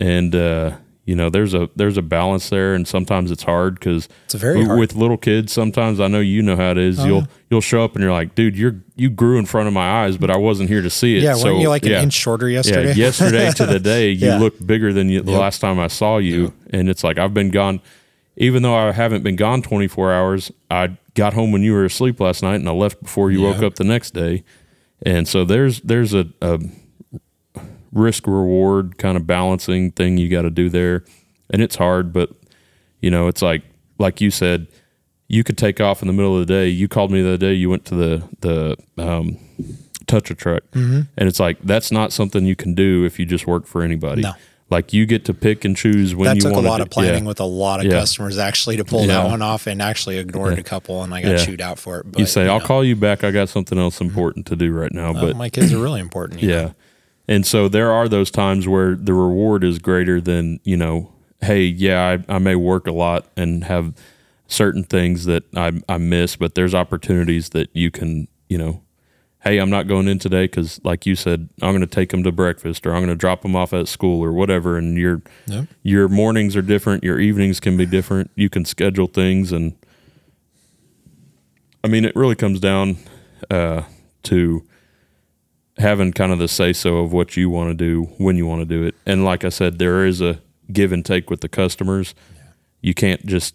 And 0.00 0.34
uh 0.34 0.76
you 1.08 1.14
know 1.16 1.30
there's 1.30 1.54
a 1.54 1.68
there's 1.74 1.96
a 1.96 2.02
balance 2.02 2.50
there 2.50 2.74
and 2.74 2.86
sometimes 2.86 3.30
it's 3.30 3.42
hard 3.42 3.74
because 3.74 4.08
It's 4.26 4.34
very 4.34 4.64
hard. 4.64 4.78
with 4.78 4.94
little 4.94 5.16
kids 5.16 5.52
sometimes 5.52 6.00
i 6.00 6.06
know 6.06 6.20
you 6.20 6.42
know 6.42 6.54
how 6.56 6.70
it 6.72 6.78
is 6.78 6.98
oh, 7.00 7.06
you'll 7.06 7.26
you'll 7.50 7.60
show 7.62 7.82
up 7.82 7.94
and 7.94 8.02
you're 8.02 8.12
like 8.12 8.34
dude 8.34 8.56
you're 8.58 8.76
you 8.94 9.08
grew 9.08 9.38
in 9.38 9.46
front 9.46 9.68
of 9.68 9.72
my 9.72 10.04
eyes 10.04 10.18
but 10.18 10.30
i 10.30 10.36
wasn't 10.36 10.68
here 10.68 10.82
to 10.82 10.90
see 10.90 11.16
it 11.16 11.22
Yeah, 11.22 11.34
so 11.34 11.46
weren't 11.46 11.60
you 11.60 11.68
like 11.70 11.84
an 11.86 11.92
inch 11.92 12.12
shorter 12.12 12.48
yesterday? 12.48 12.88
Yeah, 12.88 13.06
yesterday 13.06 13.50
to 13.52 13.64
the 13.66 13.80
day, 13.94 14.10
you 14.10 14.26
Yeah. 14.28 14.38
look 14.38 14.54
bigger 14.64 14.92
than 14.92 15.08
you, 15.08 15.22
the 15.22 15.32
Yep. 15.32 15.40
last 15.40 15.58
time 15.60 15.78
I 15.80 15.86
saw 15.88 16.18
you. 16.18 16.52
And 16.70 16.88
it's 16.90 17.02
like 17.02 17.16
I've 17.18 17.32
been 17.32 17.50
gone, 17.50 17.80
even 18.36 18.62
though 18.62 18.74
I 18.74 18.92
haven't 18.92 19.22
been 19.22 19.36
gone 19.36 19.62
24 19.62 20.12
hours. 20.12 20.52
I 20.70 20.98
got 21.14 21.32
home 21.34 21.52
when 21.52 21.62
you 21.62 21.72
were 21.72 21.84
asleep 21.86 22.20
last 22.20 22.42
night, 22.42 22.56
and 22.56 22.68
I 22.68 22.72
left 22.72 23.02
before 23.02 23.30
you 23.30 23.40
woke 23.42 23.62
up 23.62 23.76
the 23.76 23.84
next 23.84 24.12
day. 24.12 24.42
And 25.06 25.26
so 25.26 25.44
there's 25.44 25.80
there's 25.80 26.12
a, 26.12 26.26
a 26.42 26.58
risk 27.92 28.26
reward 28.26 28.98
kind 28.98 29.16
of 29.16 29.26
balancing 29.26 29.90
thing 29.92 30.18
you 30.18 30.28
got 30.28 30.42
to 30.42 30.50
do 30.50 30.68
there, 30.68 31.04
and 31.50 31.62
it's 31.62 31.76
hard. 31.76 32.12
But 32.12 32.30
you 33.00 33.10
know, 33.10 33.28
it's 33.28 33.42
like 33.42 33.62
like 33.98 34.20
you 34.20 34.30
said, 34.30 34.66
you 35.28 35.44
could 35.44 35.58
take 35.58 35.80
off 35.80 36.02
in 36.02 36.06
the 36.08 36.14
middle 36.14 36.38
of 36.38 36.46
the 36.46 36.52
day. 36.52 36.68
You 36.68 36.88
called 36.88 37.10
me 37.10 37.22
the 37.22 37.28
other 37.28 37.36
day. 37.38 37.52
You 37.54 37.70
went 37.70 37.84
to 37.86 37.94
the 37.94 38.22
the 38.40 38.76
um, 39.02 39.38
touch 40.06 40.30
a 40.30 40.34
truck, 40.34 40.62
Mm-hmm. 40.72 41.00
and 41.16 41.28
it's 41.28 41.40
like 41.40 41.58
that's 41.62 41.90
not 41.92 42.12
something 42.12 42.44
you 42.44 42.56
can 42.56 42.74
do 42.74 43.04
if 43.04 43.18
you 43.18 43.26
just 43.26 43.46
work 43.46 43.66
for 43.66 43.82
anybody. 43.82 44.22
No. 44.22 44.32
Like 44.70 44.92
you 44.92 45.06
get 45.06 45.24
to 45.24 45.32
pick 45.32 45.64
and 45.64 45.74
choose 45.74 46.14
when 46.14 46.26
you 46.26 46.28
want 46.28 46.40
to. 46.42 46.44
that 46.44 46.48
you 46.50 46.54
took 46.56 46.64
a 46.64 46.68
lot 46.68 46.76
to 46.76 46.82
of 46.82 46.90
planning 46.90 47.22
Yeah. 47.24 47.28
with 47.28 47.40
a 47.40 47.44
lot 47.46 47.80
of 47.80 47.86
Yeah. 47.86 47.92
customers 48.00 48.36
actually 48.36 48.76
to 48.76 48.84
pull 48.84 49.00
Yeah. 49.06 49.22
that 49.22 49.30
one 49.30 49.40
off 49.40 49.66
and 49.66 49.80
actually 49.80 50.18
ignored 50.18 50.58
a 50.58 50.62
couple 50.62 51.02
and 51.02 51.14
I 51.14 51.22
got 51.22 51.30
Yeah. 51.30 51.36
chewed 51.46 51.62
out 51.62 51.78
for 51.78 52.00
it. 52.00 52.12
But, 52.12 52.18
you 52.20 52.26
say, 52.26 52.46
"I'll 52.46 52.58
know, 52.60 52.66
call 52.66 52.84
you 52.84 52.94
back. 52.94 53.24
I 53.24 53.30
got 53.30 53.48
something 53.48 53.78
else 53.78 53.98
important 53.98 54.44
to 54.48 54.56
do 54.56 54.70
right 54.72 54.92
now." 54.92 55.12
well, 55.14 55.28
but 55.28 55.36
my 55.36 55.48
kids 55.48 55.72
are 55.72 55.78
really 55.78 56.00
important. 56.02 56.42
you 56.42 56.48
know? 56.54 56.74
And 57.28 57.46
so 57.46 57.68
there 57.68 57.92
are 57.92 58.08
those 58.08 58.30
times 58.30 58.66
where 58.66 58.94
the 58.96 59.12
reward 59.12 59.62
is 59.62 59.78
greater 59.78 60.20
than, 60.20 60.60
you 60.64 60.76
know, 60.76 61.12
hey, 61.42 61.64
yeah, 61.64 62.18
I, 62.28 62.36
I 62.36 62.38
may 62.38 62.54
work 62.56 62.86
a 62.86 62.92
lot 62.92 63.26
and 63.36 63.64
have 63.64 63.94
certain 64.46 64.82
things 64.82 65.26
that 65.26 65.44
I, 65.54 65.80
I 65.88 65.98
miss, 65.98 66.36
but 66.36 66.54
there's 66.54 66.74
opportunities 66.74 67.50
that 67.50 67.68
you 67.74 67.90
can, 67.90 68.28
you 68.48 68.56
know, 68.56 68.82
hey, 69.44 69.58
I'm 69.58 69.70
not 69.70 69.86
going 69.86 70.08
in 70.08 70.18
today 70.18 70.44
because, 70.44 70.80
like 70.84 71.04
you 71.06 71.14
said, 71.14 71.48
I'm 71.62 71.70
going 71.72 71.80
to 71.80 71.86
take 71.86 72.10
them 72.10 72.22
to 72.24 72.32
breakfast 72.32 72.86
or 72.86 72.92
I'm 72.94 73.00
going 73.00 73.08
to 73.08 73.14
drop 73.14 73.42
them 73.42 73.54
off 73.54 73.72
at 73.72 73.88
school 73.88 74.24
or 74.24 74.32
whatever. 74.32 74.78
And 74.78 74.96
your 74.96 75.22
Yep. 75.46 75.66
your 75.82 76.08
mornings 76.08 76.56
are 76.56 76.62
different, 76.62 77.04
your 77.04 77.20
evenings 77.20 77.60
can 77.60 77.76
be 77.76 77.86
different. 77.86 78.30
You 78.34 78.48
can 78.48 78.64
schedule 78.64 79.06
things, 79.06 79.52
and 79.52 79.74
I 81.84 81.88
mean, 81.88 82.04
it 82.04 82.16
really 82.16 82.34
comes 82.34 82.58
down 82.58 82.96
uh, 83.50 83.82
to 84.24 84.64
having 85.78 86.12
kind 86.12 86.32
of 86.32 86.38
the 86.38 86.48
say 86.48 86.72
so 86.72 86.98
of 86.98 87.12
what 87.12 87.36
you 87.36 87.48
want 87.50 87.70
to 87.70 87.74
do 87.74 88.04
when 88.18 88.36
you 88.36 88.46
want 88.46 88.60
to 88.60 88.66
do 88.66 88.82
it. 88.84 88.94
And 89.06 89.24
like 89.24 89.44
I 89.44 89.48
said, 89.48 89.78
there 89.78 90.04
is 90.04 90.20
a 90.20 90.40
give 90.72 90.92
and 90.92 91.04
take 91.04 91.30
with 91.30 91.40
the 91.40 91.48
customers. 91.48 92.14
You 92.80 92.94
can't 92.94 93.24
just 93.26 93.54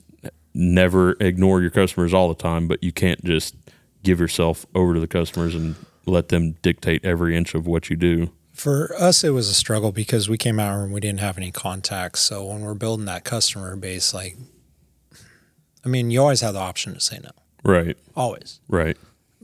never 0.53 1.11
ignore 1.19 1.61
your 1.61 1.69
customers 1.71 2.13
all 2.13 2.30
the 2.30 2.36
time, 2.36 2.67
but 2.67 2.84
you 2.84 2.91
can't 2.91 3.24
just 3.24 3.55
give 4.03 4.19
yourself 4.19 4.65
over 4.76 4.93
to 4.93 4.99
the 4.99 5.07
customers 5.07 5.55
and 5.55 5.76
let 6.05 6.30
them 6.30 6.51
dictate 6.61 7.03
every 7.05 7.36
inch 7.36 7.53
of 7.55 7.65
what 7.65 7.89
you 7.89 7.95
do. 7.95 8.32
For 8.51 8.93
us, 8.99 9.24
it 9.24 9.32
was 9.32 9.49
a 9.49 9.53
struggle 9.53 9.91
because 9.91 10.30
we 10.30 10.38
came 10.38 10.59
out 10.59 10.80
and 10.84 10.93
we 10.93 10.99
didn't 10.99 11.21
have 11.21 11.38
any 11.38 11.51
contacts. 11.51 12.19
So 12.19 12.45
when 12.45 12.61
we're 12.61 12.74
building 12.76 13.05
that 13.05 13.24
customer 13.24 13.76
base, 13.76 14.13
like, 14.13 14.38
I 15.84 15.89
mean, 15.89 16.11
you 16.11 16.21
always 16.21 16.41
have 16.41 16.53
the 16.53 16.59
option 16.59 16.93
to 16.93 16.99
say 16.99 17.19
no, 17.24 17.32
Right, 17.63 17.97
always. 18.15 18.59
right. 18.67 18.95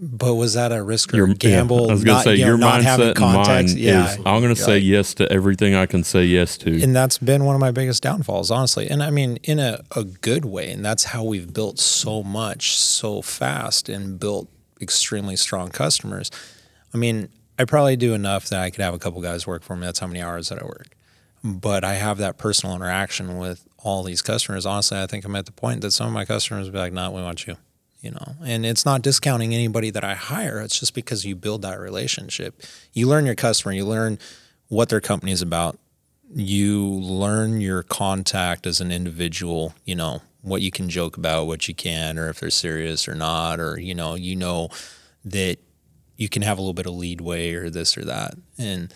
But 0.01 0.35
was 0.35 0.53
that 0.53 0.71
a 0.71 0.81
risk 0.81 1.13
or 1.13 1.17
Your 1.17 1.27
gamble? 1.27 1.81
yeah, 1.85 1.87
I 1.89 1.91
was 1.91 2.03
going 2.03 2.05
to 2.05 2.11
not, 2.13 2.23
say 2.23 2.35
you 2.35 2.41
know, 2.41 2.47
your 2.47 2.57
not 2.57 2.83
having 2.83 3.07
mindset 3.15 3.21
and 3.21 3.47
mine? 3.47 3.77
Yeah, 3.77 4.09
is 4.13 4.17
I'm 4.25 4.41
going 4.41 4.55
to 4.55 4.61
say 4.61 4.73
Right. 4.75 4.81
yes 4.83 5.13
to 5.15 5.29
everything 5.31 5.75
I 5.75 5.85
can 5.87 6.03
say 6.05 6.23
yes 6.23 6.57
to. 6.59 6.81
and 6.81 6.95
that's 6.95 7.17
been 7.17 7.43
one 7.43 7.53
of 7.55 7.59
my 7.59 7.71
biggest 7.71 8.01
downfalls 8.01 8.49
honestly 8.49 8.89
and 8.89 9.03
i 9.03 9.09
mean 9.09 9.37
in 9.43 9.59
a, 9.59 9.81
a 9.95 10.03
good 10.05 10.45
way 10.45 10.71
and 10.71 10.85
that's 10.85 11.03
how 11.05 11.23
we've 11.23 11.53
built 11.53 11.79
so 11.79 12.23
much 12.23 12.77
so 12.77 13.21
fast 13.21 13.89
and 13.89 14.19
built 14.19 14.47
extremely 14.79 15.35
strong 15.35 15.67
customers 15.69 16.31
i 16.93 16.97
mean 16.97 17.27
i 17.57 17.65
probably 17.65 17.97
do 17.97 18.13
enough 18.13 18.47
that 18.47 18.61
i 18.61 18.69
could 18.69 18.81
have 18.81 18.93
a 18.93 18.99
couple 18.99 19.21
guys 19.21 19.45
work 19.45 19.63
for 19.63 19.75
me 19.75 19.85
that's 19.85 19.99
how 19.99 20.07
many 20.07 20.21
hours 20.21 20.47
that 20.49 20.61
i 20.61 20.65
work 20.65 20.95
but 21.43 21.83
i 21.83 21.95
have 21.95 22.17
that 22.17 22.37
personal 22.37 22.73
interaction 22.75 23.37
with 23.37 23.67
all 23.79 24.03
these 24.03 24.21
customers 24.21 24.65
honestly 24.65 24.97
i 24.97 25.05
think 25.05 25.25
i'm 25.25 25.35
at 25.35 25.45
the 25.45 25.51
point 25.51 25.81
that 25.81 25.91
some 25.91 26.07
of 26.07 26.13
my 26.13 26.23
customers 26.23 26.67
will 26.67 26.73
be 26.73 26.79
like 26.79 26.93
nah 26.93 27.09
we 27.09 27.21
want 27.21 27.45
you 27.47 27.57
you 28.01 28.11
know? 28.11 28.35
And 28.43 28.65
it's 28.65 28.85
not 28.85 29.01
discounting 29.01 29.53
anybody 29.53 29.89
that 29.91 30.03
i 30.03 30.15
hire 30.15 30.61
it's 30.61 30.79
just 30.79 30.93
because 30.93 31.25
you 31.25 31.35
build 31.35 31.61
that 31.63 31.79
relationship. 31.79 32.61
You 32.93 33.07
learn 33.07 33.25
your 33.25 33.35
customer 33.35 33.73
you 33.73 33.85
learn 33.85 34.19
what 34.69 34.89
their 34.89 35.01
company 35.01 35.31
is 35.31 35.41
about. 35.41 35.77
You 36.33 36.79
learn 36.87 37.59
your 37.59 37.83
contact 37.83 38.65
as 38.65 38.79
an 38.79 38.91
individual, 38.91 39.73
you 39.83 39.95
know, 39.95 40.21
what 40.41 40.61
you 40.61 40.71
can 40.71 40.87
joke 40.89 41.17
about, 41.17 41.47
what 41.47 41.67
you 41.67 41.75
can, 41.75 42.17
or 42.17 42.29
if 42.29 42.39
they're 42.39 42.49
serious 42.49 43.07
or 43.07 43.15
not, 43.15 43.59
or, 43.59 43.79
you 43.79 43.93
know, 43.93 44.15
you 44.15 44.35
know 44.35 44.69
that 45.25 45.57
you 46.15 46.29
can 46.29 46.43
have 46.43 46.57
a 46.57 46.61
little 46.61 46.73
bit 46.73 46.85
of 46.85 46.93
leadway 46.93 47.53
or 47.53 47.69
this 47.69 47.97
or 47.97 48.05
that. 48.05 48.35
And, 48.57 48.93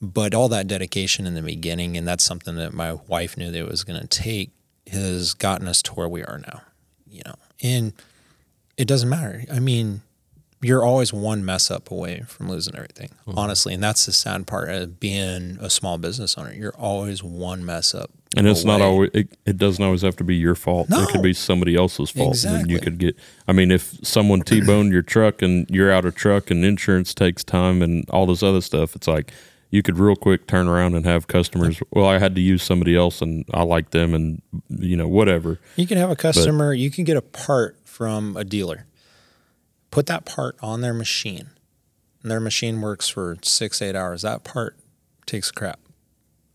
but 0.00 0.34
all 0.34 0.48
that 0.48 0.68
dedication 0.68 1.26
in 1.26 1.34
the 1.34 1.42
beginning, 1.42 1.96
and 1.96 2.06
that's 2.06 2.24
something 2.24 2.56
that 2.56 2.72
my 2.72 2.92
wife 2.92 3.36
knew 3.36 3.50
that 3.50 3.58
it 3.58 3.68
was 3.68 3.82
going 3.82 4.00
to 4.00 4.06
take, 4.06 4.50
has 4.86 5.34
gotten 5.34 5.66
us 5.66 5.82
to 5.82 5.92
where 5.94 6.08
we 6.08 6.22
are 6.22 6.38
now, 6.38 6.62
you 7.10 7.22
know, 7.26 7.34
and 7.62 7.92
it 8.76 8.86
doesn't 8.86 9.08
matter. 9.08 9.44
I 9.52 9.58
mean, 9.60 10.02
you're 10.62 10.84
always 10.84 11.12
one 11.12 11.44
mess 11.44 11.70
up 11.70 11.90
away 11.90 12.22
from 12.26 12.48
losing 12.48 12.74
everything, 12.74 13.10
Mm-hmm. 13.26 13.38
honestly. 13.38 13.74
And 13.74 13.82
that's 13.82 14.06
the 14.06 14.12
sad 14.12 14.46
part 14.46 14.68
of 14.70 14.98
being 14.98 15.58
a 15.60 15.68
small 15.68 15.98
business 15.98 16.36
owner. 16.38 16.52
You're 16.52 16.76
always 16.76 17.22
one 17.22 17.64
mess 17.64 17.94
up. 17.94 18.10
And 18.36 18.46
it's 18.46 18.64
not 18.64 18.80
always 18.82 19.10
it, 19.14 19.28
it 19.46 19.56
doesn't 19.56 19.82
always 19.82 20.02
have 20.02 20.16
to 20.16 20.24
be 20.24 20.34
your 20.34 20.54
fault. 20.54 20.88
No. 20.90 21.02
It 21.02 21.08
could 21.08 21.22
be 21.22 21.32
somebody 21.32 21.74
else's 21.76 22.10
fault. 22.10 22.42
And 22.44 22.70
you 22.70 22.78
could 22.80 22.98
get 22.98 23.16
I 23.48 23.52
mean, 23.52 23.70
if 23.70 23.94
someone 24.02 24.40
T 24.42 24.60
boned 24.60 24.92
your 24.92 25.02
truck 25.02 25.40
and 25.42 25.66
you're 25.70 25.90
out 25.92 26.04
of 26.04 26.14
truck 26.14 26.50
and 26.50 26.64
insurance 26.64 27.14
takes 27.14 27.42
time 27.44 27.80
and 27.82 28.04
all 28.10 28.26
this 28.26 28.42
other 28.42 28.60
stuff, 28.60 28.94
it's 28.96 29.06
like 29.08 29.32
you 29.70 29.82
could 29.82 29.98
real 29.98 30.16
quick 30.16 30.46
turn 30.46 30.68
around 30.68 30.94
and 30.94 31.04
have 31.06 31.28
customers. 31.28 31.80
Well, 31.90 32.06
I 32.06 32.18
had 32.18 32.34
to 32.34 32.40
use 32.40 32.62
somebody 32.62 32.94
else 32.96 33.22
and 33.22 33.44
I 33.54 33.62
like 33.62 33.90
them 33.90 34.12
and 34.14 34.42
you 34.68 34.96
know, 34.96 35.08
whatever. 35.08 35.58
You 35.76 35.86
can 35.86 35.96
have 35.98 36.10
a 36.10 36.16
customer, 36.16 36.72
you 36.74 36.90
can 36.90 37.04
get 37.04 37.16
a 37.16 37.22
part 37.22 37.76
from 37.96 38.36
a 38.36 38.44
dealer, 38.44 38.84
put 39.90 40.04
that 40.04 40.26
part 40.26 40.54
on 40.60 40.82
their 40.82 40.92
machine, 40.92 41.48
and 42.22 42.30
their 42.30 42.40
machine 42.40 42.82
works 42.82 43.08
for 43.08 43.38
six, 43.42 43.80
eight 43.80 43.96
hours. 43.96 44.20
That 44.20 44.44
part 44.44 44.76
takes 45.24 45.50
crap. 45.50 45.80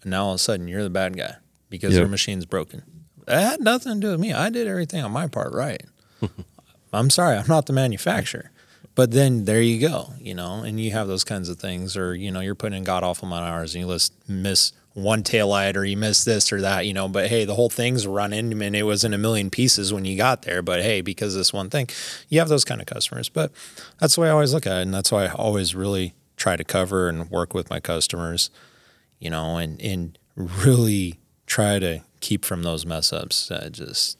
And 0.03 0.11
now 0.11 0.25
all 0.25 0.31
of 0.33 0.35
a 0.35 0.37
sudden 0.37 0.67
you're 0.67 0.83
the 0.83 0.89
bad 0.91 1.17
guy 1.17 1.37
because 1.67 1.93
Yep. 1.93 2.01
their 2.01 2.07
machine's 2.09 2.45
broken. 2.45 2.83
That 3.25 3.41
had 3.41 3.61
nothing 3.61 3.95
to 3.95 3.99
do 3.99 4.11
with 4.11 4.19
me. 4.19 4.33
I 4.33 4.49
did 4.51 4.67
everything 4.67 5.03
on 5.03 5.11
my 5.11 5.25
part 5.27 5.51
right. 5.53 5.83
I'm 6.93 7.09
sorry, 7.09 7.37
I'm 7.37 7.47
not 7.47 7.65
the 7.65 7.73
manufacturer. 7.73 8.51
But 8.93 9.09
then 9.11 9.45
there 9.45 9.61
you 9.61 9.79
go, 9.79 10.13
you 10.19 10.35
know, 10.35 10.61
and 10.63 10.79
you 10.79 10.91
have 10.91 11.07
those 11.07 11.23
kinds 11.23 11.49
of 11.49 11.57
things, 11.57 11.97
or 11.97 12.13
you 12.13 12.29
know, 12.29 12.41
you're 12.41 12.53
putting 12.55 12.77
in 12.77 12.83
god 12.83 13.03
awful 13.03 13.27
amount 13.27 13.45
of 13.45 13.49
hours, 13.49 13.73
and 13.73 13.81
you 13.81 13.87
list, 13.87 14.13
miss 14.27 14.73
one 14.93 15.23
tail 15.23 15.47
light, 15.47 15.77
or 15.77 15.85
you 15.85 15.95
miss 15.97 16.23
this 16.23 16.51
or 16.51 16.61
that, 16.61 16.85
you 16.85 16.93
know. 16.93 17.07
But 17.07 17.27
hey, 17.27 17.45
the 17.45 17.55
whole 17.55 17.69
thing's 17.69 18.05
running, 18.05 18.61
and 18.61 18.75
it 18.75 18.83
was 18.83 19.03
in 19.03 19.13
a 19.13 19.17
million 19.17 19.49
pieces 19.49 19.93
when 19.93 20.05
you 20.05 20.17
got 20.17 20.41
there. 20.43 20.61
But 20.61 20.81
hey, 20.81 21.01
because 21.01 21.35
this 21.35 21.53
one 21.53 21.69
thing, 21.69 21.89
you 22.29 22.39
have 22.39 22.49
those 22.49 22.65
kind 22.65 22.81
of 22.81 22.87
customers. 22.87 23.29
But 23.29 23.51
that's 23.99 24.15
the 24.15 24.21
way 24.21 24.27
I 24.27 24.31
always 24.31 24.53
look 24.53 24.67
at 24.67 24.77
it, 24.77 24.81
and 24.81 24.93
that's 24.93 25.11
why 25.11 25.25
I 25.25 25.31
always 25.33 25.75
really 25.75 26.13
try 26.35 26.55
to 26.55 26.63
cover 26.63 27.07
and 27.07 27.29
work 27.29 27.53
with 27.53 27.69
my 27.69 27.79
customers, 27.79 28.49
you 29.19 29.29
know, 29.29 29.57
and 29.57 29.81
and 29.81 30.17
really 30.35 31.19
try 31.45 31.79
to 31.79 32.01
keep 32.19 32.45
from 32.45 32.63
those 32.63 32.85
mess 32.85 33.13
ups. 33.13 33.51
Uh, 33.51 33.69
just 33.71 34.17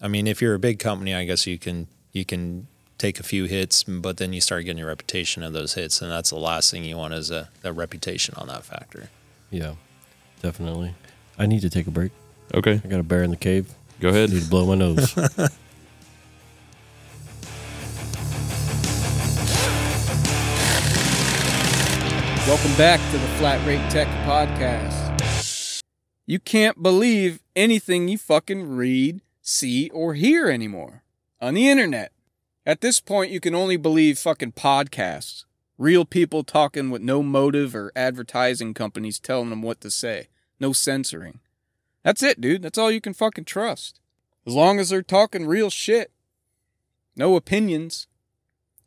I 0.00 0.08
mean, 0.08 0.26
if 0.26 0.42
you're 0.42 0.54
a 0.54 0.58
big 0.58 0.78
company, 0.78 1.14
I 1.14 1.24
guess 1.24 1.46
you 1.46 1.58
can 1.58 1.88
you 2.12 2.24
can 2.24 2.66
take 2.98 3.20
a 3.20 3.22
few 3.22 3.44
hits, 3.44 3.82
but 3.84 4.16
then 4.16 4.32
you 4.32 4.40
start 4.40 4.64
getting 4.64 4.78
your 4.78 4.88
reputation 4.88 5.42
of 5.42 5.52
those 5.52 5.74
hits, 5.74 6.00
and 6.00 6.10
that's 6.10 6.30
the 6.30 6.38
last 6.38 6.70
thing 6.70 6.84
you 6.84 6.96
want 6.96 7.14
is 7.14 7.30
a, 7.30 7.48
a 7.62 7.72
reputation 7.72 8.34
on 8.38 8.48
that 8.48 8.64
factor. 8.64 9.10
Yeah, 9.50 9.74
definitely. 10.42 10.94
I 11.38 11.46
need 11.46 11.60
to 11.60 11.70
take 11.70 11.86
a 11.86 11.90
break. 11.90 12.12
Okay. 12.54 12.80
I 12.84 12.88
got 12.88 13.00
a 13.00 13.02
bear 13.02 13.22
in 13.22 13.30
the 13.30 13.36
cave. 13.36 13.72
Go 14.00 14.08
ahead. 14.08 14.30
need 14.30 14.42
to 14.42 14.50
blow 14.50 14.66
my 14.66 14.74
nose. 14.74 15.14
Welcome 22.46 22.76
back 22.76 23.00
to 23.10 23.18
the 23.18 23.26
Flat 23.38 23.66
Rate 23.66 23.90
Tech 23.90 24.06
Podcast. 24.24 25.80
You 26.26 26.38
can't 26.38 26.80
believe 26.80 27.40
anything 27.56 28.06
you 28.06 28.18
fucking 28.18 28.76
read, 28.76 29.20
see, 29.42 29.90
or 29.90 30.14
hear 30.14 30.48
anymore 30.48 31.02
on 31.40 31.54
the 31.54 31.68
internet. 31.68 32.12
At 32.64 32.80
this 32.80 33.00
point, 33.00 33.32
you 33.32 33.40
can 33.40 33.54
only 33.54 33.76
believe 33.76 34.18
fucking 34.18 34.52
podcasts. 34.52 35.44
Real 35.78 36.04
people 36.04 36.42
talking 36.42 36.90
with 36.90 37.02
no 37.02 37.22
motive 37.22 37.74
or 37.74 37.92
advertising 37.94 38.72
companies 38.72 39.18
telling 39.18 39.50
them 39.50 39.62
what 39.62 39.80
to 39.82 39.90
say. 39.90 40.28
No 40.58 40.72
censoring. 40.72 41.40
That's 42.02 42.22
it, 42.22 42.40
dude. 42.40 42.62
That's 42.62 42.78
all 42.78 42.90
you 42.90 43.00
can 43.00 43.12
fucking 43.12 43.44
trust. 43.44 44.00
As 44.46 44.54
long 44.54 44.78
as 44.78 44.88
they're 44.88 45.02
talking 45.02 45.46
real 45.46 45.70
shit. 45.70 46.12
No 47.16 47.36
opinions. 47.36 48.06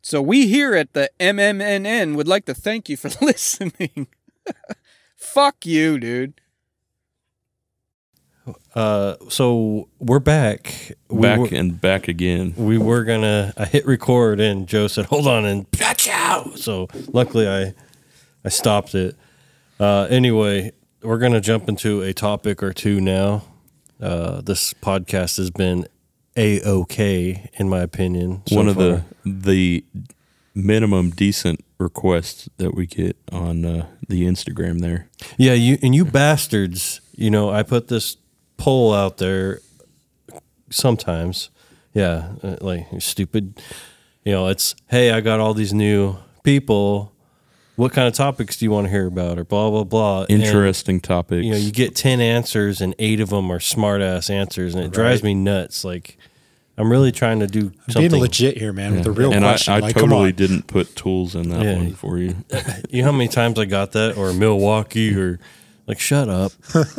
So 0.02 0.22
we 0.22 0.48
here 0.48 0.74
at 0.74 0.94
the 0.94 1.10
MMNN 1.20 2.16
would 2.16 2.28
like 2.28 2.46
to 2.46 2.54
thank 2.54 2.88
you 2.88 2.96
for 2.96 3.10
listening. 3.24 4.08
Fuck 5.16 5.66
you, 5.66 5.98
dude. 5.98 6.40
Uh, 8.74 9.16
so 9.28 9.88
we're 9.98 10.18
back. 10.18 10.92
We 11.08 11.22
back 11.22 11.38
were, 11.40 11.48
and 11.52 11.80
back 11.80 12.08
again. 12.08 12.54
we 12.56 12.78
were 12.78 13.04
gonna. 13.04 13.52
I 13.56 13.64
hit 13.66 13.86
record, 13.86 14.40
and 14.40 14.66
Joe 14.66 14.86
said, 14.86 15.06
"Hold 15.06 15.26
on," 15.26 15.44
and 15.44 15.66
out. 16.10 16.58
So 16.58 16.88
luckily, 17.12 17.48
I 17.48 17.74
I 18.44 18.48
stopped 18.48 18.94
it. 18.94 19.16
Uh, 19.78 20.06
anyway, 20.10 20.72
we're 21.02 21.18
gonna 21.18 21.40
jump 21.40 21.68
into 21.68 22.02
a 22.02 22.12
topic 22.12 22.62
or 22.62 22.72
two 22.72 23.00
now. 23.00 23.44
Uh, 24.00 24.40
this 24.40 24.72
podcast 24.74 25.36
has 25.36 25.50
been 25.50 25.86
a 26.36 26.62
okay, 26.62 27.50
in 27.54 27.68
my 27.68 27.80
opinion. 27.80 28.42
so 28.46 28.56
One 28.56 28.68
of 28.68 28.76
far. 28.76 28.84
the 28.84 29.04
the 29.24 29.84
minimum 30.54 31.10
decent 31.10 31.64
requests 31.78 32.48
that 32.58 32.74
we 32.74 32.86
get 32.86 33.16
on 33.30 33.64
uh, 33.64 33.86
the 34.08 34.24
Instagram 34.24 34.80
there. 34.80 35.08
Yeah, 35.36 35.52
you 35.54 35.78
and 35.82 35.94
you 35.94 36.04
bastards. 36.04 37.00
You 37.14 37.30
know, 37.30 37.50
I 37.50 37.62
put 37.62 37.88
this 37.88 38.16
poll 38.60 38.92
out 38.94 39.16
there. 39.16 39.60
Sometimes, 40.70 41.50
yeah, 41.94 42.28
uh, 42.44 42.56
like 42.60 42.86
stupid. 43.00 43.60
You 44.24 44.32
know, 44.32 44.46
it's 44.48 44.76
hey, 44.88 45.10
I 45.10 45.20
got 45.20 45.40
all 45.40 45.52
these 45.54 45.72
new 45.74 46.16
people. 46.44 47.12
What 47.74 47.92
kind 47.92 48.06
of 48.06 48.14
topics 48.14 48.58
do 48.58 48.66
you 48.66 48.70
want 48.70 48.86
to 48.86 48.90
hear 48.90 49.06
about, 49.06 49.38
or 49.38 49.44
blah 49.44 49.70
blah 49.70 49.84
blah? 49.84 50.26
And, 50.28 50.42
Interesting 50.42 51.00
topics. 51.00 51.44
you 51.44 51.50
know, 51.50 51.56
you 51.56 51.72
get 51.72 51.96
ten 51.96 52.20
answers, 52.20 52.80
and 52.80 52.94
eight 53.00 53.18
of 53.20 53.30
them 53.30 53.50
are 53.50 53.58
smart 53.58 54.00
ass 54.00 54.30
answers, 54.30 54.74
and 54.76 54.84
it 54.84 54.92
drives 54.92 55.24
me 55.24 55.34
nuts. 55.34 55.82
Like, 55.82 56.16
I'm 56.76 56.88
really 56.92 57.10
trying 57.10 57.40
to 57.40 57.48
do 57.48 57.72
something. 57.88 58.10
Being 58.10 58.22
legit 58.22 58.58
here, 58.58 58.72
man, 58.72 58.94
with 58.94 59.04
the 59.04 59.10
real 59.10 59.32
and 59.32 59.42
question. 59.42 59.72
I 59.74 59.78
like, 59.80 59.94
come 59.96 60.10
totally 60.10 60.28
on. 60.28 60.34
didn't 60.36 60.66
put 60.68 60.94
tools 60.94 61.34
in 61.34 61.48
that 61.48 61.64
Yeah. 61.64 61.76
one 61.78 61.94
for 61.94 62.18
you. 62.18 62.36
You 62.90 63.02
know 63.02 63.06
how 63.10 63.16
many 63.16 63.28
times 63.28 63.58
I 63.58 63.64
got 63.64 63.92
that, 63.92 64.16
or 64.16 64.32
Milwaukee, 64.34 65.16
or 65.18 65.40
like, 65.88 65.98
shut 65.98 66.28
up. 66.28 66.52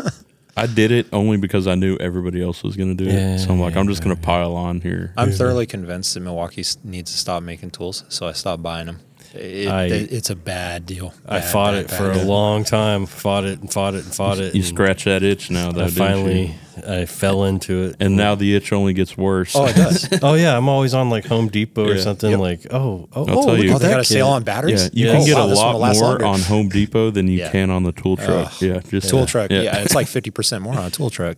I 0.61 0.67
did 0.67 0.91
it 0.91 1.07
only 1.11 1.37
because 1.37 1.65
I 1.65 1.73
knew 1.73 1.97
everybody 1.97 2.39
else 2.39 2.61
was 2.61 2.77
going 2.77 2.95
to 2.95 3.03
do 3.03 3.09
Yeah, 3.09 3.33
it. 3.33 3.39
So 3.39 3.49
I'm 3.49 3.59
like, 3.59 3.75
I'm 3.75 3.87
just 3.87 4.03
going 4.03 4.15
to 4.15 4.21
pile 4.21 4.55
on 4.55 4.79
here. 4.79 5.11
I'm 5.17 5.31
thoroughly 5.31 5.65
convinced 5.65 6.13
that 6.13 6.19
Milwaukee 6.19 6.63
needs 6.83 7.11
to 7.11 7.17
stop 7.17 7.41
making 7.41 7.71
tools, 7.71 8.03
so 8.09 8.27
I 8.27 8.33
stopped 8.33 8.61
buying 8.61 8.85
them. 8.85 8.99
It, 9.33 9.67
I- 9.67 9.85
it's 9.85 10.29
a 10.29 10.35
bad 10.35 10.85
deal. 10.85 11.13
I 11.25 11.39
fought 11.41 11.73
bad, 11.73 11.85
it 11.85 11.91
for 11.91 12.09
bad. 12.09 12.17
a 12.17 12.25
long 12.25 12.63
time. 12.63 13.05
Fought 13.05 13.45
it 13.45 13.59
and 13.61 13.71
fought 13.71 13.95
it 13.95 14.03
and 14.03 14.13
fought 14.13 14.39
it. 14.39 14.53
you 14.55 14.63
scratch 14.63 15.05
that 15.05 15.23
itch 15.23 15.49
now, 15.49 15.71
though. 15.71 15.81
I 15.81 15.85
didn't 15.85 15.97
finally, 15.97 16.45
you? 16.47 16.53
I 16.87 17.05
fell 17.05 17.43
into 17.45 17.83
it. 17.83 17.97
and 17.99 18.15
now 18.17 18.33
the 18.35 18.55
itch 18.55 18.71
only 18.73 18.93
gets 18.93 19.17
worse. 19.17 19.55
Oh, 19.55 19.65
it 19.65 19.75
does. 19.75 20.09
oh 20.23 20.33
yeah, 20.33 20.57
I'm 20.57 20.67
always 20.67 20.93
on 20.93 21.09
like 21.09 21.25
Home 21.27 21.47
Depot 21.49 21.87
or 21.87 21.97
something. 21.97 22.31
Yep. 22.31 22.39
Like, 22.39 22.67
oh, 22.71 23.07
oh, 23.13 23.25
I'll 23.25 23.39
oh, 23.39 23.43
tell 23.45 23.55
look 23.55 23.63
you. 23.65 23.73
oh, 23.73 23.77
they 23.77 23.89
got 23.89 23.99
a 23.99 24.03
sale 24.05 24.29
on 24.29 24.43
batteries. 24.43 24.85
yeah, 24.85 24.89
you 24.93 25.05
Yeah. 25.07 25.11
can 25.13 25.21
Oh, 25.21 25.25
get 25.25 25.35
wow, 25.37 25.45
a 25.45 25.77
lot 25.77 25.93
more 25.95 26.03
longer. 26.09 26.25
on 26.25 26.39
Home 26.41 26.69
Depot 26.69 27.11
than 27.11 27.27
you 27.27 27.39
Yeah. 27.39 27.51
can 27.51 27.69
on 27.69 27.83
the 27.83 27.91
tool 27.91 28.17
truck. 28.17 28.47
Ugh. 28.53 28.61
yeah, 28.61 28.79
just 28.79 29.09
tool 29.09 29.25
truck. 29.25 29.51
Yeah. 29.51 29.61
Yeah. 29.61 29.77
it's 29.79 29.93
like 29.95 30.07
fifty 30.17 30.31
percent 30.31 30.63
more 30.63 30.73
on 30.75 30.85
a 30.85 30.89
tool 30.91 31.09
truck. 31.09 31.37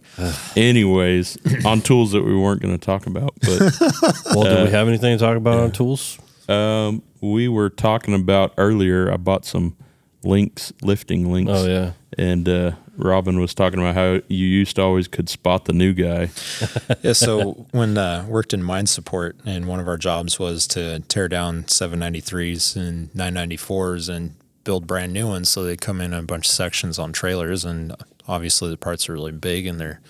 Anyways, 0.56 1.38
on 1.66 1.82
tools 1.82 2.12
that 2.14 2.24
we 2.24 2.36
weren't 2.36 2.62
going 2.62 2.78
to 2.78 2.84
talk 2.84 3.06
about, 3.08 3.34
but 3.42 3.60
Well, 4.36 4.44
do 4.44 4.50
Uh, 4.50 4.64
we 4.66 4.72
have 4.72 4.88
anything 4.88 5.18
to 5.18 5.24
talk 5.24 5.36
about 5.38 5.60
on 5.60 5.72
tools? 5.72 6.18
Um, 6.50 7.04
we 7.22 7.48
were 7.48 7.70
talking 7.70 8.14
about 8.14 8.54
earlier. 8.58 9.12
I 9.12 9.18
bought 9.18 9.46
some 9.46 9.76
links, 10.24 10.74
lifting 10.82 11.32
links. 11.32 11.52
Oh 11.54 11.68
yeah, 11.68 11.94
And 12.18 12.48
uh, 12.48 12.72
Robin 12.98 13.40
was 13.40 13.54
talking 13.54 13.80
about 13.80 13.96
how 13.96 14.22
you 14.28 14.46
used 14.46 14.76
to 14.76 14.82
always 14.82 15.08
could 15.08 15.30
spot 15.30 15.66
the 15.66 15.74
new 15.74 15.94
guy. 15.94 16.30
yeah. 17.02 17.14
So 17.14 17.68
when 17.72 17.98
uh, 17.98 18.26
worked 18.28 18.54
in 18.54 18.64
mine 18.64 18.88
support, 18.88 19.38
and 19.46 19.68
one 19.68 19.80
of 19.80 19.88
our 19.88 19.98
jobs 19.98 20.40
was 20.40 20.68
to 20.68 21.00
tear 21.02 21.28
down 21.28 21.64
793s 21.64 22.76
and 22.76 23.12
994s 23.12 24.10
and 24.10 24.36
build 24.64 24.88
brand 24.88 25.14
new 25.14 25.28
ones. 25.28 25.50
So 25.50 25.64
they 25.64 25.76
come 25.76 26.02
in 26.02 26.14
a 26.14 26.22
bunch 26.22 26.48
of 26.48 26.54
sections 26.54 27.00
on 27.00 27.14
trailers, 27.14 27.66
and 27.66 27.96
obviously 28.28 28.70
the 28.70 28.78
parts 28.78 29.10
are 29.10 29.14
really 29.14 29.32
big, 29.32 29.66
and 29.66 29.80
they're 29.80 30.00
ma- 30.00 30.02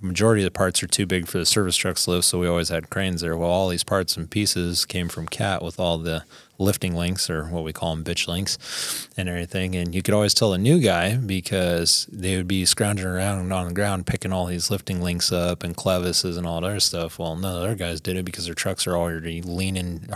majority 0.00 0.42
of 0.42 0.46
the 0.46 0.50
parts 0.56 0.82
are 0.82 0.86
too 0.86 1.06
big 1.06 1.26
for 1.26 1.38
the 1.38 1.46
service 1.46 1.76
trucks 1.76 2.04
to 2.04 2.10
lift. 2.10 2.26
So 2.26 2.38
we 2.38 2.46
always 2.46 2.68
had 2.68 2.90
cranes 2.90 3.20
there. 3.20 3.36
Well, 3.36 3.50
all 3.50 3.68
these 3.68 3.84
parts 3.84 4.16
and 4.16 4.30
pieces 4.30 4.84
came 4.84 5.08
from 5.08 5.26
Cat 5.26 5.62
with 5.62 5.80
all 5.80 5.98
the 5.98 6.24
lifting 6.56 6.94
links 6.94 7.28
or 7.28 7.46
what 7.46 7.64
we 7.64 7.72
call 7.72 7.94
them 7.94 8.04
bitch 8.04 8.28
links 8.28 9.08
and 9.16 9.28
everything 9.28 9.74
and 9.74 9.92
you 9.92 10.00
could 10.00 10.14
always 10.14 10.32
tell 10.32 10.52
a 10.52 10.58
new 10.58 10.78
guy 10.78 11.16
because 11.16 12.08
they 12.12 12.36
would 12.36 12.46
be 12.46 12.64
scrounging 12.64 13.04
around 13.04 13.50
on 13.50 13.66
the 13.66 13.74
ground 13.74 14.06
picking 14.06 14.32
all 14.32 14.46
these 14.46 14.70
lifting 14.70 15.02
links 15.02 15.32
up 15.32 15.64
and 15.64 15.76
clevises 15.76 16.38
and 16.38 16.46
all 16.46 16.60
that 16.60 16.68
other 16.68 16.78
stuff 16.78 17.18
well 17.18 17.34
none 17.34 17.56
of 17.56 17.60
the 17.60 17.66
other 17.66 17.74
guys 17.74 18.00
did 18.00 18.16
it 18.16 18.24
because 18.24 18.46
their 18.46 18.54
trucks 18.54 18.86
are 18.86 18.96
already 18.96 19.42
leaning 19.42 20.08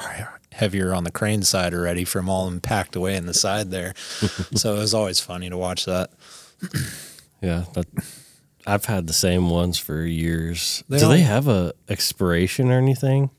heavier 0.53 0.95
on 0.95 1.03
the 1.03 1.11
crane 1.11 1.43
side 1.43 1.75
already 1.75 2.05
from 2.05 2.29
all 2.29 2.45
them 2.45 2.61
packed 2.61 2.95
away 2.95 3.17
in 3.17 3.27
the 3.27 3.35
side 3.35 3.73
there 3.73 3.93
so 4.55 4.77
it 4.77 4.79
was 4.79 4.95
always 4.95 5.19
funny 5.19 5.51
to 5.51 5.57
watch 5.59 5.87
that 5.87 6.13
yeah. 7.41 7.65
That, 7.75 7.87
I've 8.69 8.85
had 8.85 9.07
the 9.07 9.13
same 9.13 9.49
ones 9.51 9.79
for 9.79 10.03
years. 10.05 10.85
They 10.89 10.99
do 10.99 11.09
they 11.09 11.21
have 11.21 11.49
a 11.49 11.73
expiration 11.89 12.71
or 12.71 12.79
anything? 12.79 13.31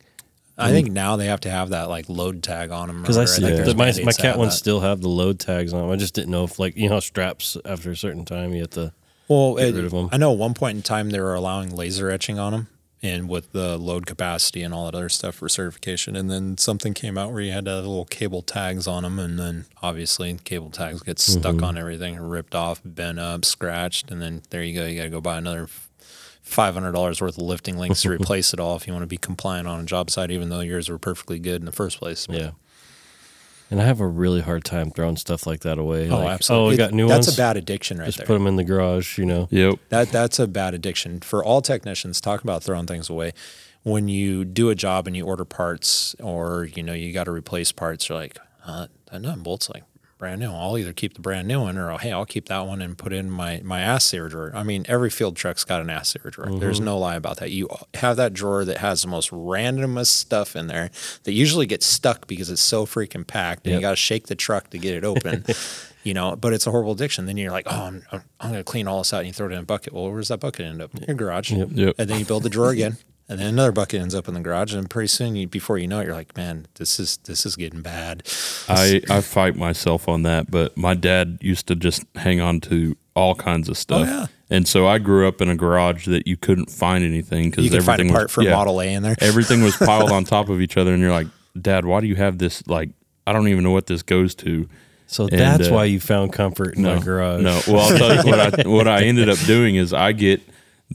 i 0.61 0.71
think 0.71 0.91
now 0.91 1.15
they 1.15 1.27
have 1.27 1.39
to 1.39 1.49
have 1.49 1.69
that 1.69 1.87
like 1.87 2.09
load 2.09 2.43
tag 2.43 2.69
on 2.69 2.89
them 2.89 3.01
Because 3.01 3.17
I 3.17 3.23
see 3.23 3.43
the, 3.43 3.73
my 3.75 3.93
my 4.03 4.11
cat 4.11 4.37
ones 4.37 4.49
ones 4.49 4.57
still 4.57 4.81
have 4.81 4.99
the 4.99 5.07
load 5.07 5.39
tags 5.39 5.71
on 5.71 5.81
them. 5.83 5.89
I 5.89 5.95
just 5.95 6.13
didn't 6.13 6.31
know 6.31 6.43
if 6.43 6.59
like 6.59 6.75
you 6.75 6.89
know 6.89 6.99
straps 6.99 7.55
after 7.63 7.91
a 7.91 7.95
certain 7.95 8.25
time 8.25 8.53
you 8.53 8.61
have 8.61 8.71
to. 8.71 8.91
Well, 9.29 9.55
get 9.55 9.69
it- 9.69 9.75
rid 9.75 9.85
of 9.85 9.93
'em. 9.93 10.09
I 10.11 10.17
know 10.17 10.33
at 10.33 10.37
one 10.37 10.53
point 10.53 10.75
in 10.75 10.81
time 10.81 11.11
they 11.11 11.19
were 11.21 11.33
allowing 11.33 11.73
laser 11.73 12.09
etching 12.09 12.39
on 12.39 12.51
them, 12.51 12.67
and 13.01 13.29
with 13.29 13.51
the 13.53 13.77
load 13.77 14.05
capacity 14.05 14.61
and 14.61 14.73
all 14.73 14.85
that 14.85 14.95
other 14.95 15.07
stuff 15.09 15.35
for 15.35 15.47
certification. 15.47 16.15
And 16.15 16.29
then 16.29 16.57
something 16.57 16.93
came 16.93 17.17
out 17.17 17.31
where 17.31 17.41
you 17.41 17.51
had 17.53 17.65
to 17.65 17.71
have 17.71 17.85
little 17.85 18.05
cable 18.05 18.41
tags 18.41 18.87
on 18.87 19.03
them, 19.03 19.19
and 19.19 19.39
then 19.39 19.65
obviously 19.81 20.37
cable 20.43 20.69
tags 20.69 21.01
get 21.01 21.17
stuck 21.19 21.55
Mm-hmm. 21.55 21.63
on 21.63 21.77
everything, 21.77 22.17
ripped 22.17 22.55
off, 22.55 22.81
bent 22.83 23.17
up, 23.19 23.45
scratched, 23.45 24.11
and 24.11 24.21
then 24.21 24.41
there 24.49 24.63
you 24.63 24.73
go. 24.79 24.85
You 24.85 24.97
got 24.97 25.03
to 25.03 25.09
go 25.09 25.21
buy 25.21 25.37
another. 25.37 25.67
Five 26.41 26.73
hundred 26.73 26.93
dollars 26.93 27.21
worth 27.21 27.37
of 27.37 27.43
lifting 27.43 27.77
links 27.77 28.01
to 28.01 28.09
replace 28.11 28.53
it 28.53 28.59
all 28.59 28.75
if 28.75 28.87
you 28.87 28.93
want 28.93 29.03
to 29.03 29.07
be 29.07 29.17
compliant 29.17 29.67
on 29.67 29.81
a 29.81 29.83
job 29.83 30.09
site, 30.09 30.31
even 30.31 30.49
though 30.49 30.61
yours 30.61 30.89
were 30.89 30.97
perfectly 30.97 31.37
good 31.37 31.61
in 31.61 31.65
the 31.65 31.71
first 31.71 31.99
place. 31.99 32.25
Yeah. 32.27 32.51
And 33.71 33.79
I 33.81 33.85
have 33.85 33.99
a 33.99 34.07
really 34.07 34.41
hard 34.41 34.63
time 34.65 34.89
throwing 34.91 35.15
stuff 35.17 35.45
like 35.45 35.59
that 35.61 35.77
away. 35.77 36.09
Oh, 36.09 36.17
like, 36.19 36.29
absolutely. 36.29 36.65
Oh, 36.65 36.67
we 36.69 36.73
It- 36.73 36.77
got 36.77 36.91
new 36.93 37.07
that's 37.07 37.17
ones. 37.17 37.25
That's 37.27 37.37
a 37.37 37.41
bad 37.41 37.57
addiction 37.57 37.97
right 37.99 38.05
Just 38.07 38.17
there. 38.19 38.27
put 38.27 38.33
them 38.33 38.47
in 38.47 38.55
the 38.55 38.63
garage. 38.63 39.17
You 39.17 39.25
know. 39.25 39.47
Yep. 39.51 39.75
That 39.89 40.11
that's 40.11 40.39
a 40.39 40.47
bad 40.47 40.73
addiction 40.73 41.19
for 41.21 41.43
all 41.43 41.61
technicians. 41.61 42.19
Talk 42.19 42.43
about 42.43 42.63
throwing 42.63 42.87
things 42.87 43.09
away. 43.09 43.31
When 43.83 44.07
you 44.09 44.43
do 44.43 44.69
a 44.69 44.75
job 44.75 45.07
and 45.07 45.15
you 45.15 45.25
order 45.25 45.45
parts, 45.45 46.15
or 46.21 46.65
you 46.65 46.83
know 46.83 46.93
you 46.93 47.13
got 47.13 47.25
to 47.25 47.31
replace 47.31 47.71
parts, 47.71 48.09
you're 48.09 48.17
like, 48.17 48.37
uh, 48.65 48.87
that 49.11 49.21
nut 49.21 49.35
and 49.35 49.43
bolt's 49.43 49.69
like 49.69 49.83
brand 50.19 50.41
new. 50.41 50.51
I'll 50.51 50.77
either 50.77 50.93
keep 50.93 51.15
the 51.15 51.21
brand 51.21 51.47
new 51.47 51.61
one, 51.61 51.77
or 51.77 51.97
hey, 51.97 52.11
I'll 52.11 52.25
keep 52.25 52.47
that 52.49 52.67
one 52.67 52.81
and 52.81 52.95
put 52.95 53.11
in 53.11 53.31
my 53.31 53.61
my 53.63 53.79
ass 53.79 54.05
saver 54.05 54.29
drawer. 54.29 54.51
I 54.53 54.61
mean, 54.61 54.85
every 54.87 55.09
field 55.09 55.35
truck's 55.35 55.63
got 55.63 55.81
an 55.81 55.89
ass 55.89 56.09
saver 56.09 56.29
drawer. 56.29 56.51
There's 56.59 56.77
mm-hmm. 56.77 56.85
no 56.85 56.99
lie 56.99 57.15
about 57.15 57.37
that. 57.37 57.49
You 57.49 57.67
have 57.95 58.17
that 58.17 58.33
drawer 58.33 58.63
that 58.65 58.77
has 58.77 59.01
the 59.01 59.07
most 59.07 59.31
randomest 59.31 60.07
stuff 60.07 60.55
in 60.55 60.67
there 60.67 60.91
that 61.23 61.31
usually 61.31 61.65
gets 61.65 61.87
stuck 61.87 62.27
because 62.27 62.51
it's 62.51 62.61
so 62.61 62.85
freaking 62.85 63.25
packed, 63.25 63.65
and 63.65 63.71
Yep. 63.71 63.79
you 63.79 63.81
got 63.81 63.91
to 63.91 63.95
shake 63.95 64.27
the 64.27 64.35
truck 64.35 64.69
to 64.69 64.77
get 64.77 64.93
it 64.93 65.03
open. 65.03 65.45
you 66.03 66.13
know, 66.13 66.35
but 66.35 66.53
it's 66.53 66.67
a 66.67 66.71
horrible 66.71 66.93
addiction. 66.93 67.25
Then 67.25 67.37
you're 67.37 67.51
like, 67.51 67.65
oh, 67.67 67.83
I'm, 67.83 68.03
I'm, 68.11 68.23
I'm 68.39 68.51
going 68.51 68.63
to 68.63 68.69
clean 68.69 68.87
all 68.87 68.99
this 68.99 69.13
out. 69.13 69.19
And 69.19 69.27
you 69.27 69.33
throw 69.33 69.47
it 69.47 69.53
in 69.53 69.59
a 69.59 69.63
bucket. 69.63 69.93
Well, 69.93 70.11
where's 70.11 70.29
that 70.29 70.39
bucket 70.39 70.65
end 70.65 70.81
up? 70.81 70.93
In 70.95 71.03
your 71.07 71.15
garage. 71.15 71.51
Yep. 71.51 71.95
And 71.97 72.09
then 72.09 72.19
you 72.19 72.25
build 72.25 72.43
the 72.43 72.49
drawer 72.49 72.69
again. 72.69 72.97
And 73.29 73.39
then 73.39 73.47
another 73.47 73.71
bucket 73.71 74.01
ends 74.01 74.15
up 74.15 74.27
in 74.27 74.33
the 74.33 74.39
garage. 74.39 74.73
And 74.73 74.89
pretty 74.89 75.07
soon, 75.07 75.35
you, 75.35 75.47
before 75.47 75.77
you 75.77 75.87
know 75.87 75.99
it, 75.99 76.05
you're 76.07 76.15
like, 76.15 76.35
man, 76.35 76.65
this 76.75 76.99
is 76.99 77.17
this 77.17 77.45
is 77.45 77.55
getting 77.55 77.81
bad. 77.81 78.23
I, 78.67 79.01
I 79.09 79.21
fight 79.21 79.55
myself 79.55 80.09
on 80.09 80.23
that, 80.23 80.49
but 80.49 80.75
my 80.75 80.95
dad 80.95 81.37
used 81.41 81.67
to 81.67 81.75
just 81.75 82.03
hang 82.15 82.41
on 82.41 82.59
to 82.61 82.97
all 83.15 83.35
kinds 83.35 83.69
of 83.69 83.77
stuff. 83.77 84.07
Oh, 84.09 84.11
yeah. 84.11 84.25
And 84.49 84.67
so 84.67 84.87
I 84.87 84.97
grew 84.97 85.27
up 85.27 85.41
in 85.41 85.49
a 85.49 85.55
garage 85.55 86.07
that 86.07 86.25
you 86.25 86.35
couldn't 86.35 86.71
find 86.71 87.03
anything 87.03 87.51
because 87.51 87.65
You 87.65 87.69
can 87.69 87.81
find 87.81 87.99
everything 87.99 88.09
a 88.09 88.13
part 88.17 88.25
was, 88.25 88.31
for 88.33 88.41
yeah, 88.43 88.55
Model 88.55 88.81
A 88.81 88.85
in 88.93 89.03
there. 89.03 89.15
everything 89.21 89.61
was 89.61 89.77
piled 89.77 90.11
on 90.11 90.23
top 90.23 90.49
of 90.49 90.59
each 90.59 90.75
other, 90.75 90.91
and 90.91 90.99
you're 91.01 91.11
like, 91.11 91.27
Dad, 91.61 91.85
why 91.85 92.01
do 92.01 92.07
you 92.07 92.15
have 92.15 92.39
this? 92.39 92.65
Like, 92.67 92.89
I 93.27 93.33
don't 93.33 93.47
even 93.47 93.63
know 93.63 93.71
what 93.71 93.85
this 93.85 94.01
goes 94.01 94.33
to. 94.35 94.67
So 95.05 95.27
And, 95.27 95.39
that's 95.39 95.67
uh, 95.69 95.73
why 95.73 95.85
you 95.85 95.99
found 95.99 96.33
comfort 96.33 96.75
in 96.77 96.81
No, 96.83 96.95
my 96.95 97.01
garage. 97.03 97.43
no. 97.43 97.61
Well, 97.67 97.79
I'll 97.91 97.97
tell 97.97 98.15
you 98.25 98.31
what 98.31 98.65
I 98.65 98.67
what 98.67 98.87
I 98.87 99.03
ended 99.03 99.29
up 99.29 99.37
doing 99.39 99.75
is 99.75 99.93
I 99.93 100.13
get 100.13 100.41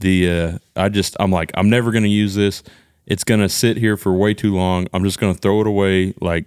the 0.01 0.31
uh, 0.31 0.59
I 0.77 0.89
just 0.89 1.17
I'm 1.21 1.31
like 1.31 1.51
I'm 1.55 1.71
never 1.71 1.93
gonna 1.93 2.07
use 2.09 2.35
this. 2.35 2.63
It's 3.07 3.25
gonna 3.25 3.49
sit 3.49 3.77
here 3.77 3.97
for 3.97 4.13
way 4.13 4.35
too 4.35 4.55
long. 4.55 4.87
I'm 4.93 5.05
just 5.05 5.19
gonna 5.19 5.35
throw 5.35 5.61
it 5.61 5.67
away. 5.67 6.15
Like 6.21 6.47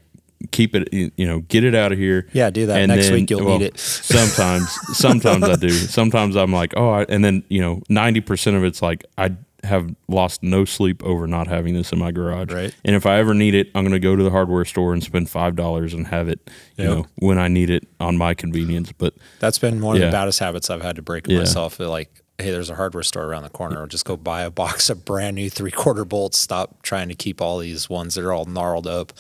keep 0.51 0.75
it, 0.75 0.93
you 0.93 1.25
know, 1.25 1.39
get 1.41 1.63
it 1.63 1.73
out 1.73 1.91
of 1.91 1.97
here. 1.97 2.27
Yeah, 2.33 2.49
do 2.51 2.67
that. 2.67 2.85
Next 2.85 3.09
week 3.11 3.29
you'll 3.29 3.57
need 3.57 3.61
it. 3.63 3.79
Sometimes, 3.79 4.71
sometimes 4.97 5.43
I 5.43 5.55
do. 5.55 5.69
Sometimes 5.69 6.35
I'm 6.35 6.51
like, 6.53 6.73
oh, 6.77 6.89
I, 6.91 7.03
and 7.09 7.23
then 7.25 7.43
you 7.49 7.59
know, 7.61 7.81
ninety 7.89 8.21
percent 8.21 8.55
of 8.55 8.63
it's 8.63 8.81
like 8.81 9.03
I 9.17 9.35
have 9.63 9.93
lost 10.07 10.43
no 10.43 10.63
sleep 10.63 11.03
over 11.03 11.25
not 11.27 11.47
having 11.47 11.73
this 11.73 11.91
in 11.91 11.97
my 11.99 12.11
garage. 12.11 12.53
Right. 12.53 12.73
And 12.85 12.95
if 12.95 13.05
I 13.07 13.17
ever 13.17 13.33
need 13.33 13.55
it, 13.55 13.67
I'm 13.73 13.83
going 13.83 13.91
to 13.93 13.99
go 13.99 14.15
to 14.15 14.23
the 14.23 14.29
hardware 14.29 14.63
store 14.65 14.93
and 14.93 15.03
spend 15.03 15.29
five 15.29 15.55
dollars 15.55 15.93
and 15.95 16.05
have 16.07 16.29
it, 16.29 16.39
you 16.77 16.85
Yep. 16.85 16.93
know, 16.97 17.05
when 17.17 17.39
I 17.39 17.47
need 17.47 17.71
it 17.71 17.85
on 17.99 18.17
my 18.17 18.33
convenience. 18.35 18.91
But 18.91 19.15
That's 19.39 19.57
been 19.57 19.81
one 19.81 19.95
of 19.95 20.01
the 20.03 20.11
baddest 20.11 20.39
habits 20.39 20.69
I've 20.69 20.83
had 20.83 20.95
to 20.97 21.01
break 21.01 21.27
Yeah. 21.27 21.39
myself. 21.39 21.79
Like, 21.79 22.21
hey, 22.39 22.51
there's 22.51 22.69
a 22.69 22.75
hardware 22.75 23.03
store 23.03 23.25
around 23.25 23.43
the 23.43 23.49
corner. 23.49 23.88
Just 23.88 24.05
go 24.05 24.15
buy 24.15 24.43
a 24.43 24.51
box 24.51 24.89
of 24.89 25.03
brand 25.05 25.35
new 25.35 25.49
three 25.49 25.71
quarter 25.71 26.05
bolts. 26.05 26.38
Stop 26.38 26.81
trying 26.83 27.09
to 27.09 27.15
keep 27.15 27.41
all 27.41 27.57
these 27.59 27.89
ones 27.89 28.15
that 28.15 28.23
are 28.23 28.31
all 28.31 28.45
gnarled 28.45 28.85
up. 28.88 29.11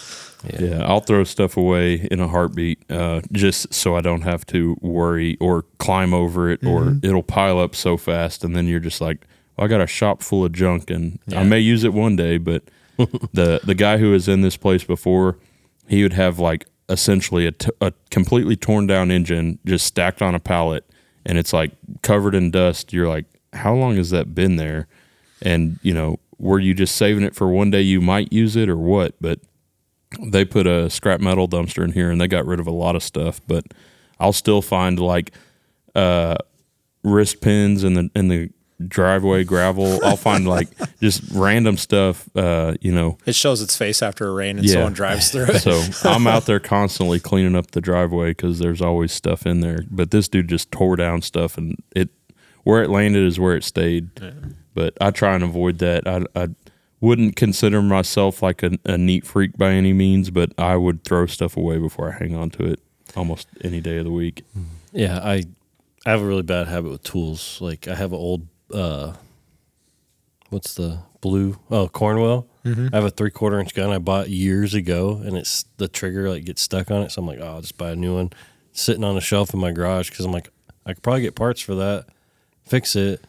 yeah, 0.59 0.85
I'll 0.85 0.99
throw 0.99 1.23
stuff 1.23 1.57
away 1.57 2.07
in 2.11 2.19
a 2.19 2.27
heartbeat, 2.27 2.79
uh, 2.91 3.21
just 3.31 3.73
so 3.73 3.95
I 3.95 4.01
don't 4.01 4.21
have 4.21 4.45
to 4.47 4.77
worry 4.81 5.35
or 5.39 5.63
climb 5.79 6.13
over 6.13 6.49
it, 6.51 6.63
or 6.65 6.95
it'll 7.01 7.23
pile 7.23 7.59
up 7.59 7.75
so 7.75 7.97
fast, 7.97 8.43
and 8.43 8.55
then 8.55 8.67
you're 8.67 8.79
just 8.79 9.01
like, 9.01 9.25
well, 9.57 9.65
I 9.65 9.67
got 9.67 9.81
a 9.81 9.87
shop 9.87 10.21
full 10.21 10.45
of 10.45 10.51
junk, 10.51 10.89
and 10.91 11.19
I 11.35 11.43
may 11.43 11.59
use 11.59 11.83
it 11.83 11.93
one 11.93 12.15
day, 12.15 12.37
but 12.37 12.63
the 12.97 13.59
the 13.63 13.75
guy 13.75 13.97
who 13.97 14.11
was 14.11 14.27
in 14.27 14.41
this 14.41 14.57
place 14.57 14.83
before, 14.83 15.37
he 15.87 16.03
would 16.03 16.13
have 16.13 16.37
like 16.39 16.67
essentially 16.89 17.45
a, 17.47 17.51
t- 17.51 17.71
a 17.81 17.91
completely 18.11 18.55
torn 18.55 18.87
down 18.87 19.11
engine 19.11 19.59
just 19.65 19.85
stacked 19.85 20.21
on 20.21 20.35
a 20.35 20.39
pallet, 20.39 20.85
and 21.27 21.37
it's 21.37 21.53
like 21.53 21.73
covered 22.01 22.33
in 22.33 22.49
dust. 22.49 22.93
You're 22.93 23.07
like, 23.07 23.25
how 23.53 23.75
long 23.75 23.97
has 23.97 24.09
that 24.09 24.33
been 24.33 24.55
there? 24.55 24.87
And 25.43 25.77
you 25.83 25.93
know, 25.93 26.19
were 26.39 26.57
you 26.57 26.73
just 26.73 26.95
saving 26.95 27.23
it 27.23 27.35
for 27.35 27.49
one 27.49 27.69
day 27.69 27.81
you 27.81 28.01
might 28.01 28.33
use 28.33 28.55
it 28.55 28.69
or 28.69 28.77
what? 28.77 29.15
But 29.21 29.41
they 30.19 30.45
put 30.45 30.65
a 30.65 30.89
scrap 30.89 31.19
metal 31.19 31.47
dumpster 31.47 31.83
in 31.83 31.91
here 31.91 32.09
and 32.09 32.19
they 32.19 32.27
got 32.27 32.45
rid 32.45 32.61
of 32.61 32.65
a 32.65 32.71
lot 32.71 32.95
of 32.95 33.03
stuff, 33.03 33.41
but 33.45 33.65
I'll 34.19 34.33
still 34.33 34.61
find 34.63 34.99
like 34.99 35.33
uh 35.93 36.37
wrist 37.03 37.41
pins 37.41 37.83
in 37.83 37.93
the 37.93 38.09
in 38.15 38.29
the 38.29 38.49
driveway 38.85 39.43
gravel. 39.43 40.03
I'll 40.05 40.17
find 40.17 40.47
like 40.57 40.67
just 40.99 41.21
random 41.31 41.77
stuff 41.77 42.29
uh, 42.35 42.75
you 42.81 42.91
know. 42.91 43.17
It 43.25 43.35
shows 43.35 43.61
its 43.61 43.75
face 43.75 44.01
after 44.03 44.27
a 44.27 44.31
rain 44.33 44.57
and 44.57 44.65
Yeah. 44.67 44.73
someone 44.73 44.93
drives 44.93 45.31
through 45.31 45.45
it. 45.47 45.59
So 45.59 45.81
I'm 46.09 46.27
out 46.27 46.45
there 46.45 46.59
constantly 46.59 47.19
cleaning 47.19 47.55
up 47.55 47.71
the 47.71 47.81
driveway 47.81 48.33
cuz 48.33 48.59
there's 48.59 48.81
always 48.81 49.11
stuff 49.11 49.45
in 49.45 49.61
there. 49.61 49.83
But 49.89 50.11
this 50.11 50.27
dude 50.27 50.47
just 50.49 50.71
tore 50.71 50.95
down 50.95 51.21
stuff 51.21 51.57
and 51.57 51.75
it 51.95 52.09
where 52.63 52.83
it 52.83 52.89
landed 52.89 53.25
is 53.25 53.39
where 53.39 53.55
it 53.55 53.63
stayed. 53.63 54.09
But 54.73 54.93
I 55.01 55.11
try 55.11 55.33
and 55.35 55.43
avoid 55.43 55.79
that. 55.79 56.07
I 56.07 56.23
I 56.35 56.49
wouldn't 56.99 57.35
consider 57.35 57.81
myself 57.81 58.41
like 58.41 58.63
a, 58.63 58.71
a 58.85 58.97
neat 58.97 59.25
freak 59.25 59.55
by 59.57 59.71
any 59.71 59.93
means, 59.93 60.29
but 60.31 60.51
I 60.57 60.75
would 60.75 61.03
throw 61.03 61.25
stuff 61.27 61.55
away 61.55 61.77
before 61.77 62.09
I 62.11 62.17
hang 62.17 62.35
on 62.35 62.49
to 62.51 62.63
it 62.65 62.79
almost 63.15 63.47
any 63.63 63.81
day 63.81 63.97
of 63.97 64.05
the 64.05 64.11
week. 64.11 64.43
Yeah, 64.91 65.19
I 65.23 65.43
I 66.05 66.11
have 66.11 66.21
a 66.21 66.25
really 66.25 66.41
bad 66.43 66.67
habit 66.67 66.91
with 66.91 67.03
tools. 67.03 67.59
Like 67.61 67.87
I 67.87 67.95
have 67.95 68.11
an 68.13 68.19
old 68.19 68.47
uh 68.73 69.13
what's 70.49 70.73
the 70.75 70.99
blue 71.21 71.57
oh 71.71 71.87
Cornwell. 71.87 72.47
I 72.65 72.95
have 72.97 73.05
a 73.05 73.09
three 73.09 73.31
quarter 73.31 73.59
inch 73.59 73.73
gun 73.73 73.91
I 73.91 73.97
bought 73.97 74.29
years 74.29 74.73
ago 74.73 75.21
and 75.23 75.37
it's 75.37 75.63
the 75.77 75.87
trigger 75.87 76.29
like 76.29 76.45
gets 76.45 76.61
stuck 76.61 76.91
on 76.91 77.01
it. 77.03 77.11
So 77.11 77.21
I'm 77.21 77.27
like, 77.27 77.39
oh 77.41 77.47
I'll 77.47 77.61
just 77.61 77.77
buy 77.77 77.91
a 77.91 77.95
new 77.95 78.15
one. 78.15 78.31
Sitting 78.73 79.03
on 79.03 79.17
a 79.17 79.21
shelf 79.21 79.53
in 79.53 79.59
my 79.59 79.71
garage 79.71 80.09
because 80.09 80.25
I'm 80.25 80.31
like, 80.31 80.49
I 80.85 80.93
could 80.93 81.01
probably 81.03 81.21
get 81.21 81.35
parts 81.35 81.61
for 81.61 81.75
that, 81.75 82.05
fix 82.65 82.95
it. 82.95 83.23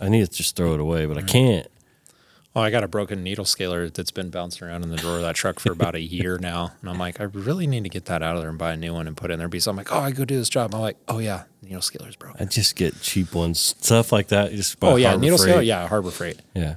I 0.00 0.08
need 0.08 0.26
to 0.26 0.30
just 0.32 0.54
throw 0.56 0.74
it 0.74 0.80
away, 0.80 1.06
but 1.06 1.16
I 1.16 1.22
can't. 1.22 1.66
Oh, 2.56 2.60
I 2.60 2.70
got 2.70 2.84
a 2.84 2.88
broken 2.88 3.24
needle 3.24 3.44
scaler 3.44 3.90
that's 3.90 4.12
been 4.12 4.30
bouncing 4.30 4.68
around 4.68 4.84
in 4.84 4.90
the 4.90 4.96
drawer 4.96 5.16
of 5.16 5.22
that 5.22 5.34
truck 5.34 5.58
for 5.58 5.72
about 5.78 5.96
a 5.96 6.00
year 6.00 6.38
now. 6.38 6.72
And 6.80 6.88
I'm 6.90 6.98
like, 6.98 7.20
I 7.20 7.24
really 7.24 7.66
need 7.66 7.82
to 7.82 7.90
get 7.90 8.04
that 8.04 8.22
out 8.22 8.36
of 8.36 8.42
there 8.42 8.48
and 8.50 8.58
buy 8.58 8.72
a 8.74 8.76
new 8.76 8.94
one 8.94 9.08
and 9.08 9.16
put 9.16 9.30
it 9.30 9.34
in 9.34 9.38
there. 9.40 9.48
Because 9.48 9.66
I'm 9.66 9.76
like, 9.76 9.92
oh, 9.92 9.98
I 9.98 10.12
go 10.12 10.24
do 10.24 10.36
this 10.36 10.48
job. 10.48 10.72
I'm 10.74 10.80
like, 10.80 10.96
oh, 11.08 11.18
yeah, 11.18 11.44
needle 11.62 11.82
scaler's 11.82 12.14
broken. 12.14 12.40
I 12.40 12.44
just 12.48 12.76
get 12.76 13.00
cheap 13.00 13.34
ones, 13.34 13.58
stuff 13.58 14.12
like 14.12 14.28
that. 14.28 14.52
You 14.52 14.58
just 14.58 14.78
buy 14.78 14.92
Oh, 14.92 14.96
yeah, 14.96 15.08
Harbor 15.08 15.20
needle 15.22 15.38
Freight. 15.38 15.48
scaler. 15.48 15.62
Yeah, 15.62 15.88
Harbor 15.88 16.10
Freight. 16.12 16.40
Yeah. 16.54 16.76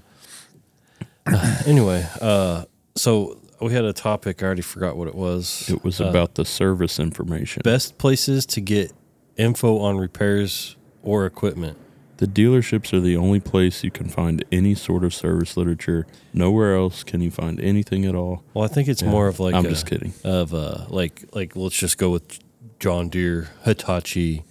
Uh, 1.27 1.57
anyway, 1.67 2.07
uh, 2.21 2.65
so 2.95 3.39
we 3.61 3.71
had 3.73 3.85
a 3.85 3.93
topic. 3.93 4.41
I 4.41 4.47
already 4.47 4.61
forgot 4.63 4.97
what 4.97 5.07
it 5.07 5.15
was. 5.15 5.69
It 5.69 5.83
was 5.83 6.01
Uh, 6.01 6.05
about 6.05 6.35
the 6.35 6.45
service 6.45 6.99
information. 6.99 7.61
best 7.63 7.97
places 7.99 8.45
to 8.47 8.61
get 8.61 8.93
info 9.35 9.77
on 9.79 9.97
repairs 9.97 10.75
or 11.03 11.25
equipment. 11.27 11.77
The 12.17 12.25
dealerships 12.27 12.93
are 12.93 12.99
the 12.99 13.15
only 13.15 13.39
place 13.39 13.83
you 13.83 13.91
can 13.91 14.09
find 14.09 14.43
any 14.51 14.73
sort 14.73 15.03
of 15.03 15.13
service 15.13 15.55
literature. 15.55 16.07
Nowhere 16.33 16.75
else 16.75 17.03
can 17.03 17.21
you 17.21 17.29
find 17.29 17.59
anything 17.61 18.05
at 18.05 18.15
all. 18.15 18.43
Well, 18.55 18.65
I 18.65 18.67
think 18.67 18.87
it's 18.87 19.03
more 19.03 19.27
of 19.27 19.39
like 19.39 19.53
I'm 19.53 19.65
a- 19.65 19.69
just 19.69 19.85
kidding. 19.85 20.13
Of 20.23 20.53
uh, 20.53 20.85
like 20.89 21.23
like 21.33 21.55
let's 21.55 21.77
just 21.77 21.97
go 21.99 22.09
with 22.09 22.39
John 22.79 23.09
Deere, 23.09 23.49
Hitachi. 23.65 24.43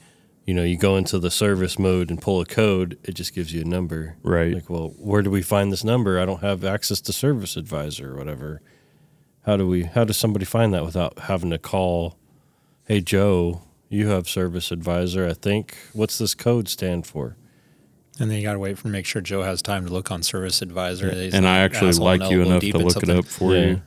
You 0.44 0.54
know, 0.54 0.62
you 0.62 0.78
go 0.78 0.96
into 0.96 1.18
the 1.18 1.30
service 1.30 1.76
mode 1.76 2.08
and 2.08 2.22
pull 2.22 2.40
a 2.40 2.46
code. 2.46 2.98
It 3.02 3.14
just 3.16 3.34
gives 3.34 3.52
you 3.52 3.62
a 3.62 3.64
number. 3.64 4.16
Right. 4.22 4.54
Like, 4.54 4.70
well, 4.70 4.94
where 4.96 5.20
do 5.22 5.30
we 5.30 5.42
find 5.42 5.72
this 5.72 5.82
number? 5.82 6.20
I 6.20 6.24
don't 6.24 6.42
have 6.42 6.64
access 6.64 7.00
to 7.00 7.12
Service 7.12 7.56
Advisor 7.56 8.12
or 8.12 8.16
whatever. 8.16 8.62
How 9.44 9.56
do 9.56 9.66
we? 9.66 9.82
How 9.84 10.04
does 10.04 10.16
somebody 10.16 10.44
find 10.44 10.72
that 10.72 10.84
without 10.84 11.18
having 11.20 11.50
to 11.50 11.58
call? 11.58 12.16
Hey 12.84 13.00
Joe, 13.00 13.62
you 13.88 14.06
have 14.06 14.28
Service 14.28 14.70
Advisor. 14.70 15.26
I 15.26 15.32
think. 15.34 15.76
What's 15.92 16.18
this 16.18 16.34
code 16.34 16.68
stand 16.68 17.06
for? 17.08 17.36
And 18.18 18.30
then 18.30 18.38
you 18.38 18.42
got 18.44 18.54
to 18.54 18.58
wait 18.58 18.78
for 18.78 18.88
make 18.88 19.04
sure 19.06 19.20
Joe 19.20 19.42
has 19.42 19.60
time 19.60 19.86
to 19.86 19.92
look 19.92 20.10
on 20.10 20.22
Service 20.22 20.62
Advisor. 20.62 21.10
He's 21.14 21.34
and 21.34 21.46
I 21.46 21.58
actually 21.58 21.92
like 21.92 22.30
you 22.30 22.42
enough 22.42 22.62
to 22.62 22.78
look 22.78 23.02
it 23.02 23.10
up 23.10 23.26
for 23.26 23.54
Yeah. 23.54 23.66
you. 23.66 23.82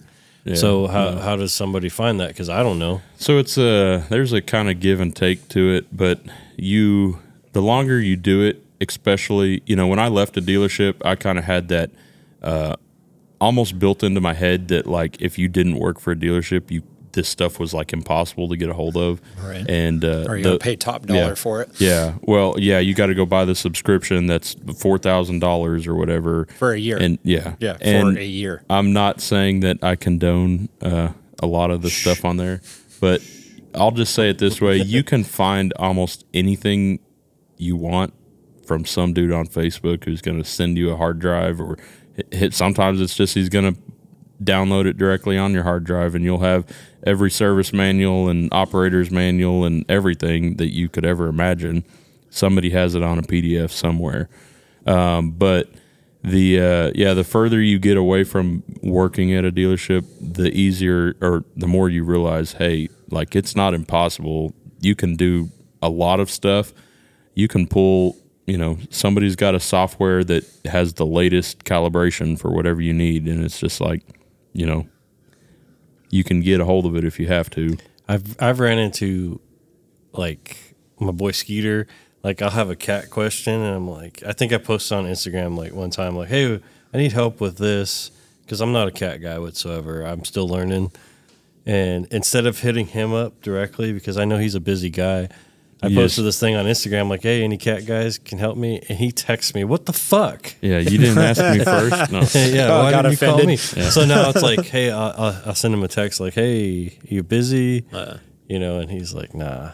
Yeah. 0.45 0.55
so 0.55 0.88
how 0.88 1.17
how 1.17 1.36
does 1.36 1.53
somebody 1.53 1.89
find 1.89 2.19
that? 2.19 2.30
Because 2.30 2.47
I 2.49 2.63
don't 2.63 2.80
know. 2.80 3.01
So 3.17 3.38
it's 3.39 3.57
a 3.57 4.05
there's 4.09 4.32
a 4.34 4.41
kind 4.41 4.69
of 4.69 4.80
give 4.80 4.99
and 4.99 5.15
take 5.15 5.47
to 5.49 5.69
it, 5.73 5.88
but 5.95 6.21
you 6.57 7.19
the 7.51 7.61
longer 7.61 7.99
you 7.99 8.15
do 8.15 8.41
it, 8.43 8.63
especially 8.80 9.61
you 9.65 9.75
know 9.75 9.88
when 9.88 9.99
I 9.99 10.07
left 10.07 10.38
a 10.38 10.41
dealership, 10.41 10.95
I 11.03 11.15
kind 11.15 11.38
of 11.38 11.43
had 11.45 11.67
that 11.69 11.91
uh, 12.41 12.75
almost 13.41 13.80
built 13.80 14.01
into 14.03 14.21
my 14.21 14.34
head 14.34 14.69
that 14.69 14.88
like 14.88 15.21
if 15.21 15.38
you 15.38 15.49
didn't 15.49 15.77
work 15.77 15.99
for 15.99 16.11
a 16.11 16.15
dealership, 16.15 16.71
you 16.71 16.84
this 17.14 17.28
stuff 17.30 17.60
was 17.60 17.74
like 17.74 17.93
impossible 17.93 18.49
to 18.49 18.57
get 18.57 18.70
a 18.70 18.74
hold 18.74 18.95
of, 18.97 19.22
Right. 19.43 19.66
And 19.70 20.03
uh, 20.05 20.26
Or 20.28 20.38
you 20.38 20.43
the- 20.43 20.57
pay 20.60 20.76
top 20.76 21.05
dollar 21.05 21.20
yeah. 21.30 21.36
for 21.36 21.62
it 21.62 21.70
Yeah, 21.80 22.16
well, 22.22 22.55
yeah, 22.57 22.80
you 22.80 22.93
got 22.93 23.07
to 23.07 23.16
go 23.16 23.26
buy 23.26 23.45
the 23.45 23.55
subscription 23.55 24.28
that's 24.28 24.55
four 24.80 24.97
thousand 24.97 25.39
dollars 25.39 25.88
or 25.88 25.95
whatever 25.95 26.47
for 26.57 26.74
a 26.74 26.78
year. 26.80 26.97
and 26.97 27.20
yeah, 27.24 27.55
yeah, 27.60 27.78
for 27.78 27.84
and 27.84 28.18
a 28.18 28.26
year. 28.26 28.64
I'm 28.70 28.93
not 28.93 29.22
saying 29.22 29.62
that 29.62 29.84
I 29.84 29.95
condone 29.95 30.70
uh, 30.82 31.10
a 31.41 31.47
lot 31.47 31.72
of 31.72 31.82
the 31.82 31.89
stuff 31.89 32.26
on 32.26 32.38
there, 32.38 32.62
but 32.99 33.22
I'll 33.76 33.91
just 33.91 34.14
say 34.14 34.30
it 34.30 34.38
this 34.39 34.60
way: 34.60 34.78
you 34.78 35.03
can 35.03 35.24
find 35.24 35.74
almost 35.78 36.26
anything 36.34 36.99
you 37.57 37.76
want 37.76 38.14
from 38.66 38.86
some 38.86 39.14
dude 39.14 39.32
on 39.32 39.47
Facebook 39.47 40.03
who's 40.03 40.22
going 40.22 40.38
to 40.41 40.47
send 40.47 40.78
you 40.78 40.91
a 40.91 40.95
hard 40.95 41.20
drive, 41.20 41.60
or 41.62 41.78
hit- 42.16 42.34
hit. 42.34 42.53
Sometimes 42.53 42.99
it's 43.01 43.16
just 43.16 43.34
he's 43.36 43.49
going 43.49 43.74
to 43.74 43.82
download 44.44 44.86
it 44.86 44.98
directly 44.98 45.38
on 45.38 45.54
your 45.54 45.64
hard 45.64 45.84
drive, 45.84 46.16
and 46.16 46.24
you'll 46.24 46.40
have 46.40 46.66
every 47.06 47.32
service 47.32 47.74
manual 47.74 48.30
and 48.30 48.50
operator's 48.52 49.12
manual 49.12 49.66
and 49.66 49.86
everything 49.90 50.56
that 50.58 50.74
you 50.74 50.90
could 50.90 51.06
ever 51.06 51.28
imagine. 51.28 51.84
Somebody 52.30 52.70
has 52.72 52.95
it 52.95 53.03
on 53.03 53.20
a 53.20 53.24
PDF 53.24 53.72
somewhere, 53.72 54.30
um, 54.86 55.32
but 55.32 55.70
the 56.24 56.60
uh, 56.60 56.91
yeah 56.95 57.14
the 57.14 57.24
further 57.24 57.61
you 57.61 57.80
get 57.80 57.95
away 57.95 58.24
from 58.24 58.61
working 58.84 59.34
at 59.34 59.45
a 59.45 59.52
dealership 59.52 60.06
the 60.20 60.52
easier 60.52 61.16
or 61.22 61.45
the 61.56 61.68
more 61.68 61.88
you 61.88 62.03
realize 62.03 62.52
hey 62.53 62.90
like 63.10 63.36
it's 63.36 63.56
not 63.56 63.74
impossible. 63.74 64.53
You 64.82 64.95
can 64.95 65.16
do 65.16 65.49
a 65.82 65.90
lot 65.90 66.20
of 66.20 66.30
stuff. 66.30 66.74
You 67.36 67.48
can 67.48 67.68
pull 67.68 68.18
you 68.45 68.57
know 68.57 68.78
somebody's 68.90 69.36
got 69.36 69.56
a 69.56 69.60
software 69.60 70.24
that 70.24 70.44
has 70.66 70.94
the 70.95 71.06
latest 71.06 71.64
calibration 71.64 72.38
for 72.38 72.52
whatever 72.52 72.82
you 72.82 72.94
need 72.94 73.28
and 73.28 73.44
it's 73.44 73.60
just 73.60 73.80
like 73.80 74.03
you 74.53 74.65
know 74.65 74.88
you 76.09 76.23
can 76.23 76.41
get 76.41 76.59
a 76.59 76.65
hold 76.65 76.85
of 76.85 76.95
it 76.95 77.03
if 77.03 77.19
you 77.19 77.27
have 77.27 77.49
to 77.49 77.77
I've 78.09 78.35
I've 78.41 78.59
ran 78.59 78.80
into 78.80 79.39
like 80.13 80.76
my 80.99 81.11
boy 81.11 81.31
Skeeter. 81.31 81.88
Like 82.23 82.41
I'll 82.41 82.49
have 82.49 82.69
a 82.69 82.76
cat 82.76 83.11
question, 83.11 83.53
and 83.53 83.76
I'm 83.76 83.88
like, 83.88 84.23
I 84.23 84.34
think 84.34 84.51
I 84.51 84.57
posted 84.57 84.97
on 84.97 85.05
Instagram 85.05 85.55
like 85.55 85.73
one 85.73 85.91
time, 85.91 86.17
like, 86.17 86.27
hey, 86.27 86.59
I 86.93 86.97
need 86.97 87.13
help 87.13 87.39
with 87.39 87.57
this 87.57 88.11
because 88.41 88.59
I'm 88.59 88.73
not 88.73 88.88
a 88.89 88.91
cat 88.91 89.21
guy 89.21 89.38
whatsoever. 89.39 90.01
I'm 90.01 90.26
still 90.26 90.49
learning, 90.49 90.91
and 91.65 92.07
instead 92.11 92.47
of 92.47 92.59
hitting 92.59 92.88
him 92.88 93.13
up 93.13 93.41
directly 93.41 93.93
because 93.93 94.17
I 94.17 94.26
know 94.26 94.38
he's 94.38 94.55
a 94.55 94.59
busy 94.59 94.89
guy. 94.89 95.30
I 95.81 95.88
Yes. 95.88 95.95
posted 95.95 96.26
this 96.26 96.39
thing 96.39 96.56
on 96.56 96.65
Instagram 96.65 97.07
like, 97.10 97.23
"Hey, 97.23 97.41
any 97.43 97.57
cat 97.57 97.85
guys 97.85 98.18
can 98.18 98.38
help 98.38 98.57
me?" 98.57 98.81
And 98.89 98.97
he 98.97 99.11
texts 99.11 99.56
me, 99.56 99.64
"What 99.64 99.85
the 99.85 99.93
fuck?" 99.93 100.53
yeah 100.61 100.80
you 100.80 100.97
didn't 100.97 101.18
ask 101.30 101.41
me 101.57 101.64
first 101.64 102.11
no 102.11 102.22
Hey, 102.22 102.56
yeah, 102.56 102.68
Oh, 102.73 102.84
why 102.84 102.91
got 102.91 103.03
didn't 103.03 103.14
you 103.14 103.18
call 103.27 103.35
offended. 103.35 103.47
me? 103.47 103.56
So 103.89 104.06
now 104.06 104.30
it's 104.30 104.41
like, 104.51 104.65
hey, 104.65 104.91
I'll, 104.91 105.14
I'll, 105.18 105.41
I'll 105.47 105.56
send 105.56 105.73
him 105.73 105.84
a 105.84 105.88
text 105.88 106.19
like, 106.19 106.34
hey, 106.34 106.97
you 107.07 107.23
busy? 107.23 107.85
Uh, 107.93 108.18
You 108.49 108.60
know, 108.60 108.80
and 108.80 108.89
he's 108.91 109.14
like, 109.14 109.34
nah. 109.34 109.72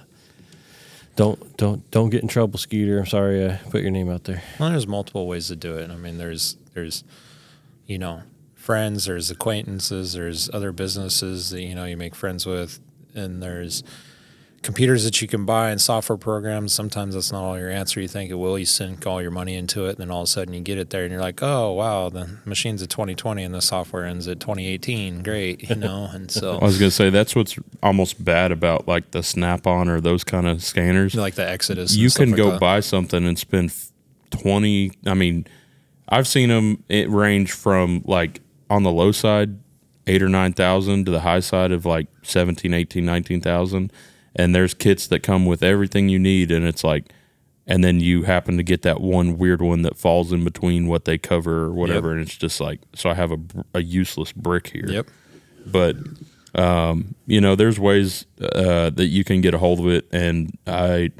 Don't 1.15 1.56
don't 1.57 1.90
don't 1.91 2.10
get 2.10 2.22
in 2.23 2.27
trouble, 2.27 2.60
Skeeter. 2.60 2.99
I'm 2.99 3.06
sorry 3.06 3.45
I 3.49 3.56
put 3.69 3.82
your 3.82 3.91
name 3.91 4.10
out 4.10 4.26
there. 4.26 4.44
Well, 4.60 4.69
there's 4.69 4.86
multiple 4.88 5.27
ways 5.27 5.48
to 5.48 5.56
do 5.56 5.77
it. 5.77 5.90
I 5.90 5.95
mean, 5.95 6.18
there's 6.18 6.57
there's, 6.73 7.06
you 7.88 7.98
know, 7.98 8.23
friends, 8.53 9.06
there's 9.06 9.32
acquaintances, 9.32 10.11
there's 10.14 10.49
other 10.53 10.73
businesses 10.73 11.52
that 11.52 11.61
you 11.61 11.73
know 11.73 11.86
you 11.86 11.95
make 11.95 12.15
friends 12.15 12.45
with, 12.45 12.80
and 13.15 13.41
there's 13.41 13.82
computers 14.66 15.04
that 15.06 15.22
you 15.22 15.28
can 15.28 15.46
buy 15.46 15.70
and 15.70 15.80
software 15.80 16.18
programs. 16.18 16.74
Sometimes 16.74 17.14
that's 17.14 17.32
not 17.32 17.44
all 17.44 17.58
your 17.58 17.70
answer. 17.70 18.02
You 18.02 18.08
think 18.08 18.32
it 18.32 18.34
will. 18.34 18.60
You 18.60 18.66
sink 18.66 19.06
all 19.08 19.22
your 19.22 19.32
money 19.32 19.56
into 19.56 19.86
it, 19.86 19.92
and 19.92 19.98
then 20.00 20.12
all 20.12 20.22
of 20.22 20.26
a 20.26 20.28
sudden 20.28 20.54
you 20.54 20.62
get 20.62 20.78
it 20.78 20.90
there, 20.90 21.04
and 21.04 21.12
you're 21.12 21.22
like, 21.22 21.42
oh 21.42 21.72
wow, 21.72 22.10
the 22.10 22.38
machine's 22.46 22.82
at 22.82 22.90
2020 22.90 23.44
and 23.44 23.54
the 23.54 23.62
software 23.62 24.06
ends 24.06 24.28
at 24.28 24.40
2018. 24.40 25.24
Great, 25.24 25.70
you 25.70 25.76
know. 25.76 26.10
And 26.12 26.30
so 26.30 26.58
I 26.62 26.66
was 26.66 26.78
gonna 26.78 26.92
say 26.92 27.10
that's 27.10 27.36
what's 27.36 27.58
almost 27.82 28.24
bad 28.24 28.52
about 28.52 28.88
like 28.88 29.12
the 29.12 29.24
Snap 29.24 29.68
on 29.68 29.88
or 29.88 30.02
those 30.02 30.24
kind 30.24 30.48
of 30.48 30.64
scanners. 30.64 31.16
like 31.16 31.36
the 31.36 31.48
Exodus, 31.48 31.96
you 31.96 32.10
can 32.10 32.32
like 32.32 32.38
go 32.38 32.52
that. 32.52 32.60
buy 32.60 32.80
something 32.80 33.26
and 33.26 33.38
spend 33.38 33.72
20 34.32 34.92
i 35.06 35.14
mean 35.14 35.46
i've 36.10 36.28
seen 36.28 36.50
them 36.50 36.84
it 36.90 37.10
range 37.10 37.52
from 37.52 38.02
like 38.06 38.42
on 38.70 38.84
the 38.84 38.92
low 38.92 39.12
side 39.12 39.58
8 40.08 40.22
or 40.22 40.30
9000 40.30 41.06
to 41.06 41.12
the 41.12 41.22
high 41.22 41.40
side 41.40 41.72
of 41.72 41.86
like 41.86 42.08
17 42.24 42.74
18 42.74 43.06
19000 43.06 43.92
and 44.36 44.53
there's 44.53 44.74
kits 44.74 45.07
that 45.07 45.22
come 45.24 45.45
with 45.45 45.64
everything 45.64 46.10
you 46.10 46.20
need 46.20 46.52
and 46.52 46.66
it's 46.66 46.84
like 46.84 47.12
and 47.68 47.84
then 47.84 47.99
you 47.99 48.24
happen 48.24 48.57
to 48.57 48.64
get 48.64 48.84
that 48.84 49.02
one 49.02 49.38
weird 49.38 49.62
one 49.62 49.82
that 49.82 49.98
falls 49.98 50.32
in 50.32 50.44
between 50.44 50.88
what 50.88 51.06
they 51.06 51.18
cover 51.18 51.64
or 51.64 51.72
whatever 51.74 52.12
and 52.12 52.22
it's 52.22 52.36
just 52.38 52.60
like 52.62 52.80
so 52.94 53.10
i 53.10 53.14
have 53.14 53.32
a, 53.32 53.38
a 53.74 53.82
useless 53.82 54.32
brick 54.32 54.68
here 54.70 54.86
Yep. 54.90 55.07
but 55.66 55.95
um, 56.57 57.16
you 57.28 57.41
know, 57.41 57.56
there's 57.56 57.78
ways 57.82 58.26
uh, 58.40 58.90
that 58.91 59.07
you 59.07 59.26
can 59.26 59.41
get 59.41 59.53
a 59.53 59.57
hold 59.57 59.82
of 59.82 59.88
it, 59.88 60.07
and 60.14 60.57
I, 60.66 61.12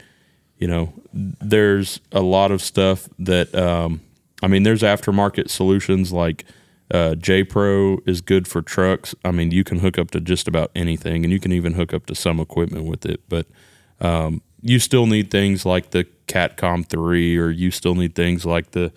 you 0.60 0.66
know, 0.68 0.94
there's 1.12 2.00
a 2.14 2.22
lot 2.22 2.52
of 2.52 2.62
stuff 2.62 3.10
that 3.20 3.54
um, 3.54 4.00
I 4.42 4.48
mean, 4.48 4.64
there's 4.64 4.82
aftermarket 4.82 5.50
solutions 5.50 6.14
like 6.14 6.46
uh, 6.92 7.16
J 7.16 7.44
Pro 7.44 8.00
is 8.06 8.22
good 8.22 8.48
for 8.48 8.62
trucks. 8.62 9.16
I 9.24 9.32
mean, 9.32 9.52
you 9.52 9.64
can 9.64 9.80
hook 9.80 9.98
up 9.98 10.12
to 10.12 10.22
just 10.22 10.48
about 10.48 10.72
anything, 10.76 11.24
and 11.24 11.32
you 11.32 11.40
can 11.40 11.52
even 11.52 11.74
hook 11.74 11.94
up 11.94 12.06
to 12.08 12.16
some 12.16 12.40
equipment 12.40 12.86
with 12.86 13.06
it, 13.06 13.22
but 13.28 13.48
um, 14.02 14.42
you 14.62 14.80
still 14.80 15.06
need 15.06 15.32
things 15.32 15.66
like 15.66 15.92
the 15.92 16.06
Catcom 16.28 16.86
three, 16.86 17.38
or 17.38 17.50
you 17.50 17.72
still 17.72 17.96
need 17.96 18.16
things 18.16 18.46
like 18.46 18.72
the 18.72 18.92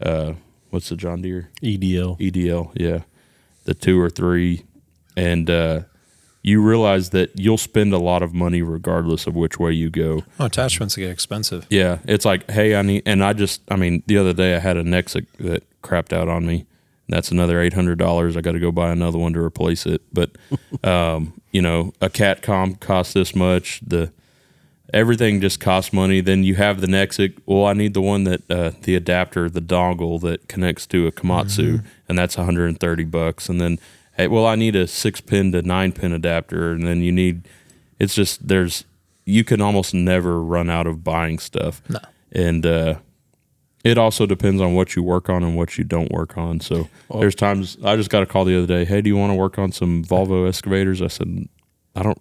uh, 0.00 0.34
what's 0.70 0.88
the 0.88 0.96
John 0.96 1.22
Deere 1.22 1.50
EDL. 1.62 2.18
EDL, 2.18 2.72
yeah, 2.74 3.02
the 3.64 3.74
two 3.74 4.00
or 4.00 4.10
three, 4.10 4.64
and 5.16 5.48
uh, 5.50 5.80
you 6.42 6.62
realize 6.62 7.10
that 7.10 7.30
you'll 7.40 7.56
spend 7.58 7.92
a 7.94 7.98
lot 7.98 8.22
of 8.22 8.34
money 8.34 8.60
regardless 8.60 9.26
of 9.26 9.34
which 9.34 9.58
way 9.58 9.72
you 9.72 9.88
go. 9.88 10.24
Oh, 10.38 10.44
attachments 10.44 10.94
get 10.94 11.10
expensive. 11.10 11.66
Yeah, 11.70 11.98
it's 12.04 12.26
like, 12.26 12.48
hey, 12.50 12.76
I 12.76 12.82
need, 12.82 13.02
and 13.06 13.24
I 13.24 13.32
just, 13.32 13.62
I 13.70 13.76
mean, 13.76 14.02
the 14.06 14.18
other 14.18 14.34
day 14.34 14.54
I 14.54 14.58
had 14.58 14.76
a 14.76 14.84
Nexiq 14.84 15.26
that 15.40 15.64
crapped 15.82 16.12
out 16.12 16.28
on 16.28 16.44
me. 16.44 16.66
That's 17.08 17.30
another 17.30 17.60
eight 17.60 17.74
hundred 17.74 17.98
dollars. 17.98 18.36
I 18.36 18.40
got 18.40 18.52
to 18.52 18.60
go 18.60 18.72
buy 18.72 18.90
another 18.90 19.18
one 19.18 19.32
to 19.34 19.40
replace 19.40 19.86
it. 19.86 20.02
But, 20.12 20.32
um, 20.84 21.40
you 21.50 21.60
know, 21.60 21.92
a 22.00 22.08
Catcom 22.08 22.80
costs 22.80 23.12
this 23.12 23.34
much. 23.34 23.80
The 23.86 24.10
everything 24.92 25.40
just 25.40 25.60
costs 25.60 25.92
money. 25.92 26.20
Then 26.20 26.44
you 26.44 26.54
have 26.54 26.80
the 26.80 26.86
Nexiq. 26.86 27.38
Well, 27.46 27.66
I 27.66 27.74
need 27.74 27.94
the 27.94 28.00
one 28.00 28.24
that 28.24 28.50
uh, 28.50 28.72
the 28.82 28.94
adapter, 28.94 29.50
the 29.50 29.60
dongle 29.60 30.20
that 30.22 30.48
connects 30.48 30.86
to 30.86 31.06
a 31.06 31.12
Komatsu, 31.12 31.84
and 32.08 32.18
that's 32.18 32.36
130 32.36 33.04
bucks. 33.04 33.48
And 33.48 33.60
then, 33.60 33.78
hey, 34.16 34.28
well, 34.28 34.46
I 34.46 34.54
need 34.54 34.76
a 34.76 34.86
six 34.86 35.20
pin 35.20 35.52
to 35.52 35.62
nine 35.62 35.92
pin 35.92 36.12
adapter, 36.12 36.72
and 36.72 36.86
then 36.86 37.00
you 37.00 37.12
need. 37.12 37.46
It's 37.98 38.14
just 38.14 38.48
there's 38.48 38.84
you 39.24 39.44
can 39.44 39.60
almost 39.60 39.94
never 39.94 40.42
run 40.42 40.70
out 40.70 40.86
of 40.86 41.04
buying 41.04 41.38
stuff. 41.38 41.82
No. 41.88 42.00
And 42.32 42.66
uh, 42.66 42.96
it 43.84 43.98
also 43.98 44.24
depends 44.26 44.60
on 44.62 44.74
what 44.74 44.96
you 44.96 45.02
work 45.02 45.28
on 45.28 45.44
and 45.44 45.56
what 45.56 45.76
you 45.76 45.84
don't 45.84 46.10
work 46.10 46.36
on. 46.38 46.58
So 46.60 46.88
there's 47.20 47.34
times 47.34 47.76
I 47.84 47.96
just 47.96 48.10
got 48.10 48.22
a 48.22 48.26
call 48.26 48.44
the 48.46 48.56
other 48.56 48.66
day. 48.66 48.84
Hey, 48.84 49.02
do 49.02 49.08
you 49.08 49.16
want 49.16 49.30
to 49.30 49.34
work 49.36 49.58
on 49.58 49.70
some 49.72 50.02
Volvo 50.02 50.48
excavators? 50.48 51.02
I 51.02 51.08
said, 51.08 51.48
I 51.94 52.02
don't 52.02 52.20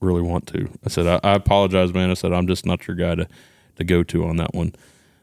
really 0.00 0.22
want 0.22 0.48
to. 0.48 0.68
I 0.84 0.88
said, 0.88 1.06
I, 1.06 1.20
I 1.22 1.34
apologize, 1.34 1.94
man. 1.94 2.10
I 2.10 2.14
said, 2.14 2.32
I'm 2.32 2.46
just 2.48 2.66
not 2.66 2.86
your 2.86 2.96
guy 2.96 3.14
to, 3.14 3.28
to 3.76 3.84
go 3.84 4.02
to 4.02 4.24
on 4.26 4.36
that 4.38 4.54
one. 4.54 4.74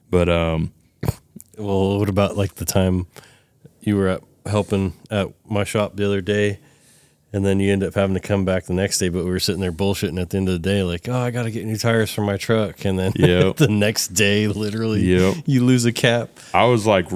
But 0.09 0.29
um, 0.29 0.71
Well, 1.57 1.99
what 1.99 2.09
about 2.09 2.37
like 2.37 2.55
the 2.55 2.65
time 2.65 3.07
you 3.81 3.97
were 3.97 4.07
at 4.07 4.23
helping 4.45 4.93
at 5.09 5.27
my 5.47 5.63
shop 5.63 5.95
the 5.97 6.05
other 6.05 6.21
day, 6.21 6.59
and 7.33 7.45
then 7.45 7.59
you 7.59 7.71
end 7.71 7.83
up 7.83 7.93
having 7.95 8.13
to 8.13 8.19
come 8.19 8.43
back 8.45 8.65
the 8.65 8.73
next 8.73 8.97
day, 8.97 9.09
but 9.09 9.23
we 9.23 9.29
were 9.31 9.39
sitting 9.39 9.61
there 9.61 9.71
bullshitting 9.71 10.19
at 10.21 10.29
the 10.31 10.37
end 10.37 10.47
of 10.49 10.53
the 10.53 10.59
day, 10.59 10.83
like, 10.83 11.07
oh, 11.07 11.17
I 11.17 11.31
got 11.31 11.43
to 11.43 11.51
get 11.51 11.65
new 11.65 11.77
tires 11.77 12.11
for 12.13 12.21
my 12.21 12.37
truck, 12.37 12.83
and 12.85 12.97
then 12.99 13.13
Yep. 13.15 13.57
the 13.57 13.67
next 13.67 14.09
day, 14.09 14.47
literally, 14.47 15.01
Yep. 15.01 15.35
you 15.45 15.63
lose 15.63 15.85
a 15.85 15.91
cap. 15.93 16.29
I 16.53 16.65
was 16.65 16.85
like, 16.85 17.07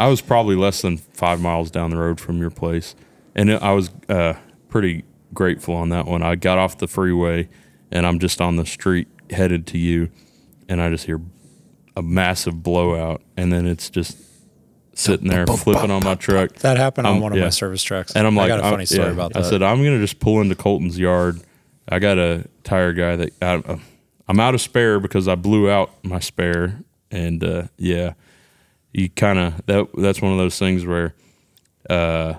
I 0.00 0.08
was 0.08 0.20
probably 0.20 0.56
less 0.56 0.82
than 0.82 0.98
five 0.98 1.40
miles 1.40 1.70
down 1.70 1.90
the 1.90 1.96
road 1.96 2.20
from 2.20 2.38
your 2.38 2.50
place, 2.50 2.94
and 3.34 3.50
I 3.52 3.72
was 3.72 3.90
uh, 4.08 4.34
pretty 4.68 5.04
grateful 5.34 5.74
on 5.74 5.88
that 5.90 6.06
one. 6.06 6.22
I 6.22 6.34
got 6.36 6.58
off 6.58 6.78
the 6.78 6.88
freeway, 6.88 7.48
and 7.90 8.06
I'm 8.06 8.18
just 8.18 8.40
on 8.40 8.56
the 8.56 8.66
street 8.66 9.08
headed 9.30 9.66
to 9.68 9.78
you, 9.78 10.10
and 10.68 10.80
I 10.82 10.90
just 10.90 11.06
hear 11.06 11.20
a 11.96 12.02
massive 12.02 12.62
blowout, 12.62 13.22
and 13.36 13.52
then 13.52 13.66
it's 13.66 13.90
just 13.90 14.16
sitting 14.98 15.28
there 15.28 15.46
flipping 15.46 15.90
on 15.90 16.02
my 16.02 16.14
truck. 16.16 16.52
That 16.56 16.76
happened 16.76 17.06
on 17.06 17.16
Um, 17.16 17.20
one 17.20 17.32
of 17.32 17.38
yeah. 17.38 17.44
my 17.44 17.50
service 17.50 17.82
trucks. 17.82 18.12
And 18.16 18.26
I'm 18.26 18.34
like, 18.34 18.46
I 18.46 18.48
got 18.48 18.60
a 18.60 18.64
I'm- 18.64 18.72
funny 18.72 18.86
story 18.86 19.06
yeah. 19.06 19.12
about 19.12 19.32
that. 19.32 19.44
I 19.44 19.48
said, 19.48 19.62
I'm 19.62 19.82
gonna 19.82 20.00
just 20.00 20.18
pull 20.18 20.40
into 20.40 20.54
Colton's 20.54 20.98
yard. 20.98 21.40
I 21.88 21.98
got 22.00 22.18
a 22.18 22.44
tire 22.64 22.92
guy 22.92 23.16
that 23.16 23.32
I, 23.40 23.80
I'm 24.28 24.40
out 24.40 24.54
of 24.54 24.60
spare 24.60 25.00
because 25.00 25.26
I 25.28 25.36
blew 25.36 25.70
out 25.70 25.90
my 26.02 26.18
spare, 26.20 26.80
and 27.10 27.42
uh, 27.42 27.62
yeah, 27.78 28.12
you 28.92 29.08
kind 29.08 29.38
of 29.38 29.66
that. 29.66 29.88
That's 29.96 30.20
one 30.20 30.32
of 30.32 30.38
those 30.38 30.58
things 30.58 30.84
where 30.84 31.14
uh, 31.88 32.34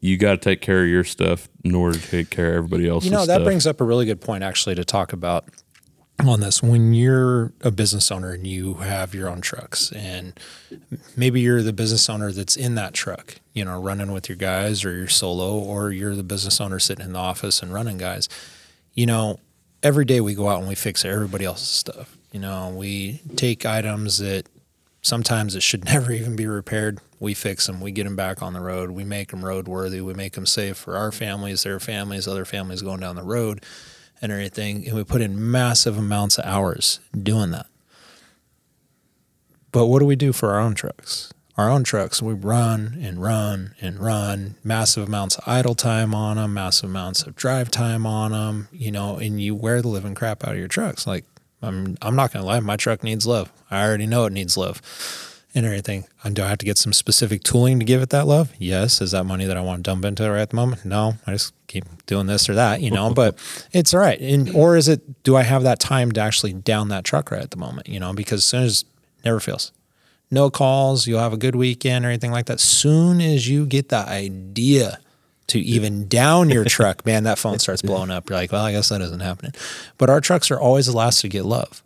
you 0.00 0.16
got 0.16 0.32
to 0.32 0.36
take 0.36 0.60
care 0.60 0.82
of 0.84 0.88
your 0.88 1.02
stuff 1.04 1.48
in 1.64 1.74
order 1.74 1.98
to 1.98 2.08
take 2.10 2.30
care 2.30 2.50
of 2.50 2.56
everybody 2.56 2.88
else's. 2.88 3.10
You 3.10 3.16
know, 3.16 3.26
that 3.26 3.36
stuff. 3.36 3.44
brings 3.44 3.66
up 3.66 3.80
a 3.80 3.84
really 3.84 4.06
good 4.06 4.20
point 4.20 4.44
actually 4.44 4.76
to 4.76 4.84
talk 4.84 5.12
about 5.12 5.46
on 6.26 6.40
this. 6.40 6.62
When 6.62 6.94
you're 6.94 7.52
a 7.60 7.70
business 7.70 8.10
owner 8.10 8.32
and 8.32 8.46
you 8.46 8.74
have 8.74 9.14
your 9.14 9.28
own 9.28 9.40
trucks, 9.40 9.92
and 9.92 10.38
maybe 11.16 11.40
you're 11.40 11.62
the 11.62 11.72
business 11.72 12.08
owner 12.08 12.32
that's 12.32 12.56
in 12.56 12.74
that 12.74 12.94
truck, 12.94 13.36
you 13.52 13.64
know, 13.64 13.80
running 13.80 14.10
with 14.12 14.28
your 14.28 14.36
guys, 14.36 14.84
or 14.84 14.96
you're 14.96 15.08
solo, 15.08 15.56
or 15.58 15.92
you're 15.92 16.16
the 16.16 16.22
business 16.22 16.60
owner 16.60 16.78
sitting 16.78 17.04
in 17.04 17.12
the 17.12 17.18
office 17.18 17.62
and 17.62 17.72
running 17.72 17.98
guys. 17.98 18.28
You 18.94 19.06
know, 19.06 19.38
every 19.82 20.04
day 20.04 20.20
we 20.20 20.34
go 20.34 20.48
out 20.48 20.58
and 20.58 20.68
we 20.68 20.74
fix 20.74 21.04
everybody 21.04 21.44
else's 21.44 21.68
stuff. 21.68 22.16
You 22.32 22.40
know, 22.40 22.70
we 22.70 23.20
take 23.36 23.64
items 23.64 24.18
that 24.18 24.48
sometimes 25.02 25.54
it 25.54 25.62
should 25.62 25.84
never 25.92 26.12
even 26.12 26.36
be 26.36 26.46
repaired. 26.46 27.00
We 27.20 27.34
fix 27.34 27.66
them, 27.66 27.80
we 27.80 27.90
get 27.90 28.04
them 28.04 28.16
back 28.16 28.42
on 28.42 28.52
the 28.52 28.60
road, 28.60 28.90
we 28.90 29.02
make 29.02 29.32
them 29.32 29.42
roadworthy, 29.42 30.00
we 30.00 30.14
make 30.14 30.34
them 30.34 30.46
safe 30.46 30.76
for 30.76 30.96
our 30.96 31.10
families, 31.10 31.64
their 31.64 31.80
families, 31.80 32.28
other 32.28 32.44
families 32.44 32.80
going 32.80 33.00
down 33.00 33.16
the 33.16 33.24
road, 33.24 33.64
and 34.20 34.32
everything. 34.32 34.86
And 34.86 34.96
we 34.96 35.04
put 35.04 35.20
in 35.20 35.50
massive 35.50 35.98
amounts 35.98 36.38
of 36.38 36.44
hours 36.44 37.00
doing 37.20 37.50
that. 37.50 37.66
But 39.72 39.86
what 39.86 40.00
do 40.00 40.06
we 40.06 40.16
do 40.16 40.32
for 40.32 40.52
our 40.52 40.60
own 40.60 40.74
trucks? 40.74 41.32
Our 41.56 41.68
own 41.68 41.82
trucks, 41.82 42.22
we 42.22 42.34
run 42.34 42.98
and 43.02 43.20
run 43.20 43.74
and 43.80 43.98
run, 43.98 44.54
massive 44.62 45.08
amounts 45.08 45.36
of 45.36 45.44
idle 45.46 45.74
time 45.74 46.14
on 46.14 46.36
them, 46.36 46.54
massive 46.54 46.88
amounts 46.88 47.24
of 47.24 47.34
drive 47.34 47.70
time 47.70 48.06
on 48.06 48.30
them, 48.30 48.68
you 48.70 48.92
know, 48.92 49.16
and 49.16 49.40
you 49.40 49.56
wear 49.56 49.82
the 49.82 49.88
living 49.88 50.14
crap 50.14 50.44
out 50.44 50.52
of 50.52 50.58
your 50.58 50.68
trucks. 50.68 51.04
Like, 51.04 51.24
I'm, 51.60 51.96
I'm 52.00 52.14
not 52.14 52.32
going 52.32 52.42
to 52.42 52.46
lie, 52.46 52.60
my 52.60 52.76
truck 52.76 53.02
needs 53.02 53.26
love. 53.26 53.52
I 53.72 53.84
already 53.84 54.06
know 54.06 54.24
it 54.26 54.32
needs 54.32 54.56
love 54.56 54.80
and 55.54 55.64
everything. 55.64 56.04
And 56.22 56.36
do 56.36 56.42
I 56.42 56.48
have 56.48 56.58
to 56.58 56.66
get 56.66 56.78
some 56.78 56.92
specific 56.92 57.42
tooling 57.42 57.78
to 57.78 57.84
give 57.84 58.02
it 58.02 58.10
that 58.10 58.26
love? 58.26 58.52
Yes. 58.58 59.00
Is 59.00 59.12
that 59.12 59.24
money 59.24 59.46
that 59.46 59.56
I 59.56 59.60
want 59.60 59.84
to 59.84 59.90
dump 59.90 60.04
into 60.04 60.24
it 60.24 60.28
right 60.28 60.40
at 60.40 60.50
the 60.50 60.56
moment? 60.56 60.84
No. 60.84 61.14
I 61.26 61.32
just 61.32 61.54
keep 61.66 61.84
doing 62.06 62.26
this 62.26 62.48
or 62.48 62.54
that, 62.54 62.80
you 62.80 62.90
know, 62.90 63.10
but 63.14 63.38
it's 63.72 63.94
all 63.94 64.00
right. 64.00 64.20
And, 64.20 64.54
or 64.54 64.76
is 64.76 64.88
it, 64.88 65.22
do 65.22 65.36
I 65.36 65.42
have 65.42 65.62
that 65.62 65.80
time 65.80 66.12
to 66.12 66.20
actually 66.20 66.52
down 66.52 66.88
that 66.88 67.04
truck 67.04 67.30
right 67.30 67.42
at 67.42 67.50
the 67.50 67.56
moment, 67.56 67.88
you 67.88 67.98
know, 67.98 68.12
because 68.12 68.40
as 68.40 68.44
soon 68.44 68.62
as 68.64 68.84
never 69.24 69.40
fails. 69.40 69.72
No 70.30 70.50
calls, 70.50 71.06
you'll 71.06 71.20
have 71.20 71.32
a 71.32 71.38
good 71.38 71.56
weekend 71.56 72.04
or 72.04 72.08
anything 72.08 72.30
like 72.30 72.46
that. 72.46 72.60
Soon 72.60 73.20
as 73.20 73.48
you 73.48 73.64
get 73.64 73.88
the 73.88 73.96
idea 73.96 74.98
to 75.48 75.58
even 75.58 76.06
down 76.06 76.50
your 76.50 76.64
truck, 76.66 77.06
man, 77.06 77.24
that 77.24 77.38
phone 77.38 77.58
starts 77.58 77.80
blowing 77.80 78.10
up. 78.10 78.28
You're 78.28 78.38
like, 78.38 78.52
well, 78.52 78.64
I 78.64 78.72
guess 78.72 78.90
that 78.90 79.00
isn't 79.00 79.20
happening. 79.20 79.52
But 79.96 80.10
our 80.10 80.20
trucks 80.20 80.50
are 80.50 80.60
always 80.60 80.86
the 80.86 80.92
last 80.92 81.22
to 81.22 81.28
get 81.28 81.46
love. 81.46 81.82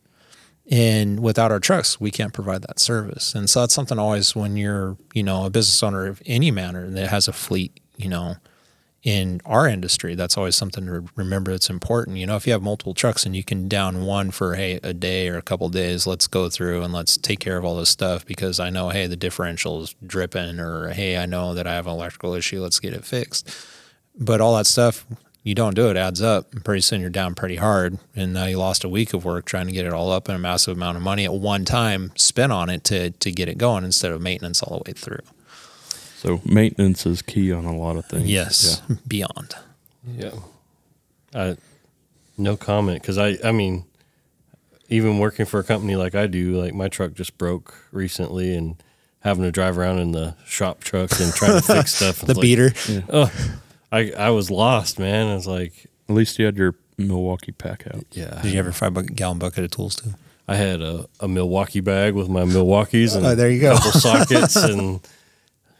And 0.73 1.21
without 1.21 1.53
our 1.53 1.61
trucks, 1.61 2.01
we 2.01 2.11
can't 2.11 2.33
provide 2.33 2.63
that 2.63 2.81
service. 2.81 3.35
And 3.35 3.51
so 3.51 3.61
that's 3.61 3.75
something 3.75 3.99
always 3.99 4.35
when 4.35 4.57
you're, 4.57 4.97
you 5.13 5.23
know, 5.23 5.45
a 5.45 5.51
business 5.51 5.83
owner 5.83 6.07
of 6.07 6.23
any 6.25 6.51
manner 6.51 6.89
that 6.89 7.11
has 7.11 7.29
a 7.29 7.33
fleet, 7.35 7.79
you 7.99 8.09
know, 8.09 8.37
in 9.03 9.43
our 9.45 9.69
industry, 9.69 10.15
that's 10.15 10.39
always 10.39 10.57
something 10.57 10.87
to 10.87 11.05
remember. 11.15 11.51
It's 11.51 11.69
important. 11.69 12.17
You 12.17 12.27
know, 12.27 12.37
if 12.37 12.47
you 12.47 12.55
have 12.55 12.63
multiple 12.63 12.95
trucks 12.95 13.27
and 13.27 13.37
you 13.37 13.45
can 13.45 13.69
down 13.69 14.07
one 14.07 14.31
for 14.31 14.55
hey 14.55 14.81
a 14.83 14.95
day 14.95 15.29
or 15.29 15.37
a 15.37 15.43
couple 15.43 15.69
days, 15.69 16.07
let's 16.07 16.27
go 16.27 16.49
through 16.49 16.83
and 16.83 16.95
let's 16.95 17.19
take 17.19 17.41
care 17.41 17.59
of 17.59 17.67
all 17.67 17.77
this 17.77 17.91
stuff 17.91 18.25
because 18.25 18.59
I 18.59 18.71
know 18.71 18.89
hey 18.89 19.07
the 19.07 19.17
differential 19.17 19.83
is 19.83 19.95
dripping 20.07 20.59
or 20.59 20.89
hey 20.95 21.19
I 21.19 21.27
know 21.27 21.53
that 21.53 21.67
I 21.67 21.75
have 21.75 21.87
an 21.87 21.93
electrical 21.93 22.33
issue. 22.33 22.63
Let's 22.63 22.81
get 22.81 22.95
it 22.95 23.05
fixed. 23.05 23.55
But 24.19 24.41
all 24.41 24.57
that 24.57 24.67
stuff, 24.67 25.05
you 25.43 25.55
don't 25.55 25.75
do 25.75 25.89
it, 25.89 25.93
it 25.93 25.97
adds 25.97 26.23
up. 26.23 26.53
And 26.53 26.65
pretty 26.65 26.83
soon 26.83 27.01
you're 27.01 27.11
down 27.11 27.35
pretty 27.35 27.57
hard, 27.57 27.99
and 28.15 28.33
now 28.33 28.47
you 28.47 28.59
lost 28.59 28.85
a 28.85 28.89
week 28.89 29.13
of 29.13 29.25
work 29.25 29.45
trying 29.45 29.67
to 29.67 29.73
get 29.73 29.87
it 29.87 29.93
all 29.93 30.13
up 30.13 30.29
and 30.29 30.37
a 30.37 30.39
massive 30.39 30.77
amount 30.77 30.97
of 30.97 31.03
money 31.03 31.25
at 31.25 31.33
one 31.33 31.65
time 31.65 32.13
spent 32.17 32.53
on 32.53 32.71
it 32.71 32.85
to 32.85 33.11
to 33.11 33.33
get 33.33 33.49
it 33.49 33.59
going 33.59 33.85
instead 33.85 34.13
of 34.13 34.21
maintenance 34.21 34.63
all 34.63 34.79
the 34.79 34.91
way 34.91 34.95
through. 34.95 35.23
So 36.17 36.41
maintenance 36.45 37.05
is 37.05 37.21
key 37.23 37.51
on 37.53 37.65
a 37.65 37.77
lot 37.77 37.97
of 37.97 38.07
things. 38.07 38.31
Yes, 38.31 38.81
beyond. 39.09 39.55
Yeah. 40.17 40.35
I 41.35 41.57
No 42.37 42.57
comment, 42.57 43.03
because 43.03 43.19
I, 43.19 43.39
I 43.43 43.51
mean, 43.51 43.85
even 44.89 45.19
working 45.19 45.47
for 45.47 45.59
a 45.59 45.65
company 45.65 45.97
like 45.97 46.15
I 46.15 46.27
do, 46.27 46.61
like 46.61 46.75
my 46.75 46.89
truck 46.89 47.15
just 47.15 47.37
broke 47.39 47.75
recently, 47.91 48.55
and 48.55 48.77
having 49.21 49.43
to 49.45 49.51
drive 49.51 49.79
around 49.79 49.99
in 49.99 50.13
the 50.13 50.37
shop 50.45 50.85
truck 50.85 51.11
and 51.21 51.33
trying 51.33 51.61
to 51.61 51.63
fix 51.63 51.95
stuff. 51.97 52.21
The 52.21 52.31
it's 52.33 52.37
like, 52.37 52.43
beater. 52.43 52.73
Oh, 53.09 53.33
I, 53.93 54.11
I 54.13 54.31
was 54.31 54.51
lost, 54.51 54.99
man. 54.99 55.29
I 55.29 55.35
was 55.35 55.47
like, 55.47 55.87
At 56.09 56.15
least 56.15 56.39
you 56.39 56.47
had 56.47 56.57
your 56.57 56.75
Milwaukee 56.99 57.53
pack 57.53 57.87
out. 57.95 58.05
yeah. 58.13 58.41
Did 58.43 58.51
you 58.53 58.57
have 58.57 58.65
your 58.67 58.73
five 58.73 58.95
bucket, 58.95 59.15
gallon 59.15 59.39
bucket 59.39 59.65
of 59.65 59.71
tools 59.71 59.97
too? 59.97 60.15
I 60.49 60.57
had 60.57 60.81
a, 60.81 61.07
a 61.21 61.29
Milwaukee 61.29 61.81
bag 61.81 62.15
with 62.15 62.29
my 62.29 62.45
Milwaukees 62.45 63.15
and 63.15 63.25
Oh, 63.25 63.35
there 63.35 63.51
you 63.51 63.61
go. 63.61 63.73
a 63.73 63.77
couple 63.77 63.93
sockets, 63.93 64.57
and 64.71 65.01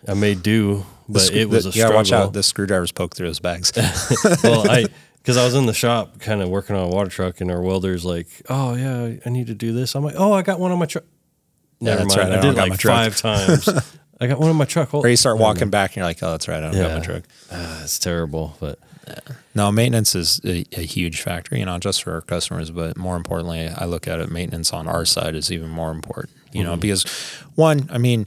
I 0.07 0.15
made 0.15 0.43
do. 0.43 0.85
The 1.09 1.15
But 1.15 1.19
sc- 1.23 1.33
it 1.33 1.49
was 1.51 1.65
the- 1.65 1.71
a 1.71 1.73
you 1.73 1.83
gotta 1.83 1.95
watch 1.97 2.07
struggle. 2.07 2.29
out. 2.29 2.33
The 2.33 2.43
screwdrivers 2.43 2.93
poke 2.93 3.15
through 3.17 3.27
those 3.29 3.41
bags. 3.41 3.73
well, 4.45 4.71
I 4.71 4.87
because 5.19 5.37
I 5.37 5.45
was 5.45 5.55
in 5.55 5.67
the 5.67 5.75
shop, 5.75 6.19
kind 6.21 6.43
of 6.43 6.49
working 6.49 6.75
on 6.77 6.85
a 6.85 6.89
water 6.89 7.11
truck, 7.11 7.41
and 7.41 7.51
our 7.51 7.61
welder's 7.61 8.05
like, 8.05 8.29
"Oh 8.49 8.75
yeah, 8.75 9.17
I 9.27 9.29
need 9.31 9.49
to 9.49 9.55
do 9.55 9.73
this." 9.73 9.95
I'm 9.95 10.05
like, 10.05 10.15
"Oh, 10.17 10.33
I 10.33 10.43
got 10.43 10.59
one 10.61 10.71
on 10.73 10.79
my 10.79 10.87
truck." 10.87 11.05
Yeah, 11.81 11.91
Never 11.97 12.03
that's 12.05 12.17
mind. 12.17 12.29
right, 12.31 12.37
I 12.37 12.39
I, 12.39 12.43
don't 12.43 12.51
did 12.55 12.57
got 12.57 12.63
like 12.63 12.71
my 12.71 12.77
truck. 12.77 13.13
five 13.13 13.17
times. 13.67 13.97
I 14.23 14.27
got 14.29 14.39
one 14.39 14.49
on 14.51 14.57
my 14.57 14.65
truck. 14.65 14.91
Hold- 14.91 15.05
or 15.05 15.09
you 15.09 15.17
start 15.17 15.39
walking 15.39 15.69
back 15.71 15.91
and 15.91 15.97
you're 15.97 16.07
like, 16.07 16.23
oh, 16.23 16.31
that's 16.31 16.47
right. 16.49 16.59
I 16.59 16.61
don't 16.61 16.75
have 16.75 16.91
Yeah. 16.93 16.99
my 16.99 17.05
truck. 17.05 17.23
Ah, 17.51 17.83
it's 17.83 17.99
terrible, 17.99 18.57
but 18.61 18.79
No, 19.55 19.71
maintenance 19.73 20.15
is 20.15 20.41
a, 20.45 20.65
a 20.73 20.83
huge 20.87 21.21
factor, 21.23 21.57
you 21.57 21.65
know, 21.67 21.79
just 21.79 22.05
for 22.05 22.13
our 22.15 22.21
customers, 22.23 22.71
but 22.71 22.97
more 22.97 23.17
importantly, 23.17 23.69
I 23.69 23.85
look 23.85 24.07
at 24.09 24.21
it, 24.21 24.31
maintenance 24.31 24.73
on 24.73 24.87
our 24.87 25.05
side 25.05 25.35
is 25.35 25.51
even 25.51 25.69
more 25.71 25.91
important, 25.91 26.31
you 26.53 26.63
know, 26.63 26.77
because 26.77 27.05
one, 27.57 27.89
I 27.93 27.99
mean, 27.99 28.27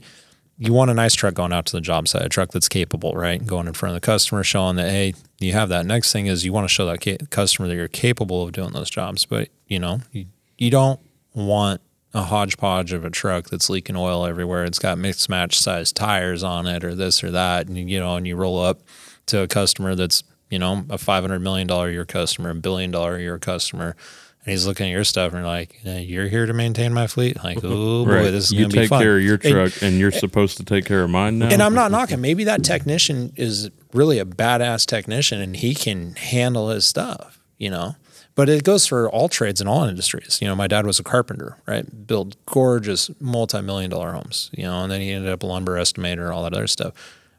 you 0.60 0.74
want 0.74 0.92
a 0.92 0.94
nice 0.94 1.14
truck 1.16 1.34
going 1.34 1.52
out 1.54 1.66
to 1.68 1.72
the 1.78 1.82
job 1.82 2.08
site, 2.10 2.24
a 2.24 2.30
truck 2.30 2.52
that's 2.52 2.68
capable, 2.70 3.14
right? 3.14 3.44
Going 3.46 3.68
in 3.68 3.74
front 3.74 3.96
of 3.96 4.02
the 4.02 4.06
customer, 4.06 4.44
showing 4.44 4.76
that, 4.76 4.90
hey, 4.92 5.14
you 5.40 5.54
have 5.54 5.70
that. 5.70 5.86
Next 5.86 6.12
thing 6.14 6.28
is 6.28 6.46
you 6.46 6.52
want 6.54 6.66
to 6.68 6.74
show 6.74 6.86
that 6.88 7.02
ca- 7.02 7.18
customer 7.30 7.68
that 7.70 7.76
you're 7.76 7.88
capable 7.88 8.44
of 8.44 8.52
doing 8.52 8.74
those 8.74 8.90
jobs, 8.90 9.26
but, 9.26 9.48
you 9.68 9.80
know, 9.80 10.02
you, 10.12 10.26
you 10.58 10.70
don't 10.70 11.00
want 11.34 11.82
a 12.16 12.24
hodgepodge 12.24 12.94
of 12.94 13.04
a 13.04 13.10
truck 13.10 13.50
that's 13.50 13.70
leaking 13.70 13.96
oil 13.98 14.26
everywhere. 14.26 14.64
It's 14.64 14.80
got 14.80 14.98
mixed 14.98 15.30
match 15.30 15.60
size 15.60 15.92
tires 15.92 16.44
on 16.44 16.66
it 16.66 16.84
or 16.84 16.96
this 16.96 17.24
or 17.24 17.30
that. 17.32 17.68
And, 17.68 17.78
you 17.90 18.00
know, 18.00 18.16
and 18.16 18.26
you 18.26 18.36
roll 18.38 18.60
up 18.64 18.80
to 19.28 19.42
a 19.42 19.48
customer 19.48 19.96
that's, 19.96 20.24
you 20.50 20.58
know, 20.58 20.86
a 20.90 20.98
$500 20.98 21.42
million 21.42 21.70
a 21.70 21.90
year 21.92 22.06
customer, 22.06 22.52
a 22.52 22.56
billion 22.56 22.90
dollar 22.90 23.18
a 23.18 23.22
year 23.22 23.38
customer. 23.38 23.98
And 24.46 24.52
he's 24.52 24.66
looking 24.66 24.86
at 24.88 24.92
your 24.92 25.04
stuff 25.04 25.34
and 25.34 25.42
you're 25.42 25.48
like, 25.48 25.76
"Eh, 25.86 26.00
you're 26.00 26.28
here 26.28 26.46
to 26.46 26.54
maintain 26.54 26.94
my 26.94 27.08
fleet. 27.08 27.44
Like, 27.44 27.58
oh 27.64 28.06
boy, 28.06 28.32
this 28.32 28.46
is 28.46 28.52
going 28.52 28.70
to 28.70 28.80
be 28.82 28.88
fun. 28.88 29.02
You 29.02 29.06
take 29.06 29.06
care 29.06 29.18
of 29.18 29.24
your 29.24 29.34
And- 29.44 29.72
truck, 29.74 29.84
and, 29.84 29.98
you're 30.00 30.12
supposed 30.12 30.58
to 30.58 30.64
take 30.64 30.86
care 30.86 31.04
of 31.04 31.10
mine 31.10 31.40
now. 31.40 31.48
and 31.50 31.62
I'm 31.62 31.74
not 31.74 31.92
knocking. 31.92 32.22
Maybe 32.22 32.46
that 32.46 32.64
technician 32.64 33.34
is 33.36 33.70
really 33.92 34.20
a 34.20 34.26
badass 34.26 34.86
technician 34.86 35.42
and 35.42 35.56
he 35.56 35.74
can 35.76 36.16
handle 36.16 36.70
his 36.70 36.86
stuff, 36.88 37.40
you 37.58 37.70
know. 37.72 37.96
But 38.36 38.50
it 38.50 38.66
goes 38.66 38.86
for 38.86 39.10
all 39.10 39.30
trades 39.30 39.62
and 39.62 39.70
all 39.70 39.86
industries. 39.86 40.40
You 40.42 40.48
know, 40.50 40.56
my 40.56 40.68
dad 40.68 40.86
was 40.86 41.00
a 41.00 41.04
carpenter, 41.04 41.58
right? 41.66 42.06
Build 42.06 42.36
gorgeous 42.46 43.10
multi-million 43.22 43.90
dollar 43.90 44.12
homes, 44.12 44.50
you 44.54 44.64
know, 44.64 44.84
and 44.84 44.92
then 44.92 45.00
he 45.00 45.12
ended 45.12 45.32
up 45.32 45.42
a 45.42 45.46
lumber 45.46 45.76
estimator 45.78 46.24
and 46.24 46.32
all 46.34 46.44
that 46.44 46.54
other 46.54 46.68
stuff. 46.68 46.94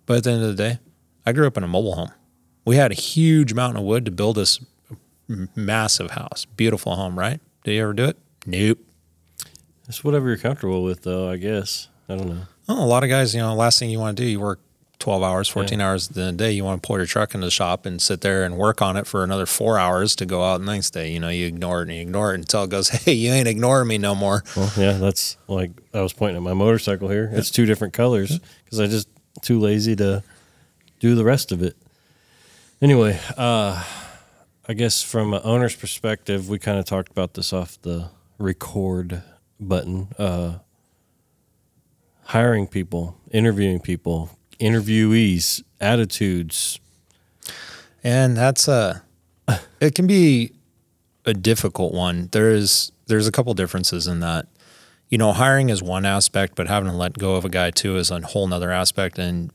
But 0.07 0.19
at 0.19 0.25
the 0.25 0.31
end 0.31 0.43
of 0.43 0.57
the 0.57 0.63
day, 0.63 0.79
I 1.27 1.33
grew 1.33 1.47
up 1.47 1.59
in 1.59 1.65
a 1.65 1.69
mobile 1.69 1.97
home. 1.97 2.13
We 2.65 2.77
had 2.77 2.93
a 2.93 2.95
huge 2.95 3.53
mountain 3.53 3.81
of 3.81 3.87
wood 3.87 4.07
to 4.07 4.11
build 4.11 4.37
this 4.37 4.59
massive 5.29 6.13
house, 6.13 6.47
beautiful 6.57 6.97
home, 6.97 7.19
right? 7.19 7.41
Did 7.65 7.73
you 7.75 7.83
ever 7.83 7.93
do 7.93 8.05
it? 8.07 8.17
Nope. 8.47 8.79
it's 9.89 10.03
whatever 10.03 10.29
you're 10.29 10.37
comfortable 10.37 10.83
with, 10.83 11.03
though. 11.03 11.29
I 11.29 11.37
guess 11.37 11.89
I 12.09 12.17
don't 12.17 12.29
know. 12.29 12.43
Well, 12.69 12.83
a 12.83 12.87
lot 12.87 13.05
of 13.05 13.11
guys, 13.11 13.35
you 13.35 13.41
know, 13.41 13.55
last 13.55 13.79
thing 13.79 13.91
you 13.91 13.99
want 13.99 14.17
to 14.17 14.23
do, 14.23 14.29
you 14.29 14.41
work 14.41 14.61
12 14.99 15.23
hours, 15.23 15.49
14 15.49 15.81
hours 15.81 16.09
in 16.09 16.15
the 16.15 16.33
day. 16.33 16.53
You 16.53 16.65
want 16.65 16.83
to 16.83 16.87
pull 16.87 16.97
your 16.97 17.07
truck 17.07 17.35
into 17.35 17.47
the 17.47 17.51
shop 17.51 17.85
and 17.85 18.01
sit 18.01 18.23
there 18.23 18.45
and 18.45 18.57
work 18.57 18.81
on 18.81 18.97
it 18.97 19.07
for 19.07 19.23
another 19.23 19.47
four 19.47 19.79
hours 19.79 20.17
to 20.17 20.27
go 20.27 20.43
out 20.43 20.59
the 20.59 20.67
next 20.67 20.91
day. 20.91 21.11
You 21.13 21.21
know, 21.21 21.29
you 21.29 21.47
ignore 21.47 21.81
it 21.81 21.89
and 21.89 21.97
you 21.97 22.03
ignore 22.03 22.33
it 22.33 22.37
until 22.37 22.65
it 22.65 22.71
goes, 22.71 22.89
hey, 23.05 23.13
you 23.13 23.31
ain't 23.33 23.49
ignoring 23.49 23.89
me 23.89 23.99
no 23.99 24.15
more. 24.15 24.43
Well, 24.57 24.73
yeah, 24.77 24.93
that's 24.93 25.37
like 25.49 25.71
I 25.93 26.01
was 26.01 26.13
pointing 26.13 26.37
at 26.37 26.43
my 26.43 26.55
motorcycle 26.55 27.09
here. 27.09 27.31
It's 27.33 27.51
two 27.51 27.67
different 27.67 27.93
colors 27.93 28.39
because 28.65 28.81
I 28.81 28.87
just 28.87 29.09
too 29.43 29.59
lazy 29.61 29.95
to 29.97 30.23
do 30.99 31.15
the 31.15 31.25
rest 31.25 31.53
of 31.53 31.63
it. 31.63 31.77
Anyway, 32.81 33.19
uh, 33.37 33.85
I 34.69 34.73
guess 34.73 35.03
from 35.03 35.35
an 35.35 35.41
owner's 35.45 35.77
perspective, 35.77 36.49
we 36.49 36.59
kind 36.59 36.79
of 36.79 36.85
talked 36.85 37.11
about 37.11 37.35
this 37.35 37.53
off 37.53 37.81
the 37.83 38.11
record 38.39 39.23
button. 39.61 40.09
Uh, 40.19 40.59
hiring 42.25 42.67
people, 42.67 43.17
interviewing 43.31 43.81
people, 43.81 44.31
interviewees, 44.61 45.63
attitudes. 45.81 46.79
And 48.03 48.37
that's 48.37 48.69
a, 48.69 49.03
it 49.81 49.95
can 49.95 50.07
be 50.07 50.53
a 51.25 51.35
difficult 51.35 51.93
one. 51.93 52.29
There's, 52.33 52.93
there's 53.07 53.27
a 53.27 53.33
couple 53.33 53.53
differences 53.55 54.07
in 54.07 54.21
that. 54.21 54.47
You 55.09 55.19
know, 55.19 55.33
hiring 55.33 55.69
is 55.69 55.83
one 55.83 56.05
aspect, 56.05 56.57
but 56.57 56.67
having 56.67 56.91
to 56.91 56.97
let 56.97 57.15
go 57.15 57.37
of 57.37 57.45
a 57.45 57.49
guy 57.49 57.71
too 57.71 57.97
is 57.97 58.11
a 58.11 58.21
whole 58.21 58.47
nother 58.49 58.73
aspect. 58.73 59.19
And 59.19 59.53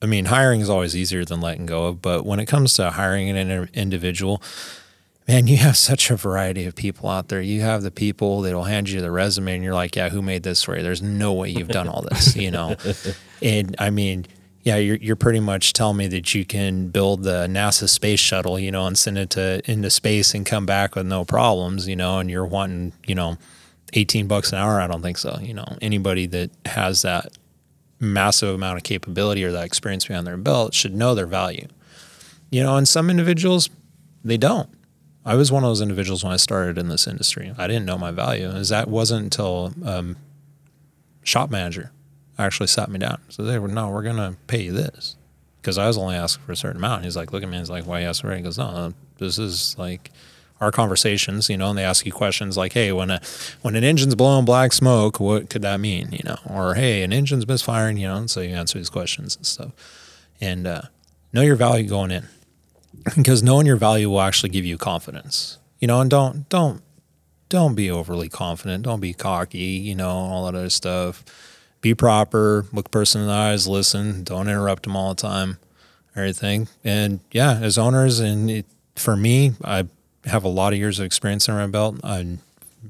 I 0.00 0.06
mean, 0.06 0.26
hiring 0.26 0.60
is 0.60 0.70
always 0.70 0.96
easier 0.96 1.24
than 1.24 1.40
letting 1.40 1.66
go 1.66 1.86
of, 1.86 2.00
but 2.00 2.24
when 2.24 2.40
it 2.40 2.46
comes 2.46 2.74
to 2.74 2.90
hiring 2.90 3.28
an 3.28 3.36
in- 3.36 3.70
individual, 3.74 4.42
man, 5.28 5.46
you 5.46 5.58
have 5.58 5.76
such 5.76 6.10
a 6.10 6.16
variety 6.16 6.64
of 6.64 6.74
people 6.74 7.08
out 7.08 7.28
there. 7.28 7.42
You 7.42 7.60
have 7.60 7.82
the 7.82 7.90
people 7.90 8.40
that'll 8.40 8.64
hand 8.64 8.88
you 8.88 9.02
the 9.02 9.10
resume 9.10 9.54
and 9.54 9.62
you're 9.62 9.74
like, 9.74 9.94
yeah, 9.94 10.08
who 10.08 10.22
made 10.22 10.42
this 10.42 10.62
for 10.62 10.76
you? 10.76 10.82
There's 10.82 11.02
no 11.02 11.34
way 11.34 11.50
you've 11.50 11.68
done 11.68 11.86
all 11.86 12.00
this, 12.00 12.34
you 12.34 12.50
know? 12.50 12.76
and 13.42 13.76
I 13.78 13.90
mean, 13.90 14.26
yeah, 14.62 14.76
you're, 14.76 14.96
you're 14.96 15.16
pretty 15.16 15.40
much 15.40 15.74
telling 15.74 15.98
me 15.98 16.06
that 16.08 16.34
you 16.34 16.46
can 16.46 16.88
build 16.88 17.24
the 17.24 17.46
NASA 17.46 17.88
space 17.88 18.20
shuttle, 18.20 18.58
you 18.58 18.72
know, 18.72 18.86
and 18.86 18.96
send 18.96 19.18
it 19.18 19.30
to 19.30 19.60
into 19.70 19.90
space 19.90 20.34
and 20.34 20.46
come 20.46 20.64
back 20.64 20.96
with 20.96 21.06
no 21.06 21.26
problems, 21.26 21.86
you 21.86 21.96
know, 21.96 22.18
and 22.18 22.30
you're 22.30 22.46
wanting, 22.46 22.94
you 23.06 23.14
know, 23.14 23.36
18 23.92 24.28
bucks 24.28 24.52
an 24.52 24.58
hour. 24.58 24.80
I 24.80 24.86
don't 24.86 25.02
think 25.02 25.18
so. 25.18 25.38
You 25.40 25.54
know, 25.54 25.76
anybody 25.82 26.26
that 26.26 26.50
has 26.64 27.02
that 27.02 27.36
massive 28.00 28.54
amount 28.54 28.78
of 28.78 28.82
capability 28.82 29.44
or 29.44 29.52
that 29.52 29.64
experience 29.64 30.06
behind 30.06 30.26
their 30.26 30.36
belt 30.38 30.72
should 30.72 30.94
know 30.94 31.14
their 31.14 31.26
value. 31.26 31.66
You 32.50 32.62
know, 32.62 32.76
and 32.76 32.88
some 32.88 33.10
individuals, 33.10 33.68
they 34.24 34.38
don't. 34.38 34.70
I 35.28 35.34
was 35.34 35.52
one 35.52 35.62
of 35.62 35.68
those 35.68 35.82
individuals 35.82 36.24
when 36.24 36.32
I 36.32 36.38
started 36.38 36.78
in 36.78 36.88
this 36.88 37.06
industry. 37.06 37.52
I 37.58 37.66
didn't 37.66 37.84
know 37.84 37.98
my 37.98 38.12
value. 38.12 38.48
Is 38.48 38.70
that 38.70 38.88
wasn't 38.88 39.24
until 39.24 39.74
um, 39.84 40.16
shop 41.22 41.50
manager 41.50 41.92
actually 42.38 42.68
sat 42.68 42.90
me 42.90 42.98
down. 42.98 43.20
So 43.28 43.42
they 43.42 43.58
were, 43.58 43.68
no, 43.68 43.90
we're 43.90 44.04
to 44.16 44.36
pay 44.46 44.62
you 44.62 44.72
this. 44.72 45.16
Because 45.60 45.76
I 45.76 45.86
was 45.86 45.98
only 45.98 46.14
asking 46.14 46.46
for 46.46 46.52
a 46.52 46.56
certain 46.56 46.78
amount. 46.78 47.04
He's 47.04 47.14
like, 47.14 47.30
look 47.30 47.42
at 47.42 47.48
me. 47.50 47.58
He's 47.58 47.68
like, 47.68 47.84
why 47.84 48.00
for 48.10 48.32
it? 48.32 48.38
He 48.38 48.42
goes, 48.42 48.56
no, 48.56 48.94
this 49.18 49.38
is 49.38 49.76
like 49.76 50.10
our 50.62 50.72
conversations, 50.72 51.50
you 51.50 51.58
know, 51.58 51.68
and 51.68 51.78
they 51.78 51.84
ask 51.84 52.06
you 52.06 52.12
questions 52.12 52.56
like, 52.56 52.72
hey, 52.72 52.90
when 52.90 53.10
a 53.10 53.20
when 53.60 53.76
an 53.76 53.84
engine's 53.84 54.14
blowing 54.14 54.46
black 54.46 54.72
smoke, 54.72 55.20
what 55.20 55.50
could 55.50 55.60
that 55.60 55.78
mean? 55.78 56.08
You 56.10 56.22
know, 56.24 56.38
or 56.48 56.74
hey, 56.74 57.02
an 57.02 57.12
engine's 57.12 57.46
misfiring, 57.46 57.98
you 57.98 58.08
know, 58.08 58.16
and 58.16 58.30
so 58.30 58.40
you 58.40 58.54
answer 58.54 58.78
these 58.78 58.88
questions 58.88 59.36
and 59.36 59.44
stuff. 59.44 59.72
And 60.40 60.66
uh, 60.66 60.82
know 61.34 61.42
your 61.42 61.56
value 61.56 61.86
going 61.86 62.12
in. 62.12 62.28
Because 63.16 63.42
knowing 63.42 63.66
your 63.66 63.76
value 63.76 64.10
will 64.10 64.20
actually 64.20 64.50
give 64.50 64.64
you 64.64 64.78
confidence. 64.78 65.58
You 65.78 65.86
know, 65.86 66.00
and 66.00 66.10
don't 66.10 66.48
don't 66.48 66.82
don't 67.48 67.74
be 67.74 67.90
overly 67.90 68.28
confident. 68.28 68.84
Don't 68.84 69.00
be 69.00 69.14
cocky, 69.14 69.58
you 69.58 69.94
know, 69.94 70.10
all 70.10 70.46
that 70.46 70.56
other 70.56 70.70
stuff. 70.70 71.24
Be 71.80 71.94
proper, 71.94 72.66
look 72.72 72.90
person 72.90 73.20
in 73.20 73.28
the 73.28 73.32
eyes, 73.32 73.68
listen, 73.68 74.24
don't 74.24 74.48
interrupt 74.48 74.82
them 74.82 74.96
all 74.96 75.14
the 75.14 75.22
time, 75.22 75.58
everything. 76.16 76.68
And 76.82 77.20
yeah, 77.30 77.60
as 77.62 77.78
owners, 77.78 78.18
and 78.18 78.50
it, 78.50 78.66
for 78.96 79.16
me, 79.16 79.52
I 79.62 79.86
have 80.24 80.42
a 80.42 80.48
lot 80.48 80.72
of 80.72 80.78
years 80.78 80.98
of 80.98 81.06
experience 81.06 81.48
in 81.48 81.54
my 81.54 81.68
belt. 81.68 82.00
I 82.02 82.38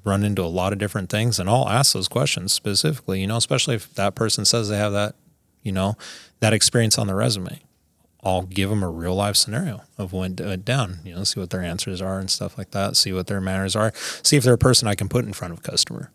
run 0.05 0.25
into 0.25 0.43
a 0.43 0.49
lot 0.49 0.73
of 0.73 0.79
different 0.79 1.11
things, 1.11 1.39
and 1.39 1.51
I'll 1.51 1.69
ask 1.69 1.93
those 1.93 2.09
questions 2.09 2.55
specifically, 2.55 3.21
you 3.21 3.27
know, 3.27 3.37
especially 3.37 3.75
if 3.75 3.93
that 3.95 4.15
person 4.15 4.47
says 4.47 4.71
they 4.71 4.79
have 4.79 4.93
that, 4.93 5.15
you 5.63 5.73
know, 5.73 5.97
that 6.41 6.55
experience 6.55 6.97
on 6.99 7.07
their 7.09 7.17
resume. 7.17 7.61
I'll 8.29 8.43
give 8.43 8.71
them 8.71 8.83
a 8.83 8.89
real 8.89 9.15
life 9.15 9.37
scenario 9.37 9.83
of 9.97 10.13
when 10.13 10.33
it 10.33 10.41
went 10.41 10.65
down, 10.65 10.99
you 11.05 11.15
know, 11.15 11.25
see 11.25 11.41
what 11.41 11.51
their 11.51 11.63
answers 11.63 12.03
are 12.03 12.19
and 12.19 12.31
stuff 12.31 12.59
like 12.59 12.71
that, 12.73 12.97
see 12.97 13.13
what 13.13 13.27
their 13.27 13.41
manners 13.41 13.75
are, 13.75 13.93
see 14.23 14.37
if 14.37 14.45
they're 14.45 14.55
a 14.55 14.59
person 14.59 14.87
I 14.87 14.95
can 14.95 15.09
put 15.09 15.25
in 15.25 15.33
front 15.33 15.53
of 15.53 15.59
a 15.61 15.63
customer, 15.63 16.11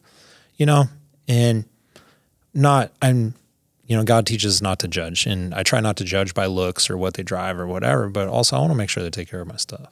you 0.55 0.65
know, 0.65 0.85
and 1.27 1.65
not, 2.53 2.91
I'm, 3.01 3.33
you 3.85 3.97
know, 3.97 4.03
God 4.03 4.25
teaches 4.25 4.61
not 4.61 4.79
to 4.79 4.87
judge. 4.87 5.25
And 5.25 5.53
I 5.53 5.63
try 5.63 5.79
not 5.79 5.97
to 5.97 6.03
judge 6.03 6.33
by 6.33 6.45
looks 6.45 6.89
or 6.89 6.97
what 6.97 7.15
they 7.15 7.23
drive 7.23 7.59
or 7.59 7.67
whatever, 7.67 8.09
but 8.09 8.27
also 8.27 8.55
I 8.55 8.59
want 8.59 8.71
to 8.71 8.77
make 8.77 8.89
sure 8.89 9.03
they 9.03 9.09
take 9.09 9.29
care 9.29 9.41
of 9.41 9.47
my 9.47 9.57
stuff. 9.57 9.87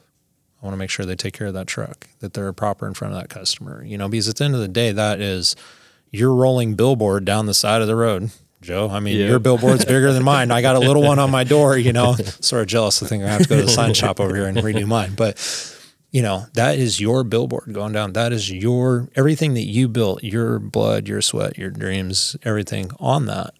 I 0.62 0.64
want 0.64 0.74
to 0.74 0.78
make 0.78 0.90
sure 0.90 1.04
they 1.04 1.16
take 1.16 1.34
care 1.34 1.48
of 1.48 1.54
that 1.54 1.66
truck, 1.66 2.06
that 2.20 2.34
they're 2.34 2.52
proper 2.52 2.86
in 2.86 2.94
front 2.94 3.14
of 3.14 3.20
that 3.20 3.28
customer, 3.28 3.84
you 3.84 3.98
know, 3.98 4.08
because 4.08 4.28
at 4.28 4.36
the 4.36 4.44
end 4.44 4.54
of 4.54 4.60
the 4.60 4.68
day, 4.68 4.92
that 4.92 5.20
is 5.20 5.56
your 6.12 6.34
rolling 6.34 6.74
billboard 6.74 7.24
down 7.24 7.46
the 7.46 7.54
side 7.54 7.80
of 7.80 7.88
the 7.88 7.96
road. 7.96 8.30
Joe, 8.62 8.88
I 8.90 9.00
mean, 9.00 9.18
Yeah. 9.18 9.26
your 9.26 9.38
billboard's 9.38 9.84
bigger 9.84 10.12
than 10.12 10.22
mine. 10.22 10.50
I 10.50 10.62
got 10.62 10.76
a 10.76 10.80
little 10.80 11.02
one 11.02 11.18
on 11.18 11.30
my 11.30 11.44
door, 11.44 11.76
you 11.76 11.92
know, 11.92 12.14
sort 12.40 12.62
of 12.62 12.68
jealous. 12.68 13.02
I 13.02 13.06
think 13.06 13.24
I 13.24 13.28
have 13.28 13.42
to 13.42 13.48
go 13.48 13.56
to 13.56 13.62
the 13.66 13.68
sign 13.70 13.92
shop 13.92 14.20
over 14.20 14.34
here 14.34 14.46
and 14.46 14.56
redo 14.58 14.86
mine. 14.86 15.14
But, 15.16 15.36
you 16.10 16.22
know, 16.22 16.46
that 16.54 16.78
is 16.78 17.00
your 17.00 17.24
billboard 17.24 17.72
going 17.72 17.92
down. 17.92 18.12
That 18.14 18.32
is 18.32 18.50
your 18.50 19.08
everything 19.16 19.54
that 19.54 19.66
you 19.66 19.88
built, 19.88 20.22
your 20.22 20.58
blood, 20.58 21.08
your 21.08 21.20
sweat, 21.20 21.58
your 21.58 21.70
dreams, 21.70 22.36
everything 22.44 22.90
on 23.00 23.26
that 23.26 23.52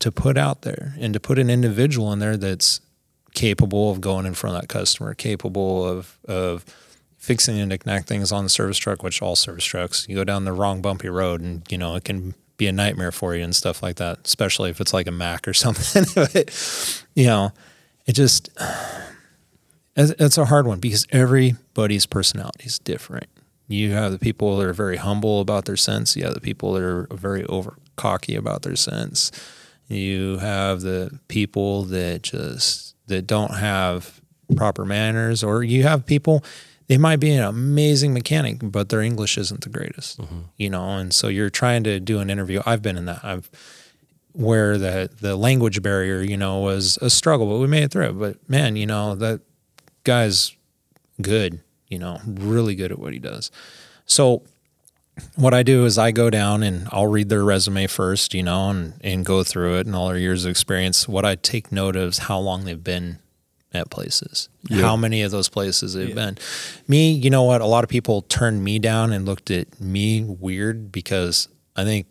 to 0.00 0.12
put 0.12 0.36
out 0.38 0.62
there 0.62 0.94
and 1.00 1.12
to 1.14 1.20
put 1.20 1.38
an 1.38 1.50
individual 1.50 2.12
in 2.12 2.18
there 2.20 2.36
that's 2.36 2.80
capable 3.34 3.90
of 3.90 4.00
going 4.00 4.26
in 4.26 4.34
front 4.34 4.56
of 4.56 4.62
that 4.62 4.68
customer, 4.68 5.14
capable 5.14 5.84
of 5.86 6.18
of 6.26 6.64
fixing 7.16 7.58
and 7.60 7.68
knick-knack 7.68 8.06
things 8.06 8.32
on 8.32 8.44
the 8.44 8.48
service 8.50 8.78
truck, 8.78 9.02
which 9.02 9.20
all 9.20 9.36
service 9.36 9.64
trucks, 9.64 10.06
you 10.08 10.14
go 10.16 10.24
down 10.24 10.44
the 10.46 10.52
wrong 10.54 10.80
bumpy 10.80 11.08
road 11.10 11.42
and, 11.42 11.62
you 11.70 11.76
know, 11.76 11.94
it 11.94 12.02
can 12.02 12.34
be 12.60 12.68
a 12.68 12.72
nightmare 12.72 13.10
for 13.10 13.34
you 13.34 13.42
and 13.42 13.56
stuff 13.56 13.82
like 13.82 13.96
that, 13.96 14.18
especially 14.24 14.70
if 14.70 14.80
it's 14.80 14.92
like 14.92 15.08
a 15.08 15.10
Mack 15.10 15.48
or 15.48 15.54
something. 15.64 16.04
but, 16.14 17.04
you 17.16 17.26
know, 17.26 17.52
it 18.06 18.12
just, 18.12 18.50
it's, 19.96 20.38
a 20.38 20.44
hard 20.44 20.66
one 20.66 20.78
because 20.78 21.06
everybody's 21.10 22.06
personality 22.06 22.66
is 22.66 22.78
different. 22.78 23.26
You 23.66 23.92
have 23.92 24.12
the 24.12 24.18
people 24.18 24.56
that 24.58 24.66
are 24.66 24.72
very 24.72 24.96
humble 24.96 25.40
about 25.40 25.64
their 25.64 25.76
sense. 25.76 26.16
You 26.16 26.24
have 26.24 26.34
the 26.34 26.40
people 26.40 26.72
that 26.74 26.82
are 26.82 27.08
very 27.12 27.44
over 27.46 27.76
cocky 27.96 28.34
about 28.34 28.62
their 28.62 28.76
sense. 28.76 29.30
You 29.88 30.38
have 30.38 30.82
the 30.82 31.18
people 31.28 31.84
that 31.84 32.22
just 32.22 32.94
that 33.06 33.26
don't 33.26 33.54
have 33.54 34.20
proper 34.56 34.84
manners, 34.84 35.44
or 35.44 35.62
you 35.62 35.84
have 35.84 36.04
people 36.04 36.44
they 36.90 36.98
might 36.98 37.20
be 37.20 37.30
an 37.30 37.44
amazing 37.44 38.12
mechanic, 38.12 38.56
but 38.60 38.88
their 38.88 39.00
English 39.00 39.38
isn't 39.38 39.60
the 39.60 39.68
greatest. 39.68 40.20
Mm-hmm. 40.20 40.40
You 40.56 40.70
know, 40.70 40.98
and 40.98 41.14
so 41.14 41.28
you're 41.28 41.48
trying 41.48 41.84
to 41.84 42.00
do 42.00 42.18
an 42.18 42.28
interview. 42.30 42.62
I've 42.66 42.82
been 42.82 42.96
in 42.96 43.04
that. 43.04 43.20
I've 43.22 43.48
where 44.32 44.76
the 44.76 45.08
the 45.20 45.36
language 45.36 45.80
barrier, 45.82 46.20
you 46.20 46.36
know, 46.36 46.58
was 46.58 46.98
a 47.00 47.08
struggle, 47.08 47.48
but 47.48 47.58
we 47.58 47.68
made 47.68 47.84
it 47.84 47.92
through. 47.92 48.14
But 48.14 48.38
man, 48.50 48.74
you 48.74 48.86
know, 48.86 49.14
that 49.14 49.40
guy's 50.02 50.56
good, 51.22 51.60
you 51.86 52.00
know, 52.00 52.18
really 52.26 52.74
good 52.74 52.90
at 52.90 52.98
what 52.98 53.12
he 53.12 53.20
does. 53.20 53.52
So 54.06 54.42
what 55.36 55.54
I 55.54 55.62
do 55.62 55.84
is 55.84 55.96
I 55.96 56.10
go 56.10 56.28
down 56.28 56.64
and 56.64 56.88
I'll 56.90 57.06
read 57.06 57.28
their 57.28 57.44
resume 57.44 57.86
first, 57.86 58.34
you 58.34 58.42
know, 58.42 58.68
and, 58.70 58.94
and 59.00 59.24
go 59.24 59.44
through 59.44 59.76
it 59.76 59.86
and 59.86 59.94
all 59.94 60.08
their 60.08 60.18
years 60.18 60.44
of 60.44 60.50
experience. 60.50 61.06
What 61.06 61.24
I 61.24 61.36
take 61.36 61.70
note 61.70 61.94
of 61.94 62.08
is 62.08 62.18
how 62.18 62.40
long 62.40 62.64
they've 62.64 62.82
been 62.82 63.20
at 63.72 63.90
places, 63.90 64.48
how 64.70 64.96
many 64.96 65.22
of 65.22 65.30
those 65.30 65.48
places 65.48 65.94
they've 65.94 66.14
been. 66.14 66.36
Me, 66.88 67.12
you 67.12 67.30
know 67.30 67.44
what? 67.44 67.60
A 67.60 67.66
lot 67.66 67.84
of 67.84 67.90
people 67.90 68.22
turned 68.22 68.64
me 68.64 68.78
down 68.78 69.12
and 69.12 69.24
looked 69.24 69.50
at 69.50 69.80
me 69.80 70.24
weird 70.24 70.90
because 70.90 71.48
I 71.76 71.84
think 71.84 72.06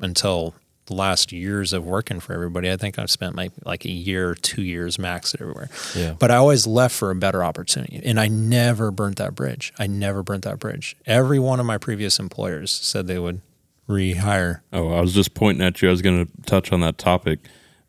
until 0.00 0.54
the 0.86 0.94
last 0.94 1.32
years 1.32 1.72
of 1.72 1.84
working 1.84 2.20
for 2.20 2.32
everybody, 2.32 2.70
I 2.70 2.76
think 2.76 2.98
I've 2.98 3.10
spent 3.10 3.36
like 3.36 3.52
like 3.64 3.84
a 3.84 3.90
year, 3.90 4.34
two 4.34 4.62
years 4.62 4.98
max 4.98 5.34
at 5.34 5.40
everywhere. 5.40 5.68
Yeah. 5.94 6.14
But 6.18 6.30
I 6.30 6.36
always 6.36 6.66
left 6.66 6.94
for 6.94 7.10
a 7.10 7.14
better 7.14 7.44
opportunity, 7.44 8.00
and 8.04 8.18
I 8.18 8.28
never 8.28 8.90
burnt 8.90 9.16
that 9.16 9.34
bridge. 9.34 9.72
I 9.78 9.86
never 9.86 10.22
burnt 10.22 10.44
that 10.44 10.58
bridge. 10.58 10.96
Every 11.06 11.38
one 11.38 11.60
of 11.60 11.66
my 11.66 11.78
previous 11.78 12.18
employers 12.18 12.70
said 12.70 13.06
they 13.06 13.18
would 13.18 13.42
rehire. 13.88 14.60
Oh, 14.72 14.92
I 14.92 15.00
was 15.00 15.14
just 15.14 15.34
pointing 15.34 15.64
at 15.64 15.80
you. 15.82 15.88
I 15.88 15.90
was 15.90 16.02
going 16.02 16.26
to 16.26 16.42
touch 16.42 16.72
on 16.72 16.80
that 16.80 16.98
topic. 16.98 17.40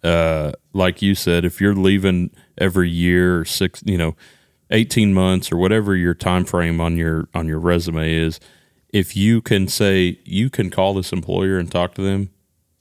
Uh, 0.08 0.52
like 0.74 1.02
you 1.02 1.16
said, 1.16 1.44
if 1.46 1.60
you're 1.60 1.76
leaving 1.76 2.32
every 2.58 2.90
year 2.90 3.40
or 3.42 3.46
six, 3.46 3.82
you 3.86 3.98
know, 3.98 4.16
eighteen 4.72 5.14
months 5.14 5.52
or 5.52 5.58
whatever 5.58 5.96
your 5.96 6.14
time 6.14 6.46
frame 6.46 6.80
on 6.80 6.96
your 6.98 7.28
on 7.34 7.48
your 7.48 7.60
resume 7.60 8.12
is, 8.14 8.40
if 8.94 9.16
you 9.18 9.42
can 9.42 9.68
say 9.68 10.20
you 10.24 10.50
can 10.50 10.70
call 10.70 10.94
this 10.94 11.12
employer 11.12 11.58
and 11.58 11.72
talk 11.72 11.94
to 11.96 12.02
them, 12.02 12.30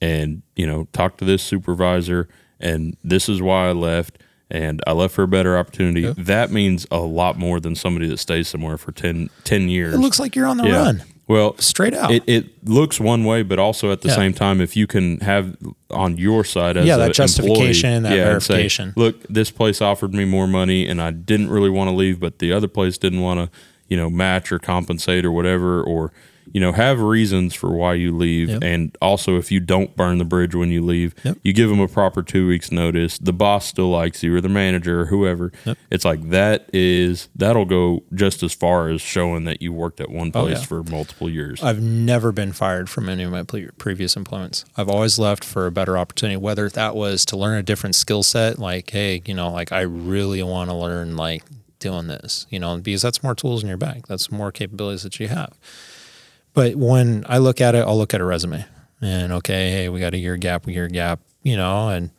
and 0.00 0.42
you 0.54 0.66
know 0.66 0.86
talk 0.92 1.16
to 1.18 1.24
this 1.24 1.42
supervisor, 1.42 2.28
and 2.60 2.96
this 3.02 3.28
is 3.28 3.42
why 3.42 3.68
I 3.68 3.72
left, 3.72 4.18
and 4.50 4.80
I 4.86 4.92
left 4.92 5.14
for 5.14 5.22
a 5.24 5.28
better 5.28 5.58
opportunity. 5.58 6.12
That 6.16 6.50
means 6.52 6.86
a 6.90 6.98
lot 7.00 7.38
more 7.38 7.60
than 7.60 7.74
somebody 7.74 8.06
that 8.08 8.18
stays 8.18 8.46
somewhere 8.48 8.78
for 8.78 8.92
10, 8.92 9.30
10 9.44 9.68
years. 9.68 9.94
It 9.94 9.98
looks 9.98 10.20
like 10.20 10.36
you're 10.36 10.46
on 10.46 10.58
the 10.58 10.68
Yeah. 10.68 10.76
run, 10.84 11.02
Well, 11.28 11.56
straight 11.58 11.92
out. 11.94 12.12
it, 12.12 12.22
it 12.28 12.68
looks 12.68 13.00
one 13.00 13.24
way, 13.24 13.42
but 13.42 13.58
also 13.58 13.90
at 13.90 14.02
the 14.02 14.08
Yeah. 14.08 14.14
same 14.14 14.32
time, 14.32 14.60
if 14.60 14.76
you 14.76 14.86
can 14.86 15.18
have 15.20 15.56
on 15.90 16.16
your 16.18 16.44
side 16.44 16.76
as 16.76 16.86
Yeah, 16.86 16.96
that 16.98 17.14
justification, 17.14 17.94
employee, 17.94 18.10
that 18.12 18.16
yeah, 18.16 18.30
and 18.32 18.42
say, 18.42 18.52
verification. 18.54 18.92
Look, 18.96 19.26
this 19.28 19.50
place 19.50 19.80
offered 19.82 20.14
me 20.14 20.24
more 20.24 20.46
money, 20.46 20.86
and 20.86 21.02
I 21.02 21.10
didn't 21.10 21.50
really 21.50 21.70
want 21.70 21.90
to 21.90 21.96
leave, 21.96 22.20
but 22.20 22.38
the 22.38 22.52
other 22.52 22.68
place 22.68 22.96
didn't 22.96 23.22
want 23.22 23.40
to, 23.40 23.58
you 23.88 23.96
know, 23.96 24.08
match 24.08 24.52
or 24.52 24.60
compensate 24.60 25.24
or 25.24 25.32
whatever, 25.32 25.82
or 25.82 26.12
you 26.56 26.60
know, 26.60 26.72
have 26.72 27.02
reasons 27.02 27.52
for 27.52 27.68
why 27.68 27.92
you 27.92 28.16
leave, 28.16 28.48
Yep. 28.48 28.64
and 28.64 28.96
also 29.02 29.36
if 29.36 29.52
you 29.52 29.60
don't 29.60 29.94
burn 29.94 30.16
the 30.16 30.24
bridge 30.24 30.54
when 30.54 30.70
you 30.70 30.82
leave, 30.82 31.14
Yep. 31.22 31.36
you 31.42 31.52
give 31.52 31.68
them 31.68 31.80
a 31.80 31.86
proper 31.86 32.22
two 32.22 32.48
weeks 32.48 32.72
notice. 32.72 33.18
The 33.18 33.34
boss 33.34 33.66
still 33.66 33.90
likes 33.90 34.22
you, 34.22 34.34
or 34.34 34.40
the 34.40 34.48
manager, 34.48 35.02
or 35.02 35.04
whoever. 35.04 35.52
Yep. 35.66 35.76
It's 35.90 36.06
like 36.06 36.30
that 36.30 36.70
is 36.72 37.28
that'll 37.36 37.66
go 37.66 38.04
just 38.14 38.42
as 38.42 38.54
far 38.54 38.88
as 38.88 39.02
showing 39.02 39.44
that 39.44 39.60
you 39.60 39.70
worked 39.70 40.00
at 40.00 40.10
one 40.10 40.32
oh, 40.34 40.44
place 40.44 40.60
yeah. 40.60 40.64
for 40.64 40.82
multiple 40.84 41.28
years. 41.28 41.62
I've 41.62 41.82
never 41.82 42.32
been 42.32 42.52
fired 42.52 42.88
from 42.88 43.10
any 43.10 43.24
of 43.24 43.32
my 43.32 43.42
pre- 43.42 43.68
previous 43.76 44.16
employments. 44.16 44.64
I've 44.78 44.88
always 44.88 45.18
left 45.18 45.44
for 45.44 45.66
a 45.66 45.70
better 45.70 45.98
opportunity, 45.98 46.38
whether 46.38 46.70
that 46.70 46.96
was 46.96 47.26
to 47.26 47.36
learn 47.36 47.58
a 47.58 47.62
different 47.62 47.96
skill 47.96 48.22
set, 48.22 48.58
like, 48.58 48.88
hey, 48.88 49.20
you 49.26 49.34
know, 49.34 49.50
like 49.52 49.72
I 49.72 49.82
really 49.82 50.42
want 50.42 50.70
to 50.70 50.74
learn 50.74 51.16
like 51.16 51.42
doing 51.80 52.06
this, 52.06 52.46
you 52.48 52.58
know, 52.58 52.78
because 52.78 53.02
that's 53.02 53.22
more 53.22 53.34
tools 53.34 53.62
in 53.62 53.68
your 53.68 53.76
bag. 53.76 54.06
That's 54.08 54.32
more 54.32 54.50
capabilities 54.50 55.02
that 55.02 55.20
you 55.20 55.28
have. 55.28 55.52
But 56.56 56.74
when 56.74 57.24
I 57.28 57.36
look 57.38 57.60
at 57.60 57.74
it, 57.74 57.80
I'll 57.86 57.98
look 57.98 58.14
at 58.14 58.20
a 58.20 58.24
resume 58.24 58.64
and 59.02 59.30
okay, 59.34 59.70
hey, 59.70 59.88
we 59.90 60.00
got 60.00 60.14
a 60.14 60.18
year 60.18 60.38
gap, 60.38 60.66
a 60.66 60.72
year 60.72 60.88
gap, 60.88 61.20
you 61.42 61.54
know, 61.56 61.90
and 61.90 62.10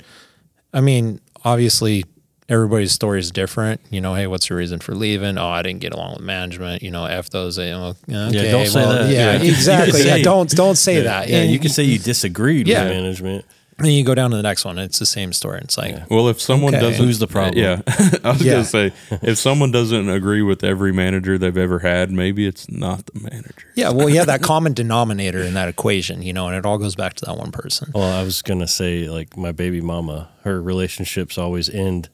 I 0.72 0.80
mean, 0.80 1.20
obviously 1.44 2.06
everybody's 2.48 2.92
story 2.92 3.20
is 3.20 3.32
different. 3.32 3.82
You 3.90 4.00
know, 4.00 4.14
hey, 4.14 4.28
what's 4.28 4.48
your 4.48 4.60
reason 4.60 4.78
for 4.80 4.94
leaving? 4.94 5.40
Oh, 5.40 5.48
I 5.48 5.64
didn't 5.64 5.82
get 5.82 5.92
along 5.94 6.14
with 6.18 6.22
management. 6.24 6.84
You 6.84 6.92
know, 6.92 7.06
f 7.06 7.32
those. 7.32 7.58
Eh, 7.58 7.66
you 7.66 7.72
know, 7.72 7.96
okay, 8.28 8.52
don't 8.52 8.68
say 8.68 8.86
that. 8.86 9.10
Yeah, 9.10 9.34
Yeah. 9.34 9.42
Exactly. 9.50 10.04
can 10.04 10.18
Yeah, 10.20 10.24
don't 10.24 10.50
don't 10.52 10.76
say 10.78 11.02
that. 11.02 11.30
Yeah, 11.30 11.38
And 11.40 11.52
you 11.52 11.58
can 11.60 11.70
say 11.72 11.84
you 11.84 11.98
disagreed 11.98 12.68
Yeah. 12.68 12.84
with 12.84 12.94
management. 12.94 13.46
And 13.80 13.88
you 13.88 14.04
go 14.04 14.16
down 14.16 14.32
to 14.32 14.38
the 14.38 14.42
next 14.44 14.66
one. 14.66 14.80
It's 14.80 14.98
the 14.98 15.06
same 15.06 15.32
story. 15.34 15.60
It's 15.64 15.78
like, 15.78 16.10
Well, 16.10 16.30
if 16.30 16.42
someone 16.42 16.74
Okay. 16.74 16.82
doesn't, 16.82 17.06
Who's 17.06 17.20
the 17.20 17.28
problem? 17.28 17.64
Yeah, 17.64 17.82
I 18.24 18.32
was 18.32 18.42
Yeah. 18.42 18.54
gonna 18.54 18.66
say 18.66 18.92
if 19.22 19.38
someone 19.38 19.72
doesn't 19.72 20.10
agree 20.10 20.42
with 20.42 20.64
every 20.64 20.92
manager 20.92 21.38
they've 21.38 21.56
ever 21.58 21.80
had, 21.80 22.10
maybe 22.10 22.48
it's 22.48 22.68
not 22.72 23.06
the 23.06 23.20
manager. 23.20 23.68
yeah, 23.76 23.90
well, 23.92 24.10
yeah, 24.10 24.26
that 24.26 24.42
common 24.42 24.74
denominator 24.74 25.44
in 25.44 25.54
that 25.54 25.70
equation, 25.70 26.24
you 26.24 26.34
know, 26.34 26.48
and 26.48 26.56
it 26.56 26.66
all 26.66 26.80
goes 26.80 26.96
back 26.96 27.14
to 27.16 27.26
that 27.26 27.38
one 27.38 27.52
person. 27.52 27.92
Well, 27.94 28.12
I 28.20 28.24
was 28.24 28.42
gonna 28.42 28.68
say 28.68 29.08
like 29.10 29.38
my 29.38 29.52
baby 29.52 29.80
mama, 29.82 30.30
her 30.44 30.60
relationships 30.60 31.38
always 31.38 31.70
end 31.70 32.10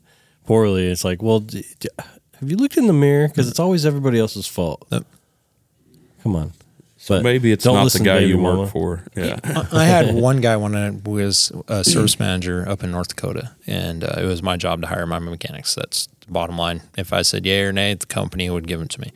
poorly. 0.45 0.87
It's 0.91 1.05
like, 1.05 1.21
well, 1.23 1.39
d- 1.39 1.63
d- 1.79 1.87
have 2.41 2.49
you 2.51 2.57
looked 2.57 2.75
in 2.75 2.87
the 2.87 2.93
mirror? 2.93 3.29
Because 3.29 3.47
it's 3.47 3.59
always 3.59 3.85
everybody 3.85 4.19
else's 4.19 4.47
fault. 4.47 4.85
Yep. 4.91 5.05
Come 6.23 6.35
on. 6.35 6.51
So 7.03 7.15
But 7.15 7.23
maybe 7.23 7.51
it's 7.51 7.65
don't 7.65 7.91
the 7.91 7.99
guy 7.99 8.19
baby 8.19 8.29
you 8.29 8.37
mama. 8.37 8.61
work 8.61 8.71
for. 8.71 9.03
Yeah, 9.13 9.37
I 9.43 9.67
I 9.73 9.83
had 9.83 10.15
one 10.29 10.39
guy 10.39 10.55
when 10.55 10.73
I 10.73 10.91
was 10.91 11.51
a 11.67 11.83
service 11.83 12.17
manager 12.17 12.63
up 12.65 12.81
in 12.81 12.91
North 12.91 13.09
Dakota, 13.09 13.51
and 13.67 14.05
uh, 14.05 14.13
it 14.19 14.23
was 14.25 14.41
my 14.41 14.55
job 14.55 14.79
to 14.83 14.87
hire 14.87 15.05
my 15.05 15.19
mechanics. 15.19 15.75
That's 15.75 16.07
the 16.25 16.31
bottom 16.31 16.57
line. 16.57 16.81
If 16.97 17.11
I 17.11 17.21
said 17.23 17.45
yay 17.45 17.63
or 17.63 17.73
nay, 17.73 17.93
the 17.95 18.05
company 18.05 18.49
would 18.49 18.67
give 18.67 18.79
them 18.79 18.87
to 18.87 19.01
me. 19.01 19.11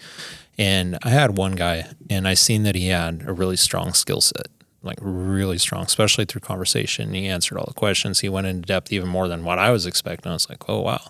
And 0.58 0.98
I 1.02 1.12
had 1.12 1.38
one 1.38 1.54
guy, 1.54 1.86
and 2.10 2.28
I 2.28 2.34
seen 2.34 2.64
that 2.64 2.76
he 2.76 2.90
had 2.90 3.24
a 3.26 3.32
really 3.32 3.56
strong 3.56 3.94
skill 3.94 4.20
set, 4.20 4.48
like 4.84 4.98
really 5.00 5.58
strong, 5.58 5.84
especially 5.86 6.26
through 6.26 6.42
conversation. 6.42 7.14
He 7.14 7.28
answered 7.28 7.58
all 7.58 7.68
the 7.68 7.74
questions. 7.74 8.20
He 8.20 8.28
went 8.28 8.48
into 8.48 8.68
depth 8.68 8.92
even 8.92 9.08
more 9.08 9.30
than 9.30 9.46
what 9.46 9.60
I 9.60 9.70
was 9.72 9.86
expecting. 9.86 10.30
I 10.30 10.34
was 10.36 10.50
like, 10.50 10.68
oh 10.68 10.82
wow, 10.82 11.06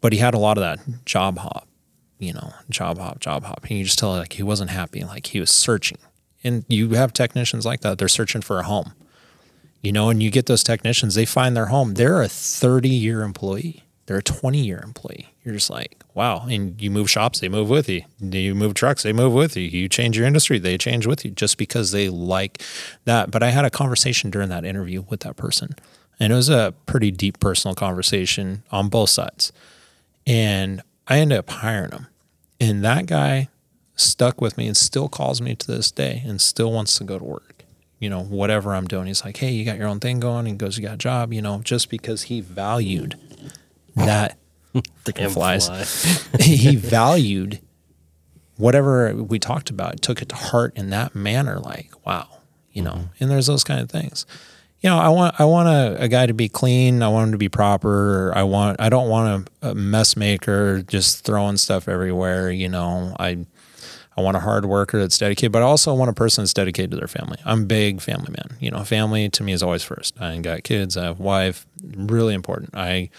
but 0.00 0.12
he 0.12 0.18
had 0.18 0.34
a 0.34 0.38
lot 0.38 0.58
of 0.58 0.62
that 0.62 1.04
job 1.04 1.38
hop, 1.38 1.68
you 2.18 2.32
know, 2.32 2.52
job 2.68 2.98
hop, 2.98 3.20
job 3.20 3.44
hop. 3.44 3.62
And 3.62 3.78
you 3.78 3.84
just 3.84 4.00
tell 4.00 4.10
like 4.10 4.32
he 4.32 4.42
wasn't 4.42 4.70
happy, 4.70 5.04
like 5.04 5.28
he 5.28 5.38
was 5.38 5.52
searching. 5.52 5.98
And 6.46 6.64
you 6.68 6.90
have 6.90 7.12
technicians 7.12 7.66
like 7.66 7.80
that. 7.80 7.98
They're 7.98 8.08
searching 8.08 8.42
for 8.42 8.58
a 8.58 8.62
home 8.62 8.92
you 9.86 9.92
know, 9.92 10.10
and 10.10 10.20
you 10.20 10.32
get 10.32 10.46
those 10.46 10.64
technicians, 10.64 11.14
they 11.14 11.24
find 11.24 11.56
their 11.56 11.66
home. 11.66 11.94
They're 11.94 12.20
a 12.20 12.28
30 12.28 12.88
year 12.88 13.22
employee. 13.22 13.84
They're 14.06 14.18
a 14.18 14.22
20 14.22 14.58
year 14.58 14.80
employee. 14.82 15.32
You're 15.44 15.54
just 15.54 15.70
like, 15.70 16.02
wow. 16.12 16.46
And 16.48 16.80
you 16.82 16.90
move 16.90 17.08
shops, 17.08 17.38
they 17.38 17.48
move 17.48 17.68
with 17.68 17.88
you. 17.88 18.02
You 18.18 18.56
move 18.56 18.74
trucks, 18.74 19.04
they 19.04 19.12
move 19.12 19.32
with 19.32 19.56
you. 19.56 19.62
You 19.62 19.88
change 19.88 20.18
your 20.18 20.26
industry, 20.26 20.58
they 20.58 20.76
change 20.76 21.06
with 21.06 21.24
you 21.24 21.30
just 21.30 21.56
because 21.56 21.92
they 21.92 22.08
like 22.08 22.62
that. 23.04 23.30
But 23.30 23.44
I 23.44 23.50
had 23.50 23.64
a 23.64 23.70
conversation 23.70 24.28
during 24.28 24.48
that 24.48 24.64
interview 24.64 25.04
with 25.08 25.20
that 25.20 25.36
person, 25.36 25.76
and 26.18 26.32
it 26.32 26.36
was 26.36 26.48
a 26.48 26.74
pretty 26.86 27.12
deep 27.12 27.38
personal 27.38 27.76
conversation 27.76 28.64
on 28.72 28.88
both 28.88 29.10
sides. 29.10 29.52
And 30.26 30.82
I 31.06 31.18
ended 31.18 31.38
up 31.38 31.50
hiring 31.50 31.92
him. 31.92 32.06
And 32.58 32.84
that 32.84 33.06
guy 33.06 33.50
stuck 33.96 34.40
with 34.40 34.56
me 34.56 34.66
and 34.66 34.76
still 34.76 35.08
calls 35.08 35.40
me 35.40 35.54
to 35.56 35.66
this 35.66 35.90
day 35.90 36.22
and 36.24 36.40
still 36.40 36.70
wants 36.70 36.96
to 36.98 37.04
go 37.04 37.18
to 37.18 37.24
work. 37.24 37.64
You 37.98 38.10
know, 38.10 38.22
whatever 38.22 38.74
I'm 38.74 38.86
doing. 38.86 39.06
He's 39.06 39.24
like, 39.24 39.38
hey, 39.38 39.50
you 39.50 39.64
got 39.64 39.78
your 39.78 39.88
own 39.88 40.00
thing 40.00 40.20
going. 40.20 40.44
He 40.44 40.52
goes, 40.52 40.76
you 40.76 40.84
got 40.84 40.94
a 40.94 40.98
job, 40.98 41.32
you 41.32 41.40
know, 41.40 41.60
just 41.62 41.88
because 41.88 42.24
he 42.24 42.42
valued 42.42 43.18
that 43.94 44.36
freaking 45.04 45.32
flies. 45.32 46.28
he 46.40 46.76
valued 46.76 47.60
whatever 48.58 49.14
we 49.14 49.38
talked 49.38 49.70
about, 49.70 50.02
took 50.02 50.20
it 50.22 50.28
to 50.28 50.36
heart 50.36 50.72
in 50.76 50.90
that 50.90 51.14
manner, 51.14 51.58
like, 51.58 51.90
wow, 52.06 52.28
you 52.72 52.82
know, 52.82 53.08
and 53.20 53.30
there's 53.30 53.46
those 53.46 53.64
kind 53.64 53.80
of 53.80 53.90
things. 53.90 54.26
You 54.80 54.90
know, 54.90 54.98
I 54.98 55.08
want 55.08 55.40
I 55.40 55.46
want 55.46 55.68
a, 55.68 56.02
a 56.02 56.08
guy 56.08 56.26
to 56.26 56.34
be 56.34 56.48
clean. 56.50 57.02
I 57.02 57.08
want 57.08 57.28
him 57.28 57.32
to 57.32 57.38
be 57.38 57.48
proper. 57.48 58.30
I 58.36 58.42
want 58.42 58.78
I 58.78 58.90
don't 58.90 59.08
want 59.08 59.48
a, 59.62 59.70
a 59.70 59.74
mess 59.74 60.16
maker 60.16 60.82
just 60.82 61.24
throwing 61.24 61.56
stuff 61.56 61.88
everywhere. 61.88 62.50
You 62.50 62.68
know, 62.68 63.16
I 63.18 63.46
I 64.16 64.22
want 64.22 64.36
a 64.36 64.40
hard 64.40 64.64
worker 64.64 64.98
that's 64.98 65.18
dedicated, 65.18 65.52
but 65.52 65.62
I 65.62 65.66
also 65.66 65.92
want 65.94 66.10
a 66.10 66.14
person 66.14 66.42
that's 66.42 66.54
dedicated 66.54 66.92
to 66.92 66.96
their 66.96 67.08
family. 67.08 67.38
I'm 67.44 67.62
a 67.62 67.66
big 67.66 68.00
family 68.00 68.30
man. 68.30 68.56
You 68.60 68.70
know, 68.70 68.82
family 68.84 69.28
to 69.28 69.42
me 69.42 69.52
is 69.52 69.62
always 69.62 69.82
first. 69.82 70.20
I 70.20 70.38
got 70.38 70.64
kids, 70.64 70.96
I 70.96 71.04
have 71.04 71.20
wife, 71.20 71.66
really 71.82 72.34
important. 72.34 72.70
I 72.74 73.10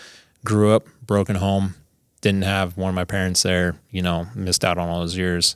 grew 0.44 0.72
up 0.72 0.88
broken 1.06 1.36
home, 1.36 1.76
didn't 2.22 2.44
have 2.44 2.78
one 2.78 2.90
of 2.90 2.96
my 2.96 3.06
parents 3.06 3.44
there, 3.44 3.80
you 3.92 4.02
know, 4.02 4.28
missed 4.34 4.66
out 4.66 4.78
on 4.78 4.90
all 4.90 5.02
those 5.02 5.18
years. 5.18 5.56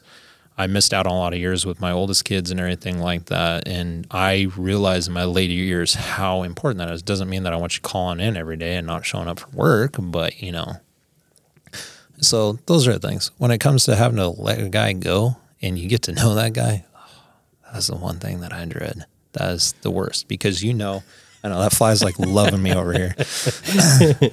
I 0.58 0.68
missed 0.68 0.94
out 0.94 1.08
on 1.08 1.14
a 1.14 1.18
lot 1.18 1.34
of 1.34 1.40
years 1.40 1.66
with 1.66 1.80
my 1.80 1.92
oldest 1.92 2.24
kids 2.26 2.52
and 2.52 2.60
everything 2.60 3.00
like 3.00 3.26
that. 3.26 3.68
And 3.68 4.06
I 4.12 4.48
realized 4.56 5.08
in 5.08 5.14
my 5.14 5.24
later 5.24 5.54
years 5.54 5.96
how 5.96 6.44
important 6.44 6.80
that 6.80 6.92
is. 6.92 7.02
Doesn't 7.02 7.30
mean 7.30 7.44
that 7.44 7.54
I 7.54 7.56
want 7.56 7.76
you 7.76 7.82
calling 7.82 8.20
in 8.20 8.38
every 8.38 8.58
day 8.58 8.76
and 8.76 8.86
not 8.86 9.06
showing 9.06 9.28
up 9.28 9.40
for 9.40 9.50
work, 9.50 9.96
but 9.98 10.40
you 10.42 10.52
know. 10.52 10.76
So 12.22 12.53
those 12.65 12.88
are 12.88 12.93
the 12.98 13.07
things. 13.07 13.31
When 13.38 13.52
it 13.52 13.60
comes 13.60 13.85
to 13.85 13.95
having 13.95 14.18
to 14.18 14.30
let 14.30 14.60
a 14.60 14.69
guy 14.69 14.93
go 14.93 15.38
and 15.61 15.77
you 15.77 15.89
get 15.89 16.03
to 16.03 16.11
know 16.11 16.35
that 16.35 16.53
guy, 16.53 16.85
that's 17.72 17.88
the 17.88 17.95
one 17.95 18.19
thing 18.19 18.41
that 18.41 18.53
I 18.53 18.65
dread. 18.65 19.06
That 19.34 19.52
is 19.52 19.73
the 19.81 19.91
worst 19.91 20.27
because 20.27 20.64
you 20.64 20.73
know, 20.73 21.03
I 21.43 21.49
know 21.49 21.60
that 21.60 21.73
fly's 21.73 22.03
like 22.03 22.19
loving 22.19 22.61
me 22.61 22.73
over 22.73 22.93
here. 22.93 23.15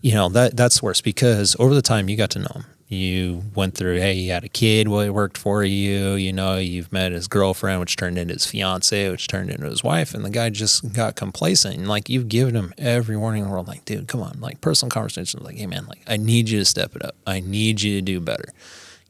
you 0.00 0.14
know 0.14 0.28
that 0.30 0.56
that's 0.56 0.82
worse 0.82 1.00
because 1.00 1.56
over 1.58 1.74
the 1.74 1.82
time 1.82 2.08
you 2.08 2.16
got 2.16 2.30
to 2.30 2.38
know 2.38 2.52
him 2.54 2.64
you 2.90 3.44
went 3.54 3.76
through 3.76 3.98
hey 3.98 4.14
he 4.14 4.28
had 4.28 4.42
a 4.42 4.48
kid 4.48 4.88
well 4.88 5.00
he 5.00 5.08
worked 5.08 5.38
for 5.38 5.62
you 5.62 6.14
you 6.14 6.32
know 6.32 6.56
you've 6.56 6.92
met 6.92 7.12
his 7.12 7.28
girlfriend 7.28 7.78
which 7.78 7.96
turned 7.96 8.18
into 8.18 8.34
his 8.34 8.44
fiance 8.44 9.08
which 9.08 9.28
turned 9.28 9.48
into 9.48 9.64
his 9.66 9.84
wife 9.84 10.12
and 10.12 10.24
the 10.24 10.30
guy 10.30 10.50
just 10.50 10.92
got 10.92 11.14
complacent 11.14 11.76
and 11.76 11.88
like 11.88 12.08
you've 12.08 12.28
given 12.28 12.56
him 12.56 12.74
every 12.76 13.16
warning 13.16 13.42
in 13.42 13.48
the 13.48 13.52
world 13.52 13.68
like 13.68 13.84
dude 13.84 14.08
come 14.08 14.20
on 14.20 14.40
like 14.40 14.60
personal 14.60 14.90
conversations 14.90 15.40
like 15.44 15.56
hey 15.56 15.68
man 15.68 15.86
like 15.86 16.02
i 16.08 16.16
need 16.16 16.48
you 16.48 16.58
to 16.58 16.64
step 16.64 16.96
it 16.96 17.04
up. 17.04 17.14
I 17.24 17.38
need 17.38 17.80
you 17.80 17.94
to 17.96 18.02
do 18.02 18.18
better 18.18 18.52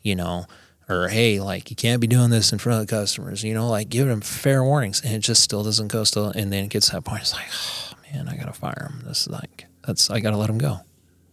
you 0.02 0.14
know 0.14 0.44
or 0.86 1.08
hey 1.08 1.40
like 1.40 1.70
you 1.70 1.76
can't 1.76 2.02
be 2.02 2.06
doing 2.06 2.28
this 2.28 2.52
in 2.52 2.58
front 2.58 2.82
of 2.82 2.86
the 2.86 2.90
customers 2.94 3.42
you 3.42 3.54
know 3.54 3.70
like 3.70 3.88
give 3.88 4.06
him 4.06 4.20
fair 4.20 4.62
warnings 4.62 5.00
and 5.00 5.14
it 5.14 5.20
just 5.20 5.42
still 5.42 5.62
doesn't 5.62 5.88
go 5.88 6.04
still 6.04 6.26
and 6.26 6.52
then 6.52 6.64
it 6.64 6.68
gets 6.70 6.88
to 6.88 6.96
that 6.96 7.04
point 7.04 7.22
it's 7.22 7.32
like 7.32 7.48
oh 7.50 7.94
man 8.12 8.28
i 8.28 8.36
gotta 8.36 8.52
fire 8.52 8.90
him. 8.90 9.06
This 9.06 9.22
is 9.22 9.28
like 9.30 9.64
that's 9.86 10.10
i 10.10 10.20
gotta 10.20 10.36
let 10.36 10.50
him 10.50 10.58
go 10.58 10.80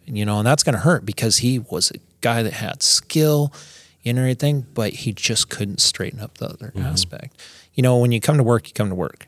you 0.07 0.25
know, 0.25 0.39
and 0.39 0.47
that's 0.47 0.63
going 0.63 0.73
to 0.73 0.81
hurt 0.81 1.05
because 1.05 1.37
he 1.37 1.59
was 1.59 1.91
a 1.91 1.99
guy 2.21 2.41
that 2.43 2.53
had 2.53 2.81
skill 2.81 3.53
and 4.05 4.17
everything, 4.17 4.65
but 4.73 4.93
he 4.93 5.11
just 5.11 5.49
couldn't 5.49 5.81
straighten 5.81 6.19
up 6.19 6.37
the 6.37 6.45
other 6.45 6.67
mm-hmm. 6.67 6.85
aspect. 6.85 7.41
You 7.73 7.83
know, 7.83 7.97
when 7.97 8.11
you 8.11 8.21
come 8.21 8.37
to 8.37 8.43
work, 8.43 8.67
you 8.67 8.73
come 8.73 8.89
to 8.89 8.95
work. 8.95 9.27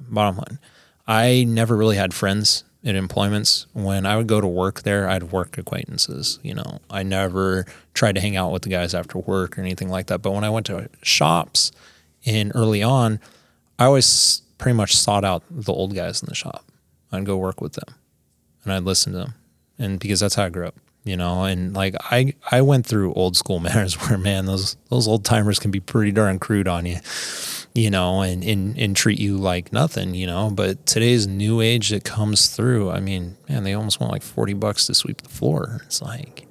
Bottom 0.00 0.36
line, 0.36 0.58
I 1.06 1.44
never 1.44 1.76
really 1.76 1.96
had 1.96 2.12
friends 2.12 2.64
in 2.82 2.96
employments. 2.96 3.66
When 3.72 4.04
I 4.04 4.16
would 4.16 4.26
go 4.26 4.40
to 4.40 4.46
work 4.46 4.82
there, 4.82 5.08
I 5.08 5.14
had 5.14 5.32
work 5.32 5.56
acquaintances. 5.56 6.38
You 6.42 6.54
know, 6.54 6.80
I 6.90 7.02
never 7.02 7.64
tried 7.94 8.16
to 8.16 8.20
hang 8.20 8.36
out 8.36 8.52
with 8.52 8.62
the 8.62 8.68
guys 8.68 8.94
after 8.94 9.18
work 9.18 9.56
or 9.56 9.62
anything 9.62 9.88
like 9.88 10.08
that. 10.08 10.20
But 10.20 10.32
when 10.32 10.44
I 10.44 10.50
went 10.50 10.66
to 10.66 10.88
shops 11.02 11.72
and 12.26 12.52
early 12.54 12.82
on, 12.82 13.20
I 13.78 13.86
always 13.86 14.42
pretty 14.58 14.76
much 14.76 14.96
sought 14.96 15.24
out 15.24 15.42
the 15.50 15.72
old 15.72 15.94
guys 15.94 16.22
in 16.22 16.28
the 16.28 16.34
shop. 16.34 16.64
I'd 17.10 17.24
go 17.24 17.36
work 17.36 17.60
with 17.60 17.74
them 17.74 17.94
and 18.64 18.72
I'd 18.72 18.84
listen 18.84 19.12
to 19.12 19.18
them 19.18 19.34
and 19.78 19.98
because 19.98 20.20
that's 20.20 20.34
how 20.34 20.44
I 20.44 20.48
grew 20.50 20.66
up, 20.66 20.74
you 21.04 21.16
know. 21.16 21.44
And 21.44 21.74
like 21.74 21.94
I, 22.00 22.34
I 22.50 22.60
went 22.62 22.86
through 22.86 23.12
old 23.14 23.36
school 23.36 23.58
manners 23.66 23.94
where 23.94 24.18
man, 24.18 24.46
those 24.46 24.76
those 24.90 25.06
old 25.08 25.24
timers 25.24 25.58
can 25.58 25.70
be 25.70 25.80
pretty 25.80 26.12
darn 26.12 26.38
crude 26.38 26.68
on 26.68 26.86
you, 26.86 26.98
you 27.74 27.90
know, 27.90 28.20
and 28.22 28.42
and 28.44 28.78
and 28.78 28.94
treat 28.96 29.18
you 29.18 29.36
like 29.36 29.72
nothing, 29.72 30.14
you 30.14 30.26
know. 30.26 30.50
But 30.50 30.86
today's 30.86 31.26
new 31.26 31.60
age 31.60 31.90
that 31.90 32.04
comes 32.04 32.48
through, 32.54 32.90
I 32.90 33.00
mean, 33.00 33.36
man, 33.48 33.64
they 33.64 33.74
almost 33.74 34.00
want 34.00 34.12
like 34.12 34.22
forty 34.22 34.54
bucks 34.54 34.86
to 34.86 34.94
sweep 34.94 35.22
the 35.22 35.28
floor. 35.28 35.80
It's 35.86 36.00
like, 36.02 36.46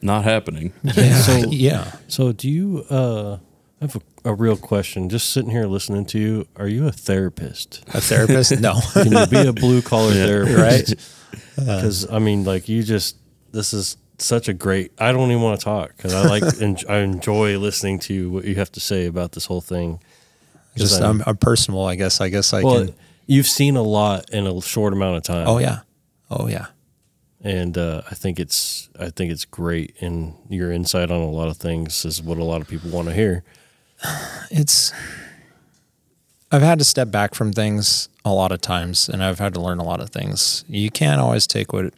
Not 0.00 0.24
happening. 0.24 0.72
yeah, 0.82 1.16
So- 1.18 1.32
yeah. 1.50 1.92
So, 2.08 2.32
do 2.32 2.48
you? 2.48 2.84
Uh, 2.90 3.38
I 3.80 3.84
have 3.86 3.96
a, 3.96 4.30
a 4.30 4.34
real 4.34 4.56
question. 4.56 5.08
Just 5.08 5.30
sitting 5.30 5.50
here 5.50 5.66
listening 5.66 6.04
to 6.06 6.18
you, 6.20 6.46
are 6.54 6.68
you 6.68 6.86
a 6.86 6.92
therapist? 6.92 7.82
A 7.92 8.00
therapist? 8.00 8.60
No, 8.60 8.78
Can 8.92 9.10
you 9.10 9.26
be 9.26 9.44
a 9.48 9.52
blue 9.52 9.82
collar 9.82 10.12
therapist? 10.12 10.56
right? 10.90 11.00
Because 11.56 12.10
I 12.10 12.18
mean, 12.18 12.44
like 12.44 12.68
you 12.68 12.82
just 12.82 13.16
this 13.52 13.72
is 13.74 13.96
such 14.18 14.48
a 14.48 14.52
great. 14.52 14.92
I 14.98 15.12
don't 15.12 15.30
even 15.30 15.42
want 15.42 15.58
to 15.60 15.64
talk 15.64 15.96
because 15.96 16.14
I 16.14 16.26
like 16.26 16.42
and 16.60 16.82
I 16.88 16.98
enjoy 16.98 17.58
listening 17.58 17.98
to 18.00 18.30
what 18.30 18.44
you 18.44 18.54
have 18.56 18.72
to 18.72 18.80
say 18.80 19.06
about 19.06 19.32
this 19.32 19.46
whole 19.46 19.60
thing. 19.60 20.00
Just 20.76 21.02
I- 21.02 21.08
I'm, 21.08 21.22
I'm 21.26 21.36
personal, 21.36 21.84
I 21.84 21.96
guess. 21.96 22.20
I 22.20 22.28
guess 22.28 22.52
I 22.52 22.62
well, 22.62 22.86
can. 22.86 22.94
you've 23.26 23.46
seen 23.46 23.76
a 23.76 23.82
lot 23.82 24.30
in 24.30 24.46
a 24.46 24.60
short 24.62 24.92
amount 24.92 25.16
of 25.16 25.22
time. 25.22 25.46
Oh 25.46 25.58
yeah, 25.58 25.80
oh 26.30 26.48
yeah. 26.48 26.66
and 27.42 27.76
uh, 27.76 28.02
I 28.10 28.14
think 28.14 28.40
it's 28.40 28.88
I 28.98 29.10
think 29.10 29.32
it's 29.32 29.44
great, 29.44 29.94
and 30.00 30.34
your 30.48 30.72
insight 30.72 31.10
on 31.10 31.20
a 31.20 31.30
lot 31.30 31.48
of 31.48 31.58
things 31.58 32.04
is 32.06 32.22
what 32.22 32.38
a 32.38 32.44
lot 32.44 32.60
of 32.62 32.68
people 32.68 32.90
want 32.90 33.08
to 33.08 33.14
hear. 33.14 33.44
it's 34.50 34.92
I've 36.52 36.62
had 36.62 36.78
to 36.78 36.84
step 36.84 37.10
back 37.10 37.34
from 37.34 37.52
things 37.52 38.10
a 38.24 38.32
lot 38.32 38.52
of 38.52 38.60
times 38.60 39.08
and 39.08 39.24
I've 39.24 39.38
had 39.38 39.54
to 39.54 39.60
learn 39.60 39.78
a 39.78 39.84
lot 39.84 40.00
of 40.00 40.10
things. 40.10 40.64
You 40.68 40.90
can't 40.90 41.20
always 41.20 41.46
take 41.46 41.72
what 41.72 41.94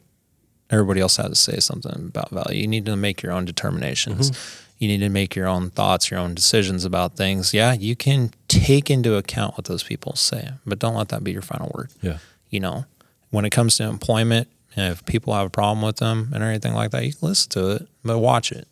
everybody 0.70 1.00
else 1.00 1.16
has 1.16 1.28
to 1.28 1.34
say 1.34 1.58
something 1.58 2.06
about 2.06 2.30
value. 2.30 2.60
You 2.60 2.68
need 2.68 2.86
to 2.86 2.96
make 2.96 3.20
your 3.20 3.32
own 3.32 3.44
determinations. 3.44 4.30
Mm-hmm. 4.30 4.60
You 4.78 4.88
need 4.88 4.98
to 4.98 5.08
make 5.08 5.34
your 5.34 5.46
own 5.46 5.70
thoughts, 5.70 6.10
your 6.10 6.20
own 6.20 6.34
decisions 6.34 6.84
about 6.84 7.16
things. 7.16 7.52
Yeah, 7.52 7.72
you 7.72 7.96
can 7.96 8.32
take 8.48 8.90
into 8.90 9.16
account 9.16 9.56
what 9.56 9.64
those 9.64 9.82
people 9.82 10.14
say, 10.14 10.50
but 10.66 10.78
don't 10.78 10.94
let 10.94 11.08
that 11.08 11.24
be 11.24 11.32
your 11.32 11.42
final 11.42 11.70
word. 11.74 11.90
Yeah, 12.00 12.18
You 12.50 12.60
know, 12.60 12.84
when 13.30 13.44
it 13.44 13.50
comes 13.50 13.76
to 13.76 13.84
employment, 13.84 14.48
if 14.76 15.04
people 15.06 15.32
have 15.34 15.46
a 15.46 15.50
problem 15.50 15.82
with 15.82 15.96
them 15.96 16.30
and 16.34 16.42
anything 16.42 16.74
like 16.74 16.90
that, 16.90 17.04
you 17.04 17.12
can 17.12 17.28
listen 17.28 17.50
to 17.50 17.70
it, 17.70 17.88
but 18.04 18.18
watch 18.18 18.50
it. 18.50 18.66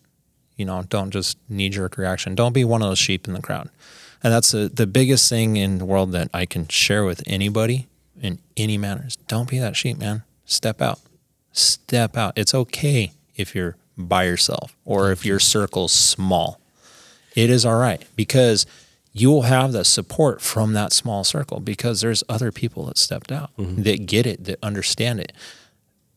You 0.57 0.65
know, 0.65 0.83
don't 0.89 1.11
just 1.11 1.39
knee 1.49 1.69
jerk 1.69 1.97
reaction. 1.97 2.35
Don't 2.35 2.53
be 2.53 2.65
one 2.65 2.83
of 2.83 2.89
those 2.89 2.99
sheep 2.99 3.27
in 3.27 3.35
the 3.35 3.41
crowd. 3.41 3.71
And 4.23 4.33
that's 4.33 4.53
the 4.53 4.69
the 4.69 4.87
biggest 4.87 5.29
thing 5.29 5.57
in 5.57 5.79
the 5.79 5.85
world 5.85 6.13
that 6.13 6.29
I 6.33 6.47
can 6.47 6.69
share 6.69 7.05
with 7.05 7.23
anybody 7.27 7.89
in 8.21 8.39
any 8.57 8.79
manners. 8.79 9.17
Don't 9.29 9.49
be 9.49 9.59
that 9.59 9.77
sheep, 9.77 9.99
man. 9.99 10.23
Step 10.45 10.81
out. 10.81 11.01
Step 11.53 12.17
out. 12.17 12.33
It's 12.37 12.55
okay 12.55 13.13
if 13.37 13.55
you're 13.55 13.77
by 13.99 14.25
yourself 14.25 14.77
or 14.85 15.13
if 15.13 15.27
your 15.27 15.39
circle's 15.39 15.93
small. 15.93 16.61
It 17.35 17.51
is 17.51 17.65
all 17.65 17.77
right 17.79 18.03
because 18.17 18.67
you 19.13 19.31
will 19.31 19.43
have 19.43 19.73
the 19.73 19.85
support 19.85 20.41
from 20.41 20.73
that 20.73 20.93
small 20.93 21.25
circle 21.25 21.61
because 21.61 22.01
there's 22.01 22.25
other 22.29 22.51
people 22.51 22.87
that 22.87 22.97
stepped 22.99 23.31
out 23.31 23.51
that 23.59 24.07
get 24.07 24.27
it, 24.27 24.45
that 24.45 24.59
understand 24.63 25.21
it. 25.21 25.33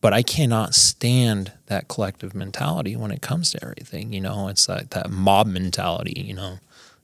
But 0.00 0.12
I 0.12 0.22
cannot 0.22 0.74
stand 0.74 1.52
that 1.66 1.88
collective 1.88 2.34
mentality 2.34 2.96
when 2.96 3.10
it 3.10 3.20
comes 3.22 3.50
to 3.52 3.62
everything. 3.62 4.12
You 4.12 4.20
know, 4.20 4.48
it's 4.48 4.68
like 4.68 4.90
that 4.90 5.10
mob 5.10 5.46
mentality, 5.46 6.20
you 6.20 6.34
know, 6.34 6.58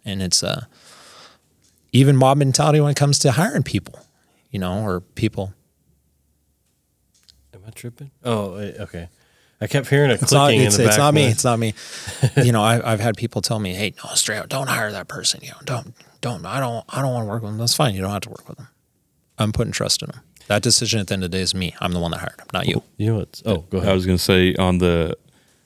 and 0.04 0.22
it's 0.22 0.42
uh, 0.42 0.64
even 1.92 2.16
mob 2.16 2.38
mentality 2.38 2.80
when 2.80 2.90
it 2.90 2.96
comes 2.96 3.18
to 3.20 3.32
hiring 3.32 3.62
people, 3.62 4.00
you 4.50 4.58
know, 4.58 4.82
or 4.84 5.00
people. 5.00 5.54
am 7.54 7.60
I 7.66 7.70
tripping? 7.70 8.10
Oh, 8.24 8.54
eh, 8.56 8.72
okay. 8.80 9.08
I 9.60 9.68
kept 9.68 9.88
hearing 9.88 10.10
a 10.10 10.14
It's 10.14 10.32
not, 10.32 10.46
clicking 10.46 10.62
it's, 10.62 10.76
in 10.76 10.82
the 10.82 10.88
it's 10.88 10.96
back. 10.96 11.04
not 11.04 11.14
me. 11.14 11.26
It's 11.26 11.44
not 11.44 11.58
me. 11.58 11.74
you 12.44 12.50
know, 12.50 12.62
I, 12.62 12.92
I've 12.92 12.98
had 12.98 13.16
people 13.16 13.42
tell 13.42 13.60
me, 13.60 13.74
"Hey, 13.74 13.94
no, 14.02 14.10
straight 14.14 14.38
out, 14.38 14.48
don't 14.48 14.68
hire 14.68 14.90
that 14.90 15.06
person. 15.06 15.40
You 15.42 15.50
know, 15.50 15.58
don't, 15.64 15.94
don't. 16.20 16.44
I 16.44 16.58
don't, 16.58 16.84
I 16.88 17.00
don't 17.00 17.12
want 17.12 17.26
to 17.26 17.30
work 17.30 17.42
with 17.42 17.52
them. 17.52 17.58
That's 17.58 17.74
fine. 17.74 17.94
You 17.94 18.00
don't 18.00 18.10
have 18.10 18.22
to 18.22 18.30
work 18.30 18.48
with 18.48 18.58
them. 18.58 18.66
I'm 19.38 19.52
putting 19.52 19.72
trust 19.72 20.02
in 20.02 20.08
them. 20.10 20.20
That 20.48 20.62
decision 20.62 20.98
at 21.00 21.06
the 21.06 21.14
end 21.14 21.22
of 21.24 21.30
the 21.30 21.36
day 21.38 21.42
is 21.42 21.54
me. 21.54 21.76
I'm 21.80 21.92
the 21.92 22.00
one 22.00 22.10
that 22.10 22.18
hired 22.18 22.36
them, 22.38 22.48
not 22.52 22.66
you. 22.66 22.82
You 22.96 23.06
know 23.06 23.18
what? 23.18 23.40
Oh, 23.46 23.58
go 23.70 23.78
ahead. 23.78 23.90
I 23.90 23.94
was 23.94 24.04
going 24.04 24.18
to 24.18 24.22
say 24.22 24.54
on 24.56 24.78
the 24.78 25.16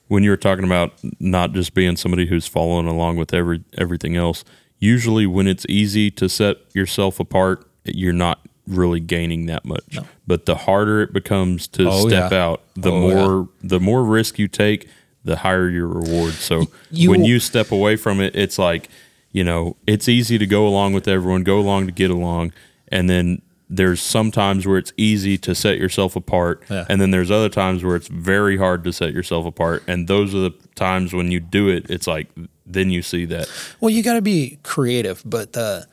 when 0.07 0.23
you 0.23 0.29
were 0.29 0.37
talking 0.37 0.63
about 0.63 0.93
not 1.19 1.53
just 1.53 1.73
being 1.73 1.97
somebody 1.97 2.27
who's 2.27 2.45
following 2.45 2.85
along 2.87 3.17
with 3.17 3.33
every 3.33 3.63
everything 3.77 4.15
else. 4.15 4.43
Usually, 4.79 5.25
when 5.25 5.47
it's 5.47 5.65
easy 5.67 6.11
to 6.11 6.29
set 6.29 6.57
yourself 6.73 7.19
apart, 7.19 7.65
you're 7.83 8.13
not 8.13 8.39
really 8.67 8.99
gaining 8.99 9.45
that 9.47 9.65
much. 9.65 9.95
No. 9.95 10.05
But 10.27 10.45
the 10.45 10.55
harder 10.55 11.01
it 11.01 11.13
becomes 11.13 11.67
to 11.69 11.89
Oh, 11.89 12.07
step 12.07 12.31
yeah. 12.31 12.43
out, 12.45 12.61
the 12.75 12.91
Oh, 12.91 12.99
more 12.99 13.49
the 13.61 13.79
more 13.79 14.03
risk 14.03 14.37
you 14.37 14.47
take, 14.47 14.87
the 15.23 15.37
higher 15.37 15.69
your 15.69 15.87
reward. 15.87 16.33
So 16.33 16.67
you- 16.91 17.09
when 17.09 17.23
you 17.25 17.39
step 17.39 17.71
away 17.71 17.95
from 17.95 18.19
it, 18.21 18.35
it's 18.35 18.59
like 18.59 18.89
you 19.31 19.43
know 19.43 19.77
it's 19.87 20.07
easy 20.09 20.37
to 20.37 20.45
go 20.45 20.67
along 20.67 20.93
with 20.93 21.07
everyone, 21.07 21.43
go 21.43 21.59
along 21.59 21.85
to 21.87 21.91
get 21.91 22.11
along, 22.11 22.51
and 22.89 23.09
then 23.09 23.41
there's 23.69 24.01
some 24.01 24.31
times 24.31 24.65
where 24.65 24.77
it's 24.77 24.93
easy 24.97 25.37
to 25.37 25.53
set 25.53 25.77
yourself 25.77 26.15
apart 26.15 26.63
Yeah. 26.69 26.85
and 26.89 27.01
then 27.01 27.11
there's 27.11 27.29
other 27.29 27.49
times 27.49 27.83
where 27.83 27.95
it's 27.97 28.07
very 28.07 28.57
hard 28.57 28.83
to 28.85 28.93
set 28.93 29.11
yourself 29.13 29.45
apart 29.45 29.83
and 29.87 30.07
those 30.07 30.33
are 30.33 30.39
the 30.39 30.51
times 30.75 31.13
when 31.13 31.31
you 31.31 31.39
do 31.41 31.67
it 31.67 31.89
it's 31.89 32.07
like 32.07 32.27
then 32.65 32.89
you 32.89 33.01
see 33.01 33.25
that 33.25 33.49
Well, 33.81 33.89
you 33.89 34.03
got 34.03 34.13
to 34.15 34.21
be 34.21 34.59
creative, 34.63 35.21
but 35.25 35.53
the 35.53 35.85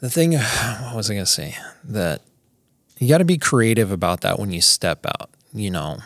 the 0.00 0.08
thing, 0.10 0.32
what 0.32 0.94
was 0.96 1.10
I 1.10 1.14
going 1.14 1.24
to 1.24 1.30
say? 1.30 1.56
That 1.84 2.22
you 2.98 3.08
got 3.08 3.18
to 3.18 3.24
be 3.24 3.38
creative 3.38 3.90
about 3.92 4.20
that 4.22 4.38
when 4.38 4.52
you 4.52 4.60
step 4.60 5.04
out. 5.06 5.30
You 5.52 5.70
know, 5.70 5.98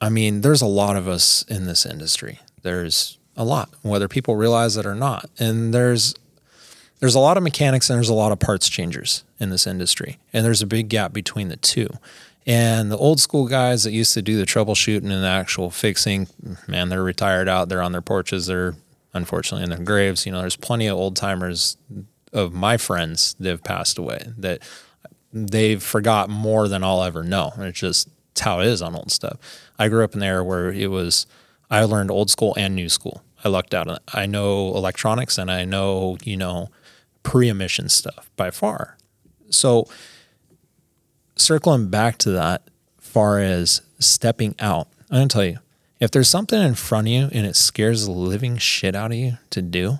I 0.00 0.08
mean, 0.10 0.40
there's 0.42 0.60
a 0.62 0.66
lot 0.66 0.96
of 0.96 1.06
us 1.08 1.42
in 1.48 1.64
this 1.66 1.86
industry. 1.86 2.38
There's 2.62 3.18
a 3.36 3.44
lot, 3.44 3.70
whether 3.82 4.08
people 4.08 4.36
realize 4.36 4.76
it 4.76 4.84
or 4.86 4.94
not, 4.94 5.30
and 5.38 5.72
there's 5.72 6.14
there's 7.00 7.14
a 7.14 7.20
lot 7.20 7.36
of 7.36 7.42
mechanics 7.42 7.90
and 7.90 7.96
there's 7.96 8.08
a 8.08 8.14
lot 8.14 8.32
of 8.32 8.38
parts 8.38 8.68
changers 8.68 9.24
in 9.38 9.50
this 9.50 9.66
industry, 9.66 10.18
and 10.32 10.44
there's 10.44 10.62
a 10.62 10.66
big 10.66 10.88
gap 10.88 11.12
between 11.12 11.48
the 11.48 11.56
two. 11.56 11.88
And 12.46 12.90
the 12.90 12.96
old 12.96 13.20
school 13.20 13.46
guys 13.46 13.84
that 13.84 13.92
used 13.92 14.14
to 14.14 14.22
do 14.22 14.38
the 14.38 14.46
troubleshooting 14.46 15.10
and 15.10 15.22
the 15.22 15.28
actual 15.28 15.70
fixing, 15.70 16.28
man, 16.66 16.88
they're 16.88 17.02
retired 17.02 17.48
out. 17.48 17.68
They're 17.68 17.82
on 17.82 17.92
their 17.92 18.00
porches. 18.00 18.46
They're 18.46 18.74
unfortunately 19.12 19.64
in 19.64 19.70
their 19.70 19.84
graves. 19.84 20.24
You 20.24 20.32
know, 20.32 20.40
there's 20.40 20.56
plenty 20.56 20.86
of 20.86 20.96
old 20.96 21.16
timers 21.16 21.76
of 22.32 22.52
my 22.54 22.76
friends 22.76 23.34
that 23.40 23.50
have 23.50 23.62
passed 23.64 23.98
away 23.98 24.32
that 24.38 24.60
they've 25.32 25.82
forgot 25.82 26.30
more 26.30 26.66
than 26.68 26.82
I'll 26.82 27.02
ever 27.02 27.22
know. 27.22 27.52
It's 27.58 27.78
just 27.78 28.08
how 28.38 28.60
it 28.60 28.66
is 28.66 28.80
on 28.80 28.96
old 28.96 29.12
stuff. 29.12 29.36
I 29.78 29.88
grew 29.88 30.02
up 30.02 30.14
in 30.14 30.20
there 30.20 30.42
where 30.42 30.72
it 30.72 30.90
was, 30.90 31.26
I 31.70 31.84
learned 31.84 32.10
old 32.10 32.30
school 32.30 32.54
and 32.56 32.74
new 32.74 32.88
school. 32.88 33.22
I 33.44 33.48
lucked 33.48 33.74
out. 33.74 34.02
I 34.14 34.26
know 34.26 34.74
electronics 34.74 35.36
and 35.38 35.50
I 35.50 35.64
know, 35.64 36.16
you 36.24 36.36
know, 36.36 36.70
pre 37.22 37.48
emission 37.48 37.88
stuff 37.88 38.30
by 38.36 38.50
far. 38.50 38.96
So, 39.50 39.88
circling 41.36 41.88
back 41.88 42.18
to 42.18 42.30
that, 42.30 42.62
far 42.98 43.40
as 43.40 43.82
stepping 43.98 44.54
out, 44.58 44.88
I'm 45.10 45.28
to 45.28 45.32
tell 45.32 45.44
you 45.44 45.58
if 46.00 46.10
there's 46.10 46.30
something 46.30 46.60
in 46.60 46.74
front 46.74 47.08
of 47.08 47.12
you 47.12 47.28
and 47.32 47.46
it 47.46 47.56
scares 47.56 48.06
the 48.06 48.12
living 48.12 48.56
shit 48.56 48.96
out 48.96 49.12
of 49.12 49.18
you 49.18 49.38
to 49.50 49.60
do, 49.60 49.98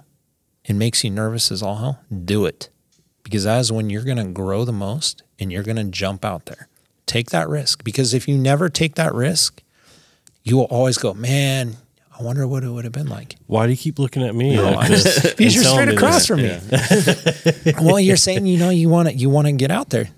it 0.65 0.75
makes 0.75 1.05
you 1.05 1.11
nervous 1.11 1.53
as 1.53 1.63
all 1.63 1.77
hell, 1.77 2.01
do 2.25 2.47
it. 2.47 2.71
Because 3.23 3.45
that 3.45 3.61
is 3.61 3.71
when 3.71 3.91
you're 3.91 4.05
to 4.17 4.25
grow 4.25 4.65
the 4.65 4.73
most 4.73 5.23
and 5.39 5.53
you're 5.53 5.63
to 5.77 5.85
jump 5.85 6.25
out 6.25 6.47
there. 6.47 6.69
Take 7.07 7.31
that 7.31 7.49
risk. 7.49 7.85
Because 7.85 8.15
if 8.15 8.27
you 8.27 8.39
never 8.39 8.69
take 8.69 8.95
that 8.95 9.15
risk, 9.15 9.63
you 10.43 10.57
will 10.57 10.65
always 10.65 10.97
go, 10.97 11.13
man, 11.13 11.77
I 12.21 12.23
wonder 12.23 12.47
what 12.47 12.63
it 12.65 12.69
would 12.69 12.85
have 12.85 12.93
been 12.93 13.09
like. 13.09 13.37
Why 13.47 13.65
do 13.67 13.73
you 13.73 13.79
keep 13.79 13.99
looking 13.99 14.23
at 14.23 14.35
me 14.35 14.61
like 14.61 14.77
I 14.77 14.89
just- 14.89 15.23
because 15.37 15.55
you're 15.55 15.65
and 15.65 15.97
telling 15.97 16.27
straight 16.27 16.39
me 16.39 16.49
across 16.49 16.75
this? 17.49 17.65
from 17.65 17.83
me. 17.83 17.87
well, 17.87 17.99
you're 17.99 18.17
saying 18.19 18.45
you 18.47 18.59
know 18.59 18.69
you 18.71 18.89
want 18.91 19.09
to 19.09 19.15
you 19.15 19.31
want 19.31 19.47
to 19.47 19.53
get 19.53 19.71
out 19.71 19.89
there. 19.91 20.11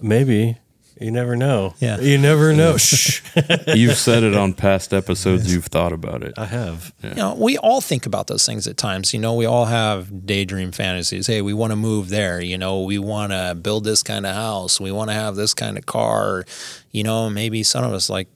Maybe. 0.00 0.58
You 1.00 1.12
never 1.12 1.36
know. 1.36 1.74
Yeah. 1.78 2.00
You 2.00 2.18
never 2.18 2.52
know. 2.52 2.76
Shh. 2.76 3.22
You've 3.68 3.96
said 3.96 4.24
it 4.24 4.34
on 4.34 4.52
past 4.52 4.92
episodes. 4.92 5.52
You've 5.52 5.66
thought 5.66 5.92
about 5.92 6.24
it. 6.24 6.34
I 6.36 6.46
have. 6.46 6.92
You 7.04 7.14
know, 7.14 7.36
we 7.36 7.56
all 7.56 7.80
think 7.80 8.04
about 8.04 8.26
those 8.26 8.44
things 8.44 8.66
at 8.66 8.76
times. 8.76 9.14
You 9.14 9.20
know, 9.20 9.34
we 9.34 9.46
all 9.46 9.66
have 9.66 10.26
daydream 10.26 10.72
fantasies. 10.72 11.28
Hey, 11.28 11.40
we 11.40 11.54
want 11.54 11.70
to 11.70 11.76
move 11.76 12.08
there. 12.08 12.40
You 12.40 12.58
know, 12.58 12.82
we 12.82 12.98
want 12.98 13.30
to 13.30 13.56
build 13.60 13.84
this 13.84 14.02
kind 14.02 14.26
of 14.26 14.34
house. 14.34 14.80
We 14.80 14.90
want 14.90 15.10
to 15.10 15.14
have 15.14 15.36
this 15.36 15.54
kind 15.54 15.78
of 15.78 15.86
car. 15.86 16.44
You 16.90 17.04
know, 17.04 17.30
maybe 17.30 17.62
some 17.62 17.84
of 17.84 17.92
us, 17.92 18.10
like 18.10 18.26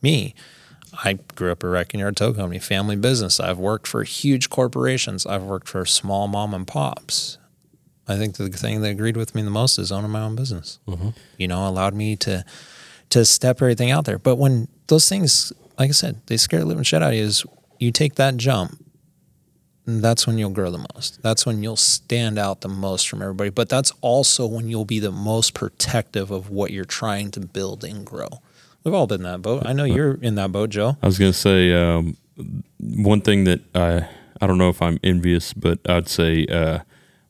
me, 0.00 0.36
I 1.02 1.14
grew 1.34 1.50
up 1.50 1.62
a 1.64 1.68
wrecking 1.68 2.00
yard 2.00 2.16
tow 2.16 2.32
company, 2.32 2.58
family 2.58 2.96
business. 2.96 3.40
I've 3.40 3.58
worked 3.58 3.86
for 3.86 4.04
huge 4.04 4.50
corporations. 4.50 5.26
I've 5.26 5.42
worked 5.42 5.68
for 5.68 5.84
small 5.84 6.28
mom 6.28 6.54
and 6.54 6.66
pops. 6.66 7.38
I 8.06 8.16
think 8.16 8.36
the 8.36 8.48
thing 8.50 8.82
that 8.82 8.90
agreed 8.90 9.16
with 9.16 9.34
me 9.34 9.42
the 9.42 9.50
most 9.50 9.78
is 9.78 9.90
owning 9.90 10.10
my 10.10 10.20
own 10.20 10.36
business. 10.36 10.78
Mm-hmm. 10.86 11.10
You 11.38 11.48
know, 11.48 11.66
allowed 11.66 11.94
me 11.94 12.16
to 12.16 12.44
to 13.10 13.24
step 13.24 13.62
everything 13.62 13.90
out 13.90 14.04
there. 14.04 14.18
But 14.18 14.36
when 14.36 14.68
those 14.88 15.08
things, 15.08 15.52
like 15.78 15.88
I 15.88 15.92
said, 15.92 16.20
they 16.26 16.36
scare 16.36 16.60
the 16.60 16.66
living 16.66 16.84
shit 16.84 17.02
out 17.02 17.10
of 17.10 17.14
you, 17.14 17.22
is 17.22 17.44
you 17.78 17.92
take 17.92 18.16
that 18.16 18.36
jump, 18.36 18.84
that's 19.86 20.26
when 20.26 20.38
you'll 20.38 20.50
grow 20.50 20.70
the 20.70 20.86
most. 20.94 21.22
That's 21.22 21.44
when 21.44 21.62
you'll 21.62 21.76
stand 21.76 22.38
out 22.38 22.62
the 22.62 22.68
most 22.68 23.08
from 23.08 23.22
everybody. 23.22 23.50
But 23.50 23.68
that's 23.68 23.92
also 24.00 24.46
when 24.46 24.68
you'll 24.68 24.84
be 24.84 24.98
the 24.98 25.12
most 25.12 25.54
protective 25.54 26.30
of 26.30 26.50
what 26.50 26.70
you're 26.70 26.84
trying 26.84 27.30
to 27.32 27.40
build 27.40 27.84
and 27.84 28.04
grow. 28.04 28.40
We've 28.84 28.92
all 28.92 29.06
been 29.06 29.20
in 29.20 29.32
that 29.32 29.40
boat. 29.40 29.64
I 29.64 29.72
know 29.72 29.84
you're 29.84 30.14
in 30.14 30.34
that 30.34 30.52
boat, 30.52 30.68
Joe. 30.70 30.98
I 31.02 31.06
was 31.06 31.18
going 31.18 31.32
to 31.32 31.38
say 31.38 31.72
um, 31.72 32.18
one 32.78 33.22
thing 33.22 33.44
that 33.44 33.60
I 33.74 34.06
I 34.40 34.46
don't 34.46 34.58
know 34.58 34.68
if 34.68 34.82
I'm 34.82 35.00
envious, 35.02 35.54
but 35.54 35.78
I'd 35.88 36.08
say 36.08 36.44
uh, 36.46 36.80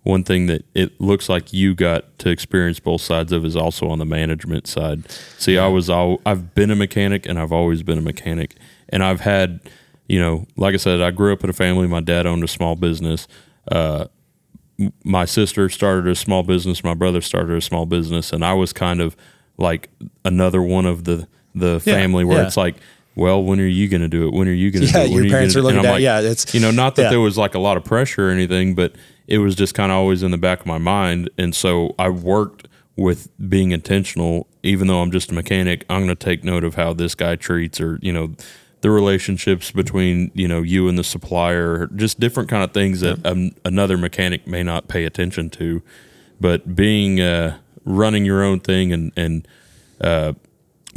one 0.02 0.24
thing 0.24 0.46
that 0.46 0.64
it 0.74 1.00
looks 1.00 1.28
like 1.28 1.52
you 1.52 1.74
got 1.74 2.18
to 2.20 2.28
experience 2.30 2.80
both 2.80 3.02
sides 3.02 3.30
of 3.30 3.44
is 3.44 3.54
also 3.54 3.88
on 3.88 4.00
the 4.00 4.04
management 4.04 4.66
side. 4.66 5.08
See, 5.38 5.56
I 5.56 5.68
was 5.68 5.88
all 5.88 6.20
I've 6.26 6.54
been 6.56 6.72
a 6.72 6.76
mechanic 6.76 7.24
and 7.24 7.38
I've 7.38 7.52
always 7.52 7.84
been 7.84 7.98
a 7.98 8.02
mechanic, 8.02 8.56
and 8.88 9.04
I've 9.04 9.20
had 9.20 9.60
you 10.08 10.18
know, 10.20 10.46
like 10.56 10.74
I 10.74 10.76
said, 10.76 11.00
I 11.00 11.12
grew 11.12 11.32
up 11.32 11.44
in 11.44 11.50
a 11.50 11.54
family. 11.54 11.86
My 11.86 12.00
dad 12.00 12.26
owned 12.26 12.44
a 12.44 12.48
small 12.48 12.74
business. 12.74 13.26
Uh, 13.70 14.06
my 15.04 15.24
sister 15.24 15.68
started 15.68 16.08
a 16.08 16.16
small 16.16 16.42
business. 16.42 16.82
My 16.82 16.94
brother 16.94 17.20
started 17.20 17.56
a 17.56 17.60
small 17.60 17.86
business, 17.86 18.32
and 18.32 18.44
I 18.44 18.54
was 18.54 18.72
kind 18.72 19.00
of 19.00 19.16
like 19.56 19.88
another 20.24 20.60
one 20.60 20.84
of 20.84 21.04
the 21.04 21.28
the 21.54 21.80
Yeah, 21.84 21.94
family 21.94 22.24
where 22.24 22.38
yeah. 22.38 22.46
it's 22.46 22.56
like, 22.56 22.76
well, 23.16 23.42
when 23.44 23.60
are 23.60 23.66
you 23.66 23.88
going 23.88 24.00
to 24.02 24.08
do 24.08 24.26
it? 24.26 24.32
When 24.32 24.48
are 24.48 24.52
you 24.52 24.70
going 24.70 24.86
to 24.86 24.88
Yeah, 24.88 24.92
do 24.92 24.98
it? 25.00 25.02
When 25.10 25.12
your 25.14 25.24
you 25.26 25.30
parents 25.30 25.54
gonna 25.54 25.68
are 25.68 25.72
do 25.72 25.78
it? 25.78 25.82
looking 25.82 25.94
at- 25.96 26.00
yeah, 26.02 26.18
it's- 26.20 26.52
you 26.54 26.60
know, 26.60 26.70
not 26.72 26.96
that 26.96 27.02
yeah. 27.04 27.10
there 27.10 27.20
was 27.20 27.38
like 27.38 27.54
a 27.54 27.58
lot 27.60 27.76
of 27.76 27.84
pressure 27.84 28.28
or 28.28 28.30
anything, 28.32 28.74
but 28.74 28.94
it 29.28 29.38
was 29.38 29.54
just 29.54 29.74
kind 29.74 29.92
of 29.92 29.96
always 29.96 30.22
in 30.22 30.30
the 30.32 30.38
back 30.38 30.60
of 30.60 30.66
my 30.66 30.78
mind, 30.78 31.30
and 31.38 31.54
so 31.54 31.94
I 31.98 32.08
worked 32.10 32.68
with 32.96 33.28
being 33.48 33.70
intentional. 33.72 34.46
Even 34.62 34.86
though 34.88 35.00
I'm 35.00 35.10
just 35.10 35.30
a 35.30 35.34
mechanic, 35.34 35.84
I'm 35.90 36.04
going 36.04 36.08
to 36.08 36.24
take 36.24 36.42
note 36.44 36.62
of 36.64 36.74
how 36.74 36.92
this 36.92 37.14
guy 37.14 37.36
treats, 37.36 37.80
or 37.80 37.98
you 38.02 38.12
know, 38.12 38.32
the 38.82 38.90
relationships 38.90 39.70
between 39.70 40.30
you 40.34 40.46
know 40.48 40.60
you 40.62 40.88
and 40.88 40.98
the 40.98 41.04
supplier, 41.04 41.86
just 41.96 42.18
different 42.20 42.48
kind 42.50 42.62
of 42.64 42.72
things 42.72 43.00
that 43.00 43.24
um, 43.26 43.52
another 43.64 43.96
mechanic 43.96 44.46
may 44.46 44.62
not 44.62 44.88
pay 44.88 45.04
attention 45.04 45.48
to. 45.50 45.82
But 46.40 46.74
being 46.76 47.20
uh, 47.20 47.58
running 47.84 48.24
your 48.26 48.42
own 48.42 48.60
thing 48.60 48.92
and 48.92 49.10
and 49.16 49.48
uh, 50.00 50.32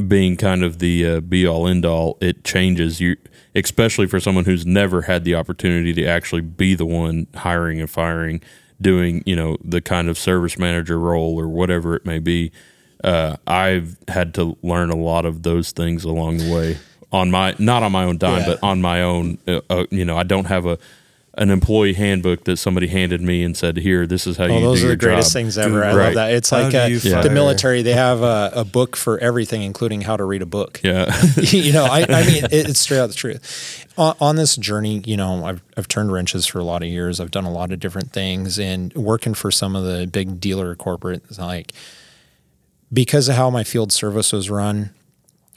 being 0.05 0.37
kind 0.37 0.63
of 0.63 0.79
the 0.79 1.05
uh, 1.05 1.19
be 1.21 1.47
all 1.47 1.67
end 1.67 1.85
all, 1.85 2.17
it 2.21 2.43
changes 2.43 2.99
you, 2.99 3.15
especially 3.55 4.07
for 4.07 4.19
someone 4.19 4.45
who's 4.45 4.65
never 4.65 5.03
had 5.03 5.23
the 5.23 5.35
opportunity 5.35 5.93
to 5.93 6.05
actually 6.05 6.41
be 6.41 6.75
the 6.75 6.85
one 6.85 7.27
hiring 7.35 7.79
and 7.79 7.89
firing, 7.89 8.41
doing 8.81 9.23
you 9.25 9.35
know 9.35 9.57
the 9.63 9.81
kind 9.81 10.07
of 10.09 10.17
service 10.17 10.57
manager 10.57 10.99
role 10.99 11.39
or 11.39 11.47
whatever 11.47 11.95
it 11.95 12.05
may 12.05 12.19
be. 12.19 12.51
Uh, 13.03 13.37
I've 13.45 13.97
had 14.07 14.33
to 14.35 14.57
learn 14.63 14.89
a 14.89 14.95
lot 14.95 15.25
of 15.25 15.43
those 15.43 15.71
things 15.71 16.03
along 16.03 16.37
the 16.37 16.51
way 16.53 16.77
on 17.11 17.29
my 17.31 17.55
not 17.59 17.83
on 17.83 17.91
my 17.91 18.03
own 18.03 18.17
dime, 18.17 18.39
Yeah. 18.41 18.45
but 18.47 18.63
on 18.63 18.81
my 18.81 19.01
own. 19.01 19.37
Uh, 19.47 19.61
uh, 19.69 19.85
you 19.91 20.03
know, 20.05 20.17
I 20.17 20.23
don't 20.23 20.45
have 20.45 20.65
a 20.65 20.77
an 21.37 21.49
employee 21.51 21.93
handbook 21.93 22.43
that 22.45 22.57
somebody 22.57 22.87
handed 22.87 23.21
me 23.21 23.43
and 23.43 23.55
said, 23.55 23.77
"Here, 23.77 24.07
this 24.07 24.25
is 24.27 24.37
how 24.37 24.45
Oh, 24.45 24.55
you 24.57 24.61
those 24.61 24.79
do 24.79 24.85
are 24.85 24.87
your 24.89 24.95
the 24.97 25.05
greatest 25.05 25.29
job." 25.29 25.33
things 25.33 25.57
ever. 25.57 25.83
I 25.83 25.93
Right. 25.95 26.05
love 26.05 26.13
that. 26.15 26.31
It's 26.33 26.49
How 26.49 26.63
like 26.63 26.71
do 26.71 27.13
uh, 27.15 27.21
the 27.21 27.29
military. 27.29 27.81
They 27.83 27.93
have 27.93 28.21
a, 28.21 28.51
a 28.55 28.65
book 28.65 28.95
for 28.95 29.17
everything, 29.19 29.61
including 29.63 30.01
how 30.01 30.17
to 30.17 30.23
read 30.23 30.41
a 30.41 30.45
book. 30.47 30.81
Yeah, 30.83 31.15
you 31.37 31.71
know, 31.73 31.85
I, 31.85 32.05
I 32.09 32.25
mean, 32.25 32.43
it, 32.45 32.53
it's 32.69 32.79
straight 32.79 32.99
out 32.99 33.07
the 33.07 33.13
truth. 33.15 33.85
On, 33.97 34.15
on 34.19 34.35
this 34.35 34.55
journey, 34.55 35.01
you 35.05 35.17
know, 35.17 35.45
I've, 35.45 35.61
I've 35.75 35.87
turned 35.87 36.11
wrenches 36.11 36.45
for 36.45 36.59
a 36.59 36.63
lot 36.63 36.83
of 36.83 36.89
years. 36.89 37.19
I've 37.19 37.31
done 37.31 37.45
a 37.45 37.51
lot 37.51 37.71
of 37.71 37.79
different 37.79 38.11
things 38.11 38.59
and 38.59 38.93
working 38.93 39.33
for 39.33 39.49
some 39.51 39.75
of 39.75 39.83
the 39.85 40.07
big 40.07 40.39
dealer 40.39 40.75
corporates, 40.75 41.37
like 41.39 41.71
because 42.91 43.27
of 43.29 43.35
how 43.35 43.49
my 43.49 43.63
field 43.63 43.91
service 43.91 44.31
was 44.31 44.49
run 44.49 44.91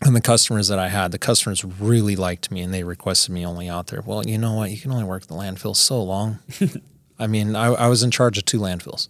and 0.03 0.17
the 0.17 0.21
customers 0.21 0.69
that 0.69 0.79
I 0.79 0.89
had, 0.89 1.13
the 1.13 1.19
customers 1.19 1.65
really 1.65 2.17
liked 2.17 2.51
me 2.51 2.61
and 2.63 2.73
they 2.73 2.85
requested 2.85 3.33
me 3.35 3.45
only 3.47 3.69
out 3.69 3.89
there. 3.89 4.01
Well, 4.05 4.27
you 4.27 4.39
know 4.39 4.55
what? 4.55 4.71
You 4.71 4.79
can 4.79 4.91
only 4.93 5.05
work 5.05 5.27
the 5.27 5.35
landfill 5.35 5.77
so 5.77 6.03
long. 6.03 6.39
I 7.19 7.27
mean, 7.27 7.55
I, 7.55 7.67
I 7.67 7.87
was 7.89 8.03
in 8.03 8.11
charge 8.11 8.39
of 8.39 8.45
two 8.47 8.59
landfills. 8.61 9.09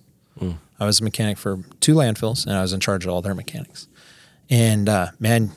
I 0.81 0.87
was 0.87 1.01
a 1.01 1.05
mechanic 1.05 1.37
for 1.39 1.59
two 1.81 1.95
landfills 1.95 2.47
and 2.47 2.55
I 2.57 2.62
was 2.62 2.73
in 2.73 2.81
charge 2.81 3.05
of 3.05 3.12
all 3.12 3.21
their 3.23 3.35
mechanics. 3.35 3.87
And 4.49 4.89
uh, 4.89 5.09
man, 5.21 5.51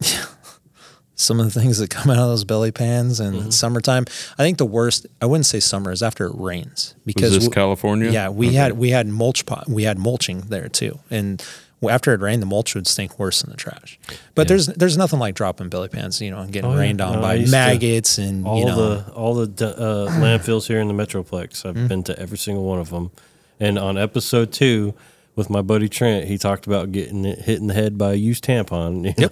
some 1.14 1.38
of 1.38 1.52
the 1.52 1.60
things 1.60 1.78
that 1.78 1.90
come 1.90 2.10
out 2.10 2.18
of 2.18 2.28
those 2.28 2.44
belly 2.44 2.72
pans 2.72 3.20
in 3.20 3.50
summertime. 3.52 4.06
I 4.38 4.42
think 4.42 4.58
the 4.58 4.64
worst. 4.66 5.06
I 5.20 5.26
wouldn't 5.26 5.46
say 5.46 5.60
summer 5.60 5.92
is 5.92 6.02
after 6.02 6.26
it 6.26 6.34
rains 6.34 6.94
was 6.94 7.02
because 7.04 7.30
this 7.32 7.44
w- 7.44 7.50
California? 7.54 8.10
Yeah, 8.10 8.30
we 8.30 8.48
Okay. 8.48 8.56
had 8.56 8.72
we 8.78 8.90
had 8.90 9.06
mulch 9.06 9.44
pot. 9.46 9.68
We 9.68 9.82
had 9.84 9.98
mulching 9.98 10.40
there 10.48 10.68
too, 10.68 10.98
and 11.10 11.44
after 11.88 12.12
it 12.12 12.20
rained, 12.20 12.42
the 12.42 12.46
mulch 12.46 12.74
would 12.74 12.86
stink 12.86 13.18
worse 13.18 13.40
than 13.42 13.50
the 13.50 13.56
trash. 13.56 13.98
But 14.34 14.48
there's 14.48 14.66
there's 14.66 14.96
nothing 14.98 15.18
like 15.18 15.34
dropping 15.34 15.68
belly 15.70 15.88
pans, 15.88 16.20
you 16.20 16.30
know, 16.30 16.38
and 16.40 16.52
getting 16.52 16.70
Oh, 16.70 16.74
yeah. 16.74 16.80
rained 16.80 17.00
on 17.00 17.14
No, 17.14 17.20
by 17.22 17.34
used 17.34 17.52
to- 17.52 17.58
maggots 17.58 18.18
and 18.18 18.46
all 18.46 18.58
you 18.58 18.66
know. 18.66 18.76
the 19.04 19.12
all 19.12 19.34
the 19.34 19.66
uh, 19.66 20.10
landfills 20.20 20.66
here 20.66 20.80
in 20.80 20.88
the 20.88 20.94
metroplex. 20.94 21.64
I've 21.64 21.88
been 21.88 22.02
to 22.04 22.18
every 22.18 22.38
single 22.38 22.64
one 22.64 22.78
of 22.78 22.90
them. 22.90 23.10
And 23.58 23.78
on 23.78 23.96
episode 23.98 24.52
two 24.52 24.94
with 25.36 25.48
my 25.48 25.62
buddy 25.62 25.88
Trent, 25.88 26.26
he 26.26 26.36
talked 26.38 26.66
about 26.66 26.92
getting 26.92 27.24
it 27.24 27.38
hit 27.40 27.58
in 27.60 27.66
the 27.68 27.74
head 27.74 27.96
by 27.96 28.12
a 28.12 28.16
used 28.16 28.44
tampon. 28.44 29.04
you 29.18 29.28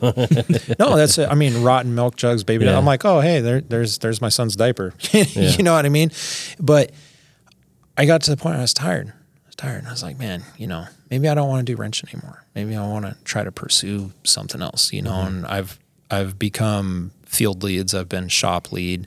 know? 0.78 0.88
no, 0.90 0.96
that's 0.96 1.18
it. 1.18 1.28
I 1.30 1.34
mean, 1.34 1.62
rotten 1.62 1.94
milk 1.94 2.16
jugs, 2.16 2.44
baby. 2.44 2.64
Yeah. 2.66 2.78
I'm 2.78 2.84
like, 2.86 3.04
oh, 3.04 3.20
hey, 3.20 3.40
there, 3.40 3.60
there's 3.60 3.98
there's 3.98 4.20
my 4.20 4.28
son's 4.28 4.54
diaper. 4.56 4.94
you 5.12 5.62
know 5.62 5.74
what 5.74 5.84
I 5.84 5.88
mean? 5.88 6.10
But 6.60 6.92
I 7.96 8.04
got 8.06 8.22
to 8.22 8.30
the 8.30 8.36
point 8.36 8.52
where 8.54 8.58
I 8.60 8.62
was 8.62 8.74
tired. 8.74 9.08
I 9.08 9.46
was 9.48 9.56
tired, 9.56 9.78
and 9.78 9.88
I 9.88 9.90
was 9.90 10.02
like, 10.02 10.18
man, 10.18 10.42
you 10.56 10.66
know, 10.66 10.86
maybe 11.10 11.28
I 11.28 11.34
don't 11.34 11.48
want 11.48 11.66
to 11.66 11.72
do 11.72 11.76
wrench 11.76 12.02
anymore. 12.04 12.44
Maybe 12.54 12.76
I 12.76 12.86
want 12.86 13.06
to 13.06 13.16
try 13.24 13.44
to 13.44 13.52
pursue 13.52 14.12
something 14.24 14.62
else. 14.62 14.92
You 14.92 15.02
know, 15.02 15.20
and 15.20 15.46
I've 15.46 15.78
I've 16.10 16.38
become 16.38 17.12
field 17.24 17.62
leads. 17.62 17.94
I've 17.94 18.08
been 18.08 18.28
shop 18.28 18.72
lead. 18.72 19.06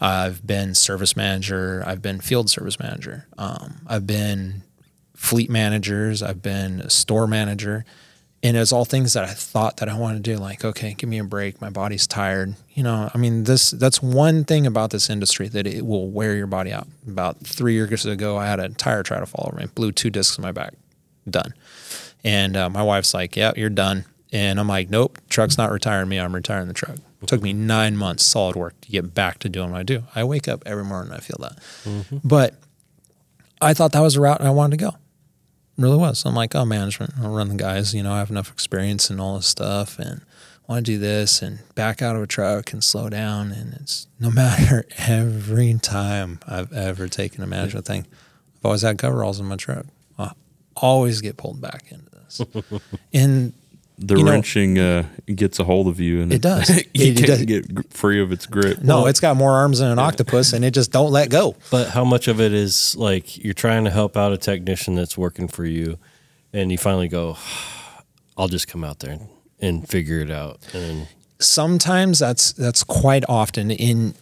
I've 0.00 0.46
been 0.46 0.74
service 0.74 1.16
manager. 1.16 1.82
I've 1.86 2.02
been 2.02 2.20
field 2.20 2.50
service 2.50 2.78
manager. 2.78 3.26
Um, 3.38 3.80
I've 3.86 4.06
been 4.06 4.62
fleet 5.14 5.50
managers. 5.50 6.22
I've 6.22 6.42
been 6.42 6.80
a 6.80 6.90
store 6.90 7.26
manager. 7.26 7.84
And 8.42 8.56
it's 8.56 8.70
all 8.70 8.84
things 8.84 9.14
that 9.14 9.24
I 9.24 9.32
thought 9.32 9.78
that 9.78 9.88
I 9.88 9.98
wanted 9.98 10.22
to 10.22 10.34
do. 10.34 10.38
Like, 10.38 10.64
okay, 10.64 10.94
give 10.94 11.08
me 11.08 11.18
a 11.18 11.24
break. 11.24 11.60
My 11.60 11.70
body's 11.70 12.06
tired. 12.06 12.54
You 12.74 12.82
know, 12.82 13.10
I 13.12 13.18
mean, 13.18 13.44
this 13.44 13.70
that's 13.70 14.02
one 14.02 14.44
thing 14.44 14.66
about 14.66 14.90
this 14.90 15.08
industry 15.08 15.48
that 15.48 15.66
it 15.66 15.84
will 15.84 16.10
wear 16.10 16.36
your 16.36 16.46
body 16.46 16.70
out. 16.70 16.86
About 17.08 17.38
three 17.38 17.72
years 17.72 18.04
ago, 18.04 18.36
I 18.36 18.46
had 18.46 18.60
a 18.60 18.68
tire 18.68 19.02
try 19.02 19.18
to 19.18 19.26
fall 19.26 19.48
over 19.48 19.60
me, 19.60 19.66
blew 19.74 19.90
two 19.90 20.10
discs 20.10 20.36
in 20.36 20.42
my 20.42 20.52
back. 20.52 20.74
Done. 21.28 21.54
And 22.24 22.56
uh, 22.56 22.70
my 22.70 22.82
wife's 22.82 23.14
like, 23.14 23.36
"Yeah, 23.36 23.52
you're 23.56 23.70
done." 23.70 24.04
And 24.32 24.58
I'm 24.58 24.68
like, 24.68 24.90
"Nope, 24.90 25.18
truck's 25.28 25.56
not 25.58 25.70
retiring 25.70 26.08
me. 26.08 26.18
I'm 26.18 26.34
retiring 26.34 26.68
the 26.68 26.74
truck." 26.74 26.96
It 27.22 27.28
took 27.28 27.42
me 27.42 27.52
nine 27.52 27.96
months 27.96 28.24
solid 28.24 28.56
work 28.56 28.80
to 28.82 28.90
get 28.90 29.14
back 29.14 29.38
to 29.40 29.48
doing 29.48 29.70
what 29.72 29.80
I 29.80 29.82
do. 29.82 30.04
I 30.14 30.22
wake 30.24 30.46
up 30.48 30.62
every 30.66 30.84
morning 30.84 31.12
and 31.12 31.20
I 31.20 31.22
feel 31.24 31.38
that. 31.40 32.20
But 32.22 32.54
I 33.60 33.74
thought 33.74 33.92
that 33.92 34.00
was 34.00 34.14
the 34.14 34.20
route 34.20 34.40
I 34.42 34.50
wanted 34.50 34.78
to 34.78 34.84
go. 34.84 34.96
really 35.78 35.96
was. 35.96 36.24
I'm 36.26 36.34
like, 36.34 36.54
oh, 36.54 36.64
management, 36.64 37.14
I'll 37.20 37.30
run 37.34 37.48
the 37.48 37.54
guys. 37.54 37.94
You 37.94 38.02
know, 38.02 38.12
I 38.12 38.18
have 38.18 38.30
enough 38.30 38.50
experience 38.50 39.08
and 39.10 39.20
all 39.20 39.36
this 39.36 39.46
stuff, 39.46 39.98
and 39.98 40.20
want 40.68 40.84
to 40.84 40.92
do 40.92 40.98
this 40.98 41.42
and 41.42 41.60
back 41.74 42.02
out 42.02 42.16
of 42.16 42.22
a 42.22 42.26
truck 42.26 42.72
and 42.72 42.82
slow 42.84 43.08
down. 43.08 43.50
And 43.52 43.72
it's 43.74 44.06
no 44.20 44.30
matter 44.42 44.84
every 44.98 45.74
time 45.80 46.38
I've 46.46 46.72
ever 46.72 47.08
taken 47.08 47.42
a 47.42 47.46
management 47.46 47.86
thing, 47.86 48.06
I've 48.58 48.64
always 48.64 48.82
had 48.82 48.98
coveralls 48.98 49.40
in 49.40 49.46
my 49.46 49.56
truck. 49.56 49.86
I 50.76 50.80
always 50.86 51.20
get 51.20 51.36
pulled 51.36 51.60
back 51.60 51.84
into 51.90 52.04
this, 52.10 52.40
and 53.14 53.52
The 53.98 54.16
You 54.18 54.24
know- 54.24 54.30
wrenching 54.32 54.78
uh, 54.78 55.04
gets 55.34 55.58
a 55.58 55.64
hold 55.64 55.88
of 55.88 55.98
you, 56.00 56.20
and 56.20 56.30
It 56.32 56.42
does. 56.42 56.68
you 56.70 56.82
It- 56.94 56.94
it 56.94 57.16
can't 57.16 57.26
does. 57.26 57.44
get 57.46 57.92
free 57.94 58.20
of 58.20 58.30
its 58.30 58.44
grip. 58.46 58.82
no, 58.82 59.06
it's 59.06 59.20
got 59.20 59.36
more 59.38 59.52
arms 59.52 59.78
than 59.78 59.90
an 59.90 59.98
octopus, 59.98 60.52
and 60.52 60.64
it 60.66 60.72
just 60.72 60.90
don't 60.92 61.10
let 61.12 61.30
go. 61.30 61.56
But 61.70 61.88
how 61.88 62.04
much 62.04 62.28
of 62.28 62.38
it 62.40 62.52
is 62.52 62.94
like 62.96 63.42
you're 63.42 63.54
trying 63.54 63.84
to 63.84 63.90
help 63.90 64.14
out 64.16 64.32
a 64.32 64.36
technician 64.38 64.96
that's 64.96 65.16
working 65.16 65.48
for 65.48 65.64
you, 65.64 65.98
and 66.52 66.70
you 66.70 66.76
finally 66.76 67.08
go, 67.08 67.38
"I'll 68.36 68.48
just 68.48 68.68
come 68.68 68.84
out 68.84 68.98
there 68.98 69.12
and, 69.12 69.28
and 69.60 69.88
figure 69.88 70.20
it 70.20 70.30
out." 70.30 70.58
And 70.74 71.08
sometimes 71.38 72.18
that's 72.18 72.52
that's 72.52 72.84
quite 72.84 73.24
often 73.30 73.70
in 73.70 74.14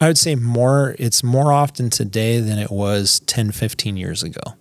I 0.00 0.06
would 0.06 0.18
say 0.18 0.34
more 0.36 0.94
it's 1.00 1.24
more 1.24 1.52
often 1.52 1.90
today 1.90 2.38
than 2.40 2.58
it 2.58 2.70
was 2.70 3.20
10 3.26 3.50
15 3.52 3.96
years 3.96 4.22
ago. 4.22 4.54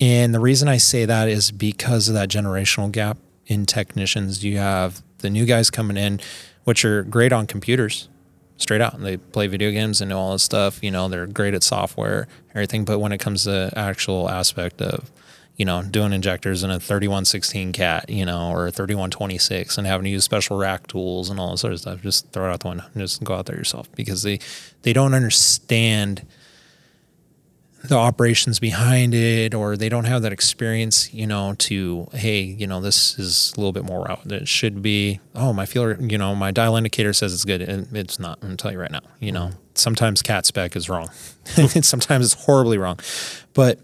And 0.00 0.34
the 0.34 0.40
reason 0.40 0.68
I 0.68 0.76
say 0.76 1.04
that 1.04 1.28
is 1.28 1.50
because 1.50 2.08
of 2.08 2.14
that 2.14 2.28
generational 2.28 2.92
gap 2.92 3.18
in 3.46 3.64
technicians. 3.64 4.44
You 4.44 4.58
have 4.58 5.02
the 5.18 5.30
new 5.30 5.46
guys 5.46 5.70
coming 5.70 5.96
in 5.96 6.20
which 6.66 6.84
are 6.84 7.04
great 7.04 7.32
on 7.32 7.46
computers 7.46 8.08
straight 8.56 8.80
out. 8.80 9.00
They 9.00 9.18
play 9.18 9.46
video 9.46 9.70
games 9.70 10.00
and 10.00 10.08
know 10.08 10.18
all 10.18 10.32
this 10.32 10.42
stuff, 10.42 10.82
you 10.82 10.90
know, 10.90 11.08
they're 11.08 11.28
great 11.28 11.54
at 11.54 11.62
software, 11.62 12.26
everything, 12.50 12.84
but 12.84 12.98
when 12.98 13.12
it 13.12 13.18
comes 13.18 13.44
to 13.44 13.72
actual 13.76 14.28
aspect 14.28 14.82
of 14.82 15.10
you 15.56 15.64
know, 15.64 15.82
doing 15.82 16.12
injectors 16.12 16.62
in 16.62 16.70
a 16.70 16.78
3116 16.78 17.72
cat, 17.72 18.10
you 18.10 18.26
know, 18.26 18.50
or 18.50 18.66
a 18.66 18.70
3126 18.70 19.78
and 19.78 19.86
having 19.86 20.04
to 20.04 20.10
use 20.10 20.22
special 20.22 20.58
rack 20.58 20.86
tools 20.86 21.30
and 21.30 21.40
all 21.40 21.52
this 21.52 21.62
sort 21.62 21.72
of 21.72 21.80
stuff. 21.80 22.02
Just 22.02 22.30
throw 22.30 22.50
it 22.50 22.52
out 22.52 22.60
the 22.60 22.68
window. 22.68 22.84
Just 22.94 23.24
go 23.24 23.34
out 23.34 23.46
there 23.46 23.56
yourself 23.56 23.90
because 23.92 24.22
they, 24.22 24.38
they 24.82 24.92
don't 24.92 25.14
understand 25.14 26.26
the 27.88 27.96
operations 27.96 28.58
behind 28.58 29.14
it 29.14 29.54
or 29.54 29.76
they 29.76 29.88
don't 29.88 30.04
have 30.04 30.22
that 30.22 30.32
experience, 30.32 31.12
you 31.12 31.26
know, 31.26 31.54
to, 31.58 32.08
hey, 32.12 32.40
you 32.40 32.66
know, 32.66 32.80
this 32.80 33.18
is 33.18 33.52
a 33.56 33.60
little 33.60 33.72
bit 33.72 33.84
more 33.84 34.10
out 34.10 34.30
it 34.30 34.48
should 34.48 34.82
be. 34.82 35.20
Oh, 35.34 35.52
my 35.52 35.66
feeler, 35.66 35.96
you 36.00 36.18
know, 36.18 36.34
my 36.34 36.50
dial 36.50 36.76
indicator 36.76 37.12
says 37.12 37.32
it's 37.32 37.44
good. 37.44 37.62
And 37.62 37.94
it's 37.96 38.18
not. 38.18 38.38
I'm 38.42 38.48
gonna 38.48 38.56
tell 38.56 38.72
you 38.72 38.80
right 38.80 38.90
now, 38.90 39.02
you 39.20 39.32
know, 39.32 39.52
sometimes 39.74 40.22
cat 40.22 40.46
spec 40.46 40.76
is 40.76 40.88
wrong. 40.88 41.10
sometimes 41.44 42.32
it's 42.32 42.44
horribly 42.44 42.78
wrong. 42.78 42.98
But 43.54 43.80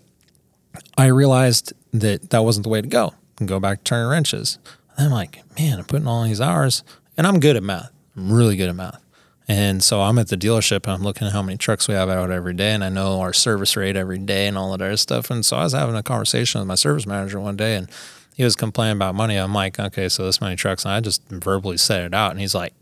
I 0.97 1.07
realized 1.07 1.73
that 1.93 2.31
that 2.31 2.45
wasn't 2.45 2.65
the 2.65 2.71
way 2.71 2.81
to 2.81 2.89
go. 2.89 3.15
And 3.39 3.49
go 3.49 3.59
back 3.59 3.79
to 3.79 3.85
turning 3.85 4.11
wrenches. 4.11 4.59
I'm 4.99 5.11
like, 5.11 5.43
man, 5.59 5.79
I'm 5.79 5.85
putting 5.85 6.07
all 6.07 6.25
these 6.25 6.41
hours, 6.41 6.85
and 7.17 7.27
I'm 7.27 7.41
good 7.41 7.57
at 7.57 7.63
math. 7.63 7.91
I'm 8.17 8.31
really 8.33 8.57
good 8.57 8.69
at 8.69 8.77
math. 8.77 9.02
And 9.49 9.83
so 9.83 10.01
I'm 10.03 10.19
at 10.19 10.29
the 10.29 10.37
dealership 10.37 10.85
and 10.85 10.93
I'm 10.93 11.03
looking 11.03 11.27
at 11.27 11.33
how 11.33 11.43
many 11.43 11.59
trucks 11.59 11.89
we 11.89 11.95
have 11.95 12.09
out 12.09 12.31
every 12.31 12.55
day, 12.55 12.73
and 12.73 12.85
I 12.85 12.89
know 12.89 13.21
our 13.21 13.33
service 13.33 13.77
rate 13.77 13.97
every 13.97 14.19
day 14.19 14.47
and 14.47 14.57
all 14.57 14.71
that 14.73 14.85
other 14.85 14.97
stuff. 14.97 15.31
And 15.31 15.45
so 15.45 15.57
I 15.57 15.65
was 15.65 15.73
having 15.73 15.97
a 15.97 16.03
conversation 16.03 16.61
with 16.61 16.69
my 16.69 16.75
service 16.75 17.07
manager 17.07 17.41
one 17.41 17.57
day, 17.57 17.77
and 17.77 17.89
he 18.35 18.45
was 18.45 18.57
complaining 18.57 18.97
about 18.97 19.15
money. 19.15 19.37
I'm 19.37 19.53
like, 19.53 19.79
okay, 19.79 20.09
so 20.09 20.25
this 20.25 20.41
many 20.41 20.57
trucks, 20.57 20.85
and 20.85 20.95
I 20.95 21.01
just 21.01 21.27
verbally 21.29 21.77
said 21.77 22.05
it 22.05 22.15
out, 22.15 22.31
and 22.31 22.41
he's 22.41 22.55
like, 22.55 22.73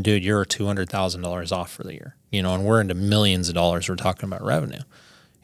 dude, 0.00 0.24
you're 0.24 0.44
two 0.44 0.66
hundred 0.66 0.88
thousand 0.88 1.22
dollars 1.22 1.50
off 1.50 1.72
for 1.72 1.82
the 1.82 1.94
year, 1.94 2.16
you 2.30 2.42
know, 2.42 2.54
and 2.54 2.64
we're 2.64 2.80
into 2.80 2.94
millions 2.94 3.48
of 3.48 3.54
dollars. 3.54 3.88
We're 3.88 3.96
talking 3.96 4.28
about 4.28 4.44
revenue 4.44 4.82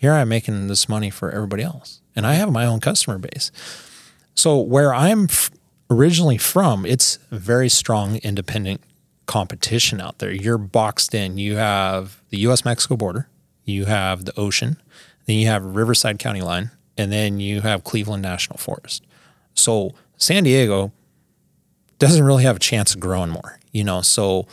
here 0.05 0.13
I'm 0.13 0.29
making 0.29 0.67
this 0.67 0.87
money 0.87 1.09
for 1.09 1.31
everybody 1.31 1.63
else. 1.63 2.03
And 2.15 2.27
I 2.27 2.35
have 2.35 2.53
my 2.53 2.67
own 2.67 2.79
customer 2.79 3.17
base. 3.17 3.51
So 4.35 4.59
where 4.59 4.93
I'm 4.93 5.25
f- 5.25 5.51
originally 5.89 6.37
from, 6.37 6.85
it's 6.85 7.19
very 7.31 7.71
strong 7.71 8.17
independent 8.17 8.83
competition 9.27 10.01
out 10.01 10.19
there. 10.19 10.33
You're 10.33 10.59
boxed 10.59 11.15
in. 11.15 11.39
You 11.39 11.57
have 11.57 12.21
the 12.31 12.39
US 12.39 12.65
Mexico 12.65 12.97
border, 12.97 13.29
you 13.65 13.87
have 13.87 14.25
the 14.25 14.39
ocean, 14.39 14.77
then 15.27 15.37
you 15.37 15.47
have 15.47 15.65
Riverside 15.65 16.19
County 16.19 16.43
line, 16.43 16.71
and 16.97 17.11
then 17.11 17.41
you 17.41 17.63
have 17.63 17.85
Cleveland 17.85 18.23
National 18.23 18.59
Forest. 18.59 19.05
So 19.55 19.95
San 20.17 20.45
Diego 20.45 20.93
doesn't 21.99 22.25
really 22.25 22.45
have 22.45 22.57
a 22.57 22.61
chance 22.61 22.95
of 22.95 23.01
growing 23.01 23.31
more, 23.31 23.59
you 23.73 23.85
know. 23.85 24.03
So 24.03 24.47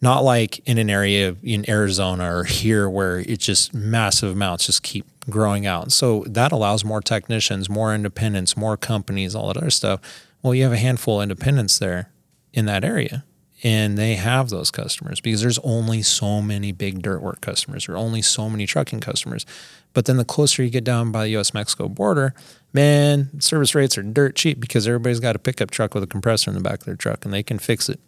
not 0.00 0.22
like 0.24 0.60
in 0.68 0.78
an 0.78 0.90
area 0.90 1.34
in 1.42 1.68
Arizona 1.68 2.36
or 2.36 2.44
here 2.44 2.88
where 2.88 3.18
it's 3.20 3.44
just 3.44 3.74
massive 3.74 4.32
amounts 4.32 4.66
just 4.66 4.82
keep 4.82 5.06
growing 5.28 5.66
out. 5.66 5.90
So 5.90 6.24
that 6.28 6.52
allows 6.52 6.84
more 6.84 7.00
technicians, 7.00 7.68
more 7.68 7.94
independents, 7.94 8.56
more 8.56 8.76
companies, 8.76 9.34
all 9.34 9.48
that 9.48 9.56
other 9.56 9.70
stuff. 9.70 10.00
Well, 10.42 10.54
you 10.54 10.62
have 10.62 10.72
a 10.72 10.78
handful 10.78 11.20
of 11.20 11.24
independents 11.24 11.78
there 11.78 12.10
in 12.52 12.66
that 12.66 12.84
area 12.84 13.24
and 13.66 13.98
they 13.98 14.14
have 14.14 14.48
those 14.48 14.70
customers 14.70 15.20
because 15.20 15.40
there's 15.40 15.58
only 15.64 16.00
so 16.00 16.40
many 16.40 16.70
big 16.70 17.02
dirt 17.02 17.20
work 17.20 17.40
customers 17.40 17.88
or 17.88 17.96
only 17.96 18.22
so 18.22 18.48
many 18.48 18.64
trucking 18.64 19.00
customers. 19.00 19.44
But 19.92 20.04
then 20.04 20.18
the 20.18 20.24
closer 20.24 20.62
you 20.62 20.70
get 20.70 20.84
down 20.84 21.10
by 21.10 21.24
the 21.24 21.36
US 21.36 21.52
Mexico 21.52 21.88
border, 21.88 22.32
man, 22.72 23.40
service 23.40 23.74
rates 23.74 23.98
are 23.98 24.04
dirt 24.04 24.36
cheap 24.36 24.60
because 24.60 24.86
everybody's 24.86 25.18
got 25.18 25.34
a 25.34 25.40
pickup 25.40 25.72
truck 25.72 25.94
with 25.94 26.04
a 26.04 26.06
compressor 26.06 26.48
in 26.48 26.54
the 26.54 26.62
back 26.62 26.78
of 26.78 26.84
their 26.84 26.94
truck 26.94 27.24
and 27.24 27.34
they 27.34 27.42
can 27.42 27.58
fix 27.58 27.88
it 27.88 27.98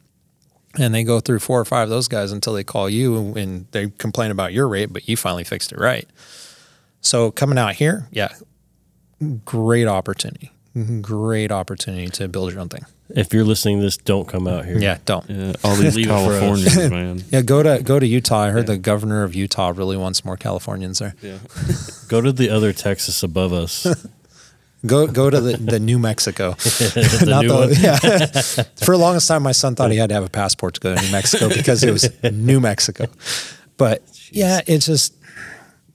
and 0.78 0.94
they 0.94 1.02
go 1.02 1.18
through 1.18 1.40
four 1.40 1.58
or 1.58 1.64
five 1.64 1.84
of 1.84 1.90
those 1.90 2.06
guys 2.06 2.30
until 2.30 2.52
they 2.52 2.62
call 2.62 2.88
you 2.88 3.34
and 3.34 3.66
they 3.72 3.88
complain 3.98 4.30
about 4.30 4.52
your 4.52 4.68
rate, 4.68 4.92
but 4.92 5.08
you 5.08 5.16
finally 5.16 5.42
fixed 5.42 5.72
it 5.72 5.78
right. 5.80 6.08
So 7.00 7.32
coming 7.32 7.58
out 7.58 7.74
here, 7.74 8.06
yeah, 8.12 8.28
great 9.44 9.88
opportunity, 9.88 10.52
great 11.00 11.50
opportunity 11.50 12.06
to 12.10 12.28
build 12.28 12.52
your 12.52 12.60
own 12.60 12.68
thing. 12.68 12.86
If 13.10 13.32
you're 13.32 13.44
listening 13.44 13.78
to 13.78 13.82
this, 13.84 13.96
don't 13.96 14.28
come 14.28 14.46
out 14.46 14.64
here. 14.64 14.78
Yeah, 14.78 14.98
don't. 15.04 15.28
Yeah, 15.28 15.52
all 15.64 15.74
these 15.76 15.96
Leave 15.96 16.06
it. 16.06 16.08
Californians, 16.10 16.76
man. 16.90 17.22
Yeah, 17.30 17.42
go 17.42 17.62
to 17.62 17.82
go 17.82 17.98
to 17.98 18.06
Utah. 18.06 18.40
I 18.44 18.50
heard 18.50 18.66
the 18.66 18.76
governor 18.78 19.22
of 19.24 19.34
Utah 19.34 19.72
really 19.74 19.96
wants 19.96 20.24
more 20.24 20.36
Californians 20.36 20.98
there. 20.98 21.14
Yeah. 21.22 21.38
Go 22.08 22.20
to 22.22 22.32
the 22.32 22.48
other 22.50 22.72
Texas 22.72 23.22
above 23.22 23.52
us. 23.52 23.86
Go 24.86 25.06
go 25.08 25.28
to 25.28 25.40
the, 25.40 25.56
the 25.58 25.78
New 25.80 25.98
Mexico. 25.98 26.52
the 26.52 27.24
Not 27.28 27.42
new 27.42 27.48
the- 27.48 27.54
one. 27.54 27.68
yeah. 27.72 28.64
For 28.84 28.92
the 28.92 28.98
longest 28.98 29.26
time, 29.28 29.42
my 29.42 29.52
son 29.52 29.74
thought 29.74 29.90
he 29.90 29.96
had 29.98 30.08
to 30.08 30.14
have 30.14 30.24
a 30.24 30.30
passport 30.30 30.74
to 30.74 30.80
go 30.80 30.94
to 30.94 31.02
New 31.02 31.10
Mexico 31.12 31.48
because 31.48 31.82
it 31.82 31.90
was 31.90 32.08
New 32.32 32.60
Mexico. 32.60 33.06
But 33.76 34.02
yeah, 34.30 34.60
it's 34.66 34.86
just 34.86 35.14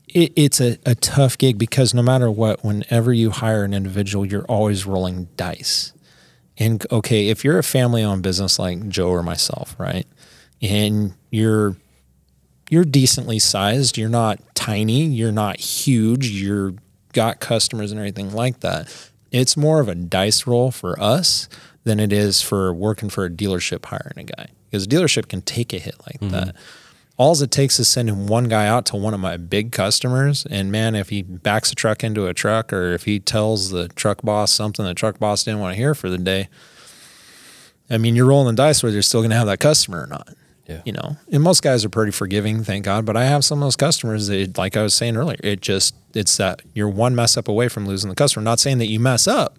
it, 0.09 0.33
it's 0.35 0.59
a, 0.61 0.77
a 0.85 0.95
tough 0.95 1.37
gig 1.37 1.57
because 1.57 1.93
no 1.93 2.03
matter 2.03 2.29
what, 2.29 2.63
whenever 2.63 3.11
you 3.13 3.31
hire 3.31 3.63
an 3.63 3.73
individual, 3.73 4.25
you're 4.25 4.45
always 4.45 4.85
rolling 4.85 5.29
dice. 5.37 5.93
And 6.57 6.85
okay, 6.91 7.29
if 7.29 7.43
you're 7.43 7.57
a 7.57 7.63
family-owned 7.63 8.21
business 8.21 8.59
like 8.59 8.87
Joe 8.87 9.09
or 9.09 9.23
myself, 9.23 9.75
right, 9.79 10.05
and 10.61 11.13
you're 11.31 11.75
you're 12.69 12.85
decently 12.85 13.39
sized, 13.39 13.97
you're 13.97 14.09
not 14.09 14.39
tiny, 14.55 15.05
you're 15.05 15.31
not 15.31 15.59
huge, 15.59 16.29
you're 16.29 16.73
got 17.13 17.39
customers 17.39 17.91
and 17.91 17.99
everything 17.99 18.33
like 18.33 18.59
that. 18.61 18.87
It's 19.31 19.57
more 19.57 19.79
of 19.79 19.87
a 19.87 19.95
dice 19.95 20.45
roll 20.45 20.71
for 20.71 20.99
us 20.99 21.47
than 21.83 21.99
it 21.99 22.13
is 22.13 22.41
for 22.41 22.73
working 22.73 23.09
for 23.09 23.25
a 23.25 23.29
dealership 23.29 23.85
hiring 23.85 24.13
a 24.17 24.23
guy. 24.23 24.47
Because 24.69 24.85
a 24.85 24.87
dealership 24.87 25.27
can 25.27 25.41
take 25.41 25.73
a 25.73 25.79
hit 25.79 25.95
like 26.05 26.19
mm-hmm. 26.19 26.29
that. 26.29 26.55
All 27.15 27.39
it 27.39 27.51
takes 27.51 27.79
is 27.79 27.87
sending 27.87 28.25
one 28.25 28.45
guy 28.45 28.65
out 28.65 28.87
to 28.87 28.95
one 28.95 29.13
of 29.13 29.19
my 29.19 29.37
big 29.37 29.71
customers, 29.71 30.47
and 30.49 30.71
man, 30.71 30.95
if 30.95 31.09
he 31.09 31.21
backs 31.21 31.71
a 31.71 31.75
truck 31.75 32.03
into 32.03 32.25
a 32.25 32.33
truck, 32.33 32.73
or 32.73 32.91
if 32.93 33.03
he 33.03 33.19
tells 33.19 33.69
the 33.69 33.87
truck 33.89 34.23
boss 34.23 34.51
something 34.51 34.83
the 34.83 34.95
truck 34.95 35.19
boss 35.19 35.43
didn't 35.43 35.59
want 35.59 35.73
to 35.73 35.77
hear 35.77 35.93
for 35.93 36.09
the 36.09 36.17
day, 36.17 36.49
I 37.89 37.99
mean, 37.99 38.15
you're 38.15 38.25
rolling 38.25 38.55
the 38.55 38.61
dice 38.61 38.81
whether 38.81 38.93
you're 38.93 39.03
still 39.03 39.21
going 39.21 39.29
to 39.29 39.35
have 39.35 39.45
that 39.45 39.59
customer 39.59 40.01
or 40.03 40.07
not. 40.07 40.29
Yeah. 40.67 40.81
You 40.85 40.93
know, 40.93 41.17
and 41.31 41.43
most 41.43 41.61
guys 41.61 41.83
are 41.83 41.89
pretty 41.89 42.13
forgiving, 42.13 42.63
thank 42.63 42.85
God. 42.85 43.05
But 43.05 43.17
I 43.17 43.25
have 43.25 43.43
some 43.43 43.59
of 43.59 43.65
those 43.65 43.75
customers 43.75 44.27
that, 44.27 44.57
like 44.57 44.77
I 44.77 44.81
was 44.81 44.93
saying 44.93 45.17
earlier, 45.17 45.37
it 45.43 45.61
just 45.61 45.93
it's 46.13 46.37
that 46.37 46.61
you're 46.73 46.89
one 46.89 47.15
mess 47.15 47.35
up 47.35 47.49
away 47.49 47.67
from 47.67 47.85
losing 47.85 48.09
the 48.09 48.15
customer. 48.15 48.43
Not 48.43 48.59
saying 48.61 48.77
that 48.77 48.87
you 48.87 48.99
mess 48.99 49.27
up, 49.27 49.57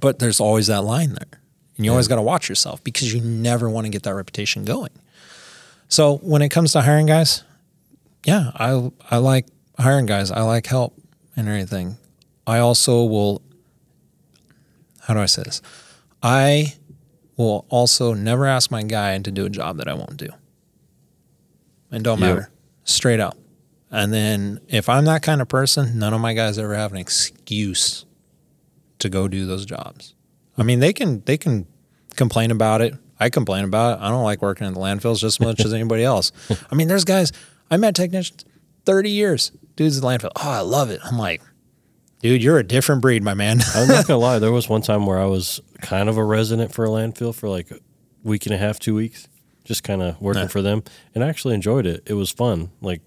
but 0.00 0.18
there's 0.18 0.40
always 0.40 0.68
that 0.68 0.82
line 0.82 1.10
there, 1.10 1.40
and 1.76 1.84
you 1.84 1.90
always 1.90 2.08
got 2.08 2.16
to 2.16 2.22
watch 2.22 2.48
yourself 2.48 2.82
because 2.82 3.12
you 3.12 3.20
never 3.20 3.68
want 3.68 3.84
to 3.84 3.90
get 3.90 4.04
that 4.04 4.14
reputation 4.14 4.64
going. 4.64 4.90
So 5.88 6.16
when 6.18 6.42
it 6.42 6.48
comes 6.48 6.72
to 6.72 6.80
hiring 6.82 7.06
guys, 7.06 7.44
yeah, 8.24 8.50
I 8.54 8.90
I 9.10 9.18
like 9.18 9.46
hiring 9.78 10.06
guys. 10.06 10.30
I 10.30 10.42
like 10.42 10.66
help 10.66 10.94
and 11.36 11.48
everything. 11.48 11.96
I 12.46 12.58
also 12.58 13.04
will. 13.04 13.42
How 15.02 15.14
do 15.14 15.20
I 15.20 15.26
say 15.26 15.42
this? 15.44 15.62
I 16.22 16.74
will 17.36 17.66
also 17.68 18.14
never 18.14 18.46
ask 18.46 18.70
my 18.70 18.82
guy 18.82 19.16
to 19.18 19.30
do 19.30 19.44
a 19.46 19.50
job 19.50 19.76
that 19.76 19.86
I 19.88 19.94
won't 19.94 20.16
do. 20.16 20.28
And 21.92 22.02
don't 22.02 22.18
Yep. 22.20 22.28
matter. 22.28 22.50
Straight 22.84 23.20
up. 23.20 23.36
And 23.90 24.12
then 24.12 24.60
if 24.68 24.88
I'm 24.88 25.04
that 25.04 25.22
kind 25.22 25.40
of 25.40 25.46
person, 25.48 25.98
none 25.98 26.12
of 26.12 26.20
my 26.20 26.32
guys 26.34 26.58
ever 26.58 26.74
have 26.74 26.90
an 26.92 26.98
excuse 26.98 28.04
to 28.98 29.08
go 29.08 29.28
do 29.28 29.46
those 29.46 29.64
jobs. 29.64 30.14
I 30.58 30.62
mean, 30.64 30.80
they 30.80 30.92
can 30.92 31.22
they 31.26 31.36
can 31.36 31.66
complain 32.16 32.50
about 32.50 32.80
it. 32.80 32.94
I 33.18 33.30
complain 33.30 33.64
about 33.64 33.98
it. 33.98 34.02
I 34.02 34.08
don't 34.10 34.24
like 34.24 34.42
working 34.42 34.66
in 34.66 34.74
the 34.74 34.80
landfills 34.80 35.20
just 35.20 35.40
as 35.40 35.40
much 35.40 35.60
as 35.64 35.72
anybody 35.72 36.04
else. 36.04 36.32
I 36.70 36.74
mean, 36.74 36.88
there's 36.88 37.04
guys 37.04 37.32
I 37.70 37.76
met 37.76 37.94
technicians 37.94 38.44
30 38.84 39.10
years, 39.10 39.52
dudes 39.74 39.96
at 39.98 40.02
the 40.02 40.06
landfill. 40.08 40.32
Oh, 40.36 40.50
I 40.50 40.60
love 40.60 40.90
it. 40.90 41.00
I'm 41.04 41.18
like, 41.18 41.42
Dude, 42.20 42.42
you're 42.42 42.58
a 42.58 42.64
different 42.64 43.02
breed, 43.02 43.22
my 43.22 43.34
man. 43.34 43.60
I'm 43.74 43.88
not 43.88 44.06
gonna 44.06 44.18
lie. 44.20 44.38
There 44.38 44.50
was 44.52 44.68
one 44.68 44.80
time 44.82 45.04
where 45.06 45.18
I 45.18 45.26
was 45.26 45.60
kind 45.82 46.08
of 46.08 46.16
a 46.16 46.24
resident 46.24 46.72
for 46.72 46.84
a 46.84 46.88
landfill 46.88 47.34
for 47.34 47.48
like 47.48 47.70
a 47.70 47.78
week 48.24 48.46
and 48.46 48.54
a 48.54 48.58
half, 48.58 48.78
two 48.78 48.94
weeks, 48.94 49.28
just 49.64 49.84
kind 49.84 50.00
of 50.02 50.20
working 50.20 50.42
Yeah. 50.42 50.48
for 50.48 50.62
them, 50.62 50.82
and 51.14 51.22
I 51.22 51.28
actually 51.28 51.54
enjoyed 51.54 51.86
it. 51.86 52.02
It 52.06 52.14
was 52.14 52.30
fun. 52.30 52.70
Like 52.80 53.02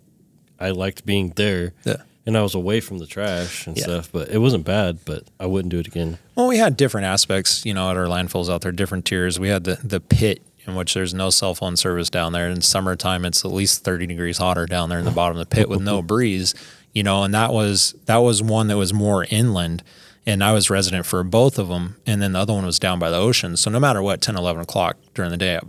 I 0.60 0.70
liked 0.70 1.06
being 1.06 1.32
there, 1.36 1.74
Yeah. 1.86 1.98
And 2.30 2.38
I 2.38 2.42
was 2.44 2.56
away 2.56 2.80
from 2.80 3.00
the 3.00 3.06
trash 3.08 3.68
and 3.68 3.76
Yeah. 3.76 3.84
stuff. 3.84 4.10
But 4.12 4.30
it 4.30 4.38
wasn't 4.38 4.64
bad. 4.64 5.00
But 5.04 5.24
I 5.40 5.46
wouldn't 5.48 5.72
do 5.72 5.80
it 5.80 5.88
again. 5.88 6.18
Well, 6.36 6.48
we 6.48 6.58
had 6.58 6.78
different 6.78 7.06
aspects, 7.08 7.66
you 7.66 7.74
know, 7.74 7.90
at 7.90 7.98
our 7.98 8.06
landfills 8.06 8.50
out 8.50 8.62
there, 8.62 8.72
different 8.72 9.06
tiers. 9.06 9.40
We 9.40 9.50
had 9.50 9.64
the, 9.66 9.80
the 9.84 10.00
pit 10.00 10.42
in 10.68 10.76
which 10.76 10.94
there's 10.94 11.14
no 11.14 11.30
cell 11.32 11.56
phone 11.56 11.76
service 11.76 12.10
down 12.10 12.32
there. 12.34 12.48
In 12.48 12.62
summertime, 12.62 13.26
it's 13.26 13.44
at 13.44 13.52
least 13.52 13.84
30 13.84 14.06
degrees 14.06 14.38
hotter 14.38 14.66
down 14.68 14.90
there 14.90 15.00
in 15.00 15.06
the 15.06 15.12
bottom 15.12 15.36
of 15.38 15.50
the 15.50 15.56
pit 15.56 15.68
with 15.68 15.82
no 15.82 16.02
breeze, 16.14 16.54
you 16.94 17.02
know, 17.02 17.24
and 17.24 17.34
that 17.34 17.52
was, 17.52 17.96
that 18.06 18.18
was 18.18 18.44
one 18.44 18.68
that 18.68 18.78
was 18.78 18.94
more 18.94 19.26
inland. 19.32 19.82
And 20.28 20.44
I 20.44 20.52
was 20.54 20.70
resident 20.70 21.08
for 21.08 21.24
both 21.24 21.58
of 21.58 21.70
them. 21.70 21.96
And 22.06 22.22
then 22.22 22.34
the 22.34 22.40
other 22.40 22.54
one 22.54 22.66
was 22.66 22.78
down 22.78 23.00
by 23.00 23.10
the 23.10 23.18
ocean. 23.18 23.58
So 23.58 23.72
no 23.72 23.80
matter 23.80 24.02
what, 24.04 24.22
10, 24.22 24.36
11 24.38 24.62
o'clock 24.62 24.98
during 25.16 25.32
the 25.32 25.38
day, 25.38 25.60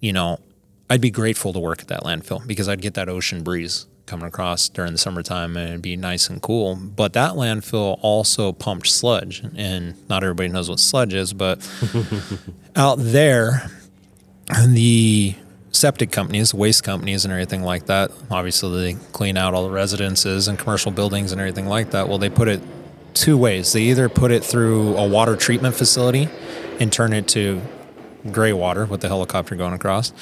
you 0.00 0.12
know, 0.14 0.40
I'd 0.88 1.02
be 1.02 1.10
grateful 1.10 1.52
to 1.52 1.58
work 1.58 1.82
at 1.82 1.88
that 1.88 2.02
landfill 2.02 2.46
because 2.46 2.68
I'd 2.68 2.80
get 2.80 2.94
that 2.94 3.08
ocean 3.10 3.42
breeze 3.42 3.84
coming 4.06 4.26
across 4.26 4.68
during 4.68 4.92
the 4.92 4.98
summertime 4.98 5.56
and 5.56 5.68
it'd 5.68 5.82
be 5.82 5.96
nice 5.96 6.28
and 6.28 6.42
cool. 6.42 6.76
But 6.76 7.12
that 7.14 7.32
landfill 7.32 7.98
also 8.02 8.52
pumped 8.52 8.88
sludge, 8.88 9.42
and 9.56 9.94
not 10.08 10.22
everybody 10.22 10.48
knows 10.48 10.68
what 10.68 10.80
sludge 10.80 11.14
is, 11.14 11.32
but 11.32 11.66
out 12.76 12.96
there, 12.98 13.70
the 14.66 15.34
septic 15.72 16.12
companies, 16.12 16.54
waste 16.54 16.84
companies, 16.84 17.24
and 17.24 17.32
everything 17.32 17.62
like 17.62 17.86
that, 17.86 18.10
obviously 18.30 18.94
they 18.94 19.00
clean 19.12 19.36
out 19.36 19.54
all 19.54 19.64
the 19.64 19.70
residences 19.70 20.48
and 20.48 20.58
commercial 20.58 20.92
buildings 20.92 21.32
and 21.32 21.40
everything 21.40 21.66
like 21.66 21.90
that. 21.90 22.08
Well, 22.08 22.18
they 22.18 22.30
put 22.30 22.48
it 22.48 22.60
two 23.14 23.36
ways. 23.36 23.72
They 23.72 23.82
either 23.82 24.08
put 24.08 24.30
it 24.30 24.44
through 24.44 24.96
a 24.96 25.08
water 25.08 25.36
treatment 25.36 25.74
facility 25.74 26.28
and 26.80 26.92
turn 26.92 27.12
it 27.12 27.28
to 27.28 27.60
gray 28.30 28.52
water 28.52 28.84
with 28.86 29.00
the 29.00 29.08
helicopter 29.08 29.54
going 29.54 29.74
across. 29.74 30.12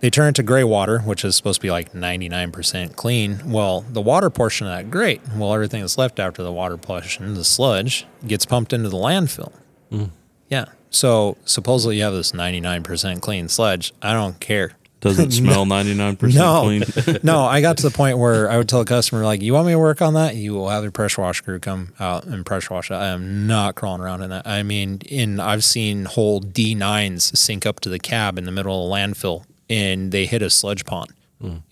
They 0.00 0.08
turn 0.08 0.30
it 0.30 0.36
to 0.36 0.42
gray 0.42 0.64
water, 0.64 1.00
which 1.00 1.24
is 1.24 1.36
supposed 1.36 1.60
to 1.60 1.62
be 1.62 1.70
like 1.70 1.92
99% 1.92 2.96
clean. 2.96 3.40
Well, 3.50 3.82
the 3.82 4.00
water 4.00 4.30
portion 4.30 4.66
of 4.66 4.72
that, 4.74 4.90
great. 4.90 5.20
Well, 5.36 5.52
everything 5.52 5.82
that's 5.82 5.98
left 5.98 6.18
after 6.18 6.42
the 6.42 6.52
water 6.52 6.78
portion, 6.78 7.34
the 7.34 7.44
sludge, 7.44 8.06
gets 8.26 8.46
pumped 8.46 8.72
into 8.72 8.88
the 8.88 8.96
landfill. 8.96 9.52
Hmm. 9.90 10.04
Yeah. 10.48 10.66
So 10.88 11.36
supposedly 11.44 11.98
you 11.98 12.02
have 12.04 12.14
this 12.14 12.32
99% 12.32 13.20
clean 13.20 13.48
sludge. 13.48 13.92
I 14.00 14.14
don't 14.14 14.40
care. 14.40 14.72
Doesn't 15.00 15.30
smell 15.32 15.64
ninety 15.64 15.94
nine 15.94 16.16
percent 16.16 16.44
No, 16.44 16.62
clean. 16.62 17.18
no, 17.22 17.44
I 17.44 17.62
got 17.62 17.78
to 17.78 17.82
the 17.82 17.90
point 17.90 18.18
where 18.18 18.50
I 18.50 18.58
would 18.58 18.68
tell 18.68 18.82
a 18.82 18.84
customer, 18.84 19.24
like, 19.24 19.40
you 19.40 19.54
want 19.54 19.66
me 19.66 19.72
to 19.72 19.78
work 19.78 20.02
on 20.02 20.12
that? 20.14 20.36
You 20.36 20.52
will 20.52 20.68
have 20.68 20.82
your 20.82 20.92
pressure 20.92 21.22
wash 21.22 21.40
crew 21.40 21.58
come 21.58 21.94
out 21.98 22.24
and 22.24 22.44
pressure 22.44 22.74
wash 22.74 22.90
it. 22.90 22.94
I 22.94 23.06
am 23.08 23.46
not 23.46 23.76
crawling 23.76 24.02
around 24.02 24.22
in 24.22 24.28
that. 24.28 24.46
I 24.46 24.62
mean, 24.62 25.00
in 25.06 25.40
I've 25.40 25.64
seen 25.64 26.04
whole 26.04 26.40
D9s 26.42 27.34
sink 27.36 27.64
up 27.64 27.80
to 27.80 27.88
the 27.88 27.98
cab 27.98 28.36
in 28.36 28.44
the 28.44 28.52
middle 28.52 28.84
of 28.84 28.90
a 28.90 28.94
landfill 28.94 29.44
and 29.70 30.12
they 30.12 30.26
hit 30.26 30.42
a 30.42 30.50
sludge 30.50 30.84
pond 30.84 31.12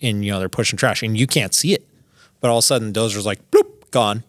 and, 0.01 0.25
you 0.25 0.31
know, 0.31 0.39
they're 0.39 0.49
pushing 0.49 0.77
trash 0.77 1.03
and 1.03 1.15
you 1.15 1.27
can't 1.27 1.53
see 1.53 1.73
it. 1.73 1.87
But 2.41 2.49
all 2.49 2.57
of 2.57 2.63
a 2.63 2.65
sudden, 2.65 2.91
dozer's 2.91 3.25
like, 3.27 3.51
bloop, 3.51 3.91
gone. 3.91 4.23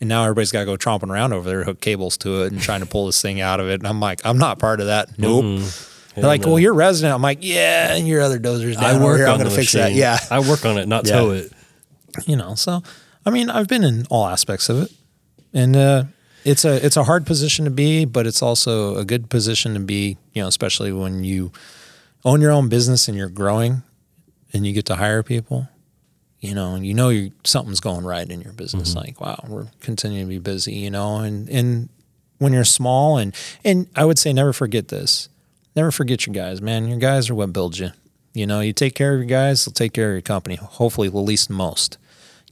And 0.00 0.08
now 0.08 0.24
everybody's 0.24 0.50
got 0.52 0.60
to 0.60 0.66
go 0.66 0.76
tromping 0.76 1.08
around 1.10 1.32
over 1.32 1.48
there, 1.48 1.64
hook 1.64 1.80
cables 1.80 2.18
to 2.18 2.42
it 2.42 2.52
and 2.52 2.60
trying 2.60 2.80
to 2.80 2.86
pull 2.86 3.06
this 3.06 3.22
thing 3.22 3.40
out 3.40 3.60
of 3.60 3.68
it. 3.70 3.74
And 3.80 3.86
I'm 3.86 4.00
like, 4.00 4.20
I'm 4.26 4.36
not 4.36 4.58
part 4.58 4.80
of 4.80 4.86
that. 4.86 5.18
Nope. 5.18 5.62
They're 6.14 6.24
like, 6.24 6.42
no. 6.42 6.48
well, 6.48 6.58
you're 6.58 6.74
resident. 6.74 7.14
I'm 7.14 7.22
like, 7.22 7.38
yeah, 7.40 7.94
and 7.94 8.06
your 8.06 8.20
other 8.20 8.38
dozers 8.38 8.74
down 8.74 8.84
I 9.00 9.02
work 9.02 9.16
here. 9.16 9.28
I'm 9.28 9.38
going 9.38 9.48
to 9.48 9.54
fix 9.56 9.72
that. 9.72 9.92
Yeah. 9.92 10.18
I 10.30 10.40
work 10.40 10.66
on 10.66 10.76
it, 10.76 10.86
not 10.86 11.06
Yeah. 11.06 11.12
tow 11.14 11.30
it. 11.30 11.52
You 12.26 12.36
know, 12.36 12.54
so 12.56 12.82
I 13.24 13.30
mean, 13.30 13.48
I've 13.48 13.68
been 13.68 13.84
in 13.84 14.04
all 14.10 14.26
aspects 14.26 14.68
of 14.68 14.82
it, 14.82 14.92
and 15.54 15.74
uh, 15.74 16.04
it's 16.44 16.66
a 16.66 16.84
it's 16.84 16.98
a 16.98 17.04
hard 17.04 17.24
position 17.24 17.64
to 17.64 17.70
be, 17.70 18.04
but 18.04 18.26
it's 18.26 18.42
also 18.42 18.96
a 18.96 19.04
good 19.06 19.30
position 19.30 19.72
to 19.72 19.80
be. 19.80 20.18
You 20.34 20.42
know, 20.42 20.48
especially 20.48 20.92
when 20.92 21.24
you 21.24 21.52
own 22.24 22.40
your 22.40 22.52
own 22.52 22.68
business 22.68 23.08
and 23.08 23.16
you're 23.16 23.28
growing, 23.28 23.82
and 24.52 24.66
you 24.66 24.72
get 24.72 24.86
to 24.86 24.96
hire 24.96 25.22
people. 25.22 25.68
You 26.40 26.56
know, 26.56 26.74
and 26.74 26.84
you 26.84 26.92
know 26.92 27.08
you 27.10 27.30
something's 27.44 27.78
going 27.78 28.04
right 28.04 28.28
in 28.28 28.40
your 28.40 28.52
business. 28.52 28.90
Mm-hmm. 28.90 28.98
Like, 28.98 29.20
wow, 29.20 29.44
we're 29.46 29.68
continuing 29.80 30.26
to 30.26 30.28
be 30.28 30.38
busy. 30.38 30.74
You 30.74 30.90
know, 30.90 31.18
and 31.18 31.48
and 31.48 31.88
when 32.38 32.52
you're 32.52 32.64
small, 32.64 33.16
and 33.16 33.34
and 33.64 33.86
I 33.94 34.04
would 34.04 34.18
say 34.18 34.32
never 34.32 34.52
forget 34.52 34.88
this. 34.88 35.28
Never 35.76 35.90
forget 35.90 36.26
your 36.26 36.34
guys, 36.34 36.60
man. 36.60 36.88
Your 36.88 36.98
guys 36.98 37.30
are 37.30 37.34
what 37.34 37.52
builds 37.52 37.78
you. 37.78 37.90
You 38.34 38.46
know, 38.46 38.60
you 38.60 38.72
take 38.72 38.94
care 38.94 39.12
of 39.12 39.18
your 39.18 39.26
guys, 39.26 39.64
they'll 39.64 39.72
take 39.72 39.92
care 39.92 40.10
of 40.10 40.14
your 40.14 40.22
company. 40.22 40.56
Hopefully, 40.56 41.08
at 41.08 41.14
least 41.14 41.50
most. 41.50 41.98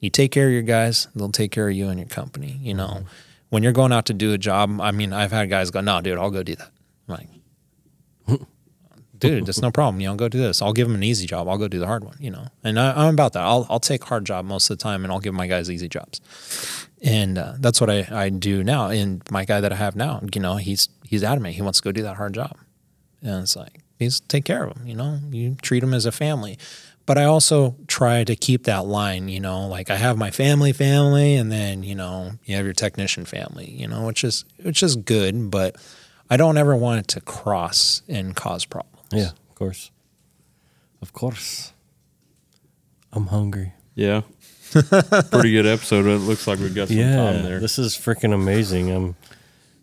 You 0.01 0.09
take 0.09 0.33
care 0.33 0.47
of 0.47 0.53
your 0.53 0.63
guys, 0.63 1.09
they'll 1.15 1.33
take 1.33 1.53
care 1.53 1.69
of 1.69 1.75
you 1.75 1.89
and 1.89 1.99
your 1.99 2.09
company. 2.09 2.59
You 2.63 2.75
know, 2.75 2.87
mm-hmm. 2.87 3.07
when 3.49 3.63
you're 3.63 3.73
going 3.73 3.93
out 3.93 4.07
to 4.07 4.15
do 4.15 4.33
a 4.33 4.39
job, 4.39 4.81
I 4.81 4.91
mean, 4.91 5.13
I've 5.13 5.33
had 5.33 5.51
guys 5.51 5.71
go, 5.71 5.81
"No, 5.81 6.01
dude, 6.01 6.19
I'll 6.19 6.31
go 6.31 6.43
do 6.43 6.55
that." 6.57 6.71
I'm 7.09 7.15
like, 7.17 7.29
dude, 9.21 9.47
that's 9.47 9.63
no 9.63 9.71
problem. 9.71 10.01
You 10.01 10.09
know, 10.09 10.17
go 10.17 10.29
do 10.29 10.39
this. 10.39 10.61
I'll 10.61 10.73
give 10.73 10.89
them 10.89 10.97
an 10.97 11.03
easy 11.03 11.27
job. 11.27 11.49
I'll 11.49 11.59
go 11.59 11.69
do 11.69 11.79
the 11.79 11.87
hard 11.87 12.05
one. 12.05 12.17
You 12.19 12.31
know, 12.31 12.47
and 12.65 12.79
I, 12.79 12.93
I'm 13.07 13.15
about 13.15 13.35
that. 13.35 13.45
I'll 13.45 13.67
I'll 13.71 13.81
take 13.81 14.05
hard 14.05 14.25
job 14.25 14.45
most 14.45 14.71
of 14.71 14.79
the 14.79 14.83
time, 14.83 15.05
and 15.05 15.13
I'll 15.13 15.21
give 15.21 15.35
my 15.35 15.47
guys 15.47 15.71
easy 15.71 15.89
jobs. 15.89 16.21
And 17.03 17.39
uh, 17.39 17.55
that's 17.59 17.81
what 17.81 17.89
I, 17.89 18.07
I 18.11 18.29
do 18.29 18.63
now. 18.63 18.89
And 18.89 19.23
my 19.31 19.45
guy 19.45 19.61
that 19.61 19.73
I 19.73 19.77
have 19.77 19.97
now, 19.97 20.21
you 20.35 20.41
know, 20.41 20.57
he's 20.57 20.89
he's 21.05 21.23
adamant. 21.23 21.55
He 21.55 21.63
wants 21.63 21.81
to 21.81 21.85
go 21.85 21.93
do 21.93 22.03
that 22.03 22.17
hard 22.17 22.35
job. 22.35 22.57
And 23.23 23.43
it's 23.43 23.57
like, 23.57 23.81
he's 23.99 24.21
take 24.21 24.45
care 24.45 24.65
of 24.65 24.77
him. 24.77 24.87
you 24.87 24.95
know, 24.95 25.19
you 25.31 25.57
treat 25.63 25.83
him 25.83 25.95
as 25.95 26.07
a 26.07 26.13
family. 26.13 26.59
But 27.07 27.19
I 27.19 27.25
also 27.25 27.75
try 27.89 28.23
to 28.23 28.37
keep 28.37 28.65
that 28.65 28.87
line, 28.87 29.29
you 29.29 29.41
know, 29.41 29.67
like 29.67 29.91
I 29.91 29.97
have 29.97 30.17
my 30.17 30.31
family 30.31 30.73
family 30.73 31.35
and 31.35 31.51
then, 31.51 31.83
you 31.83 31.97
know, 31.97 32.33
you 32.45 32.55
have 32.55 32.65
your 32.65 32.75
technician 32.75 33.25
family, 33.25 33.69
you 33.69 33.89
know, 33.89 34.07
which 34.07 34.23
is 34.23 34.45
which 34.63 34.83
is 34.83 34.95
good, 34.95 35.51
but 35.51 35.77
I 36.29 36.37
don't 36.37 36.57
ever 36.57 36.77
want 36.77 37.01
it 37.01 37.09
to 37.09 37.21
cross 37.21 38.03
and 38.09 38.37
cause 38.37 38.65
problems. 38.65 39.00
Yeah, 39.13 39.31
of 39.31 39.55
course. 39.55 39.91
Of 41.03 41.13
course. 41.13 41.73
I'm 43.13 43.27
hungry. 43.27 43.73
Yeah. 43.95 44.23
Pretty 44.71 45.51
good 45.53 45.67
episode. 45.67 46.07
It 46.07 46.19
looks 46.19 46.47
like 46.47 46.59
we've 46.61 46.75
got 46.75 46.89
some 46.89 46.97
yeah, 46.97 47.17
time 47.17 47.43
there. 47.43 47.59
this 47.59 47.79
is 47.79 47.97
freaking 47.97 48.33
amazing. 48.33 48.91
I'm 48.91 49.17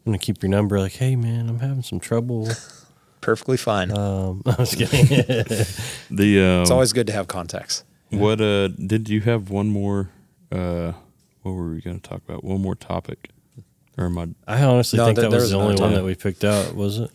gonna 0.06 0.18
keep 0.18 0.42
your 0.42 0.50
number. 0.50 0.80
Like, 0.80 0.94
hey 0.94 1.16
man, 1.18 1.50
I'm 1.50 1.60
having 1.60 1.84
some 1.84 2.00
trouble. 2.00 2.48
Perfectly 3.22 3.58
fine. 3.58 3.92
Um, 3.92 4.44
I 4.46 4.56
was 4.58 4.76
kidding. 4.76 5.08
The 6.10 6.40
um, 6.40 6.62
it's 6.62 6.72
always 6.72 6.94
good 6.94 7.08
to 7.08 7.14
have 7.14 7.28
contacts. 7.28 7.84
what 8.12 8.40
uh 8.40 8.70
did 8.70 9.10
you 9.10 9.20
have 9.22 9.50
one 9.50 9.68
more 9.68 10.10
uh 10.54 10.94
what 11.42 11.52
were 11.52 11.70
we 11.72 11.82
going 11.82 12.00
to 12.00 12.10
talk 12.10 12.22
about? 12.28 12.44
One 12.46 12.62
more 12.62 12.76
topic. 12.76 13.30
Or 13.98 14.06
am 14.06 14.18
I 14.18 14.28
I 14.48 14.64
honestly 14.64 14.98
No, 14.98 15.06
think 15.06 15.18
there- 15.18 15.24
that 15.26 15.32
there 15.32 15.38
was 15.40 15.46
was 15.46 15.52
the 15.52 15.58
only 15.58 15.72
another 15.74 15.82
one 15.84 15.92
time. 15.92 16.00
that 16.00 16.06
we 16.06 16.16
picked 16.16 16.46
out. 16.46 16.76
Was 16.76 17.00
it? 17.00 17.12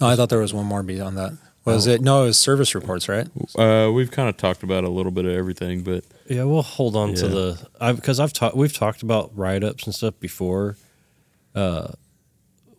Oh, 0.00 0.06
I 0.06 0.14
thought 0.14 0.28
there 0.28 0.38
was 0.38 0.54
one 0.54 0.66
more 0.66 0.82
beyond 0.84 1.18
that. 1.18 1.32
Was 1.74 1.86
it? 1.86 2.00
No, 2.00 2.22
it 2.24 2.26
was 2.26 2.38
service 2.38 2.74
reports, 2.74 3.08
right? 3.08 3.26
uh 3.58 3.90
we've 3.92 4.10
kind 4.10 4.28
of 4.28 4.36
talked 4.36 4.62
about 4.62 4.84
a 4.84 4.88
little 4.88 5.12
bit 5.12 5.24
of 5.24 5.32
everything, 5.32 5.82
but 5.82 6.04
Yeah, 6.28 6.44
we'll 6.44 6.62
hold 6.62 6.96
on 6.96 7.14
to 7.14 7.26
Yeah. 7.26 7.32
the 7.32 7.66
I 7.80 7.92
because 7.92 8.18
I've 8.20 8.32
talked 8.32 8.56
we've 8.56 8.72
talked 8.72 9.02
about 9.02 9.30
write 9.36 9.62
ups 9.64 9.84
and 9.84 9.94
stuff 9.94 10.14
before. 10.20 10.76
Uh, 11.54 11.88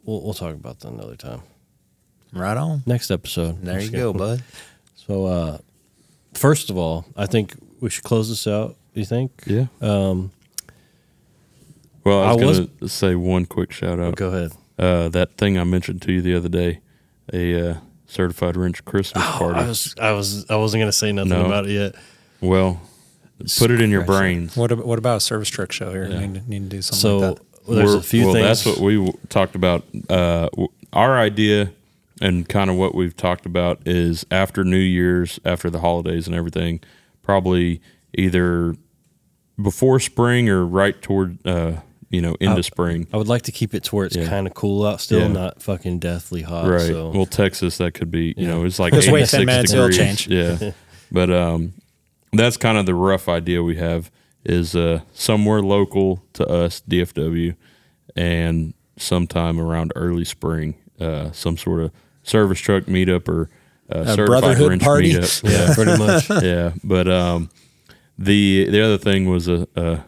we'll 0.03 0.21
we'll 0.23 0.33
talk 0.33 0.53
about 0.53 0.79
that 0.81 0.89
another 0.89 1.15
time. 1.15 1.41
Right 2.33 2.57
on. 2.57 2.83
Next 2.85 3.09
episode. 3.11 3.61
There 3.63 3.79
you 3.79 3.89
go, 3.91 4.13
bud. 4.13 4.43
So, 4.95 5.25
uh, 5.25 5.57
first 6.35 6.69
of 6.69 6.77
all, 6.77 7.05
I 7.17 7.25
think 7.25 7.55
we 7.79 7.89
should 7.89 8.03
close 8.03 8.29
this 8.29 8.45
out. 8.45 8.75
You 8.93 9.05
think? 9.05 9.31
yeah. 9.47 9.65
Um, 9.81 10.31
Well, 12.03 12.21
I 12.23 12.33
was, 12.33 12.41
I 12.41 12.45
was- 12.45 12.57
going 12.59 12.69
to 12.81 12.89
say 12.89 13.15
one 13.15 13.45
quick 13.45 13.71
shout 13.71 13.99
out. 13.99 14.15
go 14.15 14.27
ahead. 14.29 14.51
Uh 14.77 15.09
that 15.09 15.37
thing 15.37 15.57
I 15.57 15.63
mentioned 15.65 16.01
to 16.03 16.11
you 16.13 16.21
the 16.21 16.35
other 16.35 16.47
day, 16.49 16.79
a 17.33 17.71
uh, 17.71 17.77
certified 18.09 18.57
wrench 18.57 18.83
Christmas 18.85 19.23
party. 19.25 19.59
Oh, 19.59 19.63
I 19.63 19.67
was 19.67 19.95
I 20.01 20.11
was 20.11 20.45
I 20.49 20.55
wasn't 20.57 20.81
gonna 20.81 20.91
say 20.91 21.11
nothing 21.11 21.29
No. 21.31 21.45
about 21.45 21.65
it 21.67 21.71
yet. 21.71 21.95
well, 22.41 22.81
put 23.57 23.71
it 23.71 23.79
in 23.81 23.89
your 23.89 24.03
Scratch 24.03 24.19
brains. 24.19 24.57
What 24.57 24.71
ab- 24.71 24.79
what 24.83 24.99
about 24.99 25.17
a 25.17 25.21
service 25.21 25.47
truck 25.49 25.71
show 25.71 25.91
here? 25.91 26.07
Yeah. 26.09 26.19
Need, 26.25 26.33
to, 26.43 26.49
need 26.49 26.63
to 26.69 26.77
do 26.77 26.81
something 26.81 26.99
So 26.99 27.17
like 27.19 27.35
that. 27.37 27.75
there's 27.75 27.85
We're- 27.89 27.99
a 27.99 28.03
few 28.03 28.25
well, 28.25 28.33
things. 28.33 28.45
that's 28.45 28.65
what 28.65 28.79
we 28.79 28.95
w- 28.95 29.13
talked 29.29 29.55
about. 29.55 29.83
Uh, 30.09 30.49
w- 30.49 30.69
our 30.91 31.17
idea 31.19 31.71
and 32.21 32.49
kind 32.49 32.69
of 32.69 32.75
what 32.75 32.93
we've 32.95 33.15
talked 33.15 33.45
about 33.45 33.79
is 33.87 34.25
after 34.31 34.63
New 34.65 34.75
Year's, 34.77 35.39
after 35.45 35.69
the 35.69 35.79
holidays 35.79 36.27
and 36.27 36.35
everything, 36.35 36.81
probably 37.21 37.79
either 38.17 38.75
before 39.61 39.99
spring 39.99 40.49
or 40.49 40.65
right 40.65 41.01
toward, 41.01 41.37
uh, 41.47 41.73
you 42.09 42.21
know, 42.21 42.35
into 42.39 42.59
Uh, 42.59 42.61
spring. 42.63 43.07
I 43.13 43.17
would 43.17 43.27
like 43.27 43.43
to 43.43 43.51
keep 43.51 43.73
it 43.75 43.83
to 43.85 43.95
where 43.95 44.05
it's 44.05 44.15
Yeah. 44.15 44.27
kind 44.27 44.47
of 44.47 44.53
cool 44.53 44.85
out 44.85 44.99
still, 45.01 45.19
Yeah. 45.19 45.27
not 45.27 45.61
fucking 45.61 45.99
deathly 45.99 46.41
hot. 46.41 46.67
right. 46.67 46.81
So 46.81 47.11
Well, 47.13 47.25
Texas, 47.25 47.77
that 47.77 47.93
could 47.93 48.09
be, 48.09 48.33
you 48.37 48.45
Yeah. 48.45 48.47
know, 48.47 48.65
it's 48.65 48.79
like 48.79 48.93
Just 48.93 49.11
wait 49.11 49.27
10 49.29 49.41
86 49.41 49.45
minutes, 49.45 49.73
it'll 49.73 49.87
degrees. 49.89 50.25
change. 50.25 50.27
Yeah. 50.27 50.71
but 51.11 51.29
um, 51.31 51.73
that's 52.33 52.57
kind 52.57 52.77
of 52.77 52.85
the 52.85 52.95
rough 52.95 53.27
idea 53.29 53.61
we 53.63 53.75
have 53.77 54.09
is 54.45 54.75
uh, 54.75 55.01
somewhere 55.13 55.61
local 55.61 56.23
to 56.33 56.45
us, 56.47 56.81
DFW, 56.87 57.53
and 58.15 58.73
sometime 58.97 59.59
around 59.59 59.91
early 59.95 60.25
spring, 60.25 60.75
uh, 60.99 61.31
some 61.31 61.57
sort 61.57 61.81
of 61.83 61.91
service 62.23 62.59
truck 62.59 62.85
meetup 62.85 63.27
or 63.27 63.49
uh, 63.91 64.05
certified 64.15 64.25
brotherhood 64.27 64.69
wrench 64.69 64.83
party? 64.83 65.13
meetup. 65.13 65.43
yeah, 65.51 65.73
pretty 65.75 65.97
much. 65.97 66.29
yeah. 66.43 66.71
But 66.83 67.07
um, 67.07 67.49
the 68.17 68.67
the 68.69 68.81
other 68.81 68.97
thing 68.97 69.29
was 69.29 69.47
a, 69.47 69.67
a 69.75 69.99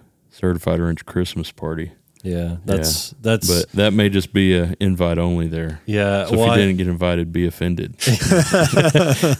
certified 0.42 0.80
wrench 0.82 1.06
Christmas 1.06 1.52
party. 1.52 1.94
Yeah, 2.24 2.58
that's 2.66 3.12
that's. 3.22 3.48
But 3.48 3.72
that 3.72 3.94
may 3.94 4.10
just 4.10 4.32
be 4.34 4.56
a 4.56 4.76
invite 4.80 5.18
only 5.18 5.48
there. 5.48 5.82
yeah, 5.88 6.26
So 6.28 6.38
well, 6.38 6.46
if 6.46 6.52
I- 6.52 6.58
you 6.58 6.66
didn't 6.68 6.78
get 6.78 6.88
invited, 6.88 7.32
be 7.32 7.48
offended. 7.48 7.96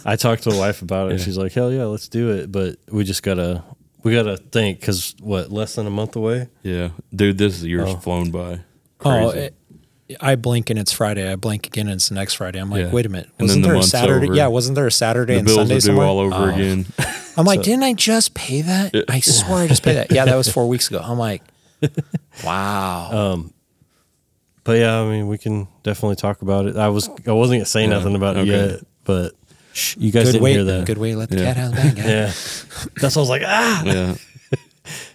I 0.04 0.16
talked 0.18 0.42
to 0.44 0.50
the 0.50 0.56
wife 0.58 0.82
about 0.82 1.12
it. 1.12 1.18
Yeah. 1.18 1.24
She's 1.24 1.38
like, 1.38 1.52
"Hell 1.52 1.72
yeah, 1.72 1.84
let's 1.84 2.08
do 2.08 2.30
it." 2.30 2.50
But 2.50 2.76
we 2.90 3.04
just 3.04 3.22
gotta 3.22 3.62
we 4.02 4.12
gotta 4.12 4.36
think 4.36 4.80
because 4.80 5.14
what 5.20 5.52
less 5.52 5.76
than 5.76 5.86
a 5.86 5.90
month 5.90 6.16
away. 6.16 6.48
yeah, 6.62 6.90
dude, 7.14 7.38
this 7.38 7.62
year's 7.62 7.90
Oh. 7.90 7.96
flown 7.98 8.30
by. 8.32 8.60
Oh, 9.04 9.30
it, 9.30 9.54
I 10.20 10.34
blink 10.36 10.68
and 10.70 10.78
it's 10.78 10.92
Friday. 10.92 11.30
I 11.30 11.36
blink 11.36 11.66
again 11.68 11.86
and 11.86 11.94
it's 11.96 12.08
the 12.08 12.14
next 12.16 12.34
Friday. 12.34 12.58
I'm 12.60 12.70
like, 12.70 12.86
Yeah. 12.86 12.90
wait 12.90 13.06
a 13.06 13.08
minute. 13.08 13.30
Wasn't 13.40 13.62
the 13.62 13.68
there 13.68 13.78
a 13.78 13.82
Saturday? 13.82 14.26
over. 14.26 14.34
Yeah, 14.36 14.48
wasn't 14.48 14.74
there 14.74 14.86
a 14.86 14.92
Saturday 14.92 15.34
the 15.34 15.38
and 15.40 15.46
bills 15.46 15.56
Sunday 15.58 15.74
are 15.74 15.76
due 15.78 15.80
somewhere? 15.86 16.06
all 16.06 16.18
over 16.18 16.34
Oh. 16.34 16.44
again. 16.54 16.86
I'm 17.36 17.46
like, 17.46 17.62
didn't 17.62 17.82
I 17.84 17.92
just 17.94 18.34
pay 18.34 18.60
that? 18.62 18.94
I 19.08 19.20
swear 19.20 19.64
I 19.64 19.66
just 19.68 19.82
paid 19.82 19.94
that. 19.94 20.12
Yeah, 20.12 20.24
that 20.26 20.36
was 20.36 20.48
four 20.48 20.68
weeks 20.68 20.88
ago. 20.88 21.00
I'm 21.02 21.18
like, 21.18 21.42
wow. 22.44 23.10
Um, 23.32 23.54
but 24.64 24.78
yeah, 24.78 25.00
I 25.00 25.08
mean, 25.08 25.26
we 25.28 25.38
can 25.38 25.66
definitely 25.82 26.16
talk 26.16 26.42
about 26.42 26.66
it. 26.66 26.76
I 26.76 26.88
was 26.88 27.08
I 27.26 27.32
wasn't 27.32 27.58
gonna 27.60 27.64
say 27.66 27.82
Yeah, 27.82 27.88
nothing 27.88 28.14
about 28.14 28.36
it 28.36 28.46
yet, 28.46 28.80
but 29.04 29.32
shh, 29.72 29.96
you 29.96 30.12
guys 30.12 30.24
good 30.26 30.32
didn't 30.32 30.44
way, 30.44 30.52
hear 30.52 30.64
that. 30.64 30.86
good 30.86 30.98
way 30.98 31.12
to 31.12 31.16
let 31.16 31.30
the 31.30 31.38
Yeah. 31.38 31.54
cat 31.54 31.56
out 31.58 31.70
of 31.70 31.76
the 31.76 31.82
bag. 31.82 31.98
Yeah, 32.06 32.26
that's 33.00 33.02
what 33.02 33.16
I 33.16 33.20
was 33.20 33.28
like. 33.28 33.42
Ah. 33.44 33.82
yeah, 33.86 34.14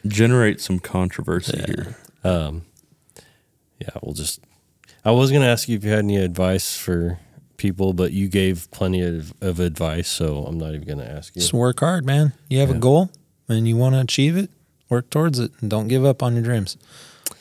generate 0.06 0.60
some 0.62 0.80
controversy 0.80 1.62
here. 1.66 1.96
Um, 2.24 2.64
yeah, 3.80 3.90
we'll 4.02 4.14
just. 4.16 4.42
I 5.06 5.12
was 5.12 5.32
gonna 5.32 5.46
ask 5.46 5.70
you 5.70 5.78
if 5.78 5.84
you 5.86 5.92
had 5.92 6.00
any 6.00 6.18
advice 6.18 6.76
for 6.78 7.20
people, 7.58 7.94
but 7.94 8.12
you 8.14 8.28
gave 8.28 8.70
plenty 8.72 9.02
of, 9.02 9.34
of 9.42 9.60
advice, 9.60 10.08
so 10.08 10.46
I'm 10.46 10.58
not 10.58 10.74
even 10.76 10.88
gonna 10.88 11.04
ask 11.04 11.36
you. 11.36 11.42
Just 11.42 11.54
work 11.54 11.80
hard, 11.80 12.06
man. 12.06 12.34
You 12.50 12.60
have 12.60 12.70
Yeah. 12.70 12.76
a 12.76 12.80
goal 12.80 13.10
and 13.50 13.68
you 13.68 13.76
want 13.78 13.96
to 13.96 14.02
achieve 14.02 14.38
it, 14.38 14.50
work 14.90 15.10
towards 15.10 15.40
it 15.40 15.52
and 15.62 15.70
don't 15.70 15.88
give 15.88 16.06
up 16.06 16.22
on 16.24 16.34
your 16.36 16.44
dreams. 16.44 16.78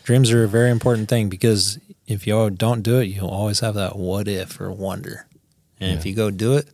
Dreams 0.04 0.30
are 0.32 0.44
a 0.44 0.48
very 0.48 0.70
important 0.70 1.08
thing 1.08 1.28
because 1.28 1.78
if 2.06 2.26
you 2.26 2.50
don't 2.50 2.82
do 2.82 2.98
it, 3.00 3.04
you'll 3.06 3.28
always 3.28 3.60
have 3.60 3.74
that 3.74 3.96
what 3.96 4.28
if 4.28 4.60
or 4.60 4.70
wonder. 4.72 5.26
And 5.80 5.98
if 5.98 6.06
you 6.06 6.14
go 6.14 6.30
do 6.30 6.54
it, 6.56 6.68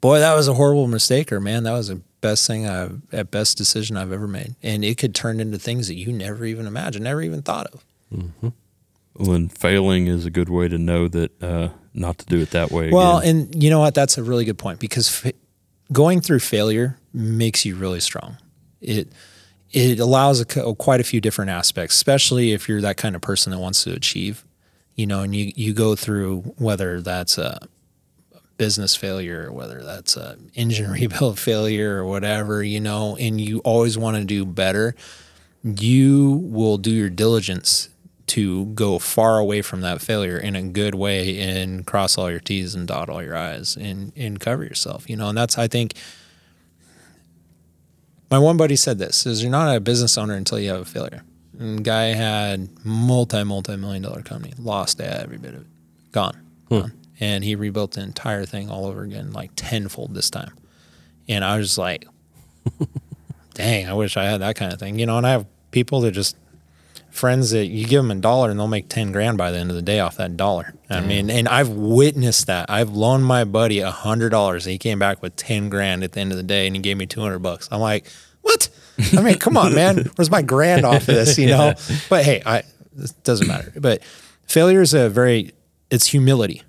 boy, 0.00 0.18
that 0.18 0.34
was 0.34 0.46
a 0.48 0.54
horrible 0.54 0.86
mistake 0.88 1.32
or 1.32 1.40
man, 1.40 1.62
that 1.64 1.72
was 1.72 1.88
the 1.88 2.00
best 2.20 2.46
thing 2.46 2.66
I've 2.68 3.00
at 3.12 3.30
best 3.30 3.56
decision 3.56 3.96
I've 3.96 4.12
ever 4.12 4.28
made. 4.28 4.54
And 4.62 4.84
it 4.84 4.98
could 4.98 5.14
turn 5.14 5.40
into 5.40 5.58
things 5.58 5.88
that 5.88 5.94
you 5.94 6.12
never 6.12 6.44
even 6.44 6.66
imagined, 6.66 7.04
never 7.04 7.22
even 7.22 7.42
thought 7.42 7.68
of. 7.68 7.84
Well, 8.42 8.52
and 9.18 9.52
failing 9.52 10.06
is 10.06 10.26
a 10.26 10.30
good 10.30 10.48
way 10.48 10.68
to 10.68 10.78
know 10.78 11.08
that 11.08 11.42
uh, 11.42 11.68
not 11.94 12.18
to 12.18 12.26
do 12.26 12.40
it 12.40 12.50
that 12.50 12.70
way. 12.70 12.90
Well, 12.90 13.18
again. 13.18 13.48
and 13.52 13.62
you 13.62 13.70
know 13.70 13.80
what? 13.80 13.94
That's 13.94 14.18
a 14.18 14.22
really 14.22 14.44
good 14.44 14.58
point 14.58 14.80
because 14.80 15.08
fa- 15.08 15.34
going 15.92 16.20
through 16.20 16.40
failure 16.40 16.98
makes 17.12 17.64
you 17.64 17.76
really 17.76 18.00
strong. 18.00 18.38
It 18.80 19.12
it 19.70 19.98
allows 19.98 20.40
a, 20.40 20.44
co- 20.44 20.74
quite 20.74 21.00
a 21.00 21.04
few 21.04 21.20
different 21.20 21.50
aspects, 21.50 21.94
especially 21.94 22.52
if 22.52 22.68
you're 22.68 22.80
that 22.82 22.96
kind 22.96 23.14
of 23.16 23.22
person 23.22 23.50
that 23.52 23.58
wants 23.58 23.84
to 23.84 23.92
achieve. 23.92 24.44
You 24.94 25.06
know, 25.06 25.20
and 25.20 25.34
you 25.34 25.52
you 25.54 25.72
go 25.72 25.96
through 25.96 26.40
whether 26.58 27.00
that's 27.00 27.38
a 27.38 27.66
business 28.58 28.94
failure, 28.94 29.48
or 29.48 29.52
whether 29.52 29.82
that's 29.82 30.16
a 30.16 30.36
engine 30.54 30.90
rebuild 30.90 31.38
failure, 31.38 31.98
or 31.98 32.06
whatever. 32.06 32.62
You 32.62 32.80
know, 32.80 33.16
and 33.16 33.40
you 33.40 33.60
always 33.60 33.96
want 33.98 34.16
to 34.16 34.24
do 34.24 34.44
better. 34.44 34.94
You 35.62 36.40
will 36.44 36.76
do 36.76 36.90
your 36.90 37.08
diligence 37.08 37.88
to 38.28 38.66
go 38.66 38.98
far 38.98 39.38
away 39.38 39.62
from 39.62 39.80
that 39.82 40.00
failure 40.00 40.38
in 40.38 40.56
a 40.56 40.62
good 40.62 40.94
way 40.94 41.38
and 41.40 41.86
cross 41.86 42.16
all 42.16 42.30
your 42.30 42.40
T's 42.40 42.74
and 42.74 42.86
dot 42.86 43.08
all 43.08 43.22
your 43.22 43.36
I's 43.36 43.76
and, 43.76 44.12
and 44.16 44.38
cover 44.40 44.64
yourself, 44.64 45.08
you 45.10 45.16
know, 45.16 45.28
and 45.28 45.36
that's, 45.36 45.58
I 45.58 45.68
think, 45.68 45.94
my 48.30 48.38
one 48.38 48.56
buddy 48.56 48.76
said 48.76 48.98
this 48.98 49.26
is 49.26 49.42
you're 49.42 49.50
not 49.50 49.76
a 49.76 49.80
business 49.80 50.16
owner 50.16 50.34
until 50.34 50.58
you 50.58 50.70
have 50.70 50.80
a 50.80 50.84
failure. 50.86 51.22
And 51.58 51.84
guy 51.84 52.04
had 52.14 52.70
multi, 52.84 53.44
multi 53.44 53.76
million 53.76 54.02
dollar 54.02 54.22
company, 54.22 54.54
lost 54.58 55.00
every 55.00 55.36
bit 55.36 55.54
of 55.54 55.60
it, 55.62 55.66
gone, 56.12 56.40
gone. 56.70 56.92
And 57.20 57.44
he 57.44 57.54
rebuilt 57.54 57.92
the 57.92 58.00
entire 58.00 58.46
thing 58.46 58.70
all 58.70 58.86
over 58.86 59.02
again, 59.02 59.32
like 59.32 59.50
tenfold 59.54 60.14
this 60.14 60.30
time. 60.30 60.54
And 61.28 61.44
I 61.44 61.58
was 61.58 61.68
just 61.68 61.78
like, 61.78 62.06
dang, 63.54 63.86
I 63.86 63.92
wish 63.92 64.16
I 64.16 64.24
had 64.24 64.40
that 64.40 64.56
kind 64.56 64.72
of 64.72 64.80
thing, 64.80 64.98
you 64.98 65.06
know, 65.06 65.18
and 65.18 65.26
I 65.26 65.30
have 65.32 65.46
people 65.70 66.00
that 66.00 66.12
just, 66.12 66.36
friends 67.12 67.50
that 67.50 67.66
you 67.66 67.86
give 67.86 68.02
them 68.02 68.10
a 68.10 68.20
dollar 68.20 68.50
and 68.50 68.58
they'll 68.58 68.66
make 68.66 68.88
10 68.88 69.12
grand 69.12 69.36
by 69.36 69.50
the 69.50 69.58
end 69.58 69.68
of 69.68 69.76
the 69.76 69.82
day 69.82 70.00
off 70.00 70.16
that 70.16 70.34
dollar. 70.36 70.74
I 70.88 71.00
mean, 71.00 71.30
and 71.30 71.46
I've 71.46 71.68
witnessed 71.68 72.46
that. 72.46 72.70
I've 72.70 72.90
loaned 72.90 73.26
my 73.26 73.44
buddy 73.44 73.80
a 73.80 73.90
hundred 73.90 74.30
dollars 74.30 74.66
and 74.66 74.72
he 74.72 74.78
came 74.78 74.98
back 74.98 75.22
with 75.22 75.36
10 75.36 75.68
grand 75.68 76.04
at 76.04 76.12
the 76.12 76.20
end 76.20 76.32
of 76.32 76.38
the 76.38 76.42
day 76.42 76.66
and 76.66 76.74
he 76.74 76.80
gave 76.80 76.96
me 76.96 77.06
200 77.06 77.38
bucks. 77.38 77.68
I'm 77.70 77.80
like, 77.80 78.06
what? 78.40 78.70
I 79.12 79.20
mean, 79.20 79.38
come 79.38 79.56
on, 79.58 79.74
man. 79.74 80.10
Where's 80.16 80.30
my 80.30 80.42
grand 80.42 80.86
off 80.86 81.02
of 81.02 81.06
this, 81.06 81.38
you 81.38 81.48
know? 81.48 81.74
But 82.08 82.24
hey, 82.24 82.42
I, 82.46 82.58
it 82.96 83.12
doesn't 83.24 83.46
matter. 83.46 83.72
But 83.76 84.02
failure 84.46 84.80
is 84.80 84.94
a 84.94 85.08
very, 85.10 85.52
it's 85.90 86.08
humility, 86.08 86.62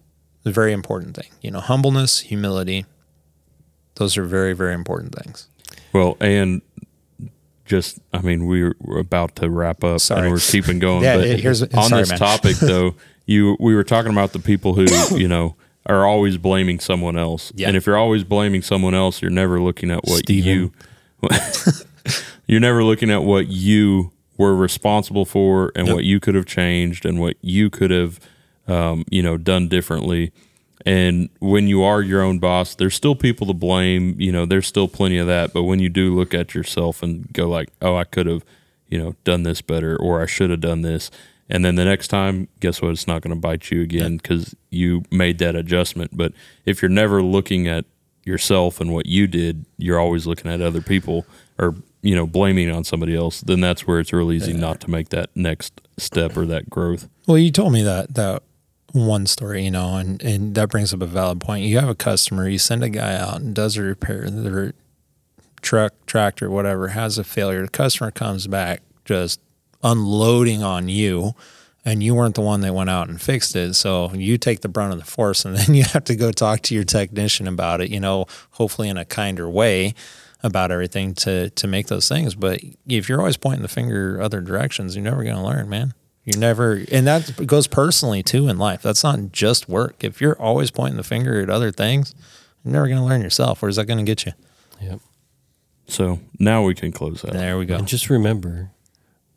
a 0.46 0.52
very 0.52 0.74
important 0.74 1.16
thing. 1.16 1.32
You 1.42 1.52
know, 1.52 1.62
humbleness, 1.62 2.20
humility. 2.20 2.86
Those 3.96 4.18
are 4.18 4.26
very, 4.26 4.54
very 4.54 4.74
important 4.74 5.16
things. 5.16 5.48
well, 5.94 6.18
and 6.20 6.62
just, 7.74 8.00
I 8.14 8.22
mean, 8.22 8.46
we're, 8.46 8.76
we're 8.80 9.00
about 9.00 9.36
to 9.38 9.50
wrap 9.50 9.84
up 9.84 10.00
Sorry. 10.00 10.22
and 10.22 10.32
we're 10.32 10.40
keeping 10.40 10.78
going. 10.80 11.04
Yeah, 11.04 11.18
but 11.18 11.40
here's- 11.40 11.62
on 11.62 11.90
sorry, 11.90 12.02
this 12.04 12.10
man. 12.10 12.20
topic, 12.20 12.56
though, 12.62 12.96
you 13.26 13.58
we 13.60 13.74
were 13.74 13.84
talking 13.84 14.12
about 14.12 14.32
the 14.34 14.40
people 14.40 14.74
who, 14.76 14.86
you 15.18 15.28
know, 15.28 15.56
are 15.88 16.06
always 16.06 16.38
blaming 16.38 16.80
someone 16.80 17.18
else. 17.18 17.52
Yeah. 17.56 17.68
And 17.68 17.76
if 17.78 17.86
you're 17.88 17.98
always 17.98 18.24
blaming 18.24 18.62
someone 18.62 18.94
else, 18.94 19.22
you're 19.22 19.32
never 19.32 19.60
looking 19.60 19.90
at 19.92 20.04
what 20.04 20.20
Steven. 20.20 20.50
you, 20.50 20.72
you're 22.48 22.60
never 22.60 22.84
looking 22.84 23.10
at 23.10 23.24
what 23.24 23.48
you 23.48 24.12
were 24.38 24.56
responsible 24.56 25.26
for 25.26 25.72
and 25.76 25.88
what 25.94 26.04
you 26.04 26.20
could 26.20 26.36
have 26.36 26.46
changed 26.46 27.06
and 27.06 27.20
what 27.20 27.38
you 27.42 27.70
could 27.70 27.92
have, 27.92 28.20
um, 28.68 29.04
you 29.10 29.22
know, 29.22 29.38
done 29.38 29.68
differently. 29.68 30.32
And 30.86 31.30
when 31.40 31.68
you 31.68 31.84
are 31.84 32.02
your 32.02 32.22
own 32.22 32.40
boss, 32.40 32.76
there's 32.76 32.96
still 32.96 33.16
people 33.16 33.48
to 33.48 33.54
blame. 33.54 34.16
You 34.20 34.32
know, 34.32 34.46
there's 34.46 34.68
still 34.68 34.88
plenty 34.88 35.18
of 35.18 35.28
that. 35.28 35.54
But 35.54 35.64
when 35.64 35.80
you 35.80 35.90
do 35.90 36.14
look 36.14 36.34
at 36.34 36.54
yourself 36.54 37.02
and 37.02 37.32
go 37.32 37.48
like, 37.48 37.70
"Oh, 37.82 37.96
I 37.96 38.04
could 38.04 38.26
have, 38.28 38.44
you 38.90 38.98
know, 38.98 39.16
done 39.24 39.44
this 39.44 39.62
better, 39.62 39.96
or 39.96 40.22
I 40.22 40.26
should 40.26 40.50
have 40.50 40.62
done 40.62 40.82
this," 40.82 41.10
and 41.50 41.64
then 41.64 41.76
the 41.76 41.86
next 41.86 42.10
time, 42.10 42.48
guess 42.60 42.82
what? 42.82 42.92
It's 42.92 43.08
not 43.08 43.22
going 43.22 43.34
to 43.34 43.40
bite 43.40 43.72
you 43.72 43.82
again 43.82 44.18
because 44.18 44.56
you 44.70 45.04
made 45.10 45.38
that 45.40 45.56
adjustment. 45.56 46.18
But 46.18 46.34
if 46.66 46.82
you're 46.82 46.90
never 46.90 47.22
looking 47.22 47.68
at 47.68 47.86
yourself 48.26 48.80
and 48.80 48.94
what 48.94 49.06
you 49.06 49.28
did, 49.28 49.66
you're 49.78 50.00
always 50.00 50.26
looking 50.26 50.50
at 50.52 50.62
other 50.62 50.82
people 50.82 51.26
or 51.58 51.76
you 52.02 52.16
know 52.16 52.28
blaming 52.28 52.70
on 52.70 52.84
somebody 52.84 53.16
else. 53.16 53.42
Then 53.42 53.62
that's 53.62 53.88
where 53.88 54.00
it's 54.00 54.12
real 54.12 54.32
easy 54.32 54.54
not 54.54 54.82
to 54.82 54.90
make 54.90 55.10
that 55.10 55.30
next 55.36 55.82
step 55.98 56.36
or 56.36 56.46
that 56.48 56.70
growth. 56.70 57.08
Well, 57.28 57.38
you 57.38 57.52
told 57.52 57.74
me 57.74 57.84
that 57.84 58.16
that 58.16 58.44
one 58.94 59.26
story, 59.26 59.64
you 59.66 59.72
know, 59.72 59.98
and 59.98 60.22
and 60.24 60.56
that 60.56 60.70
brings 60.70 60.94
up 60.94 61.02
a 61.02 61.08
valid 61.08 61.42
point. 61.42 61.66
You 61.66 61.80
have 61.80 61.90
a 61.90 61.96
customer, 61.96 62.48
you 62.48 62.60
send 62.60 62.84
a 62.84 62.90
guy 62.90 63.16
out 63.16 63.42
and 63.42 63.54
does 63.54 63.76
a 63.76 63.82
repair, 63.82 64.30
their 64.30 64.74
truck, 65.62 65.94
tractor, 66.06 66.50
whatever 66.50 66.90
has 66.90 67.18
a 67.18 67.24
failure. 67.24 67.64
The 67.64 67.70
customer 67.70 68.12
comes 68.12 68.48
back 68.48 68.82
just 69.04 69.42
unloading 69.84 70.62
on 70.62 70.90
you, 70.90 71.34
and 71.84 72.04
you 72.04 72.14
weren't 72.14 72.36
the 72.36 72.42
one 72.42 72.62
that 72.62 72.74
went 72.76 72.92
out 72.92 73.10
and 73.10 73.20
fixed 73.20 73.56
it. 73.56 73.74
So 73.74 74.14
you 74.14 74.38
take 74.38 74.62
the 74.62 74.70
brunt 74.70 74.94
of 74.94 75.00
the 75.00 75.06
force, 75.06 75.44
and 75.44 75.56
then 75.58 75.74
you 75.74 75.84
have 75.84 76.04
to 76.06 76.16
go 76.16 76.32
talk 76.32 76.62
to 76.62 76.76
your 76.76 76.84
technician 76.84 77.48
about 77.48 77.82
it. 77.82 77.90
You 77.90 78.00
know, 78.00 78.28
hopefully 78.52 78.90
in 78.90 78.98
a 78.98 79.06
kinder 79.06 79.50
way 79.50 79.96
about 80.44 80.72
everything 80.72 81.16
to 81.16 81.50
to 81.50 81.68
make 81.68 81.88
those 81.88 82.08
things. 82.08 82.36
But 82.36 82.60
if 82.88 83.10
you're 83.10 83.20
always 83.20 83.38
pointing 83.38 83.64
the 83.64 83.68
finger 83.68 84.22
other 84.22 84.40
directions, 84.40 84.96
you're 84.96 85.04
never 85.04 85.24
going 85.24 85.36
to 85.36 85.42
learn, 85.42 85.68
man. 85.68 85.96
You're 86.26 86.40
never, 86.40 86.82
and 86.92 87.06
that 87.06 87.46
goes 87.46 87.68
personally 87.68 88.24
too 88.24 88.48
in 88.48 88.58
life. 88.58 88.82
That's 88.82 89.04
not 89.04 89.32
just 89.32 89.68
work. 89.68 90.04
If 90.04 90.22
you're 90.22 90.40
always 90.42 90.72
pointing 90.72 90.98
the 90.98 91.04
finger 91.04 91.42
at 91.42 91.50
other 91.50 91.72
things, 91.72 92.16
you're 92.64 92.74
never 92.74 92.88
going 92.88 93.00
to 93.00 93.04
learn 93.04 93.22
yourself. 93.22 93.62
Where's 93.62 93.76
that 93.76 93.86
going 93.86 94.04
to 94.04 94.10
get 94.10 94.26
you? 94.26 94.32
Yep. 94.82 95.00
So 95.88 96.20
now 96.40 96.64
we 96.64 96.76
can 96.76 96.94
close 96.94 97.22
that. 97.24 97.34
There 97.34 97.58
we 97.58 97.66
go. 97.66 97.76
And 97.76 97.88
just 97.88 98.10
remember, 98.10 98.72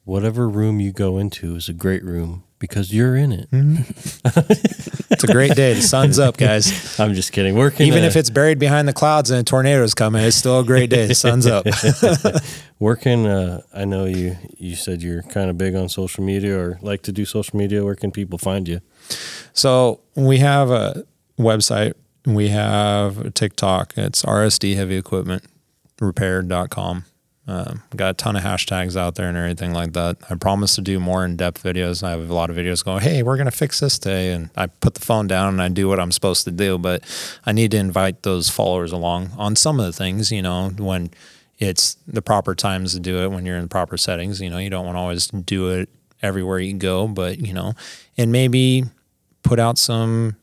whatever 0.04 0.48
room 0.48 0.78
you 0.78 0.92
go 0.92 1.18
into 1.18 1.56
is 1.56 1.68
a 1.68 1.72
great 1.72 2.04
room 2.04 2.44
because 2.60 2.94
you're 2.94 3.16
in 3.16 3.32
it. 3.32 3.50
Mm-hmm. 3.50 4.92
It's 5.10 5.24
a 5.24 5.28
great 5.28 5.54
day. 5.54 5.74
The 5.74 5.82
sun's 5.82 6.18
up, 6.18 6.36
guys. 6.36 6.98
I'm 7.00 7.14
just 7.14 7.32
kidding. 7.32 7.54
Working 7.54 7.86
Even 7.86 8.04
a, 8.04 8.06
if 8.06 8.16
it's 8.16 8.30
buried 8.30 8.58
behind 8.58 8.88
the 8.88 8.92
clouds 8.92 9.30
and 9.30 9.40
a 9.40 9.44
tornado's 9.44 9.94
coming, 9.94 10.22
it's 10.22 10.36
still 10.36 10.60
a 10.60 10.64
great 10.64 10.90
day. 10.90 11.06
The 11.06 11.14
sun's 11.14 11.46
up. 11.46 11.66
working, 12.78 13.26
uh, 13.26 13.62
I 13.72 13.84
know 13.84 14.04
you. 14.04 14.36
You 14.58 14.74
said 14.76 15.02
you're 15.02 15.22
kind 15.22 15.50
of 15.50 15.58
big 15.58 15.74
on 15.74 15.88
social 15.88 16.24
media 16.24 16.58
or 16.58 16.78
like 16.82 17.02
to 17.02 17.12
do 17.12 17.24
social 17.24 17.58
media. 17.58 17.84
Where 17.84 17.94
can 17.94 18.10
people 18.10 18.38
find 18.38 18.66
you? 18.66 18.80
So 19.52 20.00
we 20.14 20.38
have 20.38 20.70
a 20.70 21.04
website. 21.38 21.94
We 22.24 22.48
have 22.48 23.18
a 23.18 23.30
TikTok. 23.30 23.94
It's 23.96 24.22
RSD 24.22 24.74
Heavy 24.76 24.96
Equipment 24.96 25.44
Repair.com. 26.00 27.04
Um, 27.48 27.82
got 27.94 28.10
a 28.10 28.14
ton 28.14 28.34
of 28.34 28.42
hashtags 28.42 28.96
out 28.96 29.14
there 29.14 29.28
and 29.28 29.36
everything 29.36 29.72
like 29.72 29.92
that. 29.92 30.16
I 30.28 30.34
promise 30.34 30.74
to 30.74 30.80
do 30.80 30.98
more 30.98 31.24
in 31.24 31.36
depth 31.36 31.62
videos. 31.62 32.02
I 32.02 32.10
have 32.10 32.28
a 32.28 32.34
lot 32.34 32.50
of 32.50 32.56
videos 32.56 32.84
going, 32.84 33.02
hey, 33.02 33.22
we're 33.22 33.36
going 33.36 33.46
to 33.46 33.52
fix 33.52 33.78
this 33.78 33.98
today. 33.98 34.32
And 34.32 34.50
I 34.56 34.66
put 34.66 34.94
the 34.94 35.00
phone 35.00 35.28
down 35.28 35.50
and 35.50 35.62
I 35.62 35.68
do 35.68 35.86
what 35.86 36.00
I'm 36.00 36.10
supposed 36.10 36.44
to 36.44 36.50
do. 36.50 36.76
But 36.76 37.04
I 37.46 37.52
need 37.52 37.70
to 37.70 37.76
invite 37.76 38.24
those 38.24 38.50
followers 38.50 38.90
along 38.90 39.30
on 39.38 39.54
some 39.54 39.78
of 39.78 39.86
the 39.86 39.92
things, 39.92 40.32
you 40.32 40.42
know, 40.42 40.70
when 40.70 41.10
it's 41.58 41.96
the 42.06 42.22
proper 42.22 42.54
times 42.54 42.94
to 42.94 43.00
do 43.00 43.22
it 43.24 43.28
when 43.28 43.46
you're 43.46 43.58
in 43.58 43.68
proper 43.68 43.96
settings. 43.96 44.40
You 44.40 44.50
know, 44.50 44.58
you 44.58 44.70
don't 44.70 44.84
want 44.84 44.96
to 44.96 45.00
always 45.00 45.28
do 45.28 45.70
it 45.70 45.88
everywhere 46.22 46.58
you 46.58 46.74
go, 46.74 47.06
but 47.06 47.38
you 47.38 47.52
know, 47.52 47.74
and 48.18 48.32
maybe 48.32 48.84
put 49.42 49.60
out 49.60 49.78
some 49.78 50.36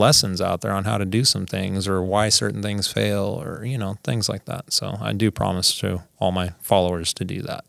lessons 0.00 0.40
out 0.40 0.60
there 0.62 0.72
on 0.72 0.84
how 0.84 0.98
to 0.98 1.04
do 1.04 1.22
some 1.24 1.46
things 1.46 1.86
or 1.86 2.02
why 2.02 2.28
certain 2.30 2.62
things 2.62 2.88
fail 2.88 3.24
or 3.42 3.64
you 3.64 3.78
know 3.78 3.92
things 4.02 4.28
like 4.28 4.44
that. 4.46 4.72
So 4.72 4.96
i 5.00 5.12
do 5.12 5.30
promise 5.30 5.78
to 5.80 6.02
all 6.18 6.32
my 6.32 6.48
followers 6.60 7.12
to 7.14 7.24
do 7.24 7.42
that. 7.42 7.64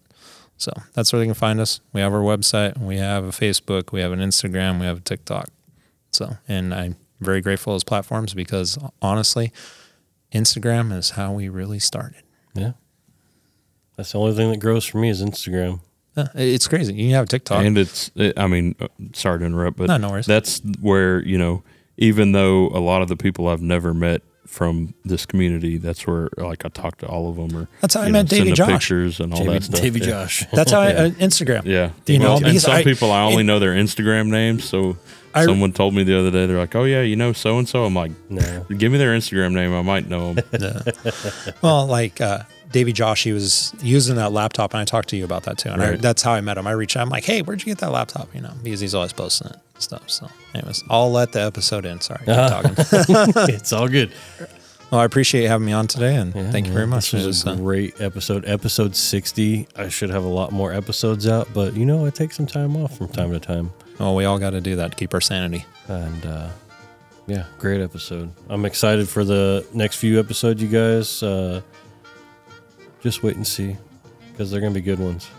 So 0.57 0.71
that's 0.93 1.11
where 1.11 1.19
they 1.19 1.25
can 1.25 1.33
find 1.47 1.59
us. 1.59 1.81
We 1.93 2.01
have 2.01 2.13
our 2.13 2.21
website 2.33 2.77
we 2.79 2.97
have 2.97 3.23
a 3.23 3.31
facebook 3.43 3.91
we 3.91 4.01
have 4.01 4.11
an 4.11 4.19
instagram 4.19 4.79
we 4.79 4.85
have 4.85 4.97
a 4.97 5.01
tiktok. 5.11 5.47
So 6.11 6.37
and 6.47 6.73
i'm 6.73 6.95
very 7.19 7.41
grateful 7.41 7.71
for 7.71 7.75
those 7.75 7.83
platforms 7.83 8.33
because 8.33 8.77
honestly 9.01 9.51
instagram 10.33 10.91
is 10.97 11.11
how 11.11 11.33
we 11.33 11.49
really 11.49 11.79
started. 11.79 12.23
Yeah. 12.55 12.71
That's 13.97 14.13
the 14.13 14.19
only 14.19 14.33
thing 14.35 14.49
that 14.51 14.59
grows 14.59 14.85
for 14.85 14.97
me 14.97 15.09
is 15.09 15.21
Instagram. 15.21 15.81
Yeah, 16.17 16.27
it's 16.35 16.67
crazy. 16.67 16.93
You 16.93 17.07
can 17.09 17.15
have 17.15 17.27
tiktok. 17.29 17.63
And 17.63 17.77
it's 17.77 18.11
it, 18.15 18.37
i 18.37 18.47
mean 18.47 18.75
uh, 18.79 18.87
sorry 19.13 19.39
to 19.39 19.45
interrupt 19.45 19.77
but 19.77 19.87
No, 19.87 19.97
no 19.97 20.09
worries. 20.09 20.25
that's 20.25 20.59
where 20.81 21.21
you 21.23 21.37
know 21.37 21.63
even 21.97 22.31
though 22.31 22.67
a 22.69 22.79
lot 22.79 23.01
of 23.01 23.07
the 23.07 23.15
people 23.17 23.47
i've 23.47 23.61
never 23.61 23.93
met 23.93 24.21
from 24.47 24.93
this 25.05 25.25
community 25.25 25.77
that's 25.77 26.05
where 26.05 26.29
like 26.37 26.65
i 26.65 26.69
talk 26.69 26.97
to 26.97 27.05
all 27.07 27.29
of 27.29 27.35
them 27.37 27.55
or 27.55 27.67
That's 27.79 27.93
how 27.93 28.01
I 28.01 28.07
you 28.07 28.11
met 28.11 28.23
know, 28.31 28.37
Davey 28.37 28.51
Josh. 28.51 28.69
pictures 28.69 29.19
and 29.21 29.31
all 29.33 29.39
Davey, 29.39 29.51
that 29.53 29.63
stuff 29.63 29.81
Davey 29.81 29.99
yeah. 30.01 30.05
Josh. 30.05 30.45
that's 30.51 30.71
how 30.71 30.81
I, 30.81 30.89
Yeah. 30.91 30.99
uh, 31.03 31.09
instagram 31.11 31.65
yeah 31.65 31.91
You 32.07 32.19
know, 32.19 32.37
and 32.43 32.59
some 32.59 32.73
I- 32.73 32.83
people 32.83 33.11
i 33.11 33.21
only 33.23 33.41
it- 33.41 33.45
know 33.45 33.59
their 33.59 33.73
instagram 33.73 34.27
names 34.27 34.65
so 34.65 34.97
I- 35.33 35.45
someone 35.45 35.71
told 35.71 35.93
me 35.93 36.03
the 36.03 36.17
other 36.19 36.31
day 36.31 36.45
they're 36.45 36.57
like 36.57 36.75
oh 36.75 36.83
yeah 36.83 37.01
you 37.01 37.15
know 37.15 37.33
so 37.33 37.57
and 37.57 37.67
so 37.67 37.85
i'm 37.85 37.93
like 37.95 38.11
no. 38.29 38.65
give 38.77 38.91
me 38.91 38.97
their 38.97 39.15
instagram 39.17 39.53
name 39.53 39.73
i 39.73 39.81
might 39.81 40.07
know 40.09 40.33
them 40.33 40.45
Yeah. 40.61 40.81
well, 41.61 41.85
like 41.87 42.19
uh, 42.21 42.43
Davey 42.71 42.93
Josh, 42.93 43.23
he 43.23 43.33
was 43.33 43.73
using 43.81 44.15
that 44.15 44.31
laptop, 44.31 44.73
and 44.73 44.79
I 44.81 44.85
talked 44.85 45.09
to 45.09 45.17
you 45.17 45.25
about 45.25 45.43
that 45.43 45.57
too. 45.57 45.69
And 45.69 45.81
I, 45.83 45.95
that's 45.97 46.21
how 46.21 46.31
I 46.31 46.39
met 46.39 46.57
him. 46.57 46.65
I 46.67 46.71
reached 46.71 46.95
out. 46.95 47.01
I'm 47.01 47.09
like, 47.09 47.25
"Hey, 47.25 47.41
where'd 47.41 47.59
you 47.61 47.65
get 47.65 47.79
that 47.79 47.91
laptop?" 47.91 48.33
You 48.33 48.39
know, 48.41 48.53
because 48.63 48.79
he's 48.79 48.95
always 48.95 49.11
posting 49.11 49.47
it 49.49 49.57
and 49.73 49.83
stuff. 49.83 50.09
So, 50.09 50.29
anyways, 50.55 50.81
I'll 50.89 51.11
let 51.11 51.33
the 51.33 51.41
episode 51.41 51.85
in. 51.85 51.99
Sorry, 51.99 52.19
keep 52.19 52.27
talking. 52.27 52.73
it's 53.53 53.73
all 53.73 53.89
good. 53.89 54.11
well, 54.89 55.01
I 55.01 55.05
appreciate 55.05 55.41
you 55.43 55.47
having 55.49 55.65
me 55.65 55.73
on 55.73 55.87
today, 55.87 56.15
and 56.15 56.33
Yeah, 56.33 56.49
thank 56.51 56.65
you 56.67 56.71
very 56.73 56.87
much. 56.87 57.11
This 57.11 57.23
It 57.23 57.27
was 57.27 57.43
was, 57.45 57.57
a 57.59 57.61
great 57.61 57.99
episode. 57.99 58.45
Episode 58.47 58.95
60. 58.95 59.67
I 59.75 59.89
should 59.89 60.09
have 60.09 60.23
a 60.23 60.29
lot 60.29 60.53
more 60.53 60.71
episodes 60.71 61.27
out, 61.27 61.49
but 61.53 61.75
you 61.75 61.85
know, 61.85 62.05
I 62.05 62.09
take 62.09 62.31
some 62.31 62.45
time 62.47 62.77
off 62.77 62.97
from 62.97 63.09
time 63.09 63.31
to 63.31 63.39
time. 63.41 63.71
Well, 64.01 64.15
we 64.15 64.25
all 64.25 64.39
got 64.39 64.51
to 64.51 64.61
do 64.61 64.75
that 64.77 64.91
to 64.91 64.97
keep 64.97 65.13
our 65.13 65.21
sanity. 65.21 65.65
And 65.87 66.25
uh, 66.25 66.49
yeah, 67.27 67.45
great 67.59 67.81
episode. 67.81 68.31
I'm 68.49 68.65
excited 68.65 69.07
for 69.07 69.23
the 69.23 69.65
next 69.73 69.97
few 69.97 70.19
episodes, 70.19 70.61
you 70.61 70.67
guys. 70.67 71.21
Uh, 71.21 71.61
just 73.01 73.23
wait 73.23 73.35
and 73.35 73.45
see 73.45 73.77
because 74.31 74.49
they're 74.49 74.61
going 74.61 74.73
to 74.73 74.79
be 74.79 74.83
good 74.83 74.99
ones. 74.99 75.29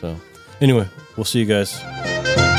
So, 0.00 0.16
anyway, 0.60 0.88
we'll 1.16 1.24
see 1.24 1.40
you 1.40 1.46
guys. 1.46 2.51